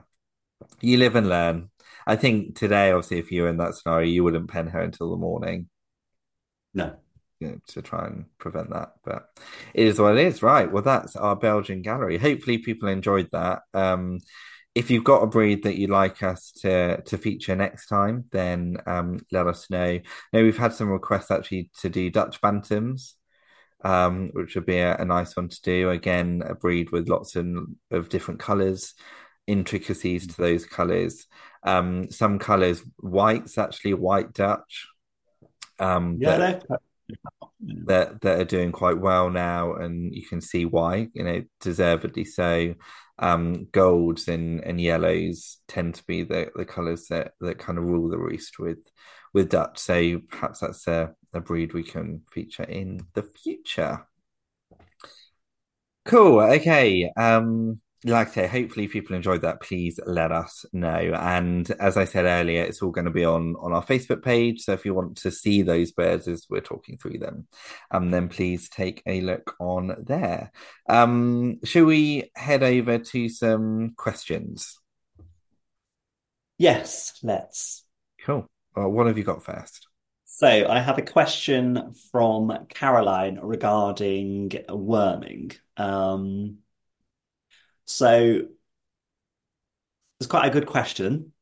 you 0.81 0.97
live 0.99 1.17
and 1.17 1.29
learn 1.29 1.71
I 2.07 2.17
think 2.17 2.57
today 2.57 2.91
obviously 2.93 3.19
if 3.19 3.31
you 3.33 3.43
were 3.43 3.49
in 3.49 3.59
that 3.59 3.75
scenario 3.75 4.09
you 4.09 4.25
wouldn't 4.25 4.49
pen 4.51 4.69
her 4.69 4.81
until 4.81 5.11
the 5.11 5.17
morning 5.17 5.69
No. 6.75 6.97
you 7.41 7.49
know, 7.49 7.59
to 7.69 7.83
try 7.83 8.07
and 8.07 8.27
prevent 8.39 8.71
that. 8.71 8.93
But 9.05 9.29
it 9.75 9.87
is 9.87 10.01
what 10.01 10.17
it 10.17 10.27
is, 10.27 10.43
right? 10.43 10.71
Well, 10.71 10.83
that's 10.83 11.17
our 11.17 11.37
Belgian 11.37 11.83
gallery. 11.83 12.19
Hopefully, 12.19 12.59
people 12.59 12.89
enjoyed 12.89 13.29
that. 13.33 13.63
Um, 13.75 14.21
if 14.75 14.91
you've 14.91 15.05
got 15.05 15.23
a 15.23 15.27
breed 15.27 15.65
that 15.65 15.77
you'd 15.77 15.91
like 15.91 16.23
us 16.23 16.53
to 16.63 17.03
to 17.03 17.19
feature 17.19 17.57
next 17.57 17.89
time, 17.89 18.25
then 18.33 18.79
um, 18.87 19.21
let 19.33 19.47
us 19.47 19.71
know. 19.71 20.01
Now 20.33 20.43
we've 20.43 20.59
had 20.59 20.75
some 20.75 20.89
requests 20.91 21.31
actually 21.31 21.71
to 21.81 21.89
do 21.91 22.11
Dutch 22.11 22.41
Bantams, 22.41 23.15
um, 23.85 24.31
which 24.33 24.55
would 24.55 24.67
be 24.67 24.79
a, 24.79 24.97
a 24.97 25.05
nice 25.05 25.37
one 25.37 25.49
to 25.49 25.63
do. 25.63 25.91
Again, 25.91 26.43
a 26.47 26.55
breed 26.55 26.91
with 26.91 27.09
lots 27.09 27.37
of, 27.37 27.47
of 27.91 28.09
different 28.09 28.41
colours, 28.41 28.95
intricacies 29.47 30.27
to 30.27 30.37
those 30.37 30.65
colours. 30.65 31.27
Um, 31.63 32.11
some 32.11 32.39
colours, 32.39 32.83
whites 32.99 33.59
actually, 33.59 33.95
white 33.95 34.33
Dutch. 34.33 34.87
Um, 35.79 36.17
Yeah, 36.21 36.39
that 36.39 36.65
that 37.87 38.21
that 38.21 38.41
are 38.41 38.45
doing 38.45 38.73
quite 38.73 38.99
well 38.99 39.31
now, 39.31 39.75
and 39.75 40.15
you 40.15 40.27
can 40.27 40.41
see 40.41 40.65
why, 40.65 41.09
you 41.15 41.25
know, 41.25 41.43
deservedly 41.61 42.25
so. 42.25 42.75
Um, 43.19 43.69
golds 43.73 44.29
and, 44.29 44.63
and 44.63 44.79
yellows 44.79 45.57
tend 45.69 45.95
to 45.95 46.05
be 46.05 46.23
the, 46.23 46.51
the 46.55 46.67
colours 46.67 47.07
that, 47.07 47.33
that 47.41 47.59
kind 47.59 47.79
of 47.79 47.85
rule 47.85 48.11
the 48.11 48.19
roost 48.19 48.59
with 48.59 48.77
with 49.33 49.49
Dutch. 49.49 49.79
So 49.79 50.19
perhaps 50.29 50.61
that's 50.61 50.87
a, 50.87 51.15
a 51.33 51.41
breed 51.41 51.73
we 51.73 51.83
can 51.83 52.23
feature 52.31 52.65
in 52.65 53.01
the 53.15 53.23
future. 53.23 54.07
Cool. 56.05 56.41
Okay. 56.41 57.11
Um, 57.17 57.81
like 58.07 58.29
I 58.29 58.31
say, 58.31 58.47
hopefully 58.47 58.89
people 58.89 59.17
enjoyed 59.17 59.43
that. 59.43 59.61
Please 59.61 59.99
let 60.07 60.33
us 60.33 60.65
know. 60.73 61.13
And 61.15 61.69
as 61.81 61.97
I 61.97 62.05
said 62.05 62.25
earlier, 62.25 62.63
it's 62.63 62.81
all 62.81 62.91
going 62.91 63.05
to 63.05 63.11
be 63.11 63.25
on 63.25 63.57
on 63.57 63.73
our 63.73 63.85
Facebook 63.85 64.23
page. 64.23 64.63
So 64.63 64.73
if 64.73 64.85
you 64.85 64.95
want 64.95 65.17
to 65.19 65.31
see 65.31 65.63
those 65.63 65.93
birds 65.93 66.29
as 66.29 66.47
we're 66.49 66.61
talking 66.61 66.99
through 66.99 67.19
them, 67.19 67.49
um, 67.91 68.11
then 68.11 68.29
please 68.29 68.69
take 68.69 69.03
a 69.07 69.21
look 69.21 69.55
on 69.59 69.97
there. 70.07 70.53
Um, 70.89 71.59
shall 71.65 71.85
we 71.85 72.31
head 72.35 72.63
over 72.63 72.99
to 72.99 73.29
some 73.29 73.95
questions? 73.97 74.79
yes, 76.59 77.19
let's. 77.23 77.85
Cool. 78.25 78.47
Well, 78.75 78.91
what 78.91 79.07
have 79.07 79.19
you 79.19 79.25
got 79.25 79.45
first? 79.45 79.89
So 80.25 80.49
I 80.69 80.81
have 80.81 80.99
a 80.99 81.03
question 81.03 81.95
from 82.11 82.67
Caroline 82.69 83.39
regarding 83.43 84.53
worming. 84.69 85.53
Um, 85.77 86.59
so 87.87 88.43
it's 90.21 90.29
quite 90.29 90.47
a 90.47 90.51
good 90.51 90.67
question, 90.67 91.33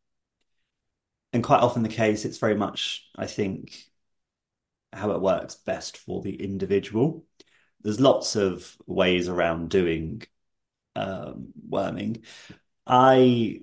and 1.32 1.42
quite 1.42 1.60
often 1.62 1.82
the 1.82 1.88
case, 1.88 2.24
it's 2.24 2.38
very 2.38 2.54
much, 2.54 3.08
I 3.16 3.26
think, 3.26 3.74
how 4.92 5.10
it 5.12 5.20
works 5.20 5.56
best 5.56 5.96
for 5.98 6.22
the 6.22 6.34
individual. 6.42 7.24
There's 7.82 8.00
lots 8.00 8.36
of 8.36 8.76
ways 8.86 9.28
around 9.28 9.70
doing 9.70 10.22
um, 10.96 11.48
worming. 11.68 12.24
I 12.86 13.60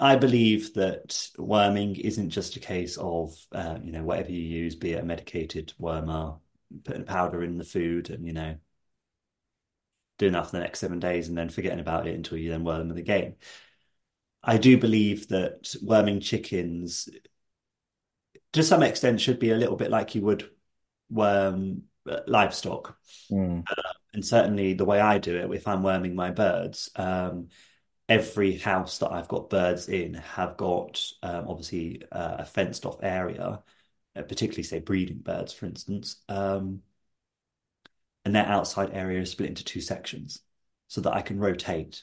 I 0.00 0.16
believe 0.16 0.74
that 0.74 1.30
worming 1.38 1.96
isn't 1.96 2.30
just 2.30 2.56
a 2.56 2.60
case 2.60 2.98
of 2.98 3.36
uh, 3.52 3.78
you 3.82 3.92
know 3.92 4.04
whatever 4.04 4.32
you 4.32 4.42
use, 4.42 4.74
be 4.76 4.92
it 4.94 5.02
a 5.02 5.06
medicated 5.06 5.72
wormer, 5.80 6.40
putting 6.84 7.04
powder 7.04 7.42
in 7.42 7.58
the 7.58 7.64
food, 7.64 8.10
and 8.10 8.26
you 8.26 8.32
know 8.34 8.56
doing 10.18 10.32
that 10.32 10.46
for 10.46 10.52
the 10.52 10.60
next 10.60 10.80
seven 10.80 10.98
days 10.98 11.28
and 11.28 11.36
then 11.36 11.48
forgetting 11.48 11.80
about 11.80 12.06
it 12.06 12.14
until 12.14 12.38
you 12.38 12.50
then 12.50 12.64
worm 12.64 12.78
them 12.80 12.90
in 12.90 12.96
the 12.96 13.02
game. 13.02 13.36
I 14.42 14.58
do 14.58 14.78
believe 14.78 15.28
that 15.28 15.74
worming 15.82 16.20
chickens, 16.20 17.08
to 18.52 18.62
some 18.62 18.82
extent, 18.82 19.20
should 19.20 19.38
be 19.38 19.50
a 19.50 19.56
little 19.56 19.76
bit 19.76 19.90
like 19.90 20.14
you 20.14 20.22
would 20.22 20.48
worm 21.10 21.84
uh, 22.08 22.20
livestock. 22.26 22.96
Mm, 23.30 23.66
And 24.14 24.24
certainly 24.24 24.72
the 24.74 24.84
way 24.84 25.00
I 25.00 25.18
do 25.18 25.36
it, 25.36 25.54
if 25.54 25.68
I'm 25.68 25.82
worming 25.82 26.14
my 26.14 26.30
birds, 26.30 26.90
um, 26.96 27.48
every 28.08 28.56
house 28.56 28.98
that 28.98 29.12
I've 29.12 29.28
got 29.28 29.50
birds 29.50 29.88
in 29.88 30.14
have 30.14 30.56
got 30.56 31.02
um, 31.22 31.46
obviously 31.48 32.02
uh, 32.12 32.36
a 32.38 32.44
fenced 32.44 32.86
off 32.86 32.98
area, 33.02 33.62
uh, 34.16 34.22
particularly 34.22 34.62
say 34.62 34.80
breeding 34.80 35.18
birds, 35.18 35.52
for 35.52 35.66
instance. 35.66 36.22
Um, 36.28 36.82
and 38.26 38.34
their 38.34 38.46
outside 38.46 38.90
area 38.92 39.20
is 39.20 39.30
split 39.30 39.50
into 39.50 39.62
two 39.62 39.80
sections 39.80 40.40
so 40.88 41.00
that 41.00 41.14
I 41.14 41.22
can 41.22 41.38
rotate. 41.38 42.02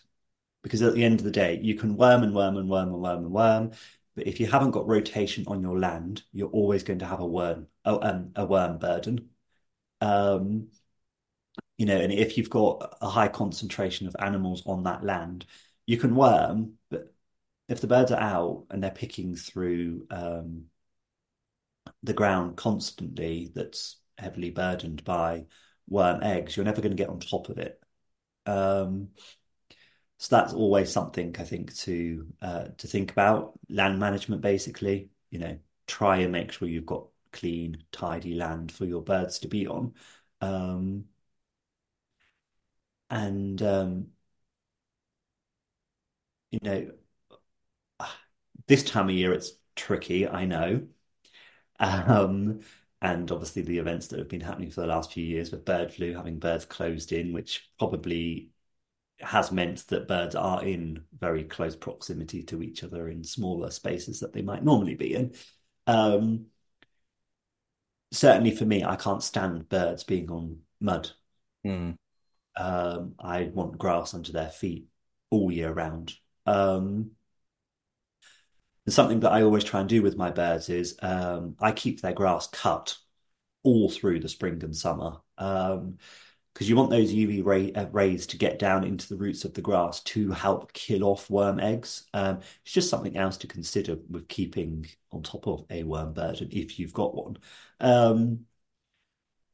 Because 0.63 0.81
at 0.81 0.93
the 0.93 1.03
end 1.03 1.19
of 1.19 1.25
the 1.25 1.31
day, 1.31 1.59
you 1.61 1.75
can 1.75 1.97
worm 1.97 2.23
and 2.23 2.33
worm 2.33 2.55
and 2.55 2.69
worm 2.69 2.87
and 2.87 3.01
worm 3.01 3.25
and 3.25 3.31
worm. 3.31 3.71
But 4.15 4.25
if 4.25 4.39
you 4.39 4.47
haven't 4.47 4.71
got 4.71 4.87
rotation 4.87 5.43
on 5.47 5.61
your 5.61 5.77
land, 5.77 6.23
you're 6.31 6.47
always 6.47 6.83
going 6.83 6.99
to 6.99 7.05
have 7.05 7.19
a 7.19 7.25
worm, 7.25 7.67
um, 7.83 8.31
a 8.37 8.45
worm 8.45 8.77
burden. 8.77 9.31
Um, 9.99 10.69
you 11.77 11.85
know, 11.85 11.99
and 11.99 12.13
if 12.13 12.37
you've 12.37 12.49
got 12.49 12.95
a 13.01 13.09
high 13.09 13.27
concentration 13.27 14.07
of 14.07 14.15
animals 14.17 14.63
on 14.65 14.83
that 14.83 15.03
land, 15.03 15.45
you 15.85 15.97
can 15.97 16.15
worm, 16.15 16.75
but 16.89 17.13
if 17.67 17.81
the 17.81 17.87
birds 17.87 18.13
are 18.13 18.21
out 18.21 18.67
and 18.69 18.81
they're 18.81 18.91
picking 18.91 19.35
through 19.35 20.07
um, 20.09 20.67
the 22.01 22.13
ground 22.13 22.55
constantly, 22.55 23.51
that's 23.53 23.97
heavily 24.17 24.51
burdened 24.51 25.03
by 25.03 25.47
worm 25.87 26.21
eggs, 26.23 26.55
you're 26.55 26.65
never 26.65 26.81
going 26.81 26.91
to 26.91 26.97
get 27.01 27.09
on 27.09 27.19
top 27.19 27.49
of 27.49 27.57
it. 27.57 27.81
Um, 28.45 29.09
so 30.17 30.35
that's 30.37 30.53
always 30.53 30.91
something 30.91 31.35
I 31.37 31.43
think 31.43 31.75
to 31.79 32.27
uh, 32.41 32.63
to 32.77 32.87
think 32.87 33.11
about. 33.11 33.59
Land 33.69 33.99
management, 33.99 34.41
basically, 34.41 35.09
you 35.29 35.39
know, 35.39 35.59
try 35.87 36.17
and 36.17 36.31
make 36.31 36.51
sure 36.51 36.67
you've 36.67 36.85
got 36.85 37.07
clean, 37.31 37.83
tidy 37.91 38.35
land 38.35 38.71
for 38.71 38.85
your 38.85 39.01
birds 39.01 39.39
to 39.39 39.47
be 39.47 39.67
on. 39.67 39.93
Um, 40.41 41.05
and 43.09 43.61
um, 43.61 44.07
you 46.51 46.59
know, 46.63 46.91
this 48.67 48.83
time 48.83 49.09
of 49.09 49.15
year 49.15 49.33
it's 49.33 49.51
tricky, 49.75 50.27
I 50.27 50.45
know. 50.45 50.87
Um, 51.79 52.61
and 53.03 53.29
obviously 53.31 53.61
the 53.61 53.77
events 53.77 54.07
that 54.07 54.17
have 54.17 54.29
been 54.29 54.41
happening 54.41 54.71
for 54.71 54.79
the 54.81 54.87
last 54.87 55.11
few 55.11 55.25
years 55.25 55.51
with 55.51 55.65
bird 55.65 55.93
flu, 55.93 56.15
having 56.15 56.39
birds 56.39 56.63
closed 56.63 57.11
in, 57.11 57.33
which 57.33 57.69
probably 57.77 58.49
has 59.19 59.51
meant 59.51 59.85
that 59.89 60.07
birds 60.07 60.35
are 60.35 60.63
in 60.63 61.03
very 61.19 61.43
close 61.43 61.75
proximity 61.75 62.43
to 62.43 62.63
each 62.63 62.81
other 62.81 63.09
in 63.09 63.21
smaller 63.23 63.69
spaces 63.71 64.21
that 64.21 64.31
they 64.31 64.41
might 64.41 64.63
normally 64.63 64.95
be 64.95 65.13
in. 65.13 65.33
Um, 65.85 66.45
certainly 68.13 68.55
for 68.55 68.65
me, 68.65 68.85
I 68.85 68.95
can't 68.95 69.21
stand 69.21 69.67
birds 69.67 70.05
being 70.05 70.31
on 70.31 70.59
mud. 70.79 71.11
Mm. 71.65 71.97
Um, 72.55 73.15
I 73.19 73.51
want 73.53 73.77
grass 73.77 74.13
under 74.13 74.31
their 74.31 74.49
feet 74.49 74.87
all 75.29 75.51
year 75.51 75.73
round. 75.73 76.13
Um, 76.45 77.11
and 78.85 78.93
something 78.93 79.21
that 79.21 79.31
I 79.31 79.43
always 79.43 79.63
try 79.63 79.79
and 79.79 79.89
do 79.89 80.01
with 80.01 80.17
my 80.17 80.31
birds 80.31 80.69
is 80.69 80.97
um, 81.01 81.55
I 81.59 81.71
keep 81.71 82.01
their 82.01 82.13
grass 82.13 82.47
cut 82.47 82.97
all 83.63 83.89
through 83.89 84.19
the 84.19 84.29
spring 84.29 84.61
and 84.63 84.75
summer 84.75 85.17
because 85.37 85.77
um, 85.77 85.97
you 86.59 86.75
want 86.75 86.89
those 86.89 87.13
UV 87.13 87.45
ray, 87.45 87.71
uh, 87.73 87.87
rays 87.87 88.27
to 88.27 88.37
get 88.37 88.59
down 88.59 88.83
into 88.83 89.07
the 89.07 89.15
roots 89.15 89.45
of 89.45 89.53
the 89.53 89.61
grass 89.61 90.01
to 90.01 90.31
help 90.31 90.73
kill 90.73 91.03
off 91.05 91.29
worm 91.29 91.59
eggs. 91.59 92.03
Um, 92.13 92.39
it's 92.63 92.73
just 92.73 92.89
something 92.89 93.15
else 93.17 93.37
to 93.37 93.47
consider 93.47 93.97
with 94.09 94.27
keeping 94.27 94.85
on 95.11 95.23
top 95.23 95.47
of 95.47 95.65
a 95.69 95.83
worm 95.83 96.13
burden 96.13 96.49
if 96.51 96.77
you've 96.77 96.93
got 96.93 97.15
one. 97.15 97.37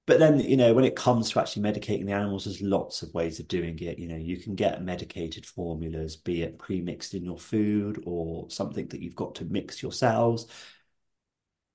But 0.09 0.17
then, 0.17 0.39
you 0.39 0.57
know, 0.57 0.73
when 0.73 0.85
it 0.85 0.95
comes 0.95 1.29
to 1.29 1.39
actually 1.39 1.61
medicating 1.61 2.07
the 2.07 2.13
animals, 2.13 2.45
there's 2.45 2.63
lots 2.63 3.03
of 3.03 3.13
ways 3.13 3.39
of 3.39 3.47
doing 3.47 3.77
it. 3.77 3.99
You 3.99 4.07
know, 4.07 4.15
you 4.15 4.37
can 4.37 4.55
get 4.55 4.83
medicated 4.83 5.45
formulas, 5.45 6.15
be 6.15 6.41
it 6.41 6.57
pre-mixed 6.57 7.13
in 7.13 7.23
your 7.23 7.37
food 7.37 8.01
or 8.07 8.49
something 8.49 8.87
that 8.87 9.03
you've 9.03 9.15
got 9.15 9.35
to 9.35 9.45
mix 9.45 9.83
yourselves. 9.83 10.47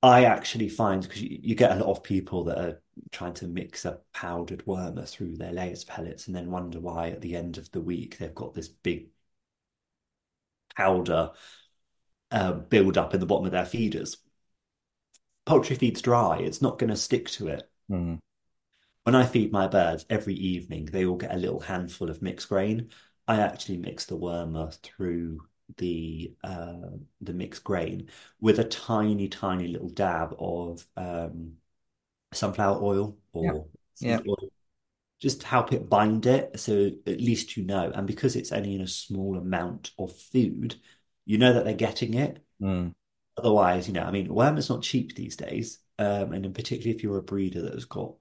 I 0.02 0.24
actually 0.24 0.68
find 0.68 1.00
because 1.00 1.22
you, 1.22 1.38
you, 1.40 1.54
get 1.54 1.70
a 1.70 1.76
lot 1.76 1.92
of 1.92 2.02
people 2.02 2.42
that 2.46 2.58
are 2.58 2.82
trying 3.12 3.34
to 3.34 3.46
mix 3.46 3.84
a 3.84 4.00
powdered 4.12 4.64
wormer 4.66 5.08
through 5.08 5.36
their 5.36 5.52
layers 5.52 5.84
pellets 5.84 6.26
and 6.26 6.34
then 6.34 6.50
wonder 6.50 6.80
why 6.80 7.10
at 7.10 7.20
the 7.20 7.36
end 7.36 7.56
of 7.56 7.70
the 7.70 7.80
week 7.80 8.18
they've 8.18 8.34
got 8.34 8.52
this 8.52 8.66
big 8.66 9.10
powder 10.74 11.30
uh, 12.32 12.52
build 12.52 12.98
up 12.98 13.14
in 13.14 13.20
the 13.20 13.26
bottom 13.26 13.46
of 13.46 13.52
their 13.52 13.64
feeders. 13.64 14.16
Poultry 15.46 15.76
feed's 15.76 16.02
dry; 16.02 16.38
it's 16.38 16.60
not 16.60 16.80
going 16.80 16.90
to 16.90 16.96
stick 16.96 17.28
to 17.30 17.46
it. 17.46 17.70
Mm. 17.88 18.18
When 19.04 19.14
I 19.14 19.26
feed 19.26 19.52
my 19.52 19.68
birds 19.68 20.06
every 20.08 20.34
evening, 20.34 20.86
they 20.86 21.04
all 21.04 21.16
get 21.16 21.34
a 21.34 21.38
little 21.38 21.60
handful 21.60 22.10
of 22.10 22.22
mixed 22.22 22.48
grain. 22.48 22.90
I 23.28 23.40
actually 23.40 23.76
mix 23.76 24.06
the 24.06 24.16
wormer 24.16 24.74
through 24.82 25.40
the 25.76 26.34
uh, 26.42 26.90
the 27.20 27.34
mixed 27.34 27.64
grain 27.64 28.08
with 28.40 28.58
a 28.58 28.64
tiny, 28.64 29.28
tiny 29.28 29.68
little 29.68 29.90
dab 29.90 30.34
of 30.38 30.86
um, 30.96 31.54
sunflower 32.32 32.82
oil 32.82 33.18
or 33.34 33.66
yeah. 34.00 34.20
oil. 34.26 34.48
Just 35.20 35.42
help 35.42 35.72
it 35.72 35.88
bind 35.88 36.24
it, 36.26 36.58
so 36.58 36.90
at 37.06 37.20
least 37.20 37.58
you 37.58 37.64
know. 37.64 37.90
And 37.94 38.06
because 38.06 38.36
it's 38.36 38.52
only 38.52 38.74
in 38.74 38.80
a 38.80 38.88
small 38.88 39.36
amount 39.36 39.92
of 39.98 40.16
food, 40.16 40.76
you 41.26 41.36
know 41.36 41.52
that 41.52 41.64
they're 41.64 41.74
getting 41.74 42.14
it. 42.14 42.42
Mm. 42.60 42.94
Otherwise, 43.36 43.86
you 43.86 43.92
know, 43.92 44.02
I 44.02 44.10
mean, 44.10 44.32
worm 44.32 44.56
is 44.56 44.70
not 44.70 44.82
cheap 44.82 45.14
these 45.14 45.36
days. 45.36 45.78
Um, 45.98 46.32
and 46.32 46.54
particularly 46.54 46.96
if 46.96 47.02
you're 47.02 47.18
a 47.18 47.22
breeder 47.22 47.62
that 47.62 47.74
has 47.74 47.84
got 47.84 48.14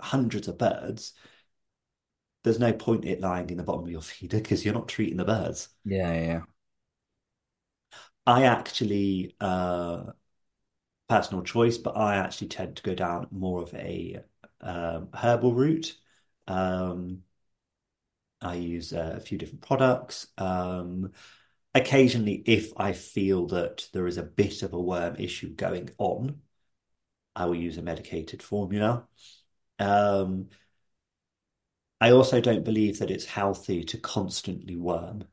hundreds 0.00 0.48
of 0.48 0.58
birds, 0.58 1.12
there's 2.44 2.58
no 2.58 2.72
point 2.72 3.04
it 3.04 3.20
lying 3.20 3.50
in 3.50 3.56
the 3.56 3.62
bottom 3.62 3.84
of 3.84 3.90
your 3.90 4.00
feeder 4.00 4.38
because 4.38 4.64
you're 4.64 4.74
not 4.74 4.88
treating 4.88 5.16
the 5.16 5.24
birds. 5.24 5.68
Yeah, 5.84 6.12
yeah. 6.12 6.40
I 8.26 8.44
actually, 8.44 9.36
uh, 9.40 10.04
personal 11.08 11.42
choice, 11.42 11.78
but 11.78 11.96
I 11.96 12.16
actually 12.16 12.48
tend 12.48 12.76
to 12.76 12.82
go 12.82 12.94
down 12.94 13.28
more 13.30 13.62
of 13.62 13.72
a 13.74 14.22
um, 14.60 15.08
herbal 15.14 15.54
route. 15.54 15.96
Um, 16.48 17.22
I 18.40 18.54
use 18.54 18.92
uh, 18.92 19.14
a 19.16 19.20
few 19.20 19.38
different 19.38 19.62
products. 19.62 20.28
Um, 20.38 21.12
occasionally, 21.74 22.42
if 22.46 22.72
I 22.76 22.92
feel 22.92 23.46
that 23.48 23.88
there 23.92 24.06
is 24.06 24.18
a 24.18 24.22
bit 24.22 24.62
of 24.62 24.72
a 24.72 24.80
worm 24.80 25.16
issue 25.16 25.54
going 25.54 25.90
on, 25.98 26.40
I 27.34 27.46
will 27.46 27.56
use 27.56 27.78
a 27.78 27.82
medicated 27.82 28.42
formula. 28.42 29.06
Um, 29.78 30.48
I 32.00 32.10
also 32.10 32.40
don't 32.40 32.64
believe 32.64 32.98
that 32.98 33.10
it's 33.10 33.24
healthy 33.24 33.82
to 33.84 33.98
constantly 33.98 34.76
worm 34.76 35.24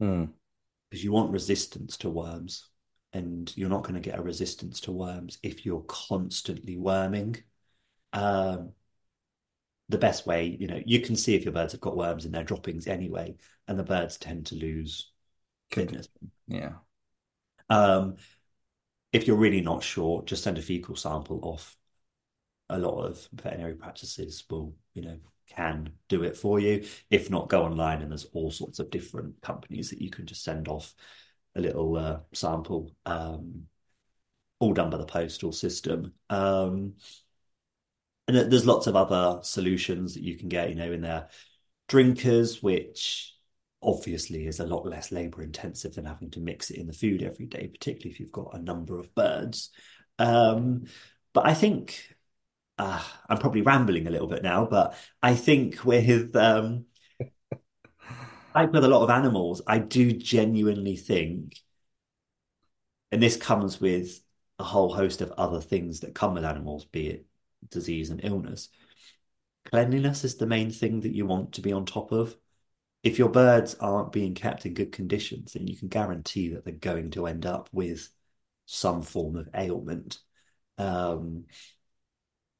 mm. 0.00 0.30
because 0.90 1.04
you 1.04 1.12
want 1.12 1.32
resistance 1.32 1.98
to 1.98 2.10
worms, 2.10 2.68
and 3.12 3.52
you're 3.56 3.68
not 3.68 3.82
going 3.82 3.94
to 3.94 4.00
get 4.00 4.18
a 4.18 4.22
resistance 4.22 4.80
to 4.82 4.92
worms 4.92 5.38
if 5.42 5.66
you're 5.66 5.84
constantly 5.86 6.76
worming. 6.76 7.36
Um, 8.12 8.72
the 9.88 9.98
best 9.98 10.26
way, 10.26 10.56
you 10.58 10.66
know, 10.66 10.80
you 10.84 11.00
can 11.00 11.16
see 11.16 11.34
if 11.34 11.44
your 11.44 11.52
birds 11.52 11.72
have 11.72 11.80
got 11.80 11.96
worms 11.96 12.24
in 12.24 12.32
their 12.32 12.44
droppings 12.44 12.86
anyway, 12.86 13.36
and 13.68 13.78
the 13.78 13.84
birds 13.84 14.16
tend 14.16 14.46
to 14.46 14.54
lose 14.54 15.12
goodness. 15.70 16.08
Yeah. 16.48 16.72
Um, 17.68 18.16
if 19.12 19.26
you're 19.26 19.36
really 19.36 19.60
not 19.60 19.82
sure, 19.82 20.22
just 20.22 20.42
send 20.42 20.58
a 20.58 20.62
fecal 20.62 20.96
sample 20.96 21.40
off. 21.42 21.76
A 22.68 22.78
lot 22.78 23.04
of 23.04 23.28
veterinary 23.32 23.74
practices 23.74 24.44
will, 24.50 24.74
you 24.94 25.02
know, 25.02 25.18
can 25.48 25.90
do 26.08 26.24
it 26.24 26.36
for 26.36 26.58
you. 26.58 26.84
If 27.10 27.30
not, 27.30 27.48
go 27.48 27.64
online 27.64 28.02
and 28.02 28.10
there's 28.10 28.26
all 28.32 28.50
sorts 28.50 28.78
of 28.78 28.90
different 28.90 29.40
companies 29.42 29.90
that 29.90 30.02
you 30.02 30.10
can 30.10 30.26
just 30.26 30.42
send 30.42 30.68
off 30.68 30.94
a 31.54 31.60
little 31.60 31.96
uh, 31.96 32.18
sample, 32.32 32.90
um, 33.06 33.62
all 34.58 34.72
done 34.72 34.90
by 34.90 34.96
the 34.96 35.06
postal 35.06 35.52
system. 35.52 36.12
Um, 36.28 36.94
and 38.28 38.36
there's 38.36 38.66
lots 38.66 38.86
of 38.88 38.96
other 38.96 39.40
solutions 39.42 40.14
that 40.14 40.24
you 40.24 40.36
can 40.36 40.48
get, 40.48 40.68
you 40.68 40.74
know, 40.74 40.92
in 40.92 41.00
there. 41.00 41.28
Drinkers, 41.88 42.62
which 42.62 43.34
obviously 43.82 44.46
is 44.46 44.58
a 44.58 44.66
lot 44.66 44.84
less 44.84 45.12
labor 45.12 45.42
intensive 45.42 45.94
than 45.94 46.04
having 46.04 46.30
to 46.30 46.40
mix 46.40 46.70
it 46.70 46.78
in 46.78 46.88
the 46.88 46.92
food 46.92 47.22
every 47.22 47.46
day, 47.46 47.68
particularly 47.68 48.10
if 48.10 48.18
you've 48.18 48.32
got 48.32 48.54
a 48.54 48.62
number 48.62 48.98
of 48.98 49.14
birds. 49.14 49.70
Um, 50.18 50.86
but 51.32 51.46
I 51.46 51.54
think 51.54 52.15
uh, 52.78 53.02
I'm 53.28 53.38
probably 53.38 53.62
rambling 53.62 54.06
a 54.06 54.10
little 54.10 54.26
bit 54.26 54.42
now, 54.42 54.66
but 54.66 54.94
I 55.22 55.34
think 55.34 55.84
with 55.84 56.34
um, 56.36 56.86
like 58.54 58.72
with 58.72 58.84
a 58.84 58.88
lot 58.88 59.02
of 59.02 59.10
animals, 59.10 59.62
I 59.66 59.78
do 59.78 60.12
genuinely 60.12 60.96
think, 60.96 61.60
and 63.12 63.22
this 63.22 63.36
comes 63.36 63.80
with 63.80 64.20
a 64.58 64.64
whole 64.64 64.92
host 64.92 65.20
of 65.20 65.32
other 65.32 65.60
things 65.60 66.00
that 66.00 66.14
come 66.14 66.34
with 66.34 66.44
animals, 66.44 66.84
be 66.84 67.08
it 67.08 67.26
disease 67.68 68.10
and 68.10 68.20
illness. 68.22 68.68
Cleanliness 69.64 70.24
is 70.24 70.36
the 70.36 70.46
main 70.46 70.70
thing 70.70 71.00
that 71.00 71.14
you 71.14 71.26
want 71.26 71.52
to 71.52 71.60
be 71.60 71.72
on 71.72 71.84
top 71.84 72.12
of 72.12 72.36
if 73.06 73.20
your 73.20 73.28
birds 73.28 73.76
aren't 73.78 74.10
being 74.10 74.34
kept 74.34 74.66
in 74.66 74.74
good 74.74 74.90
conditions, 74.90 75.52
then 75.52 75.68
you 75.68 75.76
can 75.76 75.86
guarantee 75.86 76.48
that 76.48 76.64
they're 76.64 76.74
going 76.74 77.08
to 77.12 77.28
end 77.28 77.46
up 77.46 77.68
with 77.70 78.10
some 78.66 79.00
form 79.00 79.36
of 79.36 79.48
ailment. 79.54 80.18
Um, 80.76 81.44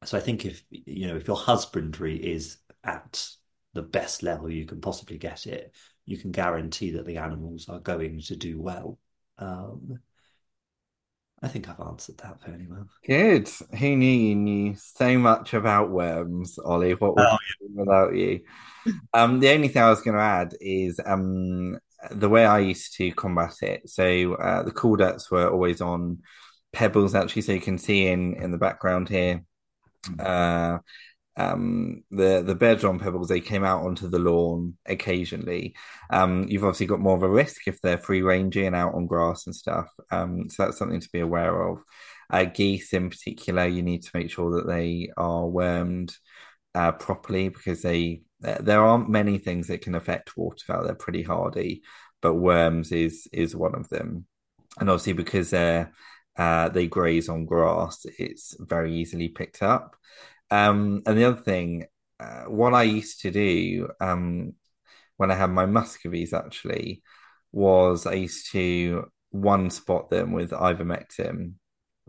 so 0.05 0.19
I 0.19 0.21
think 0.21 0.45
if 0.45 0.63
you 0.71 1.09
know 1.09 1.17
if 1.17 1.27
your 1.27 1.37
husbandry 1.37 2.17
is 2.17 2.59
at 2.85 3.29
the 3.75 3.83
best 3.83 4.23
level 4.23 4.51
you 4.51 4.65
can 4.67 4.81
possibly 4.81 5.19
get 5.19 5.47
it, 5.47 5.75
you 6.05 6.17
can 6.17 6.33
guarantee 6.33 6.93
that 6.93 7.07
the 7.07 7.19
animals 7.19 7.69
are 7.69 7.81
going 7.81 8.21
to 8.21 8.37
do 8.37 8.61
well. 8.61 8.99
Um, 9.39 9.99
I 11.43 11.49
think 11.49 11.69
I've 11.69 11.81
answered 11.81 12.19
that 12.19 12.41
fairly 12.41 12.67
well. 12.69 12.89
Good. 13.07 13.49
Who 13.79 13.97
knew 13.97 14.07
you 14.11 14.35
knew 14.35 14.75
so 14.77 15.19
much 15.19 15.55
about 15.55 15.91
worms, 15.91 16.59
Ollie? 16.59 16.95
What 16.95 17.15
would 17.15 17.25
Oh, 17.25 17.37
do 17.61 17.69
without 17.75 18.15
you? 18.17 18.41
Um, 19.13 19.41
the 19.41 19.51
only 19.51 19.69
thing 19.69 19.83
I 19.83 19.91
was 19.91 20.01
going 20.01 20.17
to 20.17 20.23
add 20.23 20.55
is 20.61 20.99
um, 21.05 21.79
the 22.11 22.29
way 22.29 22.47
I 22.47 22.61
used 22.61 22.95
to 22.97 23.13
combat 23.13 23.55
it. 23.63 23.89
So 23.89 24.35
uh, 24.35 24.63
the 24.63 24.71
call 24.73 24.97
ducks 24.97 25.31
were 25.31 25.51
always 25.51 25.81
on 25.81 26.21
pebbles, 26.73 27.15
actually. 27.15 27.43
So 27.43 27.53
you 27.53 27.61
can 27.61 27.79
see 27.79 28.07
in 28.07 28.35
in 28.43 28.51
the 28.51 28.59
background 28.59 29.09
here. 29.09 29.45
Uh, 30.19 30.79
um, 31.39 32.03
the 32.11 32.43
the 32.43 32.89
on 32.89 32.99
pebbles 32.99 33.29
they 33.29 33.41
came 33.41 33.65
out 33.65 33.85
onto 33.85 34.09
the 34.09 34.19
lawn 34.19 34.77
occasionally. 34.87 35.75
Um, 36.11 36.47
you've 36.49 36.65
obviously 36.65 36.87
got 36.87 37.01
more 37.01 37.17
of 37.17 37.23
a 37.23 37.29
risk 37.29 37.69
if 37.69 37.81
they're 37.81 37.99
free 37.99 38.23
ranging 38.23 38.67
and 38.67 38.77
out 38.77 38.95
on 38.95 39.07
grass 39.07 39.47
and 39.47 39.55
stuff. 39.55 39.89
Um, 40.11 40.49
so 40.49 40.65
that's 40.65 40.79
something 40.79 41.01
to 41.01 41.09
be 41.13 41.21
aware 41.21 41.69
of. 41.69 41.83
Uh, 42.31 42.45
geese 42.45 42.93
in 42.93 43.11
particular, 43.11 43.67
you 43.67 43.83
need 43.83 44.03
to 44.03 44.11
make 44.15 44.31
sure 44.31 44.57
that 44.57 44.67
they 44.67 45.11
are 45.17 45.47
wormed 45.47 46.17
uh, 46.75 46.93
properly 46.93 47.49
because 47.49 47.83
they 47.83 48.23
there 48.41 48.83
aren't 48.83 49.09
many 49.09 49.39
things 49.39 49.69
that 49.69 49.83
can 49.83 49.95
affect 49.95 50.37
waterfowl. 50.37 50.85
They're 50.85 50.95
pretty 50.95 51.23
hardy, 51.23 51.83
but 52.23 52.35
worms 52.35 52.93
is 52.93 53.29
is 53.33 53.55
one 53.55 53.75
of 53.75 53.89
them. 53.89 54.27
And 54.79 54.91
obviously 54.91 55.15
because 55.15 55.51
they're 55.51 55.93
uh, 56.37 56.69
they 56.69 56.87
graze 56.87 57.29
on 57.29 57.47
grass, 57.47 58.07
it's 58.19 58.57
very 58.59 58.95
easily 58.95 59.29
picked 59.29 59.63
up. 59.63 59.97
Um, 60.51 61.03
and 61.07 61.19
the 61.19 61.25
other 61.25 61.41
thing, 61.41 61.87
uh, 62.21 62.45
what 62.45 62.75
I 62.75 62.85
used 62.85 63.23
to 63.23 63.31
do 63.31 63.89
um, 64.01 64.55
when 65.17 65.31
I 65.31 65.35
had 65.35 65.51
my 65.51 65.67
muscovies 65.67 66.33
actually 66.33 67.03
was 67.53 68.07
I 68.07 68.15
used 68.15 68.53
to 68.53 69.11
one 69.31 69.71
spot 69.71 70.11
them 70.11 70.33
with 70.33 70.51
ivermectin, 70.51 71.55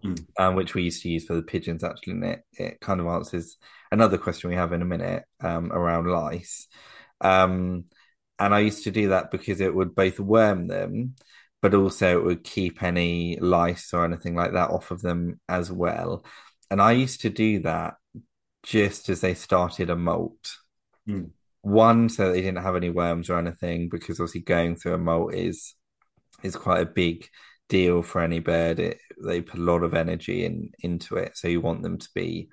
mm. 0.04 0.26
um, 0.38 0.56
which 0.56 0.74
we 0.74 0.84
used 0.84 1.04
to 1.04 1.10
use 1.10 1.26
for 1.26 1.36
the 1.36 1.42
pigeons 1.42 1.84
actually, 1.84 2.14
and 2.14 2.26
it, 2.26 2.44
it 2.54 2.80
kind 2.82 3.00
of 3.00 3.08
answers 3.08 3.58
another 3.92 4.18
question 4.18 4.50
we 4.50 4.56
have 4.56 4.74
in 4.74 4.82
a 4.82 4.86
minute 4.86 5.24
um, 5.42 5.72
around 5.72 6.08
lice. 6.08 6.68
Um, 7.22 7.86
and 8.40 8.54
I 8.54 8.60
used 8.60 8.84
to 8.84 8.92
do 8.92 9.10
that 9.10 9.32
because 9.32 9.62
it 9.62 9.74
would 9.74 9.96
both 9.96 10.20
worm 10.20 10.68
them, 10.68 11.16
but 11.62 11.74
also 11.74 12.20
it 12.20 12.24
would 12.24 12.44
keep 12.44 12.84
any 12.84 13.38
lice 13.40 13.94
or 13.94 14.06
anything 14.06 14.36
like 14.36 14.54
that 14.54 14.70
off 14.70 14.92
of 14.92 15.02
them 15.02 15.40
as 15.50 15.72
well. 15.72 16.24
And 16.70 16.82
I 16.82 16.92
used 16.92 17.22
to 17.22 17.30
do 17.30 17.60
that 17.60 17.96
just 18.64 19.10
as 19.10 19.22
they 19.22 19.34
started 19.34 19.90
a 19.90 19.96
molt. 19.96 20.58
Mm. 21.08 21.32
One, 21.62 22.10
so 22.10 22.32
they 22.32 22.42
didn't 22.42 22.64
have 22.64 22.76
any 22.76 22.90
worms 22.90 23.30
or 23.30 23.40
anything, 23.40 23.90
because 23.90 24.20
obviously 24.20 24.42
going 24.42 24.76
through 24.76 24.94
a 24.94 24.98
molt 24.98 25.34
is 25.34 25.74
is 26.44 26.56
quite 26.56 26.82
a 26.82 26.86
big 26.86 27.28
deal 27.68 28.02
for 28.04 28.22
any 28.22 28.40
bird. 28.40 28.80
It, 28.80 29.00
they 29.22 29.42
put 29.42 29.60
a 29.60 29.64
lot 29.64 29.84
of 29.84 29.94
energy 29.94 30.46
in 30.46 30.72
into 30.80 31.16
it, 31.16 31.36
so 31.36 31.48
you 31.48 31.60
want 31.62 31.82
them 31.82 31.98
to 31.98 32.10
be 32.14 32.50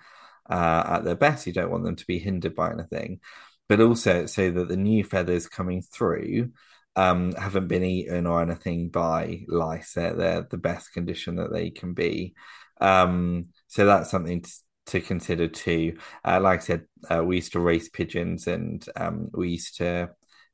uh, 0.48 0.84
at 0.86 1.04
their 1.04 1.14
best. 1.16 1.46
You 1.46 1.52
don't 1.52 1.70
want 1.70 1.84
them 1.84 1.96
to 1.96 2.06
be 2.06 2.18
hindered 2.18 2.54
by 2.54 2.72
anything, 2.72 3.20
but 3.68 3.80
also 3.80 4.26
so 4.26 4.50
that 4.50 4.68
the 4.68 4.76
new 4.76 5.04
feathers 5.04 5.46
coming 5.46 5.82
through 5.82 6.50
um, 6.96 7.32
haven't 7.32 7.68
been 7.68 7.84
eaten 7.84 8.26
or 8.26 8.42
anything 8.42 8.88
by 8.88 9.44
lice. 9.48 9.94
They're, 9.94 10.14
they're 10.14 10.46
the 10.48 10.58
best 10.58 10.92
condition 10.92 11.36
that 11.36 11.52
they 11.52 11.70
can 11.70 11.92
be. 11.92 12.34
Um, 12.80 13.46
so 13.68 13.86
that's 13.86 14.10
something 14.10 14.42
to, 14.42 14.52
to 14.86 15.00
consider 15.00 15.48
too. 15.48 15.98
Uh, 16.24 16.40
like 16.40 16.60
I 16.60 16.62
said, 16.62 16.82
uh, 17.10 17.24
we 17.24 17.36
used 17.36 17.52
to 17.52 17.60
race 17.60 17.88
pigeons 17.88 18.46
and 18.46 18.84
um, 18.96 19.30
we 19.32 19.50
used 19.50 19.78
to 19.78 20.10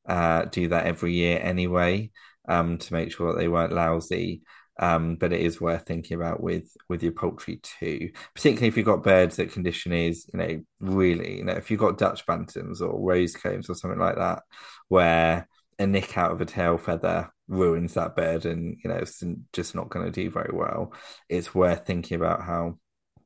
uh, 0.08 0.44
do 0.46 0.68
that 0.68 0.86
every 0.86 1.12
year 1.14 1.40
anyway 1.42 2.10
um, 2.48 2.78
to 2.78 2.92
make 2.92 3.12
sure 3.12 3.32
that 3.32 3.38
they 3.38 3.48
weren't 3.48 3.72
lousy. 3.72 4.42
Um, 4.78 5.16
but 5.16 5.34
it 5.34 5.42
is 5.42 5.60
worth 5.60 5.84
thinking 5.84 6.16
about 6.16 6.42
with 6.42 6.74
with 6.88 7.02
your 7.02 7.12
poultry 7.12 7.60
too, 7.62 8.12
particularly 8.34 8.68
if 8.68 8.78
you've 8.78 8.86
got 8.86 9.02
birds 9.02 9.36
that 9.36 9.52
condition 9.52 9.92
is, 9.92 10.26
you 10.32 10.38
know, 10.38 10.62
really, 10.80 11.36
you 11.36 11.44
know, 11.44 11.52
if 11.52 11.70
you've 11.70 11.80
got 11.80 11.98
Dutch 11.98 12.24
bantams 12.24 12.80
or 12.80 12.98
rose 12.98 13.36
combs 13.36 13.68
or 13.68 13.74
something 13.74 14.00
like 14.00 14.16
that, 14.16 14.42
where 14.88 15.46
a 15.80 15.86
nick 15.86 16.16
out 16.18 16.30
of 16.30 16.40
a 16.40 16.44
tail 16.44 16.76
feather 16.76 17.32
ruins 17.48 17.94
that 17.94 18.14
bird 18.14 18.46
and 18.46 18.78
you 18.84 18.88
know 18.88 18.96
it's 18.96 19.24
just 19.52 19.74
not 19.74 19.88
going 19.88 20.04
to 20.04 20.12
do 20.12 20.30
very 20.30 20.50
well. 20.52 20.92
It's 21.28 21.54
worth 21.54 21.86
thinking 21.86 22.16
about 22.16 22.42
how 22.42 22.78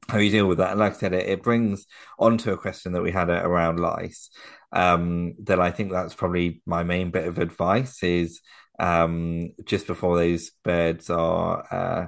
how 0.08 0.18
you 0.18 0.30
deal 0.30 0.46
with 0.46 0.58
that. 0.58 0.72
And 0.72 0.80
like 0.80 0.94
I 0.94 0.96
said, 0.96 1.14
it, 1.14 1.28
it 1.28 1.42
brings 1.42 1.86
onto 2.18 2.52
a 2.52 2.58
question 2.58 2.92
that 2.92 3.02
we 3.02 3.10
had 3.10 3.28
around 3.28 3.80
lice. 3.80 4.30
Um, 4.72 5.34
that 5.44 5.60
I 5.60 5.70
think 5.70 5.92
that's 5.92 6.14
probably 6.14 6.62
my 6.66 6.82
main 6.82 7.10
bit 7.10 7.26
of 7.26 7.38
advice 7.38 8.02
is 8.02 8.40
um, 8.78 9.52
just 9.64 9.86
before 9.86 10.16
those 10.16 10.50
birds 10.62 11.10
are 11.10 11.64
uh, 11.70 12.06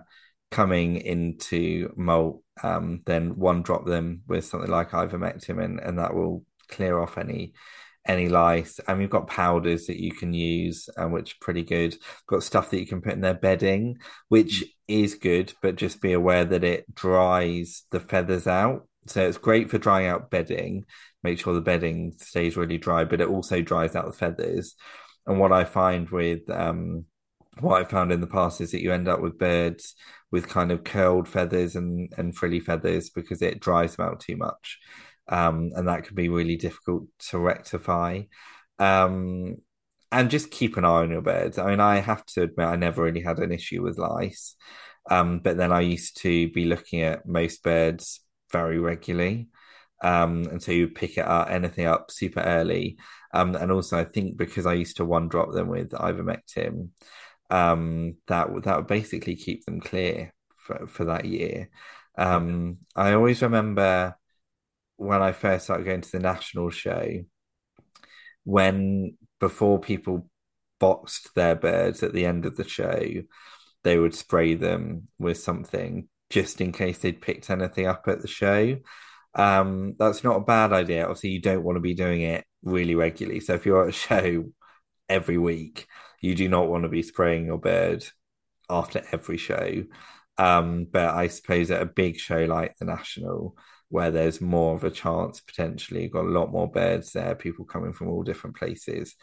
coming 0.50 0.96
into 0.96 1.92
molt, 1.96 2.42
um, 2.62 3.02
then 3.06 3.36
one 3.36 3.62
drop 3.62 3.86
them 3.86 4.22
with 4.26 4.44
something 4.44 4.70
like 4.70 4.90
ivermectin, 4.90 5.62
and, 5.62 5.80
and 5.80 5.98
that 5.98 6.14
will 6.14 6.44
clear 6.68 6.98
off 6.98 7.18
any 7.18 7.54
any 8.06 8.28
lice. 8.28 8.80
And 8.86 8.98
we've 8.98 9.10
got 9.10 9.26
powders 9.26 9.86
that 9.86 10.00
you 10.00 10.12
can 10.12 10.32
use, 10.32 10.88
um, 10.96 11.12
which 11.12 11.32
are 11.32 11.40
pretty 11.40 11.62
good. 11.62 11.92
We've 11.92 12.26
got 12.26 12.42
stuff 12.42 12.70
that 12.70 12.80
you 12.80 12.86
can 12.86 13.02
put 13.02 13.12
in 13.12 13.20
their 13.20 13.34
bedding, 13.34 13.98
which 14.28 14.64
is 14.88 15.14
good, 15.14 15.52
but 15.62 15.76
just 15.76 16.00
be 16.00 16.12
aware 16.12 16.44
that 16.44 16.64
it 16.64 16.92
dries 16.94 17.84
the 17.90 18.00
feathers 18.00 18.46
out. 18.46 18.88
So 19.06 19.26
it's 19.26 19.38
great 19.38 19.70
for 19.70 19.78
drying 19.78 20.06
out 20.06 20.30
bedding. 20.30 20.84
Make 21.22 21.38
sure 21.38 21.54
the 21.54 21.60
bedding 21.60 22.14
stays 22.18 22.56
really 22.56 22.78
dry, 22.78 23.04
but 23.04 23.20
it 23.20 23.28
also 23.28 23.62
dries 23.62 23.94
out 23.94 24.06
the 24.06 24.12
feathers. 24.12 24.74
And 25.26 25.38
what 25.38 25.52
I 25.52 25.64
find 25.64 26.08
with 26.10 26.48
um, 26.50 27.04
what 27.60 27.80
I 27.80 27.84
found 27.84 28.12
in 28.12 28.20
the 28.20 28.26
past 28.26 28.60
is 28.60 28.72
that 28.72 28.82
you 28.82 28.92
end 28.92 29.08
up 29.08 29.20
with 29.20 29.38
birds 29.38 29.94
with 30.30 30.48
kind 30.48 30.70
of 30.70 30.84
curled 30.84 31.28
feathers 31.28 31.76
and 31.76 32.12
and 32.16 32.36
frilly 32.36 32.60
feathers 32.60 33.10
because 33.10 33.42
it 33.42 33.60
dries 33.60 33.96
them 33.96 34.06
out 34.06 34.20
too 34.20 34.36
much 34.36 34.78
um, 35.28 35.72
and 35.74 35.88
that 35.88 36.04
can 36.04 36.14
be 36.14 36.28
really 36.28 36.56
difficult 36.56 37.04
to 37.30 37.38
rectify. 37.38 38.22
Um, 38.78 39.56
and 40.12 40.30
just 40.30 40.50
keep 40.50 40.76
an 40.76 40.84
eye 40.84 41.02
on 41.02 41.10
your 41.10 41.22
birds. 41.22 41.58
I 41.58 41.70
mean, 41.70 41.80
I 41.80 41.96
have 41.98 42.24
to 42.26 42.42
admit, 42.42 42.66
I 42.66 42.76
never 42.76 43.02
really 43.02 43.22
had 43.22 43.38
an 43.38 43.52
issue 43.52 43.82
with 43.82 43.98
lice, 43.98 44.54
um, 45.10 45.40
but 45.40 45.56
then 45.56 45.72
I 45.72 45.80
used 45.80 46.18
to 46.22 46.48
be 46.50 46.64
looking 46.64 47.02
at 47.02 47.26
most 47.26 47.62
birds 47.62 48.20
very 48.52 48.78
regularly. 48.78 49.48
Um, 50.02 50.44
and 50.50 50.62
so 50.62 50.72
you 50.72 50.88
pick 50.88 51.18
it 51.18 51.26
up, 51.26 51.50
anything 51.50 51.86
up 51.86 52.10
super 52.10 52.40
early. 52.40 52.98
Um, 53.32 53.54
and 53.54 53.72
also, 53.72 53.98
I 53.98 54.04
think 54.04 54.36
because 54.36 54.66
I 54.66 54.74
used 54.74 54.98
to 54.98 55.04
one 55.04 55.28
drop 55.28 55.52
them 55.52 55.68
with 55.68 55.90
ivermectin, 55.90 56.90
um, 57.50 58.16
that 58.26 58.48
that 58.62 58.76
would 58.76 58.86
basically 58.86 59.36
keep 59.36 59.64
them 59.64 59.80
clear 59.80 60.32
for, 60.56 60.86
for 60.86 61.04
that 61.06 61.24
year. 61.24 61.70
Um, 62.18 62.78
I 62.94 63.12
always 63.12 63.42
remember 63.42 64.16
when 64.96 65.22
I 65.22 65.32
first 65.32 65.64
started 65.64 65.86
going 65.86 66.00
to 66.00 66.12
the 66.12 66.18
national 66.18 66.70
show, 66.70 67.24
when 68.44 69.16
before 69.40 69.78
people 69.78 70.28
boxed 70.78 71.34
their 71.34 71.54
birds 71.54 72.02
at 72.02 72.12
the 72.12 72.26
end 72.26 72.46
of 72.46 72.56
the 72.56 72.68
show, 72.68 73.22
they 73.84 73.98
would 73.98 74.14
spray 74.14 74.54
them 74.54 75.08
with 75.18 75.38
something 75.38 76.08
just 76.30 76.60
in 76.60 76.72
case 76.72 76.98
they'd 76.98 77.20
picked 77.20 77.50
anything 77.50 77.86
up 77.86 78.04
at 78.08 78.20
the 78.20 78.28
show. 78.28 78.76
Um, 79.34 79.94
that's 79.98 80.24
not 80.24 80.38
a 80.38 80.44
bad 80.44 80.72
idea. 80.72 81.04
Obviously, 81.04 81.30
you 81.30 81.40
don't 81.40 81.62
want 81.62 81.76
to 81.76 81.80
be 81.80 81.94
doing 81.94 82.22
it 82.22 82.44
really 82.62 82.94
regularly. 82.94 83.40
So 83.40 83.54
if 83.54 83.66
you're 83.66 83.84
at 83.84 83.90
a 83.90 83.92
show 83.92 84.44
every 85.08 85.38
week, 85.38 85.86
you 86.20 86.34
do 86.34 86.48
not 86.48 86.68
want 86.68 86.84
to 86.84 86.88
be 86.88 87.02
spraying 87.02 87.46
your 87.46 87.58
bird 87.58 88.04
after 88.68 89.02
every 89.12 89.36
show. 89.36 89.84
Um, 90.38 90.86
but 90.90 91.14
I 91.14 91.28
suppose 91.28 91.70
at 91.70 91.82
a 91.82 91.86
big 91.86 92.18
show 92.18 92.44
like 92.44 92.76
the 92.78 92.86
National, 92.86 93.54
where 93.96 94.10
there's 94.10 94.42
more 94.42 94.74
of 94.74 94.84
a 94.84 94.90
chance 94.90 95.40
potentially. 95.40 96.02
You've 96.02 96.12
got 96.12 96.26
a 96.26 96.28
lot 96.28 96.52
more 96.52 96.70
birds 96.70 97.12
there, 97.12 97.34
people 97.34 97.64
coming 97.64 97.94
from 97.94 98.08
all 98.08 98.22
different 98.22 98.54
places, 98.54 99.14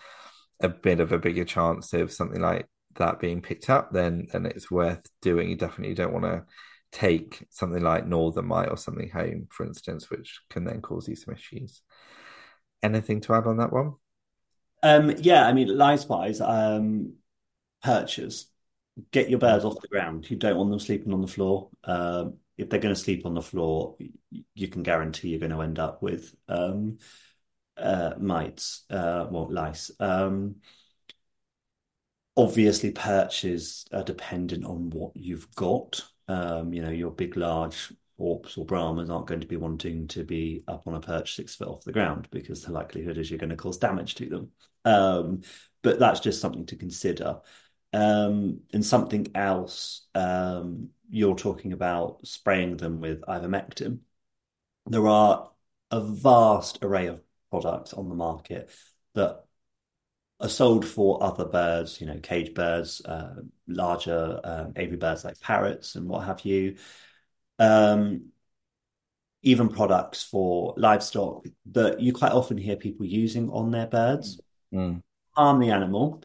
a 0.61 0.67
bit 0.67 0.99
of 0.99 1.11
a 1.11 1.19
bigger 1.19 1.45
chance 1.45 1.93
of 1.93 2.11
something 2.11 2.41
like 2.41 2.65
that 2.95 3.19
being 3.19 3.39
picked 3.39 3.69
up, 3.69 3.91
then 3.93 4.26
then 4.32 4.47
it's 4.47 4.71
worth 4.71 5.05
doing. 5.21 5.51
You 5.51 5.57
definitely 5.57 5.93
don't 5.93 6.11
want 6.11 6.26
to 6.26 6.43
take 6.91 7.45
something 7.51 7.84
like 7.84 8.07
northern 8.07 8.47
mite 8.47 8.69
or 8.69 8.78
something 8.78 9.11
home, 9.11 9.45
for 9.51 9.63
instance, 9.63 10.09
which 10.09 10.41
can 10.49 10.63
then 10.63 10.82
cause 10.82 11.07
you 11.07 11.15
some 11.15 11.36
issues. 11.36 11.84
Anything 12.82 13.21
to 13.21 13.36
add 13.36 13.45
on 13.45 13.57
that 13.57 13.71
one? 13.71 13.93
Um, 14.82 15.13
yeah, 15.19 15.45
I 15.45 15.53
mean, 15.53 15.67
lice 15.78 16.07
wise, 16.07 16.41
um, 16.41 17.13
perchers. 17.86 18.45
Get 19.11 19.30
your 19.30 19.38
birds 19.38 19.65
off 19.65 19.80
the 19.82 19.88
ground. 19.88 20.32
You 20.32 20.38
don't 20.38 20.57
want 20.57 20.71
them 20.71 20.80
sleeping 20.80 21.13
on 21.13 21.21
the 21.21 21.28
floor. 21.28 21.69
Um, 21.84 22.38
if 22.58 22.70
they're 22.70 22.80
going 22.80 22.93
to 22.93 22.99
sleep 22.99 23.26
on 23.26 23.34
the 23.34 23.41
floor, 23.41 23.95
you 24.54 24.68
can 24.68 24.84
guarantee 24.84 25.30
you're 25.30 25.39
going 25.39 25.51
to 25.51 25.62
end 25.62 25.80
up 25.80 26.01
with 26.01 26.36
um, 26.47 26.97
uh, 27.78 28.14
mites, 28.20 28.84
uh, 28.89 29.28
well, 29.30 29.47
lice. 29.49 29.91
Um, 29.99 30.58
obviously, 32.38 32.91
perches 32.91 33.86
are 33.91 34.04
dependent 34.04 34.66
on 34.66 34.89
what 34.89 35.12
you've 35.16 35.54
got. 35.56 36.01
Um, 36.28 36.74
you 36.74 36.82
know, 36.82 36.91
your 36.91 37.12
big, 37.12 37.36
large 37.38 37.91
Orps 38.20 38.58
or 38.58 38.66
Brahmas 38.66 39.10
aren't 39.10 39.28
going 39.28 39.41
to 39.41 39.47
be 39.47 39.58
wanting 39.58 40.08
to 40.10 40.24
be 40.24 40.64
up 40.68 40.88
on 40.88 40.93
a 40.93 40.99
perch 40.99 41.36
six 41.36 41.56
foot 41.56 41.68
off 41.68 41.84
the 41.84 41.91
ground 41.91 42.28
because 42.32 42.64
the 42.64 42.72
likelihood 42.72 43.18
is 43.18 43.30
you're 43.30 43.39
going 43.39 43.49
to 43.49 43.56
cause 43.56 43.78
damage 43.78 44.16
to 44.16 44.30
them. 44.30 44.51
Um, 44.86 45.41
but 45.82 45.99
that's 45.99 46.20
just 46.20 46.39
something 46.39 46.66
to 46.68 46.76
consider. 46.76 47.39
Um, 47.94 48.62
and 48.74 48.84
something 48.84 49.28
else, 49.36 50.08
um, 50.16 50.89
you're 51.10 51.36
talking 51.36 51.74
about 51.74 52.26
spraying 52.26 52.78
them 52.78 53.00
with 53.00 53.22
ivermectin. 53.22 54.00
There 54.88 55.08
are 55.08 55.52
a 55.91 56.02
vast 56.02 56.80
array 56.82 57.08
of 57.08 57.22
products 57.52 57.94
on 57.94 58.10
the 58.10 58.16
market 58.16 58.72
that 59.14 59.44
are 60.39 60.50
sold 60.50 60.86
for 60.86 61.24
other 61.24 61.46
birds, 61.46 62.02
you 62.02 62.08
know, 62.08 62.20
cage 62.20 62.54
birds, 62.54 63.02
uh, 63.06 63.36
larger 63.68 64.39
um, 64.44 64.74
aviary 64.76 64.98
birds 64.98 65.24
like 65.24 65.39
parrots 65.39 65.96
and 65.96 66.10
what 66.10 66.26
have 66.26 66.44
you. 66.44 66.78
Um, 67.60 68.32
even 69.44 69.70
products 69.70 70.24
for 70.24 70.74
livestock 70.78 71.46
that 71.72 72.00
you 72.02 72.14
quite 72.14 72.32
often 72.32 72.58
hear 72.58 72.76
people 72.78 73.06
using 73.06 73.50
on 73.52 73.72
their 73.72 73.88
birds 73.88 74.39
Mm. 74.74 75.04
harm 75.36 75.60
the 75.60 75.70
animal, 75.70 76.24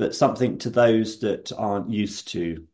but 0.00 0.14
something 0.14 0.56
to 0.56 0.70
those 0.70 1.20
that 1.20 1.52
aren't 1.52 1.90
used 1.90 2.28
to 2.28 2.66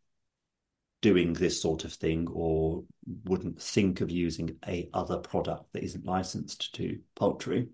doing 1.03 1.33
this 1.33 1.61
sort 1.61 1.85
of 1.85 1.93
thing 1.93 2.29
or 2.33 2.85
wouldn't 3.25 3.61
think 3.61 4.01
of 4.01 4.11
using 4.11 4.57
a 4.67 4.89
other 4.95 5.19
product 5.19 5.73
that 5.73 5.83
isn't 5.83 6.07
licensed 6.07 6.73
to 6.77 7.01
poultry 7.17 7.69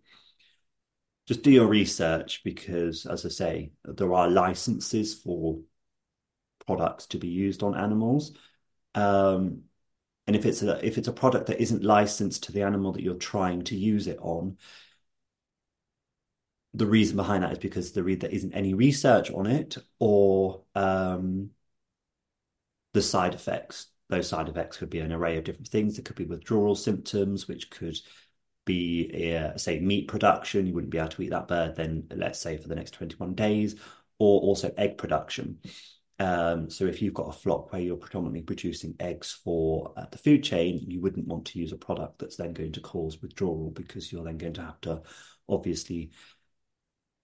just 1.29 1.43
do 1.43 1.51
your 1.51 1.67
research 1.67 2.43
because, 2.45 3.07
as 3.07 3.25
I 3.25 3.29
say, 3.29 3.73
there 3.85 4.13
are 4.13 4.29
licenses 4.29 5.15
for 5.15 5.61
products 6.67 7.07
to 7.09 7.19
be 7.19 7.29
used 7.29 7.63
on 7.63 7.77
animals. 7.77 8.33
Um, 8.95 9.63
and 10.27 10.35
if 10.35 10.47
it's 10.47 10.63
a 10.63 10.85
if 10.85 10.99
it's 10.99 11.09
a 11.09 11.13
product 11.13 11.47
that 11.47 11.61
isn't 11.61 11.85
licensed 11.85 12.45
to 12.45 12.53
the 12.53 12.63
animal 12.63 12.93
that 12.93 13.03
you're 13.03 13.15
trying 13.15 13.63
to 13.65 13.77
use 13.77 14.07
it 14.07 14.19
on, 14.21 14.57
the 16.75 16.87
reason 16.87 17.17
behind 17.17 17.43
that 17.43 17.53
is 17.53 17.59
because 17.59 17.93
there, 17.93 18.05
there 18.17 18.31
isn't 18.31 18.55
any 18.55 18.75
research 18.75 19.31
on 19.31 19.47
it 19.47 19.77
or 19.99 20.63
um, 20.75 21.51
the 22.95 23.03
side 23.03 23.35
effects. 23.35 23.89
Those 24.09 24.29
side 24.29 24.49
effects 24.49 24.77
could 24.77 24.91
be 24.91 25.01
an 25.01 25.13
array 25.13 25.39
of 25.39 25.45
different 25.45 25.69
things. 25.69 25.99
It 25.99 26.05
could 26.05 26.17
be 26.17 26.25
withdrawal 26.25 26.75
symptoms, 26.75 27.49
which 27.49 27.71
could 27.71 27.99
be 28.65 29.35
uh, 29.37 29.57
say 29.57 29.81
meat 29.81 30.09
production 30.09 30.67
you 30.67 30.75
wouldn't 30.75 30.93
be 30.93 30.99
able 30.99 31.09
to 31.09 31.23
eat 31.23 31.31
that 31.31 31.49
bird 31.49 31.75
then 31.75 32.05
let's 32.15 32.39
say 32.39 32.57
for 32.57 32.69
the 32.69 32.75
next 32.75 32.93
21 32.93 33.35
days 33.35 33.77
or 34.19 34.41
also 34.41 34.73
egg 34.77 34.97
production 34.99 35.59
um, 36.19 36.71
so 36.71 36.85
if 36.85 37.03
you've 37.03 37.15
got 37.15 37.29
a 37.29 37.33
flock 37.33 37.73
where 37.73 37.83
you're 37.83 37.97
predominantly 37.97 38.43
producing 38.43 38.95
eggs 39.01 39.33
for 39.43 39.93
uh, 39.97 40.05
the 40.13 40.19
food 40.19 40.45
chain 40.45 40.79
you 40.87 41.01
wouldn't 41.01 41.27
want 41.27 41.45
to 41.47 41.59
use 41.59 41.73
a 41.73 41.77
product 41.77 42.19
that's 42.19 42.37
then 42.37 42.53
going 42.53 42.73
to 42.73 42.81
cause 42.81 43.21
withdrawal 43.21 43.71
because 43.71 44.13
you're 44.13 44.25
then 44.25 44.39
going 44.39 44.53
to 44.53 44.63
have 44.63 44.81
to 44.83 45.03
obviously 45.49 46.11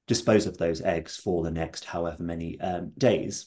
dispose 0.09 0.47
of 0.47 0.59
those 0.59 0.83
eggs 0.83 1.17
for 1.17 1.45
the 1.45 1.51
next 1.51 1.85
however 1.85 2.23
many 2.23 2.61
um, 2.61 2.91
days 2.99 3.47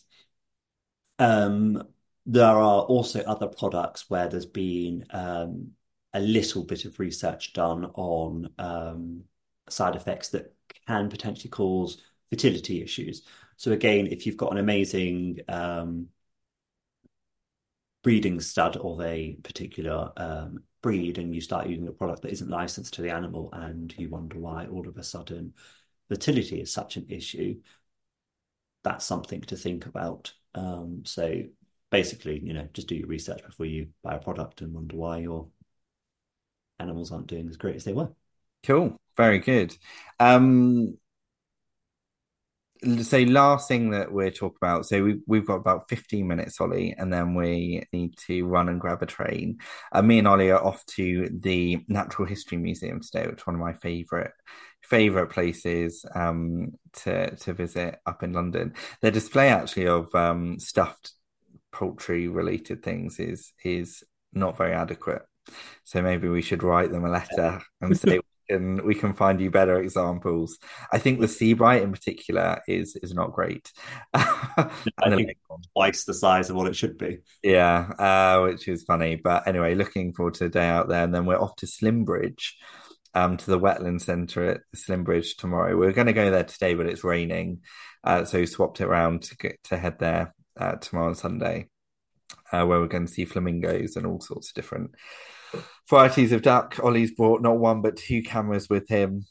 um, 1.19 1.83
there 2.25 2.45
are 2.45 2.81
also 2.81 3.21
other 3.21 3.47
products 3.47 4.09
where 4.09 4.27
there's 4.27 4.45
been 4.45 5.05
um, 5.11 5.71
a 6.13 6.19
little 6.19 6.63
bit 6.63 6.85
of 6.85 6.99
research 6.99 7.53
done 7.53 7.85
on 7.93 8.49
um, 8.57 9.23
side 9.69 9.95
effects 9.95 10.29
that 10.29 10.53
can 10.87 11.09
potentially 11.09 11.49
cause 11.49 12.01
fertility 12.29 12.81
issues. 12.81 13.23
So 13.57 13.71
again, 13.71 14.07
if 14.07 14.25
you've 14.25 14.37
got 14.37 14.51
an 14.51 14.57
amazing 14.57 15.39
um, 15.47 16.07
breeding 18.03 18.39
stud 18.39 18.77
of 18.77 18.99
a 19.01 19.37
particular 19.43 20.11
um, 20.17 20.63
breed 20.81 21.17
and 21.17 21.35
you 21.35 21.41
start 21.41 21.67
using 21.67 21.87
a 21.87 21.91
product 21.91 22.23
that 22.23 22.31
isn't 22.31 22.49
licensed 22.49 22.95
to 22.95 23.01
the 23.01 23.11
animal 23.11 23.49
and 23.53 23.93
you 23.97 24.09
wonder 24.09 24.39
why 24.39 24.65
all 24.65 24.87
of 24.87 24.97
a 24.97 25.03
sudden 25.03 25.53
fertility 26.11 26.59
is 26.59 26.73
such 26.73 26.97
an 26.97 27.05
issue, 27.07 27.61
that's 28.83 29.05
something 29.05 29.39
to 29.39 29.55
think 29.55 29.85
about. 29.85 30.33
Um, 30.53 31.03
so 31.05 31.43
basically, 31.89 32.37
you 32.39 32.51
know, 32.51 32.67
just 32.73 32.89
do 32.89 32.95
your 32.95 33.07
research 33.07 33.41
before 33.45 33.65
you 33.65 33.87
buy 34.03 34.15
a 34.15 34.19
product 34.19 34.59
and 34.59 34.73
wonder 34.73 34.97
why 34.97 35.19
you're 35.19 35.47
animals 36.79 37.13
aren't 37.13 37.27
doing 37.27 37.47
as 37.47 37.55
great 37.55 37.77
as 37.77 37.85
they 37.85 37.93
were. 37.93 38.09
Cool. 38.63 38.97
Very 39.15 39.39
good. 39.39 39.73
Um, 40.19 40.97
so 43.01 43.19
last 43.19 43.67
thing 43.67 43.91
that 43.91 44.11
we're 44.11 44.31
talking 44.31 44.57
about 44.61 44.85
so 44.85 45.03
we, 45.03 45.19
we've 45.27 45.45
got 45.45 45.55
about 45.55 45.87
15 45.87 46.27
minutes 46.27 46.59
ollie 46.59 46.95
and 46.97 47.13
then 47.13 47.35
we 47.35 47.83
need 47.93 48.17
to 48.17 48.45
run 48.45 48.69
and 48.69 48.81
grab 48.81 49.03
a 49.03 49.05
train. 49.05 49.59
Uh, 49.91 50.01
me 50.01 50.19
and 50.19 50.27
ollie 50.27 50.51
are 50.51 50.63
off 50.63 50.85
to 50.87 51.29
the 51.41 51.83
natural 51.87 52.27
history 52.27 52.57
museum 52.57 52.99
today 52.99 53.27
which 53.27 53.39
is 53.41 53.47
one 53.47 53.55
of 53.55 53.61
my 53.61 53.73
favorite 53.73 54.31
favorite 54.83 55.27
places 55.27 56.05
um, 56.15 56.71
to 56.93 57.35
to 57.35 57.53
visit 57.53 57.99
up 58.05 58.23
in 58.23 58.33
london. 58.33 58.73
Their 59.01 59.11
display 59.11 59.49
actually 59.49 59.87
of 59.87 60.13
um, 60.15 60.59
stuffed 60.59 61.13
poultry 61.71 62.27
related 62.27 62.83
things 62.83 63.19
is 63.19 63.53
is 63.63 64.03
not 64.33 64.57
very 64.57 64.73
adequate. 64.73 65.23
So 65.83 66.01
maybe 66.01 66.27
we 66.27 66.41
should 66.41 66.63
write 66.63 66.91
them 66.91 67.05
a 67.05 67.09
letter 67.09 67.61
and 67.81 67.97
say 67.97 68.19
can 68.51 68.85
we 68.85 68.95
can 68.95 69.13
find 69.13 69.39
you 69.39 69.49
better 69.49 69.79
examples. 69.79 70.57
I 70.91 70.99
think 70.99 71.19
the 71.19 71.27
Sebright 71.27 71.83
in 71.83 71.91
particular 71.91 72.61
is 72.67 72.95
is 72.97 73.13
not 73.13 73.33
great. 73.33 73.71
I 74.13 74.69
think 75.09 75.37
twice 75.73 76.03
the 76.03 76.13
size 76.13 76.49
of 76.49 76.55
what 76.55 76.67
it 76.67 76.75
should 76.75 76.97
be. 76.97 77.19
Yeah, 77.41 77.91
uh, 77.97 78.43
which 78.43 78.67
is 78.67 78.83
funny. 78.83 79.15
But 79.15 79.47
anyway, 79.47 79.75
looking 79.75 80.13
forward 80.13 80.35
to 80.35 80.45
a 80.45 80.49
day 80.49 80.67
out 80.67 80.89
there, 80.89 81.03
and 81.03 81.13
then 81.13 81.25
we're 81.25 81.41
off 81.41 81.55
to 81.57 81.65
Slimbridge. 81.65 82.53
Um, 83.13 83.35
to 83.35 83.51
the 83.51 83.59
wetland 83.59 83.99
centre 83.99 84.45
at 84.45 84.61
Slimbridge 84.73 85.35
tomorrow. 85.35 85.75
We 85.75 85.85
are 85.85 85.91
going 85.91 86.07
to 86.07 86.13
go 86.13 86.31
there 86.31 86.45
today, 86.45 86.75
but 86.75 86.85
it's 86.85 87.03
raining, 87.03 87.59
uh, 88.05 88.23
so 88.23 88.39
we 88.39 88.45
swapped 88.45 88.79
it 88.79 88.85
around 88.85 89.23
to 89.23 89.35
get 89.35 89.61
to 89.65 89.77
head 89.77 89.99
there 89.99 90.33
uh, 90.57 90.75
tomorrow 90.75 91.09
on 91.09 91.15
Sunday, 91.15 91.67
uh, 92.53 92.65
where 92.65 92.79
we're 92.79 92.87
going 92.87 93.07
to 93.07 93.11
see 93.11 93.25
flamingos 93.25 93.97
and 93.97 94.07
all 94.07 94.21
sorts 94.21 94.51
of 94.51 94.53
different 94.53 94.91
varieties 95.89 96.31
of 96.31 96.41
duck. 96.41 96.79
Ollie's 96.83 97.11
brought 97.11 97.41
not 97.41 97.57
one 97.57 97.81
but 97.81 97.97
two 97.97 98.21
cameras 98.23 98.69
with 98.69 98.87
him. 98.87 99.25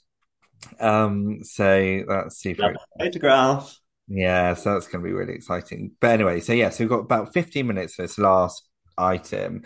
Um, 0.78 1.42
so 1.42 2.02
that's 2.06 2.38
super. 2.38 2.74
Photograph. 2.98 3.78
Yeah, 4.08 4.54
so 4.54 4.74
that's 4.74 4.88
going 4.88 5.04
to 5.04 5.08
be 5.08 5.14
really 5.14 5.34
exciting. 5.34 5.92
But 6.00 6.10
anyway, 6.10 6.40
so 6.40 6.52
yeah, 6.52 6.70
so 6.70 6.82
we've 6.82 6.90
got 6.90 6.98
about 6.98 7.32
15 7.32 7.66
minutes 7.66 7.94
for 7.94 8.02
this 8.02 8.18
last 8.18 8.68
item. 8.98 9.62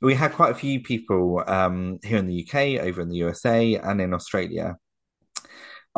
We 0.00 0.14
had 0.14 0.32
quite 0.32 0.52
a 0.52 0.54
few 0.54 0.80
people 0.80 1.42
um, 1.46 1.98
here 2.04 2.18
in 2.18 2.26
the 2.26 2.46
UK, 2.46 2.80
over 2.84 3.00
in 3.00 3.08
the 3.08 3.16
USA, 3.16 3.74
and 3.74 4.00
in 4.00 4.14
Australia 4.14 4.76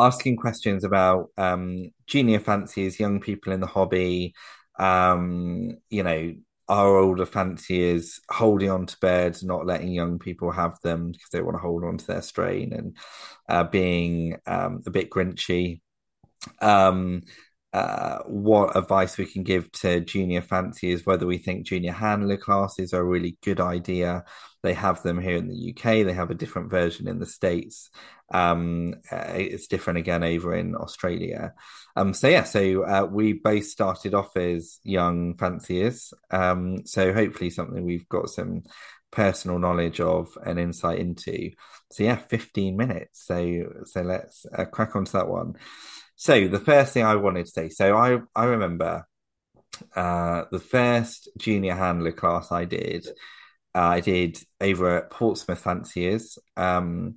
asking 0.01 0.37
questions 0.37 0.83
about 0.85 1.29
um, 1.37 1.91
junior 2.07 2.41
fancies, 2.41 2.99
young 2.99 3.21
people 3.21 3.53
in 3.53 3.61
the 3.61 3.67
hobby, 3.67 4.35
um, 4.79 5.77
you 5.91 6.03
know, 6.03 6.35
our 6.71 6.99
older 6.99 7.27
fanciers 7.27 8.21
holding 8.31 8.71
on 8.71 8.87
to 8.87 8.97
beds, 9.01 9.43
not 9.43 9.67
letting 9.67 9.89
young 9.89 10.21
people 10.21 10.53
have 10.53 10.79
them 10.83 11.11
because 11.11 11.29
they 11.33 11.43
want 11.43 11.57
to 11.57 11.61
hold 11.61 11.83
on 11.83 11.99
to 11.99 12.07
their 12.07 12.23
strain 12.23 12.73
and 12.73 12.97
uh, 13.49 13.65
being 13.65 14.37
um, 14.47 14.81
a 14.87 14.91
bit 14.91 15.11
grinchy. 15.11 15.81
Um, 16.63 17.23
uh, 17.73 18.19
what 18.27 18.77
advice 18.77 19.19
we 19.19 19.27
can 19.27 19.43
give 19.43 19.71
to 19.73 20.01
junior 20.01 20.43
fanciers, 20.43 21.05
whether 21.05 21.27
we 21.27 21.39
think 21.39 21.67
junior 21.67 21.93
handler 21.93 22.37
classes 22.37 22.95
are 22.95 23.01
a 23.01 23.05
really 23.05 23.37
good 23.43 23.59
idea. 23.59 24.25
They 24.63 24.75
have 24.75 25.03
them 25.03 25.21
here 25.21 25.37
in 25.37 25.49
the 25.49 25.71
UK, 25.75 26.05
they 26.05 26.13
have 26.13 26.31
a 26.31 26.35
different 26.35 26.71
version 26.71 27.09
in 27.09 27.19
the 27.19 27.27
States. 27.27 27.91
Um, 28.33 28.95
uh, 29.11 29.33
it's 29.35 29.67
different 29.67 29.99
again 29.99 30.23
over 30.23 30.55
in 30.55 30.77
Australia. 30.77 31.55
Um, 31.97 32.15
so 32.15 32.29
yeah, 32.29 32.45
so 32.45 32.85
uh, 32.85 33.07
we 33.11 33.33
both 33.33 33.65
started 33.65 34.15
off 34.15 34.37
as 34.37 34.79
young 34.85 35.35
fanciers. 35.35 36.13
Um, 36.31 36.87
so 36.87 37.13
hopefully 37.13 37.51
something 37.51 37.85
we've 37.85 38.09
got 38.09 38.31
some 38.31 38.63
personal 39.11 39.59
knowledge 39.59 40.01
of 40.01 40.29
and 40.45 40.59
insight 40.59 40.99
into. 40.99 41.51
So 41.91 42.05
yeah, 42.05 42.17
15 42.17 42.77
minutes. 42.77 43.27
So 43.27 43.83
so 43.85 44.03
let's 44.03 44.47
uh, 44.57 44.65
crack 44.67 44.95
onto 44.95 45.13
that 45.13 45.29
one. 45.29 45.55
So 46.17 46.49
the 46.49 46.61
first 46.61 46.93
thing 46.93 47.05
I 47.05 47.17
wanted 47.17 47.47
to 47.47 47.53
say, 47.53 47.69
so 47.69 47.97
I 47.97 48.21
I 48.35 48.45
remember 48.45 49.07
uh, 49.97 50.45
the 50.51 50.61
first 50.61 51.29
junior 51.39 51.75
handler 51.75 52.13
class 52.13 52.53
I 52.53 52.65
did, 52.65 53.09
I 53.75 54.01
did 54.01 54.39
over 54.61 54.99
at 54.99 55.11
Portsmouth 55.11 55.61
Fanciers. 55.61 56.39
Um, 56.57 57.17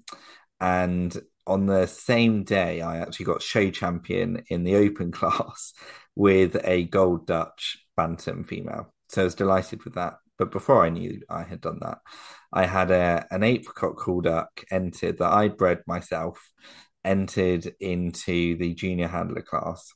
and 0.60 1.16
on 1.46 1.66
the 1.66 1.88
same 1.88 2.44
day, 2.44 2.82
I 2.82 3.00
actually 3.00 3.26
got 3.26 3.42
show 3.42 3.70
champion 3.72 4.44
in 4.50 4.64
the 4.64 4.76
open 4.76 5.12
class 5.20 5.74
with 6.16 6.58
a 6.64 6.84
gold 6.86 7.28
Dutch 7.28 7.78
bantam 7.98 8.44
female. 8.44 8.94
So 9.10 9.22
I 9.22 9.26
was 9.26 9.36
delighted 9.36 9.84
with 9.84 9.96
that. 9.96 10.16
But 10.40 10.52
before 10.52 10.84
I 10.84 10.90
knew 10.90 11.22
I 11.30 11.44
had 11.44 11.62
done 11.62 11.80
that, 11.82 12.00
I 12.52 12.66
had 12.66 12.92
a, 12.92 13.28
an 13.30 13.44
apricot 13.44 13.96
call 13.98 14.22
duck 14.22 14.64
entered 14.72 15.20
that 15.20 15.32
I'd 15.32 15.58
bred 15.58 15.82
myself, 15.86 16.52
entered 17.06 17.74
into 17.80 18.58
the 18.58 18.74
junior 18.74 19.08
handler 19.08 19.42
class. 19.42 19.94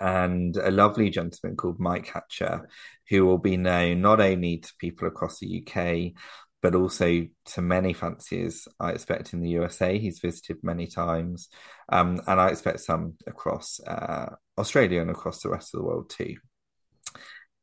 And 0.00 0.56
a 0.56 0.70
lovely 0.70 1.10
gentleman 1.10 1.56
called 1.56 1.80
Mike 1.80 2.08
Hatcher, 2.08 2.68
who 3.08 3.26
will 3.26 3.38
be 3.38 3.56
known 3.56 4.00
not 4.00 4.20
only 4.20 4.58
to 4.58 4.72
people 4.78 5.08
across 5.08 5.38
the 5.38 5.64
UK, 5.66 6.12
but 6.60 6.74
also 6.74 7.26
to 7.46 7.62
many 7.62 7.92
fanciers, 7.92 8.66
I 8.80 8.90
expect, 8.90 9.32
in 9.32 9.40
the 9.40 9.50
USA. 9.50 9.98
He's 9.98 10.18
visited 10.18 10.58
many 10.62 10.86
times, 10.86 11.48
um, 11.88 12.20
and 12.26 12.40
I 12.40 12.48
expect 12.48 12.80
some 12.80 13.14
across 13.26 13.80
uh, 13.80 14.34
Australia 14.56 15.00
and 15.00 15.10
across 15.10 15.42
the 15.42 15.50
rest 15.50 15.74
of 15.74 15.78
the 15.78 15.86
world 15.86 16.10
too. 16.10 16.36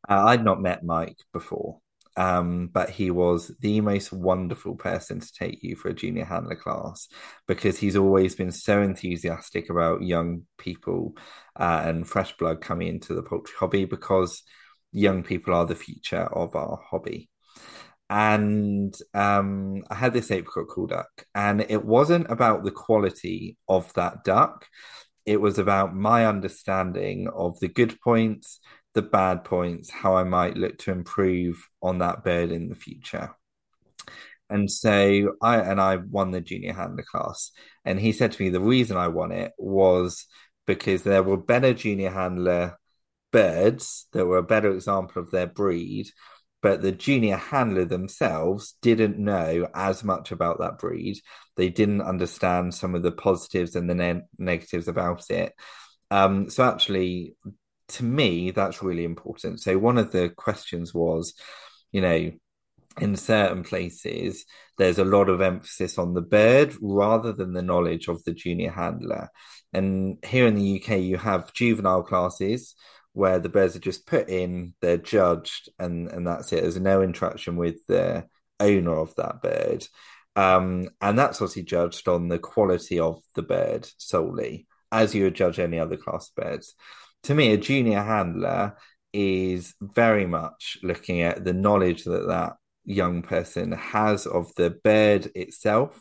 Uh, 0.07 0.25
I'd 0.25 0.45
not 0.45 0.61
met 0.61 0.83
Mike 0.83 1.17
before, 1.33 1.79
um, 2.17 2.69
but 2.71 2.89
he 2.89 3.11
was 3.11 3.51
the 3.59 3.81
most 3.81 4.13
wonderful 4.13 4.75
person 4.75 5.19
to 5.19 5.33
take 5.33 5.61
you 5.61 5.75
for 5.75 5.89
a 5.89 5.93
junior 5.93 6.25
handler 6.25 6.55
class 6.55 7.07
because 7.47 7.77
he's 7.77 7.97
always 7.97 8.35
been 8.35 8.51
so 8.51 8.81
enthusiastic 8.81 9.69
about 9.69 10.01
young 10.01 10.43
people 10.57 11.15
uh, 11.59 11.83
and 11.85 12.07
fresh 12.07 12.35
blood 12.37 12.61
coming 12.61 12.87
into 12.87 13.13
the 13.13 13.23
poultry 13.23 13.55
hobby 13.59 13.85
because 13.85 14.43
young 14.91 15.23
people 15.23 15.53
are 15.53 15.65
the 15.65 15.75
future 15.75 16.23
of 16.23 16.55
our 16.55 16.79
hobby. 16.89 17.29
And 18.09 18.95
um, 19.13 19.83
I 19.89 19.95
had 19.95 20.13
this 20.13 20.31
apricot 20.31 20.67
call 20.67 20.87
duck, 20.87 21.09
and 21.33 21.65
it 21.67 21.83
wasn't 21.83 22.29
about 22.29 22.63
the 22.63 22.71
quality 22.71 23.57
of 23.67 23.91
that 23.95 24.23
duck. 24.23 24.67
It 25.25 25.41
was 25.41 25.57
about 25.57 25.95
my 25.95 26.27
understanding 26.27 27.27
of 27.33 27.59
the 27.59 27.67
good 27.67 27.99
points 27.99 28.59
the 28.95 29.01
bad 29.01 29.43
points, 29.43 29.91
how 29.91 30.15
I 30.15 30.23
might 30.23 30.57
look 30.57 30.79
to 30.79 30.91
improve 30.91 31.69
on 31.81 31.99
that 31.99 32.23
bird 32.23 32.51
in 32.51 32.69
the 32.69 32.75
future. 32.75 33.35
And 34.49 34.71
so 34.71 35.33
I 35.41 35.57
and 35.59 35.81
I 35.81 35.97
won 35.97 36.31
the 36.31 36.41
junior 36.41 36.73
handler 36.73 37.03
class. 37.03 37.51
And 37.83 37.99
he 37.99 38.11
said 38.11 38.31
to 38.31 38.41
me 38.41 38.49
the 38.49 38.61
reason 38.61 38.97
I 38.97 39.09
won 39.09 39.31
it 39.31 39.51
was 39.57 40.25
because 40.65 41.03
there 41.03 41.23
were 41.23 41.37
better 41.37 41.73
junior 41.73 42.09
handler 42.09 42.77
birds 43.31 44.07
that 44.13 44.25
were 44.25 44.37
a 44.37 44.43
better 44.43 44.71
example 44.71 45.21
of 45.21 45.31
their 45.31 45.47
breed, 45.47 46.07
but 46.61 46.81
the 46.81 46.91
junior 46.91 47.37
handler 47.37 47.85
themselves 47.85 48.75
didn't 48.81 49.17
know 49.17 49.67
as 49.75 50.03
much 50.03 50.31
about 50.31 50.59
that 50.59 50.77
breed. 50.79 51.19
They 51.57 51.69
didn't 51.69 52.01
understand 52.01 52.73
some 52.73 52.95
of 52.95 53.03
the 53.03 53.11
positives 53.11 53.75
and 53.75 53.89
the 53.89 53.95
ne- 53.95 54.21
negatives 54.37 54.87
about 54.87 55.29
it. 55.29 55.53
Um, 56.11 56.49
so 56.49 56.63
actually, 56.63 57.35
to 57.87 58.03
me, 58.03 58.51
that's 58.51 58.81
really 58.81 59.03
important. 59.03 59.61
So 59.61 59.77
one 59.77 59.97
of 59.97 60.11
the 60.11 60.29
questions 60.29 60.93
was, 60.93 61.33
you 61.91 62.01
know, 62.01 62.31
in 62.99 63.15
certain 63.15 63.63
places, 63.63 64.45
there's 64.77 64.99
a 64.99 65.05
lot 65.05 65.29
of 65.29 65.41
emphasis 65.41 65.97
on 65.97 66.13
the 66.13 66.21
bird 66.21 66.75
rather 66.81 67.33
than 67.33 67.53
the 67.53 67.61
knowledge 67.61 68.07
of 68.07 68.23
the 68.23 68.33
junior 68.33 68.71
handler. 68.71 69.29
And 69.73 70.17
here 70.25 70.47
in 70.47 70.55
the 70.55 70.81
UK, 70.81 71.01
you 71.01 71.17
have 71.17 71.53
juvenile 71.53 72.03
classes 72.03 72.75
where 73.13 73.39
the 73.39 73.49
birds 73.49 73.75
are 73.75 73.79
just 73.79 74.07
put 74.07 74.29
in, 74.29 74.73
they're 74.81 74.97
judged, 74.97 75.69
and, 75.79 76.09
and 76.09 76.27
that's 76.27 76.51
it. 76.51 76.61
There's 76.61 76.79
no 76.79 77.01
interaction 77.01 77.55
with 77.55 77.85
the 77.87 78.25
owner 78.59 78.97
of 78.97 79.13
that 79.15 79.41
bird. 79.41 79.85
Um, 80.35 80.89
and 81.01 81.17
that's 81.17 81.41
obviously 81.41 81.63
judged 81.63 82.07
on 82.09 82.27
the 82.27 82.39
quality 82.39 82.99
of 82.99 83.21
the 83.35 83.41
bird 83.41 83.87
solely, 83.97 84.67
as 84.91 85.15
you 85.15 85.23
would 85.23 85.35
judge 85.35 85.59
any 85.59 85.79
other 85.79 85.95
class 85.95 86.29
of 86.29 86.43
birds 86.43 86.75
to 87.25 87.35
me, 87.35 87.53
a 87.53 87.57
junior 87.57 88.01
handler 88.01 88.77
is 89.13 89.73
very 89.81 90.25
much 90.25 90.77
looking 90.83 91.21
at 91.21 91.43
the 91.43 91.53
knowledge 91.53 92.03
that 92.03 92.27
that 92.27 92.53
young 92.83 93.21
person 93.21 93.71
has 93.71 94.27
of 94.27 94.53
the 94.55 94.69
bird 94.69 95.31
itself, 95.35 95.99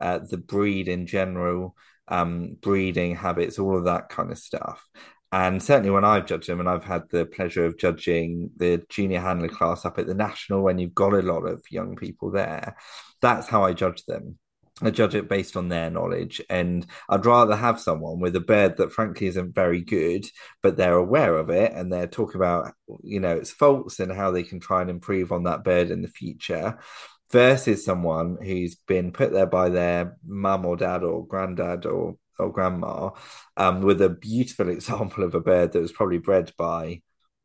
uh, 0.00 0.18
the 0.18 0.36
breed 0.38 0.88
in 0.88 1.06
general, 1.06 1.76
um, 2.08 2.56
breeding 2.60 3.14
habits, 3.14 3.58
all 3.58 3.76
of 3.76 3.84
that 3.84 4.08
kind 4.08 4.30
of 4.30 4.38
stuff. 4.38 4.82
And 5.30 5.62
certainly 5.62 5.90
when 5.90 6.04
I've 6.04 6.26
judged 6.26 6.48
them, 6.48 6.60
and 6.60 6.68
I've 6.68 6.84
had 6.84 7.08
the 7.10 7.26
pleasure 7.26 7.64
of 7.64 7.78
judging 7.78 8.50
the 8.56 8.84
junior 8.88 9.20
handler 9.20 9.48
class 9.48 9.84
up 9.84 9.98
at 9.98 10.06
the 10.06 10.14
national 10.14 10.62
when 10.62 10.78
you've 10.78 10.94
got 10.94 11.12
a 11.12 11.22
lot 11.22 11.46
of 11.46 11.62
young 11.70 11.96
people 11.96 12.30
there, 12.30 12.76
that's 13.20 13.48
how 13.48 13.64
I 13.64 13.72
judge 13.72 14.04
them. 14.04 14.38
I 14.82 14.90
judge 14.90 15.14
it 15.14 15.28
based 15.28 15.56
on 15.56 15.68
their 15.68 15.88
knowledge. 15.88 16.40
And 16.50 16.84
I'd 17.08 17.26
rather 17.26 17.54
have 17.54 17.80
someone 17.80 18.18
with 18.18 18.34
a 18.34 18.40
bird 18.40 18.76
that 18.78 18.92
frankly 18.92 19.28
isn't 19.28 19.54
very 19.54 19.80
good, 19.80 20.26
but 20.62 20.76
they're 20.76 20.96
aware 20.96 21.36
of 21.36 21.48
it 21.50 21.72
and 21.72 21.92
they're 21.92 22.08
talking 22.08 22.36
about, 22.36 22.72
you 23.02 23.20
know, 23.20 23.36
its 23.36 23.50
faults 23.50 24.00
and 24.00 24.12
how 24.12 24.30
they 24.32 24.42
can 24.42 24.58
try 24.58 24.80
and 24.80 24.90
improve 24.90 25.30
on 25.30 25.44
that 25.44 25.62
bird 25.62 25.90
in 25.90 26.02
the 26.02 26.08
future 26.08 26.78
versus 27.30 27.84
someone 27.84 28.36
who's 28.42 28.74
been 28.74 29.12
put 29.12 29.32
there 29.32 29.46
by 29.46 29.68
their 29.68 30.16
mum 30.26 30.64
or 30.66 30.76
dad 30.76 31.02
or 31.02 31.26
granddad 31.26 31.86
or 31.86 32.16
or 32.38 32.52
grandma 32.52 33.10
um, 33.56 33.80
with 33.80 34.02
a 34.02 34.08
beautiful 34.08 34.68
example 34.76 35.24
of 35.24 35.34
a 35.34 35.40
bird 35.40 35.72
that 35.72 35.80
was 35.80 35.92
probably 35.92 36.18
bred 36.18 36.52
by 36.56 37.00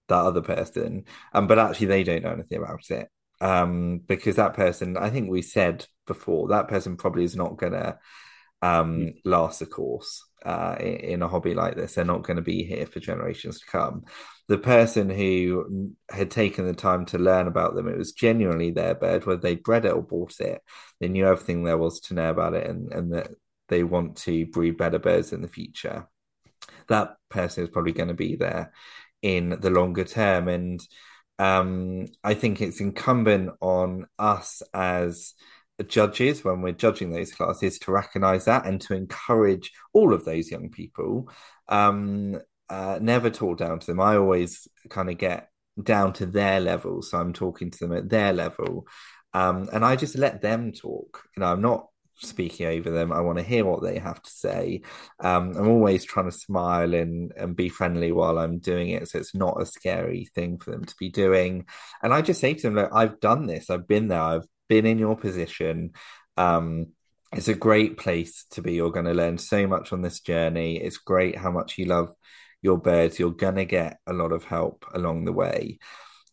that 0.07 0.15
other 0.17 0.41
person 0.41 1.05
um, 1.33 1.47
but 1.47 1.59
actually 1.59 1.87
they 1.87 2.03
don't 2.03 2.23
know 2.23 2.31
anything 2.31 2.57
about 2.57 2.89
it 2.89 3.07
um, 3.41 4.01
because 4.07 4.35
that 4.35 4.53
person, 4.53 4.97
I 4.97 5.09
think 5.09 5.29
we 5.29 5.41
said 5.41 5.85
before, 6.07 6.49
that 6.49 6.67
person 6.67 6.97
probably 6.97 7.23
is 7.23 7.35
not 7.35 7.57
going 7.57 7.73
to 7.73 7.97
um, 8.61 8.97
mm. 8.97 9.15
last 9.23 9.59
the 9.59 9.65
course 9.65 10.25
uh, 10.45 10.75
in, 10.79 10.95
in, 10.95 11.21
a 11.21 11.27
hobby 11.27 11.53
like 11.53 11.75
this. 11.75 11.95
They're 11.95 12.05
not 12.05 12.23
going 12.23 12.37
to 12.37 12.43
be 12.43 12.63
here 12.63 12.85
for 12.85 12.99
generations 12.99 13.59
to 13.59 13.65
come. 13.67 14.03
The 14.47 14.57
person 14.57 15.09
who 15.09 15.93
had 16.09 16.31
taken 16.31 16.65
the 16.65 16.73
time 16.73 17.05
to 17.07 17.17
learn 17.17 17.47
about 17.47 17.75
them, 17.75 17.87
it 17.87 17.97
was 17.97 18.13
genuinely 18.13 18.71
their 18.71 18.95
bird, 18.95 19.25
whether 19.25 19.39
they 19.39 19.55
bred 19.55 19.85
it 19.85 19.93
or 19.93 20.01
bought 20.01 20.39
it. 20.39 20.61
They 20.99 21.07
knew 21.07 21.25
everything 21.25 21.63
there 21.63 21.77
was 21.77 21.99
to 22.01 22.13
know 22.13 22.31
about 22.31 22.55
it, 22.55 22.67
and, 22.67 22.91
and 22.91 23.13
that 23.13 23.29
they 23.69 23.83
want 23.83 24.17
to 24.17 24.47
breed 24.47 24.77
better 24.77 24.99
birds 24.99 25.31
in 25.31 25.41
the 25.41 25.47
future. 25.47 26.07
That 26.87 27.15
person 27.29 27.63
is 27.63 27.69
probably 27.69 27.93
going 27.93 28.09
to 28.09 28.15
be 28.15 28.35
there 28.35 28.73
in 29.21 29.57
the 29.61 29.69
longer 29.69 30.03
term, 30.03 30.47
and 30.47 30.81
um, 31.39 32.05
I 32.23 32.33
think 32.33 32.61
it's 32.61 32.81
incumbent 32.81 33.51
on 33.61 34.05
us 34.19 34.61
as 34.73 35.33
judges 35.87 36.43
when 36.43 36.61
we're 36.61 36.73
judging 36.73 37.09
those 37.09 37.31
classes 37.31 37.79
to 37.79 37.91
recognize 37.91 38.45
that 38.45 38.65
and 38.65 38.81
to 38.81 38.93
encourage 38.93 39.71
all 39.93 40.13
of 40.13 40.25
those 40.25 40.51
young 40.51 40.69
people. 40.69 41.29
Um, 41.69 42.39
uh, 42.69 42.99
never 43.01 43.29
talk 43.29 43.57
down 43.57 43.79
to 43.79 43.87
them. 43.87 44.01
I 44.01 44.17
always 44.17 44.67
kind 44.89 45.09
of 45.09 45.17
get 45.17 45.49
down 45.81 46.13
to 46.13 46.25
their 46.25 46.59
level, 46.59 47.01
so 47.01 47.17
I'm 47.17 47.33
talking 47.33 47.71
to 47.71 47.79
them 47.79 47.93
at 47.93 48.09
their 48.09 48.33
level, 48.33 48.85
um, 49.33 49.69
and 49.71 49.85
I 49.85 49.95
just 49.95 50.17
let 50.17 50.41
them 50.41 50.71
talk. 50.73 51.23
You 51.35 51.41
know, 51.41 51.47
I'm 51.47 51.61
not 51.61 51.87
speaking 52.21 52.67
over 52.67 52.89
them. 52.89 53.11
I 53.11 53.21
want 53.21 53.37
to 53.37 53.43
hear 53.43 53.65
what 53.65 53.81
they 53.81 53.99
have 53.99 54.21
to 54.21 54.29
say. 54.29 54.81
Um, 55.19 55.55
I'm 55.57 55.67
always 55.69 56.03
trying 56.03 56.29
to 56.29 56.37
smile 56.37 56.93
and 56.93 57.31
and 57.37 57.55
be 57.55 57.69
friendly 57.69 58.11
while 58.11 58.37
I'm 58.37 58.59
doing 58.59 58.89
it, 58.89 59.07
so 59.07 59.19
it's 59.19 59.35
not 59.35 59.61
a 59.61 59.65
scary 59.65 60.29
thing 60.35 60.57
for 60.57 60.71
them 60.71 60.85
to 60.85 60.95
be 60.99 61.09
doing. 61.09 61.65
And 62.01 62.13
I 62.13 62.21
just 62.21 62.41
say 62.41 62.53
to 62.53 62.61
them, 62.61 62.75
"Look, 62.75 62.91
I've 62.93 63.19
done 63.19 63.45
this. 63.47 63.69
I've 63.69 63.87
been 63.87 64.07
there. 64.07 64.21
I've 64.21 64.47
been 64.67 64.85
in 64.85 64.99
your 64.99 65.15
position." 65.17 65.91
Um, 66.37 66.87
it's 67.33 67.47
a 67.47 67.53
great 67.53 67.97
place 67.97 68.45
to 68.51 68.61
be. 68.61 68.73
You're 68.73 68.91
going 68.91 69.05
to 69.05 69.13
learn 69.13 69.37
so 69.37 69.67
much 69.67 69.93
on 69.93 70.01
this 70.01 70.19
journey. 70.19 70.77
It's 70.77 70.97
great 70.97 71.37
how 71.37 71.51
much 71.51 71.77
you 71.77 71.85
love 71.85 72.13
your 72.61 72.77
birds. 72.77 73.19
You're 73.19 73.31
going 73.31 73.55
to 73.55 73.65
get 73.65 73.99
a 74.07 74.13
lot 74.13 74.31
of 74.31 74.45
help 74.45 74.85
along 74.93 75.25
the 75.25 75.33
way. 75.33 75.79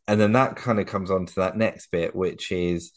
And 0.09 0.21
then 0.21 0.33
that 0.33 0.57
kind 0.57 0.81
of 0.81 0.87
comes 0.87 1.11
on 1.11 1.27
to 1.27 1.35
that 1.37 1.57
next 1.57 1.91
bit, 1.91 2.15
which 2.15 2.53
is 2.53 2.93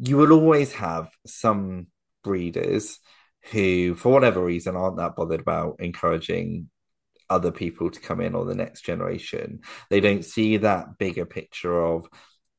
you 0.00 0.16
will 0.16 0.32
always 0.32 0.72
have 0.74 1.10
some 1.26 1.88
breeders 2.22 2.98
who, 3.50 3.94
for 3.94 4.12
whatever 4.12 4.42
reason, 4.42 4.76
aren't 4.76 4.98
that 4.98 5.16
bothered 5.16 5.40
about 5.40 5.76
encouraging 5.80 6.68
other 7.32 7.50
people 7.50 7.90
to 7.90 8.00
come 8.00 8.20
in 8.20 8.34
or 8.34 8.44
the 8.44 8.54
next 8.54 8.82
generation. 8.82 9.60
They 9.90 10.00
don't 10.00 10.24
see 10.24 10.58
that 10.58 10.98
bigger 10.98 11.24
picture 11.24 11.82
of 11.82 12.06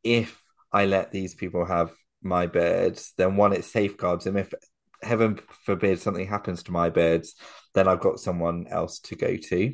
if 0.03 0.41
I 0.72 0.85
let 0.85 1.11
these 1.11 1.35
people 1.35 1.65
have 1.65 1.91
my 2.22 2.48
birds, 2.48 3.14
then 3.18 3.35
one, 3.35 3.53
it 3.53 3.65
safeguards 3.65 4.26
them. 4.26 4.38
If 4.38 4.53
heaven 5.02 5.40
forbid 5.65 5.99
something 5.99 6.27
happens 6.27 6.64
to 6.64 6.72
my 6.72 6.90
birds, 6.90 7.35
then 7.73 7.88
I've 7.88 7.99
got 7.99 8.19
someone 8.19 8.65
else 8.69 8.99
to 9.02 9.15
go 9.15 9.38
to. 9.38 9.73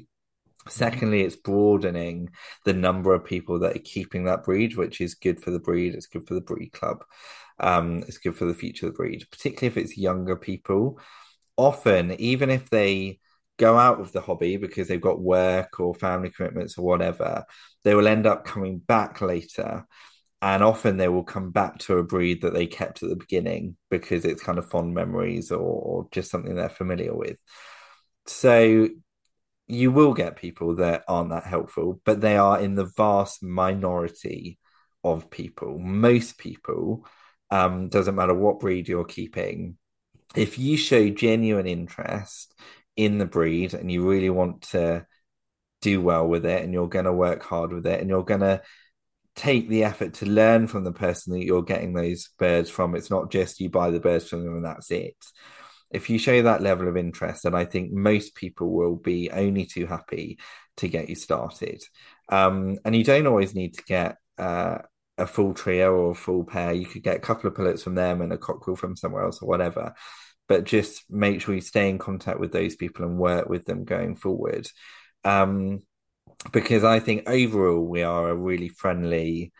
Secondly, 0.67 1.21
it's 1.21 1.37
broadening 1.37 2.29
the 2.65 2.73
number 2.73 3.13
of 3.13 3.23
people 3.23 3.59
that 3.59 3.77
are 3.77 3.81
keeping 3.83 4.25
that 4.25 4.43
breed, 4.43 4.75
which 4.75 4.99
is 4.99 5.15
good 5.15 5.41
for 5.41 5.51
the 5.51 5.59
breed. 5.59 5.95
It's 5.95 6.07
good 6.07 6.27
for 6.27 6.33
the 6.33 6.41
breed 6.41 6.73
club. 6.73 7.03
Um, 7.59 8.03
it's 8.07 8.17
good 8.17 8.35
for 8.35 8.45
the 8.45 8.53
future 8.53 8.87
of 8.87 8.93
the 8.93 8.97
breed, 8.97 9.25
particularly 9.31 9.67
if 9.67 9.77
it's 9.77 9.97
younger 9.97 10.35
people. 10.35 10.99
Often, 11.57 12.13
even 12.19 12.49
if 12.49 12.69
they 12.69 13.19
go 13.57 13.77
out 13.77 13.99
of 13.99 14.11
the 14.13 14.21
hobby 14.21 14.57
because 14.57 14.87
they've 14.87 15.01
got 15.01 15.21
work 15.21 15.79
or 15.79 15.93
family 15.93 16.29
commitments 16.29 16.77
or 16.77 16.85
whatever, 16.85 17.43
they 17.83 17.93
will 17.93 18.07
end 18.07 18.25
up 18.25 18.45
coming 18.45 18.79
back 18.79 19.21
later. 19.21 19.85
And 20.41 20.63
often 20.63 20.95
they 20.95 21.09
will 21.09 21.25
come 21.25 21.51
back 21.51 21.79
to 21.79 21.97
a 21.97 22.03
breed 22.03 22.41
that 22.43 22.53
they 22.53 22.65
kept 22.65 23.03
at 23.03 23.09
the 23.09 23.17
beginning 23.17 23.75
because 23.89 24.23
it's 24.23 24.41
kind 24.41 24.57
of 24.57 24.69
fond 24.69 24.93
memories 24.93 25.51
or, 25.51 25.59
or 25.59 26.07
just 26.11 26.31
something 26.31 26.55
they're 26.55 26.69
familiar 26.69 27.13
with. 27.13 27.35
So 28.25 28.87
you 29.67 29.91
will 29.91 30.13
get 30.13 30.37
people 30.37 30.77
that 30.77 31.03
aren't 31.07 31.29
that 31.31 31.45
helpful, 31.45 32.01
but 32.05 32.21
they 32.21 32.37
are 32.37 32.59
in 32.59 32.75
the 32.75 32.89
vast 32.97 33.43
minority 33.43 34.57
of 35.03 35.29
people. 35.29 35.77
Most 35.77 36.37
people, 36.37 37.05
um, 37.51 37.89
doesn't 37.89 38.15
matter 38.15 38.33
what 38.33 38.59
breed 38.59 38.87
you're 38.87 39.05
keeping, 39.05 39.77
if 40.35 40.59
you 40.59 40.77
show 40.77 41.09
genuine 41.09 41.67
interest 41.67 42.53
in 42.95 43.17
the 43.17 43.25
breed 43.25 43.73
and 43.73 43.91
you 43.91 44.07
really 44.07 44.29
want 44.29 44.61
to 44.61 45.05
do 45.81 46.01
well 46.01 46.27
with 46.27 46.45
it 46.45 46.63
and 46.63 46.73
you're 46.73 46.89
going 46.89 47.05
to 47.05 47.13
work 47.13 47.43
hard 47.43 47.71
with 47.71 47.87
it 47.87 47.99
and 47.99 48.09
you're 48.09 48.23
going 48.23 48.41
to 48.41 48.61
take 49.35 49.69
the 49.69 49.85
effort 49.85 50.15
to 50.15 50.25
learn 50.25 50.67
from 50.67 50.83
the 50.83 50.91
person 50.91 51.33
that 51.33 51.45
you're 51.45 51.63
getting 51.63 51.93
those 51.93 52.29
birds 52.37 52.69
from. 52.69 52.95
It's 52.95 53.09
not 53.09 53.31
just 53.31 53.59
you 53.59 53.69
buy 53.69 53.89
the 53.89 53.99
birds 53.99 54.27
from 54.27 54.43
them 54.43 54.57
and 54.57 54.65
that's 54.65 54.91
it. 54.91 55.15
If 55.91 56.09
you 56.09 56.19
show 56.19 56.41
that 56.43 56.61
level 56.61 56.87
of 56.87 56.97
interest, 56.97 57.43
then 57.43 57.55
I 57.55 57.65
think 57.65 57.91
most 57.91 58.35
people 58.35 58.69
will 58.69 58.95
be 58.95 59.31
only 59.31 59.65
too 59.65 59.87
happy 59.87 60.37
to 60.77 60.87
get 60.87 61.09
you 61.09 61.15
started. 61.15 61.81
Um, 62.27 62.77
and 62.85 62.95
you 62.95 63.03
don't 63.03 63.27
always 63.27 63.55
need 63.55 63.75
to 63.75 63.83
get 63.83 64.17
uh, 64.37 64.79
a 65.19 65.27
full 65.27 65.53
trio 65.53 65.93
or 65.93 66.11
a 66.11 66.15
full 66.15 66.43
pair. 66.43 66.73
You 66.73 66.85
could 66.85 67.03
get 67.03 67.17
a 67.17 67.19
couple 67.21 67.47
of 67.47 67.55
pullets 67.55 67.83
from 67.83 67.95
them 67.95 68.21
and 68.21 68.33
a 68.33 68.37
cockerel 68.37 68.77
from 68.77 68.95
somewhere 68.95 69.23
else 69.25 69.41
or 69.41 69.47
whatever. 69.47 69.93
But 70.47 70.63
just 70.63 71.03
make 71.09 71.41
sure 71.41 71.53
you 71.53 71.61
stay 71.61 71.89
in 71.89 71.99
contact 71.99 72.39
with 72.39 72.51
those 72.51 72.75
people 72.75 73.05
and 73.05 73.17
work 73.17 73.47
with 73.47 73.65
them 73.65 73.83
going 73.83 74.15
forward. 74.15 74.67
Um, 75.23 75.81
because 76.51 76.83
I 76.83 76.99
think 76.99 77.29
overall 77.29 77.85
we 77.85 78.03
are 78.03 78.29
a 78.29 78.35
really 78.35 78.69
friendly 78.69 79.51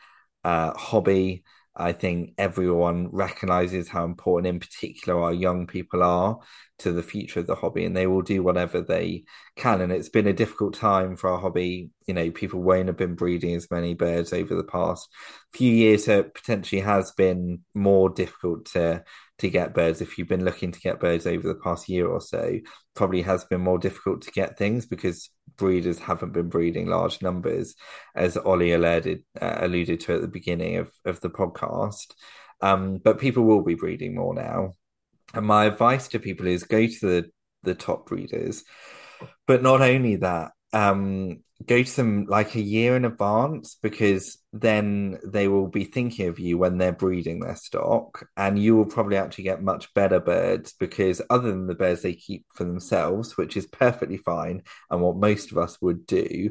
uh, 0.44 0.74
hobby. 0.74 1.44
I 1.80 1.94
think 1.94 2.34
everyone 2.38 3.08
recognizes 3.12 3.88
how 3.88 4.04
important, 4.04 4.48
in 4.48 4.60
particular, 4.60 5.22
our 5.22 5.34
young 5.34 5.66
people 5.66 6.04
are 6.04 6.40
to 6.80 6.92
the 6.92 7.04
future 7.04 7.40
of 7.40 7.48
the 7.48 7.56
hobby, 7.56 7.86
and 7.86 7.96
they 7.96 8.06
will 8.06 8.22
do 8.22 8.44
whatever 8.44 8.82
they 8.82 9.24
can. 9.56 9.82
And 9.82 9.92
it's 9.92 10.10
been 10.10 10.28
a 10.28 10.34
difficult 10.34 10.74
time 10.74 11.16
for 11.16 11.30
our 11.30 11.40
hobby. 11.40 11.90
You 12.06 12.14
know, 12.14 12.32
people 12.32 12.62
won't 12.62 12.88
have 12.88 12.98
been 12.98 13.16
breeding 13.16 13.56
as 13.56 13.72
many 13.72 13.94
birds 13.94 14.34
over 14.34 14.56
the 14.56 14.64
past 14.64 15.08
few 15.54 15.72
years, 15.72 16.06
so 16.06 16.20
it 16.20 16.36
potentially 16.36 16.82
has 16.82 17.12
been 17.12 17.62
more 17.74 18.10
difficult 18.10 18.66
to 18.74 19.04
to 19.40 19.50
get 19.50 19.74
birds. 19.74 20.02
If 20.02 20.18
you've 20.18 20.28
been 20.28 20.46
looking 20.46 20.72
to 20.72 20.80
get 20.80 21.00
birds 21.00 21.26
over 21.26 21.48
the 21.48 21.56
past 21.56 21.90
year 21.90 22.08
or 22.08 22.22
so, 22.22 22.60
probably 22.96 23.22
has 23.24 23.46
been 23.46 23.62
more 23.62 23.78
difficult 23.78 24.22
to 24.24 24.32
get 24.32 24.58
things 24.58 24.86
because 24.86 25.30
breeders 25.58 26.00
haven't 26.00 26.34
been 26.34 26.50
breeding 26.50 26.88
large 26.88 27.22
numbers, 27.22 27.76
as 28.16 28.38
Ollie 28.38 28.74
alluded, 28.74 29.24
uh, 29.42 29.58
alluded 29.60 30.00
to 30.02 30.16
at 30.16 30.22
the 30.22 30.28
beginning 30.28 30.78
of, 30.78 30.92
of 31.06 31.20
the 31.22 31.30
podcast. 31.30 32.14
Um, 32.62 32.98
but 32.98 33.20
people 33.20 33.44
will 33.44 33.64
be 33.64 33.76
breeding 33.76 34.16
more 34.16 34.34
now. 34.34 34.76
And 35.34 35.46
my 35.46 35.66
advice 35.66 36.08
to 36.10 36.20
people 36.20 36.48
is 36.48 36.64
go 36.64 36.88
to 36.88 37.00
the, 37.02 37.32
the 37.64 37.76
top 37.76 38.08
breeders. 38.08 38.64
But 39.48 39.62
not 39.62 39.82
only 39.82 40.18
that, 40.18 40.52
um, 40.74 41.44
go 41.66 41.84
to 41.84 41.96
them 41.96 42.26
like 42.26 42.56
a 42.56 42.62
year 42.62 42.96
in 42.96 43.06
advance 43.06 43.78
because 43.82 44.38
then 44.54 45.20
they 45.26 45.48
will 45.48 45.68
be 45.68 45.84
thinking 45.84 46.28
of 46.28 46.40
you 46.40 46.58
when 46.58 46.78
they're 46.78 46.92
breeding 46.92 47.40
their 47.40 47.56
stock 47.56 48.28
and 48.38 48.58
you 48.58 48.76
will 48.76 48.86
probably 48.86 49.18
actually 49.18 49.44
get 49.44 49.62
much 49.62 49.94
better 49.94 50.20
birds 50.20 50.74
because 50.80 51.22
other 51.30 51.50
than 51.50 51.68
the 51.68 51.76
birds 51.76 52.02
they 52.02 52.14
keep 52.14 52.46
for 52.54 52.64
themselves 52.64 53.36
which 53.36 53.58
is 53.58 53.68
perfectly 53.68 54.18
fine 54.18 54.64
and 54.90 55.02
what 55.02 55.18
most 55.18 55.52
of 55.52 55.58
us 55.58 55.78
would 55.82 56.06
do 56.06 56.50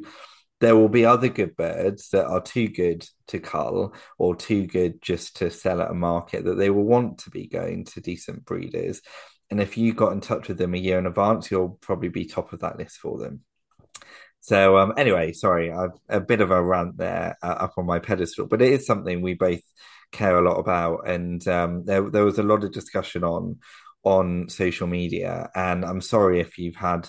there 0.60 0.76
will 0.76 0.88
be 0.88 1.06
other 1.06 1.28
good 1.28 1.56
birds 1.56 2.10
that 2.10 2.26
are 2.26 2.40
too 2.40 2.68
good 2.68 3.06
to 3.28 3.38
cull 3.38 3.94
or 4.18 4.34
too 4.34 4.66
good 4.66 5.00
just 5.00 5.36
to 5.36 5.50
sell 5.50 5.80
at 5.80 5.90
a 5.90 5.94
market 5.94 6.44
that 6.44 6.56
they 6.56 6.68
will 6.68 6.84
want 6.84 7.18
to 7.18 7.30
be 7.30 7.46
going 7.46 7.84
to 7.84 8.00
decent 8.00 8.44
breeders. 8.44 9.00
And 9.50 9.60
if 9.60 9.78
you 9.78 9.94
got 9.94 10.12
in 10.12 10.20
touch 10.20 10.48
with 10.48 10.58
them 10.58 10.74
a 10.74 10.78
year 10.78 10.98
in 10.98 11.06
advance 11.06 11.50
you'll 11.50 11.78
probably 11.80 12.08
be 12.08 12.24
top 12.24 12.52
of 12.52 12.60
that 12.60 12.76
list 12.76 12.98
for 12.98 13.18
them 13.18 13.42
so 14.40 14.78
um, 14.78 14.94
anyway, 14.96 15.32
sorry, 15.32 15.72
I've 15.72 15.98
a 16.08 16.20
bit 16.20 16.40
of 16.40 16.50
a 16.50 16.62
rant 16.62 16.96
there 16.96 17.36
uh, 17.42 17.46
up 17.46 17.74
on 17.76 17.86
my 17.86 17.98
pedestal, 17.98 18.46
but 18.46 18.62
it 18.62 18.72
is 18.72 18.86
something 18.86 19.20
we 19.20 19.34
both 19.34 19.62
care 20.12 20.38
a 20.38 20.48
lot 20.48 20.58
about, 20.58 21.08
and 21.08 21.46
um, 21.48 21.84
there 21.84 22.08
there 22.10 22.24
was 22.24 22.38
a 22.38 22.42
lot 22.42 22.64
of 22.64 22.72
discussion 22.72 23.24
on 23.24 23.58
on 24.04 24.48
social 24.48 24.86
media, 24.86 25.50
and 25.54 25.84
I'm 25.84 26.00
sorry 26.00 26.40
if 26.40 26.58
you've 26.58 26.76
had 26.76 27.08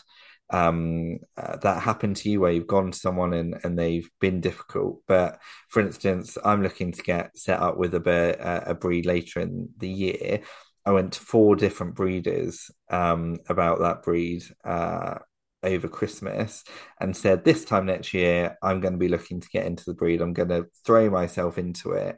um, 0.51 1.19
uh, 1.37 1.57
that 1.57 1.83
happen 1.83 2.13
to 2.15 2.29
you 2.29 2.41
where 2.41 2.51
you've 2.51 2.67
gone 2.67 2.91
to 2.91 2.97
someone 2.97 3.33
and, 3.33 3.55
and 3.63 3.77
they've 3.77 4.09
been 4.19 4.41
difficult. 4.41 5.01
But 5.07 5.39
for 5.69 5.81
instance, 5.81 6.37
I'm 6.43 6.63
looking 6.63 6.91
to 6.91 7.03
get 7.03 7.37
set 7.37 7.59
up 7.59 7.77
with 7.77 7.93
a, 7.93 8.63
a 8.65 8.73
breed 8.73 9.05
later 9.05 9.41
in 9.41 9.69
the 9.77 9.89
year. 9.89 10.41
I 10.85 10.91
went 10.91 11.13
to 11.13 11.19
four 11.19 11.55
different 11.55 11.95
breeders 11.95 12.71
um, 12.89 13.37
about 13.47 13.79
that 13.79 14.01
breed 14.01 14.43
uh, 14.63 15.19
over 15.63 15.87
Christmas 15.87 16.63
and 16.99 17.15
said, 17.15 17.43
This 17.43 17.65
time 17.65 17.85
next 17.85 18.13
year, 18.13 18.57
I'm 18.61 18.79
going 18.79 18.93
to 18.93 18.99
be 18.99 19.07
looking 19.07 19.41
to 19.41 19.49
get 19.49 19.65
into 19.65 19.83
the 19.85 19.93
breed. 19.93 20.21
I'm 20.21 20.33
going 20.33 20.49
to 20.49 20.67
throw 20.85 21.09
myself 21.09 21.57
into 21.57 21.91
it. 21.91 22.17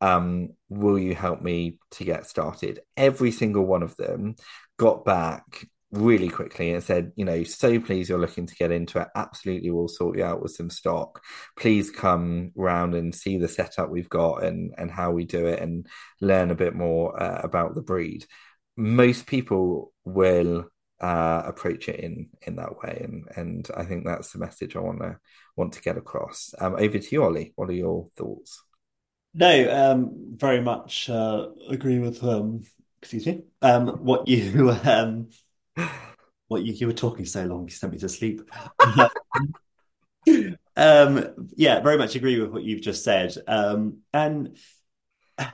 Um, 0.00 0.50
will 0.68 0.98
you 0.98 1.14
help 1.14 1.42
me 1.42 1.78
to 1.92 2.04
get 2.04 2.26
started? 2.26 2.80
Every 2.96 3.30
single 3.30 3.64
one 3.64 3.82
of 3.82 3.96
them 3.96 4.34
got 4.76 5.04
back 5.04 5.66
really 5.92 6.28
quickly 6.28 6.72
and 6.72 6.82
said, 6.82 7.12
you 7.16 7.24
know, 7.24 7.44
so 7.44 7.78
pleased 7.78 8.08
you're 8.08 8.18
looking 8.18 8.46
to 8.46 8.54
get 8.54 8.72
into 8.72 8.98
it. 8.98 9.08
Absolutely, 9.14 9.70
we'll 9.70 9.88
sort 9.88 10.16
you 10.16 10.24
out 10.24 10.42
with 10.42 10.52
some 10.52 10.70
stock. 10.70 11.22
Please 11.56 11.90
come 11.90 12.50
round 12.56 12.94
and 12.94 13.14
see 13.14 13.36
the 13.36 13.48
setup 13.48 13.90
we've 13.90 14.08
got 14.08 14.42
and 14.42 14.74
and 14.78 14.90
how 14.90 15.12
we 15.12 15.24
do 15.24 15.46
it 15.46 15.60
and 15.60 15.86
learn 16.20 16.50
a 16.50 16.56
bit 16.56 16.74
more 16.74 17.22
uh, 17.22 17.40
about 17.44 17.74
the 17.74 17.82
breed. 17.82 18.26
Most 18.76 19.26
people 19.26 19.92
will 20.04 20.68
uh, 21.02 21.42
approach 21.44 21.88
it 21.88 21.98
in 21.98 22.28
in 22.42 22.56
that 22.56 22.78
way, 22.78 23.00
and 23.02 23.24
and 23.36 23.68
I 23.76 23.84
think 23.84 24.04
that's 24.04 24.32
the 24.32 24.38
message 24.38 24.76
I 24.76 24.80
want 24.80 25.00
to 25.00 25.18
want 25.56 25.72
to 25.72 25.82
get 25.82 25.98
across. 25.98 26.54
Um, 26.60 26.76
over 26.76 26.98
to 26.98 27.08
you, 27.10 27.24
Ollie. 27.24 27.52
What 27.56 27.68
are 27.68 27.74
your 27.74 28.08
thoughts? 28.16 28.62
No, 29.34 29.92
um, 29.92 30.12
very 30.36 30.60
much 30.60 31.10
uh, 31.10 31.48
agree 31.68 31.98
with 31.98 32.22
um, 32.22 32.62
excuse 33.00 33.26
me. 33.26 33.42
Um, 33.60 33.88
what 34.04 34.28
you 34.28 34.70
um, 34.84 35.30
what 36.46 36.62
you, 36.62 36.72
you 36.72 36.86
were 36.86 36.92
talking 36.92 37.24
so 37.24 37.44
long, 37.46 37.64
you 37.64 37.70
sent 37.70 37.92
me 37.92 37.98
to 37.98 38.08
sleep. 38.08 38.42
um, 40.76 41.26
yeah, 41.56 41.80
very 41.80 41.98
much 41.98 42.14
agree 42.14 42.40
with 42.40 42.52
what 42.52 42.62
you've 42.62 42.82
just 42.82 43.02
said. 43.02 43.34
And 43.48 44.56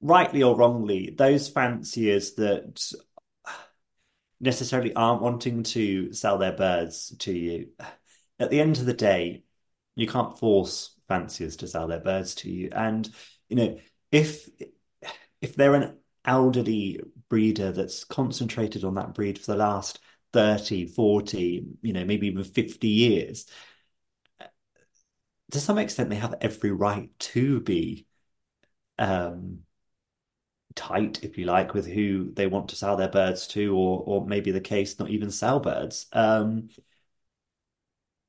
rightly 0.00 0.44
or 0.44 0.54
wrongly, 0.54 1.12
those 1.16 1.48
fanciers 1.48 2.34
that 2.34 2.80
necessarily 4.44 4.94
aren't 4.94 5.22
wanting 5.22 5.62
to 5.62 6.12
sell 6.12 6.38
their 6.38 6.52
birds 6.52 7.14
to 7.20 7.32
you. 7.32 7.68
At 8.38 8.50
the 8.50 8.60
end 8.60 8.78
of 8.78 8.86
the 8.86 8.92
day, 8.94 9.44
you 9.96 10.06
can't 10.06 10.38
force 10.38 10.94
fanciers 11.08 11.56
to 11.56 11.68
sell 11.68 11.86
their 11.88 12.00
birds 12.00 12.34
to 12.36 12.50
you. 12.50 12.68
And, 12.72 13.08
you 13.48 13.56
know, 13.56 13.78
if 14.12 14.48
if 15.40 15.56
they're 15.56 15.74
an 15.74 15.98
elderly 16.24 17.00
breeder 17.28 17.72
that's 17.72 18.04
concentrated 18.04 18.84
on 18.84 18.94
that 18.94 19.14
breed 19.14 19.38
for 19.38 19.52
the 19.52 19.58
last 19.58 20.00
30, 20.32 20.86
40, 20.86 21.64
you 21.82 21.92
know, 21.92 22.04
maybe 22.04 22.26
even 22.26 22.44
50 22.44 22.88
years, 22.88 23.46
to 25.52 25.60
some 25.60 25.78
extent 25.78 26.10
they 26.10 26.16
have 26.16 26.34
every 26.40 26.70
right 26.72 27.10
to 27.18 27.60
be 27.60 28.06
um 28.98 29.60
tight, 30.76 31.22
if 31.22 31.38
you 31.38 31.46
like, 31.46 31.74
with 31.74 31.86
who 31.86 32.32
they 32.34 32.46
want 32.46 32.68
to 32.68 32.76
sell 32.76 32.96
their 32.96 33.08
birds 33.08 33.46
to, 33.48 33.76
or 33.76 34.02
or 34.06 34.26
maybe 34.26 34.50
the 34.50 34.60
case 34.60 34.98
not 34.98 35.10
even 35.10 35.30
sell 35.30 35.60
birds. 35.60 36.06
Um, 36.12 36.68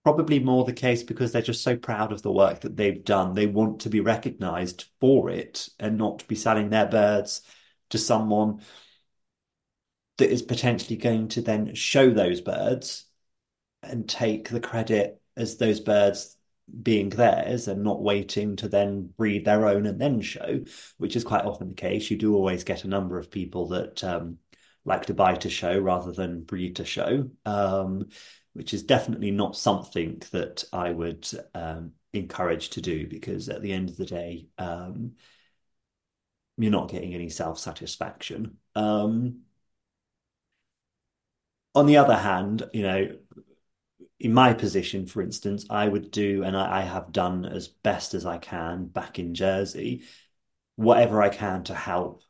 probably 0.04 0.38
more 0.38 0.64
the 0.64 0.74
case 0.74 1.02
because 1.02 1.32
they're 1.32 1.42
just 1.42 1.64
so 1.64 1.76
proud 1.76 2.12
of 2.12 2.22
the 2.22 2.32
work 2.32 2.62
that 2.62 2.78
they've 2.78 3.04
done. 3.04 3.34
They 3.34 3.48
want 3.48 3.82
to 3.82 3.90
be 3.90 4.02
recognized 4.02 4.86
for 5.00 5.32
it 5.32 5.68
and 5.80 5.98
not 5.98 6.28
be 6.28 6.36
selling 6.36 6.70
their 6.70 6.86
birds 6.86 7.42
to 7.90 7.98
someone 7.98 8.62
that 10.18 10.32
is 10.32 10.44
potentially 10.44 10.96
going 10.98 11.30
to 11.30 11.42
then 11.42 11.74
show 11.74 12.12
those 12.12 12.40
birds 12.40 13.06
and 13.82 14.08
take 14.08 14.50
the 14.50 14.60
credit 14.60 15.20
as 15.36 15.58
those 15.58 15.80
birds 15.80 16.35
being 16.82 17.10
theirs 17.10 17.68
and 17.68 17.84
not 17.84 18.02
waiting 18.02 18.56
to 18.58 18.68
then 18.68 19.10
breed 19.18 19.46
their 19.46 19.68
own 19.68 19.86
and 19.86 20.00
then 20.00 20.22
show, 20.22 20.64
which 20.98 21.16
is 21.16 21.24
quite 21.24 21.46
often 21.46 21.70
the 21.70 21.76
case. 21.76 22.10
You 22.10 22.18
do 22.18 22.36
always 22.36 22.64
get 22.64 22.84
a 22.84 22.90
number 22.90 23.18
of 23.18 23.32
people 23.32 23.70
that 23.70 24.04
um, 24.04 24.40
like 24.84 25.06
to 25.08 25.14
buy 25.14 25.36
to 25.36 25.50
show 25.50 25.78
rather 25.78 26.12
than 26.12 26.44
breed 26.44 26.78
to 26.78 26.86
show, 26.86 27.30
um, 27.46 28.08
which 28.54 28.74
is 28.74 28.84
definitely 28.84 29.32
not 29.32 29.56
something 29.56 30.22
that 30.32 30.64
I 30.74 30.92
would 30.92 31.28
um, 31.54 31.94
encourage 32.14 32.70
to 32.72 32.82
do 32.82 33.08
because 33.08 33.50
at 33.50 33.62
the 33.62 33.72
end 33.74 33.90
of 33.90 33.98
the 33.98 34.06
day, 34.06 34.48
um, 34.58 35.14
you're 36.58 36.72
not 36.72 36.90
getting 36.90 37.14
any 37.14 37.30
self 37.30 37.60
satisfaction. 37.60 38.58
Um, 38.76 39.42
on 41.74 41.86
the 41.86 41.98
other 41.98 42.16
hand, 42.16 42.64
you 42.74 42.84
know, 42.84 43.10
in 44.20 44.34
my 44.34 44.54
position, 44.54 45.06
for 45.06 45.22
instance, 45.22 45.66
I 45.70 45.88
would 45.88 46.12
do, 46.12 46.44
and 46.44 46.56
I, 46.56 46.80
I, 46.80 46.82
have 46.82 47.12
done 47.12 47.46
as 47.46 47.68
best 47.68 48.14
as 48.14 48.26
I 48.26 48.38
can 48.38 48.86
back 48.86 49.20
in 49.20 49.34
Jersey, 49.34 50.04
whatever 50.78 51.22
I 51.22 51.30
can 51.30 51.64
to 51.66 51.74
help 51.76 52.22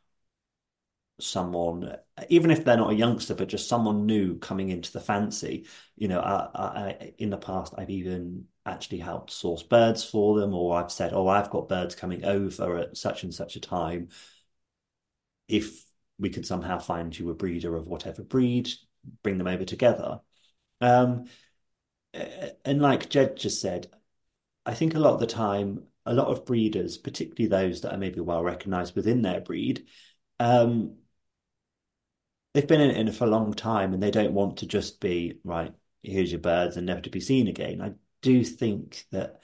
someone, 1.20 1.96
even 2.30 2.52
if 2.52 2.66
they're 2.66 2.78
not 2.78 2.92
a 2.92 2.96
youngster, 2.96 3.36
but 3.36 3.48
just 3.48 3.70
someone 3.70 4.06
new 4.06 4.38
coming 4.40 4.70
into 4.70 4.92
the 4.92 5.00
fancy. 5.00 5.68
You 5.96 6.08
know, 6.08 6.20
I, 6.20 6.50
I, 6.56 7.14
in 7.18 7.30
the 7.30 7.38
past, 7.38 7.74
I've 7.78 7.90
even 7.90 8.46
actually 8.66 9.00
helped 9.00 9.32
source 9.32 9.64
birds 9.64 10.04
for 10.04 10.40
them, 10.40 10.54
or 10.54 10.78
I've 10.78 10.92
said, 10.92 11.14
"Oh, 11.14 11.28
I've 11.28 11.52
got 11.52 11.70
birds 11.70 11.96
coming 11.96 12.26
over 12.26 12.78
at 12.78 12.98
such 12.98 13.24
and 13.24 13.34
such 13.34 13.56
a 13.56 13.62
time. 13.62 14.10
If 15.48 15.86
we 16.18 16.30
could 16.30 16.46
somehow 16.46 16.80
find 16.80 17.18
you 17.18 17.30
a 17.30 17.36
breeder 17.36 17.76
of 17.76 17.88
whatever 17.88 18.24
breed, 18.24 18.70
bring 19.24 19.38
them 19.38 19.48
over 19.48 19.66
together." 19.66 20.20
Um, 20.82 21.26
and 22.66 22.82
like 22.82 23.10
Jed 23.10 23.38
just 23.38 23.62
said, 23.62 23.88
I 24.66 24.74
think 24.74 24.96
a 24.96 25.00
lot 25.00 25.14
of 25.14 25.20
the 25.20 25.28
time, 25.28 25.84
a 26.06 26.14
lot 26.14 26.28
of 26.28 26.46
breeders, 26.46 26.98
particularly 26.98 27.48
those 27.48 27.82
that 27.82 27.94
are 27.94 27.98
maybe 27.98 28.20
well 28.22 28.44
recognized 28.44 28.96
within 28.96 29.22
their 29.22 29.42
breed, 29.42 29.86
um, 30.40 30.98
they've 32.54 32.68
been 32.68 32.82
in 32.82 33.08
it 33.08 33.16
for 33.16 33.26
a 33.26 33.30
long 33.30 33.54
time 33.54 33.94
and 33.94 34.02
they 34.02 34.12
don't 34.12 34.34
want 34.34 34.58
to 34.58 34.66
just 34.66 35.00
be, 35.00 35.40
right, 35.44 35.74
here's 36.04 36.32
your 36.32 36.42
birds 36.42 36.78
and 36.78 36.86
never 36.86 37.02
to 37.02 37.10
be 37.10 37.20
seen 37.20 37.48
again. 37.48 37.82
I 37.82 37.94
do 38.22 38.44
think 38.44 39.06
that 39.12 39.42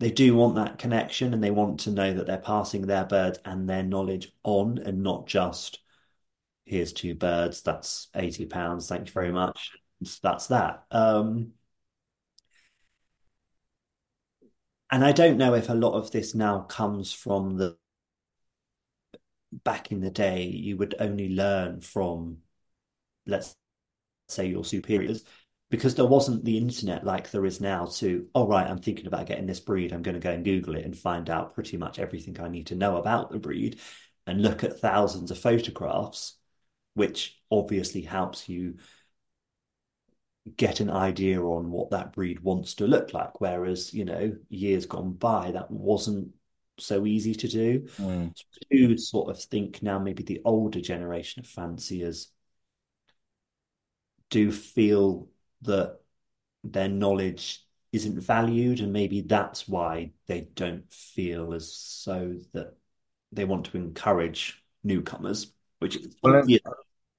they 0.00 0.10
do 0.10 0.34
want 0.34 0.56
that 0.56 0.78
connection 0.78 1.34
and 1.34 1.44
they 1.44 1.50
want 1.50 1.80
to 1.80 1.90
know 1.90 2.14
that 2.14 2.26
they're 2.26 2.38
passing 2.38 2.86
their 2.86 3.04
birds 3.04 3.38
and 3.44 3.68
their 3.68 3.82
knowledge 3.82 4.32
on 4.42 4.78
and 4.78 5.02
not 5.02 5.26
just 5.26 5.80
here's 6.64 6.92
two 6.92 7.14
birds, 7.14 7.62
that's 7.62 8.08
80 8.14 8.46
pounds, 8.46 8.88
thank 8.88 9.06
you 9.06 9.12
very 9.12 9.32
much. 9.32 9.72
That's 10.22 10.46
that. 10.48 10.84
Um, 10.90 11.52
and 14.90 15.04
I 15.04 15.12
don't 15.12 15.36
know 15.38 15.54
if 15.54 15.68
a 15.68 15.74
lot 15.74 15.94
of 15.94 16.10
this 16.10 16.34
now 16.34 16.60
comes 16.60 17.12
from 17.12 17.56
the 17.56 17.76
back 19.64 19.92
in 19.92 20.00
the 20.00 20.10
day, 20.10 20.44
you 20.44 20.76
would 20.76 20.94
only 21.00 21.28
learn 21.28 21.80
from, 21.80 22.38
let's 23.26 23.56
say, 24.28 24.46
your 24.46 24.64
superiors 24.64 25.24
because 25.70 25.94
there 25.96 26.06
wasn't 26.06 26.44
the 26.44 26.58
internet 26.58 27.04
like 27.04 27.30
there 27.30 27.46
is 27.46 27.60
now 27.60 27.86
to, 27.86 28.26
oh, 28.34 28.46
right, 28.46 28.66
I'm 28.68 28.78
thinking 28.80 29.06
about 29.06 29.26
getting 29.26 29.46
this 29.46 29.60
breed. 29.60 29.92
I'm 29.92 30.02
going 30.02 30.14
to 30.14 30.20
go 30.20 30.32
and 30.32 30.44
Google 30.44 30.76
it 30.76 30.84
and 30.84 30.96
find 30.98 31.30
out 31.30 31.54
pretty 31.54 31.76
much 31.76 31.98
everything 31.98 32.40
I 32.40 32.48
need 32.48 32.68
to 32.68 32.76
know 32.76 32.96
about 32.98 33.30
the 33.30 33.38
breed 33.38 33.80
and 34.26 34.42
look 34.42 34.64
at 34.64 34.80
thousands 34.80 35.30
of 35.30 35.38
photographs, 35.38 36.36
which 36.94 37.40
obviously 37.50 38.02
helps 38.02 38.48
you 38.48 38.76
get 40.56 40.80
an 40.80 40.90
idea 40.90 41.40
on 41.42 41.70
what 41.70 41.90
that 41.90 42.12
breed 42.12 42.40
wants 42.40 42.74
to 42.74 42.86
look 42.86 43.12
like. 43.12 43.40
Whereas, 43.40 43.92
you 43.94 44.04
know, 44.04 44.36
years 44.48 44.86
gone 44.86 45.12
by, 45.12 45.50
that 45.52 45.70
wasn't 45.70 46.32
so 46.78 47.06
easy 47.06 47.34
to 47.34 47.48
do. 47.48 47.80
Mm. 47.98 48.32
So 48.34 48.44
I 48.56 48.76
do 48.76 48.98
sort 48.98 49.30
of 49.30 49.42
think 49.42 49.82
now 49.82 49.98
maybe 49.98 50.22
the 50.22 50.40
older 50.44 50.80
generation 50.80 51.40
of 51.40 51.46
fanciers 51.46 52.30
do 54.30 54.52
feel 54.52 55.28
that 55.62 55.98
their 56.64 56.88
knowledge 56.88 57.64
isn't 57.92 58.20
valued, 58.20 58.80
and 58.80 58.92
maybe 58.92 59.20
that's 59.20 59.68
why 59.68 60.12
they 60.26 60.42
don't 60.54 60.90
feel 60.92 61.52
as 61.52 61.74
so 61.74 62.36
that 62.52 62.76
they 63.32 63.44
want 63.44 63.66
to 63.66 63.76
encourage 63.76 64.62
newcomers, 64.84 65.52
which 65.80 65.96
is 65.96 66.14
well, 66.22 66.48
yeah. 66.48 66.58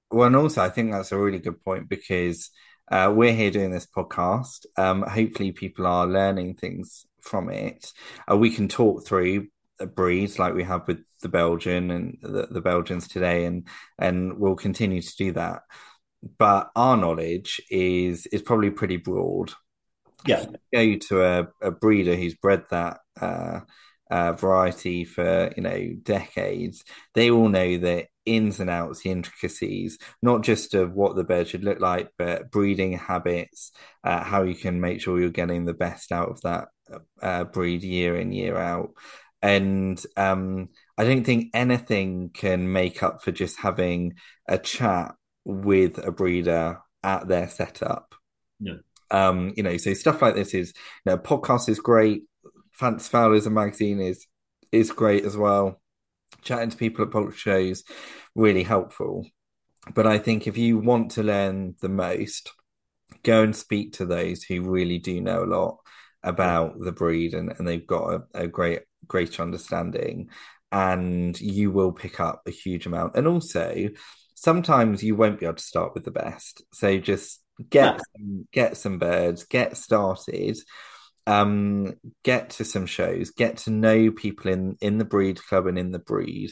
well, 0.09 0.27
and 0.27 0.35
also 0.35 0.61
I 0.61 0.69
think 0.69 0.91
that's 0.91 1.11
a 1.11 1.17
really 1.17 1.39
good 1.39 1.63
point 1.63 1.89
because 1.89 2.49
uh, 2.91 3.11
we're 3.15 3.33
here 3.33 3.51
doing 3.51 3.71
this 3.71 3.87
podcast. 3.87 4.65
Um, 4.77 5.01
hopefully, 5.01 5.51
people 5.51 5.87
are 5.87 6.05
learning 6.05 6.55
things 6.55 7.05
from 7.21 7.49
it. 7.49 7.91
Uh, 8.29 8.37
we 8.37 8.51
can 8.51 8.67
talk 8.67 9.05
through 9.05 9.47
breeds 9.95 10.37
like 10.37 10.53
we 10.53 10.63
have 10.63 10.87
with 10.87 10.99
the 11.21 11.29
Belgian 11.29 11.89
and 11.89 12.17
the, 12.21 12.47
the 12.51 12.61
Belgians 12.61 13.07
today, 13.07 13.45
and 13.45 13.67
and 13.97 14.37
we'll 14.37 14.55
continue 14.55 15.01
to 15.01 15.15
do 15.17 15.31
that 15.31 15.63
but 16.37 16.69
our 16.75 16.97
knowledge 16.97 17.61
is 17.69 18.27
is 18.27 18.41
probably 18.41 18.69
pretty 18.69 18.97
broad. 18.97 19.51
Yeah, 20.25 20.45
go 20.73 20.95
to 20.95 21.23
a, 21.23 21.47
a 21.61 21.71
breeder 21.71 22.15
who's 22.15 22.35
bred 22.35 22.63
that 22.69 22.99
uh, 23.19 23.61
uh, 24.11 24.33
variety 24.33 25.05
for 25.05 25.51
you 25.55 25.63
know 25.63 25.93
decades. 26.03 26.83
They 27.15 27.31
all 27.31 27.49
know 27.49 27.77
the 27.77 28.05
ins 28.25 28.59
and 28.59 28.69
outs, 28.69 29.01
the 29.01 29.09
intricacies, 29.09 29.97
not 30.21 30.43
just 30.43 30.75
of 30.75 30.93
what 30.93 31.15
the 31.15 31.23
bird 31.23 31.47
should 31.47 31.63
look 31.63 31.79
like, 31.79 32.09
but 32.17 32.51
breeding 32.51 32.97
habits, 32.97 33.71
uh, 34.03 34.23
how 34.23 34.43
you 34.43 34.53
can 34.53 34.79
make 34.79 35.01
sure 35.01 35.19
you're 35.19 35.29
getting 35.29 35.65
the 35.65 35.73
best 35.73 36.11
out 36.11 36.29
of 36.29 36.41
that 36.41 36.67
uh, 37.21 37.45
breed 37.45 37.83
year 37.83 38.15
in 38.15 38.31
year 38.31 38.57
out. 38.57 38.91
And 39.41 40.03
um, 40.17 40.69
I 40.97 41.03
don't 41.03 41.23
think 41.23 41.47
anything 41.53 42.29
can 42.31 42.71
make 42.71 43.01
up 43.01 43.23
for 43.23 43.31
just 43.31 43.57
having 43.57 44.15
a 44.47 44.59
chat 44.59 45.15
with 45.45 45.97
a 45.97 46.11
breeder 46.11 46.79
at 47.03 47.27
their 47.27 47.47
setup. 47.47 48.13
Yeah. 48.59 48.75
Um, 49.09 49.53
you 49.57 49.63
know, 49.63 49.77
so 49.77 49.93
stuff 49.93 50.21
like 50.21 50.35
this 50.35 50.53
is, 50.53 50.73
you 51.05 51.11
know, 51.11 51.17
podcast 51.17 51.69
is 51.69 51.79
great. 51.79 52.23
As 52.81 53.45
a 53.45 53.49
magazine 53.49 53.99
is 53.99 54.25
is 54.71 54.91
great 54.91 55.25
as 55.25 55.37
well. 55.37 55.81
Chatting 56.41 56.69
to 56.69 56.77
people 56.77 57.05
at 57.05 57.11
poultry 57.11 57.37
shows 57.37 57.83
really 58.35 58.63
helpful. 58.63 59.25
But 59.93 60.07
I 60.07 60.17
think 60.17 60.47
if 60.47 60.57
you 60.57 60.77
want 60.77 61.11
to 61.11 61.23
learn 61.23 61.75
the 61.81 61.89
most, 61.89 62.51
go 63.23 63.43
and 63.43 63.55
speak 63.55 63.93
to 63.93 64.05
those 64.05 64.43
who 64.43 64.61
really 64.61 64.97
do 64.97 65.21
know 65.21 65.43
a 65.43 65.45
lot 65.45 65.77
about 66.23 66.79
the 66.79 66.91
breed 66.91 67.33
and, 67.33 67.53
and 67.57 67.67
they've 67.67 67.85
got 67.85 68.13
a, 68.13 68.43
a 68.43 68.47
great 68.47 68.81
greater 69.07 69.41
understanding 69.41 70.29
and 70.71 71.39
you 71.41 71.71
will 71.71 71.91
pick 71.91 72.19
up 72.19 72.43
a 72.47 72.51
huge 72.51 72.85
amount. 72.85 73.15
And 73.15 73.27
also 73.27 73.89
sometimes 74.35 75.03
you 75.03 75.15
won't 75.15 75.39
be 75.39 75.45
able 75.45 75.55
to 75.55 75.63
start 75.63 75.93
with 75.93 76.05
the 76.05 76.11
best. 76.11 76.63
So 76.73 76.97
just 76.97 77.41
get 77.69 77.99
some, 78.15 78.47
get 78.51 78.77
some 78.77 78.97
birds, 78.97 79.43
get 79.43 79.77
started, 79.77 80.57
um, 81.31 81.93
get 82.23 82.51
to 82.51 82.65
some 82.65 82.85
shows, 82.85 83.31
get 83.31 83.57
to 83.57 83.71
know 83.71 84.11
people 84.11 84.51
in 84.51 84.77
in 84.81 84.97
the 84.97 85.05
breed 85.05 85.41
club 85.41 85.67
and 85.67 85.77
in 85.77 85.91
the 85.91 85.99
breed. 85.99 86.51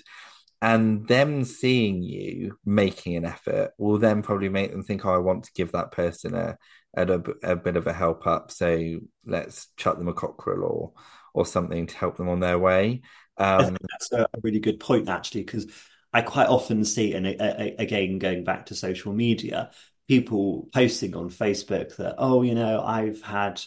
And 0.62 1.08
them 1.08 1.46
seeing 1.46 2.04
you 2.04 2.58
making 2.66 3.16
an 3.16 3.26
effort 3.26 3.72
will 3.78 3.98
then 3.98 4.22
probably 4.22 4.50
make 4.50 4.72
them 4.72 4.84
think, 4.84 5.06
"Oh, 5.06 5.14
I 5.14 5.18
want 5.18 5.46
to 5.46 5.54
give 5.54 5.72
that 5.74 5.92
person 5.92 6.36
a 6.36 6.58
a, 6.96 7.04
a 7.44 7.56
bit 7.56 7.78
of 7.78 7.88
a 7.88 7.94
help 7.94 8.26
up. 8.28 8.52
So 8.52 9.00
let's 9.26 9.68
chuck 9.78 9.98
them 9.98 10.08
a 10.08 10.14
cockerel 10.14 10.64
or 10.64 10.94
or 11.34 11.46
something 11.46 11.88
to 11.88 11.98
help 11.98 12.18
them 12.18 12.30
on 12.30 12.40
their 12.40 12.60
way." 12.60 13.02
Um, 13.38 13.78
that's 13.90 14.12
a 14.12 14.28
really 14.42 14.60
good 14.60 14.80
point, 14.80 15.08
actually, 15.10 15.44
because 15.44 15.68
I 16.12 16.22
quite 16.22 16.48
often 16.48 16.84
see, 16.84 17.14
and 17.14 17.26
again, 17.28 18.20
going 18.20 18.44
back 18.44 18.66
to 18.68 18.76
social 18.76 19.14
media, 19.14 19.72
people 20.08 20.68
posting 20.74 21.16
on 21.16 21.30
Facebook 21.30 21.96
that, 21.98 22.16
oh, 22.18 22.42
you 22.42 22.56
know, 22.56 22.82
I've 22.84 23.22
had 23.22 23.62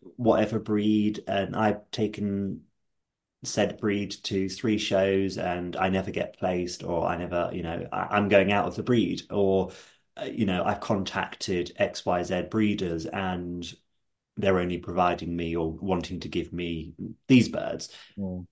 whatever 0.00 0.58
breed 0.58 1.22
and 1.26 1.54
I've 1.54 1.90
taken 1.90 2.62
said 3.42 3.78
breed 3.78 4.10
to 4.22 4.48
three 4.48 4.78
shows 4.78 5.38
and 5.38 5.76
I 5.76 5.88
never 5.88 6.10
get 6.10 6.38
placed, 6.38 6.82
or 6.84 7.06
I 7.06 7.16
never, 7.16 7.50
you 7.52 7.62
know, 7.62 7.86
I, 7.90 8.16
am 8.18 8.28
going 8.28 8.52
out 8.52 8.66
of 8.66 8.76
the 8.76 8.82
breed, 8.82 9.22
or, 9.30 9.70
uh, 10.16 10.24
you 10.24 10.44
know, 10.44 10.62
I've 10.62 10.80
contacted 10.80 11.72
XYZ 11.78 12.50
breeders 12.50 13.06
and 13.06 13.70
they're 14.36 14.58
only 14.58 14.78
providing 14.78 15.34
me 15.34 15.56
or 15.56 15.72
wanting 15.72 16.20
to 16.20 16.28
give 16.28 16.52
me 16.52 16.92
these 17.28 17.48
birds. 17.48 17.94
Mm. 18.18 18.46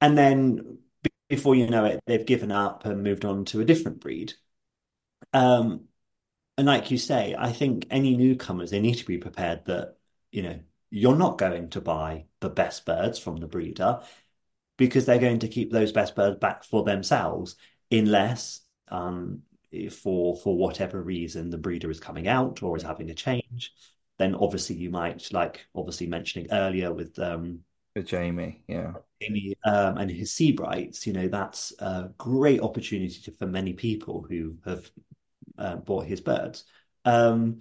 And 0.00 0.16
then 0.16 0.78
before 1.28 1.54
you 1.54 1.68
know 1.68 1.84
it, 1.84 2.00
they've 2.06 2.24
given 2.24 2.52
up 2.52 2.84
and 2.84 3.02
moved 3.02 3.24
on 3.24 3.44
to 3.46 3.60
a 3.60 3.64
different 3.64 4.00
breed. 4.00 4.32
Um, 5.32 5.84
and 6.56 6.66
like 6.66 6.90
you 6.90 6.98
say, 6.98 7.34
I 7.38 7.52
think 7.52 7.86
any 7.90 8.16
newcomers, 8.16 8.70
they 8.70 8.80
need 8.80 8.96
to 8.96 9.06
be 9.06 9.18
prepared 9.18 9.66
that, 9.66 9.96
you 10.30 10.42
know, 10.42 10.58
you're 10.90 11.16
not 11.16 11.38
going 11.38 11.70
to 11.70 11.80
buy 11.80 12.24
the 12.40 12.48
best 12.48 12.86
birds 12.86 13.18
from 13.18 13.36
the 13.36 13.46
breeder 13.46 14.00
because 14.76 15.04
they're 15.06 15.18
going 15.18 15.40
to 15.40 15.48
keep 15.48 15.70
those 15.70 15.92
best 15.92 16.14
birds 16.14 16.38
back 16.38 16.64
for 16.64 16.84
themselves 16.84 17.56
unless 17.90 18.60
um, 18.88 19.42
for 19.90 20.36
for 20.36 20.56
whatever 20.56 21.02
reason 21.02 21.50
the 21.50 21.58
breeder 21.58 21.90
is 21.90 22.00
coming 22.00 22.26
out 22.26 22.62
or 22.62 22.76
is 22.76 22.82
having 22.82 23.10
a 23.10 23.14
change 23.14 23.72
then 24.18 24.34
obviously 24.34 24.76
you 24.76 24.88
might 24.88 25.30
like 25.32 25.66
obviously 25.74 26.06
mentioning 26.06 26.48
earlier 26.50 26.92
with 26.92 27.18
um 27.18 27.60
with 27.94 28.06
Jamie, 28.06 28.62
yeah. 28.68 28.92
Jamie 29.20 29.56
um, 29.64 29.98
and 29.98 30.10
his 30.10 30.30
Sebrights 30.32 31.06
you 31.06 31.12
know, 31.12 31.28
that's 31.28 31.72
a 31.80 32.10
great 32.16 32.60
opportunity 32.60 33.20
to, 33.24 33.32
for 33.32 33.46
many 33.46 33.72
people 33.72 34.24
who 34.28 34.56
have 34.64 34.90
uh, 35.58 35.76
bought 35.76 36.06
his 36.06 36.20
birds. 36.20 36.64
Um, 37.04 37.58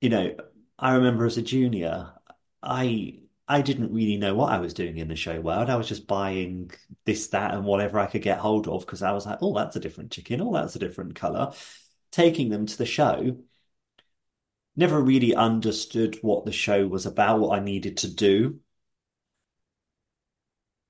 you 0.00 0.08
know, 0.08 0.34
I 0.78 0.94
remember 0.94 1.24
as 1.26 1.36
a 1.38 1.42
junior, 1.42 2.12
I 2.62 3.20
I 3.48 3.62
didn't 3.62 3.92
really 3.92 4.16
know 4.16 4.34
what 4.34 4.52
I 4.52 4.58
was 4.58 4.74
doing 4.74 4.98
in 4.98 5.08
the 5.08 5.16
show 5.16 5.40
world. 5.40 5.70
I 5.70 5.76
was 5.76 5.88
just 5.88 6.06
buying 6.08 6.70
this, 7.04 7.28
that, 7.28 7.54
and 7.54 7.64
whatever 7.64 7.98
I 8.00 8.06
could 8.06 8.22
get 8.22 8.38
hold 8.38 8.66
of 8.68 8.80
because 8.84 9.02
I 9.02 9.12
was 9.12 9.24
like, 9.26 9.38
oh, 9.40 9.54
that's 9.54 9.76
a 9.76 9.80
different 9.80 10.10
chicken. 10.10 10.40
Oh, 10.40 10.52
that's 10.52 10.74
a 10.76 10.80
different 10.80 11.14
color. 11.14 11.52
Taking 12.10 12.48
them 12.50 12.66
to 12.66 12.78
the 12.78 12.86
show 12.86 13.38
never 14.76 15.00
really 15.00 15.34
understood 15.34 16.18
what 16.22 16.44
the 16.44 16.52
show 16.52 16.86
was 16.86 17.04
about, 17.06 17.40
what 17.40 17.58
I 17.58 17.62
needed 17.64 17.96
to 17.98 18.08
do. 18.14 18.60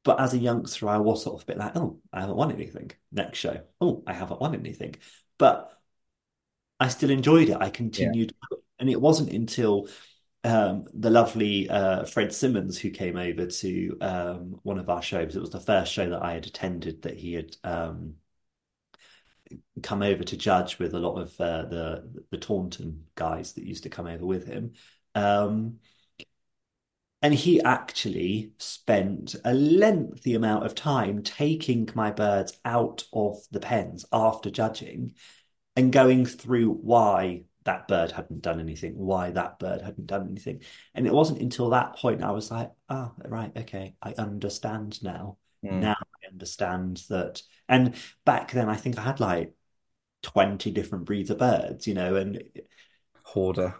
But 0.04 0.20
as 0.20 0.34
a 0.34 0.38
youngster, 0.38 0.88
I 0.88 0.98
was 0.98 1.22
sort 1.24 1.36
of 1.36 1.42
a 1.42 1.46
bit 1.46 1.58
like, 1.58 1.76
oh, 1.76 2.00
I 2.12 2.20
haven't 2.20 2.36
won 2.36 2.52
anything. 2.52 2.92
Next 3.10 3.38
show, 3.38 3.62
oh, 3.80 4.04
I 4.06 4.12
haven't 4.12 4.40
won 4.40 4.54
anything. 4.54 4.94
But 5.38 5.72
I 6.78 6.88
still 6.88 7.10
enjoyed 7.10 7.48
it. 7.48 7.56
I 7.60 7.70
continued. 7.70 8.34
Yeah. 8.50 8.58
And 8.78 8.90
it 8.90 9.00
wasn't 9.00 9.30
until 9.30 9.88
um, 10.44 10.86
the 10.92 11.10
lovely 11.10 11.68
uh, 11.68 12.04
Fred 12.04 12.32
Simmons, 12.32 12.78
who 12.78 12.90
came 12.90 13.16
over 13.16 13.46
to 13.46 13.98
um, 14.00 14.60
one 14.62 14.78
of 14.78 14.88
our 14.88 15.02
shows, 15.02 15.34
it 15.34 15.40
was 15.40 15.50
the 15.50 15.60
first 15.60 15.92
show 15.92 16.08
that 16.10 16.22
I 16.22 16.34
had 16.34 16.46
attended 16.46 17.02
that 17.02 17.16
he 17.16 17.34
had 17.34 17.56
um, 17.64 18.14
come 19.82 20.02
over 20.02 20.22
to 20.24 20.36
judge 20.36 20.78
with 20.78 20.94
a 20.94 20.98
lot 20.98 21.16
of 21.16 21.40
uh, 21.40 21.62
the 21.66 22.24
the 22.30 22.38
Taunton 22.38 23.06
guys 23.14 23.54
that 23.54 23.64
used 23.64 23.84
to 23.84 23.90
come 23.90 24.06
over 24.06 24.24
with 24.24 24.46
him. 24.46 24.74
Um, 25.14 25.78
and 27.22 27.34
he 27.34 27.60
actually 27.62 28.52
spent 28.58 29.34
a 29.44 29.54
lengthy 29.54 30.34
amount 30.34 30.66
of 30.66 30.74
time 30.74 31.22
taking 31.22 31.88
my 31.94 32.10
birds 32.10 32.58
out 32.64 33.04
of 33.12 33.38
the 33.50 33.60
pens 33.60 34.04
after 34.12 34.50
judging 34.50 35.14
and 35.74 35.92
going 35.92 36.26
through 36.26 36.70
why 36.70 37.44
that 37.66 37.86
bird 37.86 38.10
hadn't 38.10 38.42
done 38.42 38.58
anything, 38.58 38.96
why 38.96 39.30
that 39.30 39.58
bird 39.58 39.82
hadn't 39.82 40.06
done 40.06 40.28
anything. 40.28 40.62
And 40.94 41.06
it 41.06 41.12
wasn't 41.12 41.40
until 41.40 41.70
that 41.70 41.96
point 41.96 42.22
I 42.22 42.30
was 42.30 42.50
like, 42.50 42.72
oh, 42.88 43.12
right, 43.26 43.52
okay, 43.56 43.94
I 44.00 44.14
understand 44.16 45.02
now. 45.02 45.36
Mm. 45.64 45.80
Now 45.80 45.96
I 46.00 46.32
understand 46.32 47.02
that. 47.10 47.42
And 47.68 47.94
back 48.24 48.52
then, 48.52 48.68
I 48.68 48.76
think 48.76 48.98
I 48.98 49.02
had 49.02 49.20
like 49.20 49.52
20 50.22 50.70
different 50.70 51.04
breeds 51.04 51.30
of 51.30 51.38
birds, 51.38 51.86
you 51.86 51.94
know, 51.94 52.16
and 52.16 52.42
hoarder. 53.22 53.74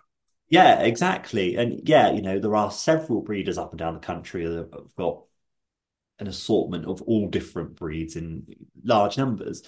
Yeah, 0.49 0.81
exactly. 0.81 1.57
And 1.57 1.89
yeah, 1.89 2.13
you 2.13 2.23
know, 2.23 2.39
there 2.39 2.55
are 2.55 2.71
several 2.71 3.23
breeders 3.23 3.59
up 3.59 3.73
and 3.73 3.79
down 3.79 3.95
the 3.95 4.01
country 4.01 4.47
that 4.47 4.69
have 4.73 4.95
got 4.97 5.23
an 6.19 6.29
assortment 6.29 6.87
of 6.87 7.03
all 7.03 7.29
different 7.29 7.77
breeds 7.77 8.17
in 8.17 8.47
large 8.85 9.19
numbers 9.19 9.63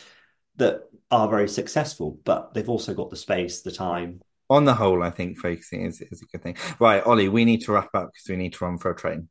that 0.58 0.82
are 1.10 1.28
very 1.28 1.48
successful, 1.48 2.18
but 2.24 2.54
they've 2.54 2.68
also 2.68 2.94
got 2.94 3.10
the 3.10 3.16
space, 3.16 3.62
the 3.62 3.72
time. 3.72 4.20
On 4.50 4.64
the 4.64 4.74
whole, 4.74 5.02
I 5.02 5.10
think 5.10 5.38
focusing 5.38 5.84
is, 5.84 6.00
is 6.00 6.22
a 6.22 6.26
good 6.26 6.42
thing. 6.42 6.56
Right, 6.78 7.04
Ollie, 7.04 7.28
we 7.28 7.44
need 7.44 7.62
to 7.62 7.72
wrap 7.72 7.94
up 7.94 8.10
because 8.12 8.28
we 8.28 8.36
need 8.36 8.54
to 8.54 8.64
run 8.64 8.78
for 8.78 8.90
a 8.90 8.96
train. 8.96 9.28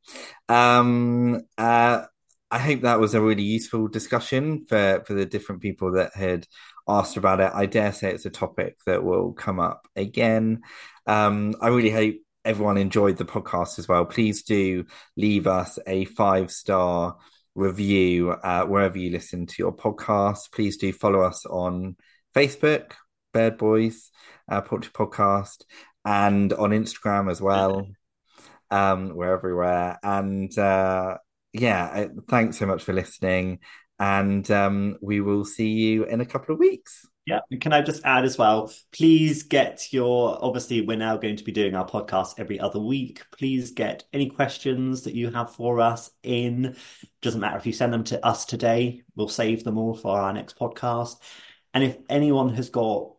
Um, 0.48 1.42
uh, 1.58 2.04
I 2.50 2.60
hope 2.60 2.82
that 2.82 3.00
was 3.00 3.14
a 3.14 3.22
really 3.22 3.44
useful 3.44 3.88
discussion 3.88 4.66
for, 4.66 5.04
for 5.06 5.14
the 5.14 5.26
different 5.26 5.62
people 5.62 5.94
that 5.94 6.16
had 6.16 6.48
asked 6.88 7.18
about 7.18 7.40
it. 7.40 7.52
I 7.54 7.66
dare 7.66 7.92
say 7.92 8.12
it's 8.12 8.26
a 8.26 8.30
topic 8.30 8.78
that 8.86 9.04
will 9.04 9.34
come 9.34 9.60
up 9.60 9.88
again. 9.96 10.62
Um, 11.08 11.56
I 11.62 11.70
really 11.70 11.90
hope 11.90 12.16
everyone 12.46 12.78
enjoyed 12.78 13.18
the 13.18 13.26
podcast 13.26 13.80
as 13.80 13.88
well. 13.88 14.06
Please 14.06 14.44
do 14.44 14.86
leave 15.18 15.48
us 15.48 15.78
a 15.86 16.06
five 16.06 16.52
star 16.52 17.18
review 17.58 18.32
uh, 18.32 18.66
wherever 18.66 18.98
you 18.98 19.10
listen 19.10 19.48
to 19.48 19.56
your 19.58 19.76
podcast. 19.76 20.52
Please 20.54 20.78
do 20.78 20.94
follow 20.94 21.22
us 21.22 21.46
on 21.46 21.98
Facebook, 22.36 22.92
Bird 23.34 23.58
Boys, 23.58 24.12
uh, 24.50 24.62
Poultry 24.62 24.92
Podcast, 24.92 25.64
and 26.06 26.54
on 26.54 26.70
Instagram 26.70 27.30
as 27.30 27.42
well. 27.42 27.88
Um, 28.70 29.16
we're 29.16 29.34
everywhere. 29.34 29.98
And 30.04 30.56
uh, 30.58 31.18
yeah, 31.52 32.06
thanks 32.30 32.60
so 32.60 32.68
much 32.68 32.84
for 32.84 32.94
listening. 32.94 33.60
And 34.00 34.50
um, 34.52 34.98
we 35.02 35.22
will 35.22 35.44
see 35.44 35.70
you 35.70 36.04
in 36.04 36.22
a 36.22 36.26
couple 36.26 36.54
of 36.54 36.60
weeks. 36.60 37.08
Yeah. 37.28 37.42
Can 37.60 37.74
I 37.74 37.82
just 37.82 38.06
add 38.06 38.24
as 38.24 38.38
well? 38.38 38.72
Please 38.94 39.44
get 39.44 39.92
your, 39.92 40.42
obviously, 40.42 40.80
we're 40.80 40.96
now 40.96 41.18
going 41.18 41.36
to 41.36 41.44
be 41.44 41.52
doing 41.52 41.76
our 41.76 41.86
podcast 41.86 42.36
every 42.38 42.58
other 42.58 42.80
week. 42.80 43.22
Please 43.38 43.72
get 43.72 44.06
any 44.14 44.30
questions 44.30 45.02
that 45.02 45.14
you 45.14 45.30
have 45.32 45.54
for 45.54 45.82
us 45.82 46.10
in. 46.24 46.78
Doesn't 47.22 47.42
matter 47.42 47.58
if 47.58 47.66
you 47.66 47.74
send 47.74 47.92
them 47.92 48.06
to 48.06 48.26
us 48.26 48.46
today, 48.46 49.04
we'll 49.18 49.28
save 49.28 49.66
them 49.66 49.78
all 49.78 49.94
for 49.94 50.18
our 50.18 50.32
next 50.32 50.58
podcast. 50.58 51.18
And 51.74 51.84
if 51.84 51.98
anyone 52.08 52.54
has 52.54 52.70
got 52.70 53.12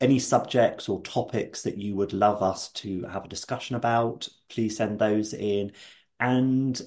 any 0.00 0.20
subjects 0.20 0.88
or 0.88 1.02
topics 1.02 1.60
that 1.64 1.76
you 1.76 1.94
would 1.96 2.14
love 2.14 2.42
us 2.42 2.72
to 2.72 3.02
have 3.12 3.26
a 3.26 3.28
discussion 3.28 3.76
about, 3.76 4.26
please 4.48 4.78
send 4.78 4.98
those 4.98 5.34
in. 5.34 5.72
And 6.18 6.80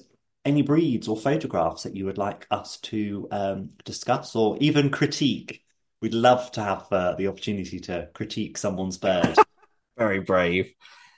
any 0.44 0.62
breeds 0.62 1.06
or 1.06 1.16
photographs 1.16 1.84
that 1.84 1.94
you 1.94 2.04
would 2.06 2.18
like 2.18 2.48
us 2.50 2.78
to 2.78 3.28
um, 3.30 3.70
discuss 3.84 4.34
or 4.34 4.58
even 4.58 4.90
critique 4.90 5.63
We'd 6.04 6.12
love 6.12 6.52
to 6.52 6.62
have 6.62 6.86
uh, 6.92 7.14
the 7.14 7.28
opportunity 7.28 7.80
to 7.80 8.10
critique 8.12 8.58
someone's 8.58 8.98
bird. 8.98 9.38
very 9.96 10.20
brave. 10.20 10.70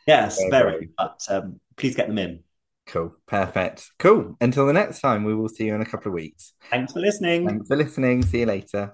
Yes, 0.06 0.38
very. 0.48 0.70
very. 0.70 0.90
But 0.96 1.26
um, 1.28 1.58
please 1.76 1.96
get 1.96 2.06
them 2.06 2.18
in. 2.18 2.44
Cool. 2.86 3.12
Perfect. 3.26 3.90
Cool. 3.98 4.36
Until 4.40 4.64
the 4.64 4.72
next 4.72 5.00
time, 5.00 5.24
we 5.24 5.34
will 5.34 5.48
see 5.48 5.64
you 5.64 5.74
in 5.74 5.80
a 5.80 5.84
couple 5.84 6.10
of 6.10 6.14
weeks. 6.14 6.52
Thanks 6.70 6.92
for 6.92 7.00
listening. 7.00 7.48
Thanks 7.48 7.66
for 7.66 7.74
listening. 7.74 8.22
See 8.22 8.38
you 8.38 8.46
later. 8.46 8.92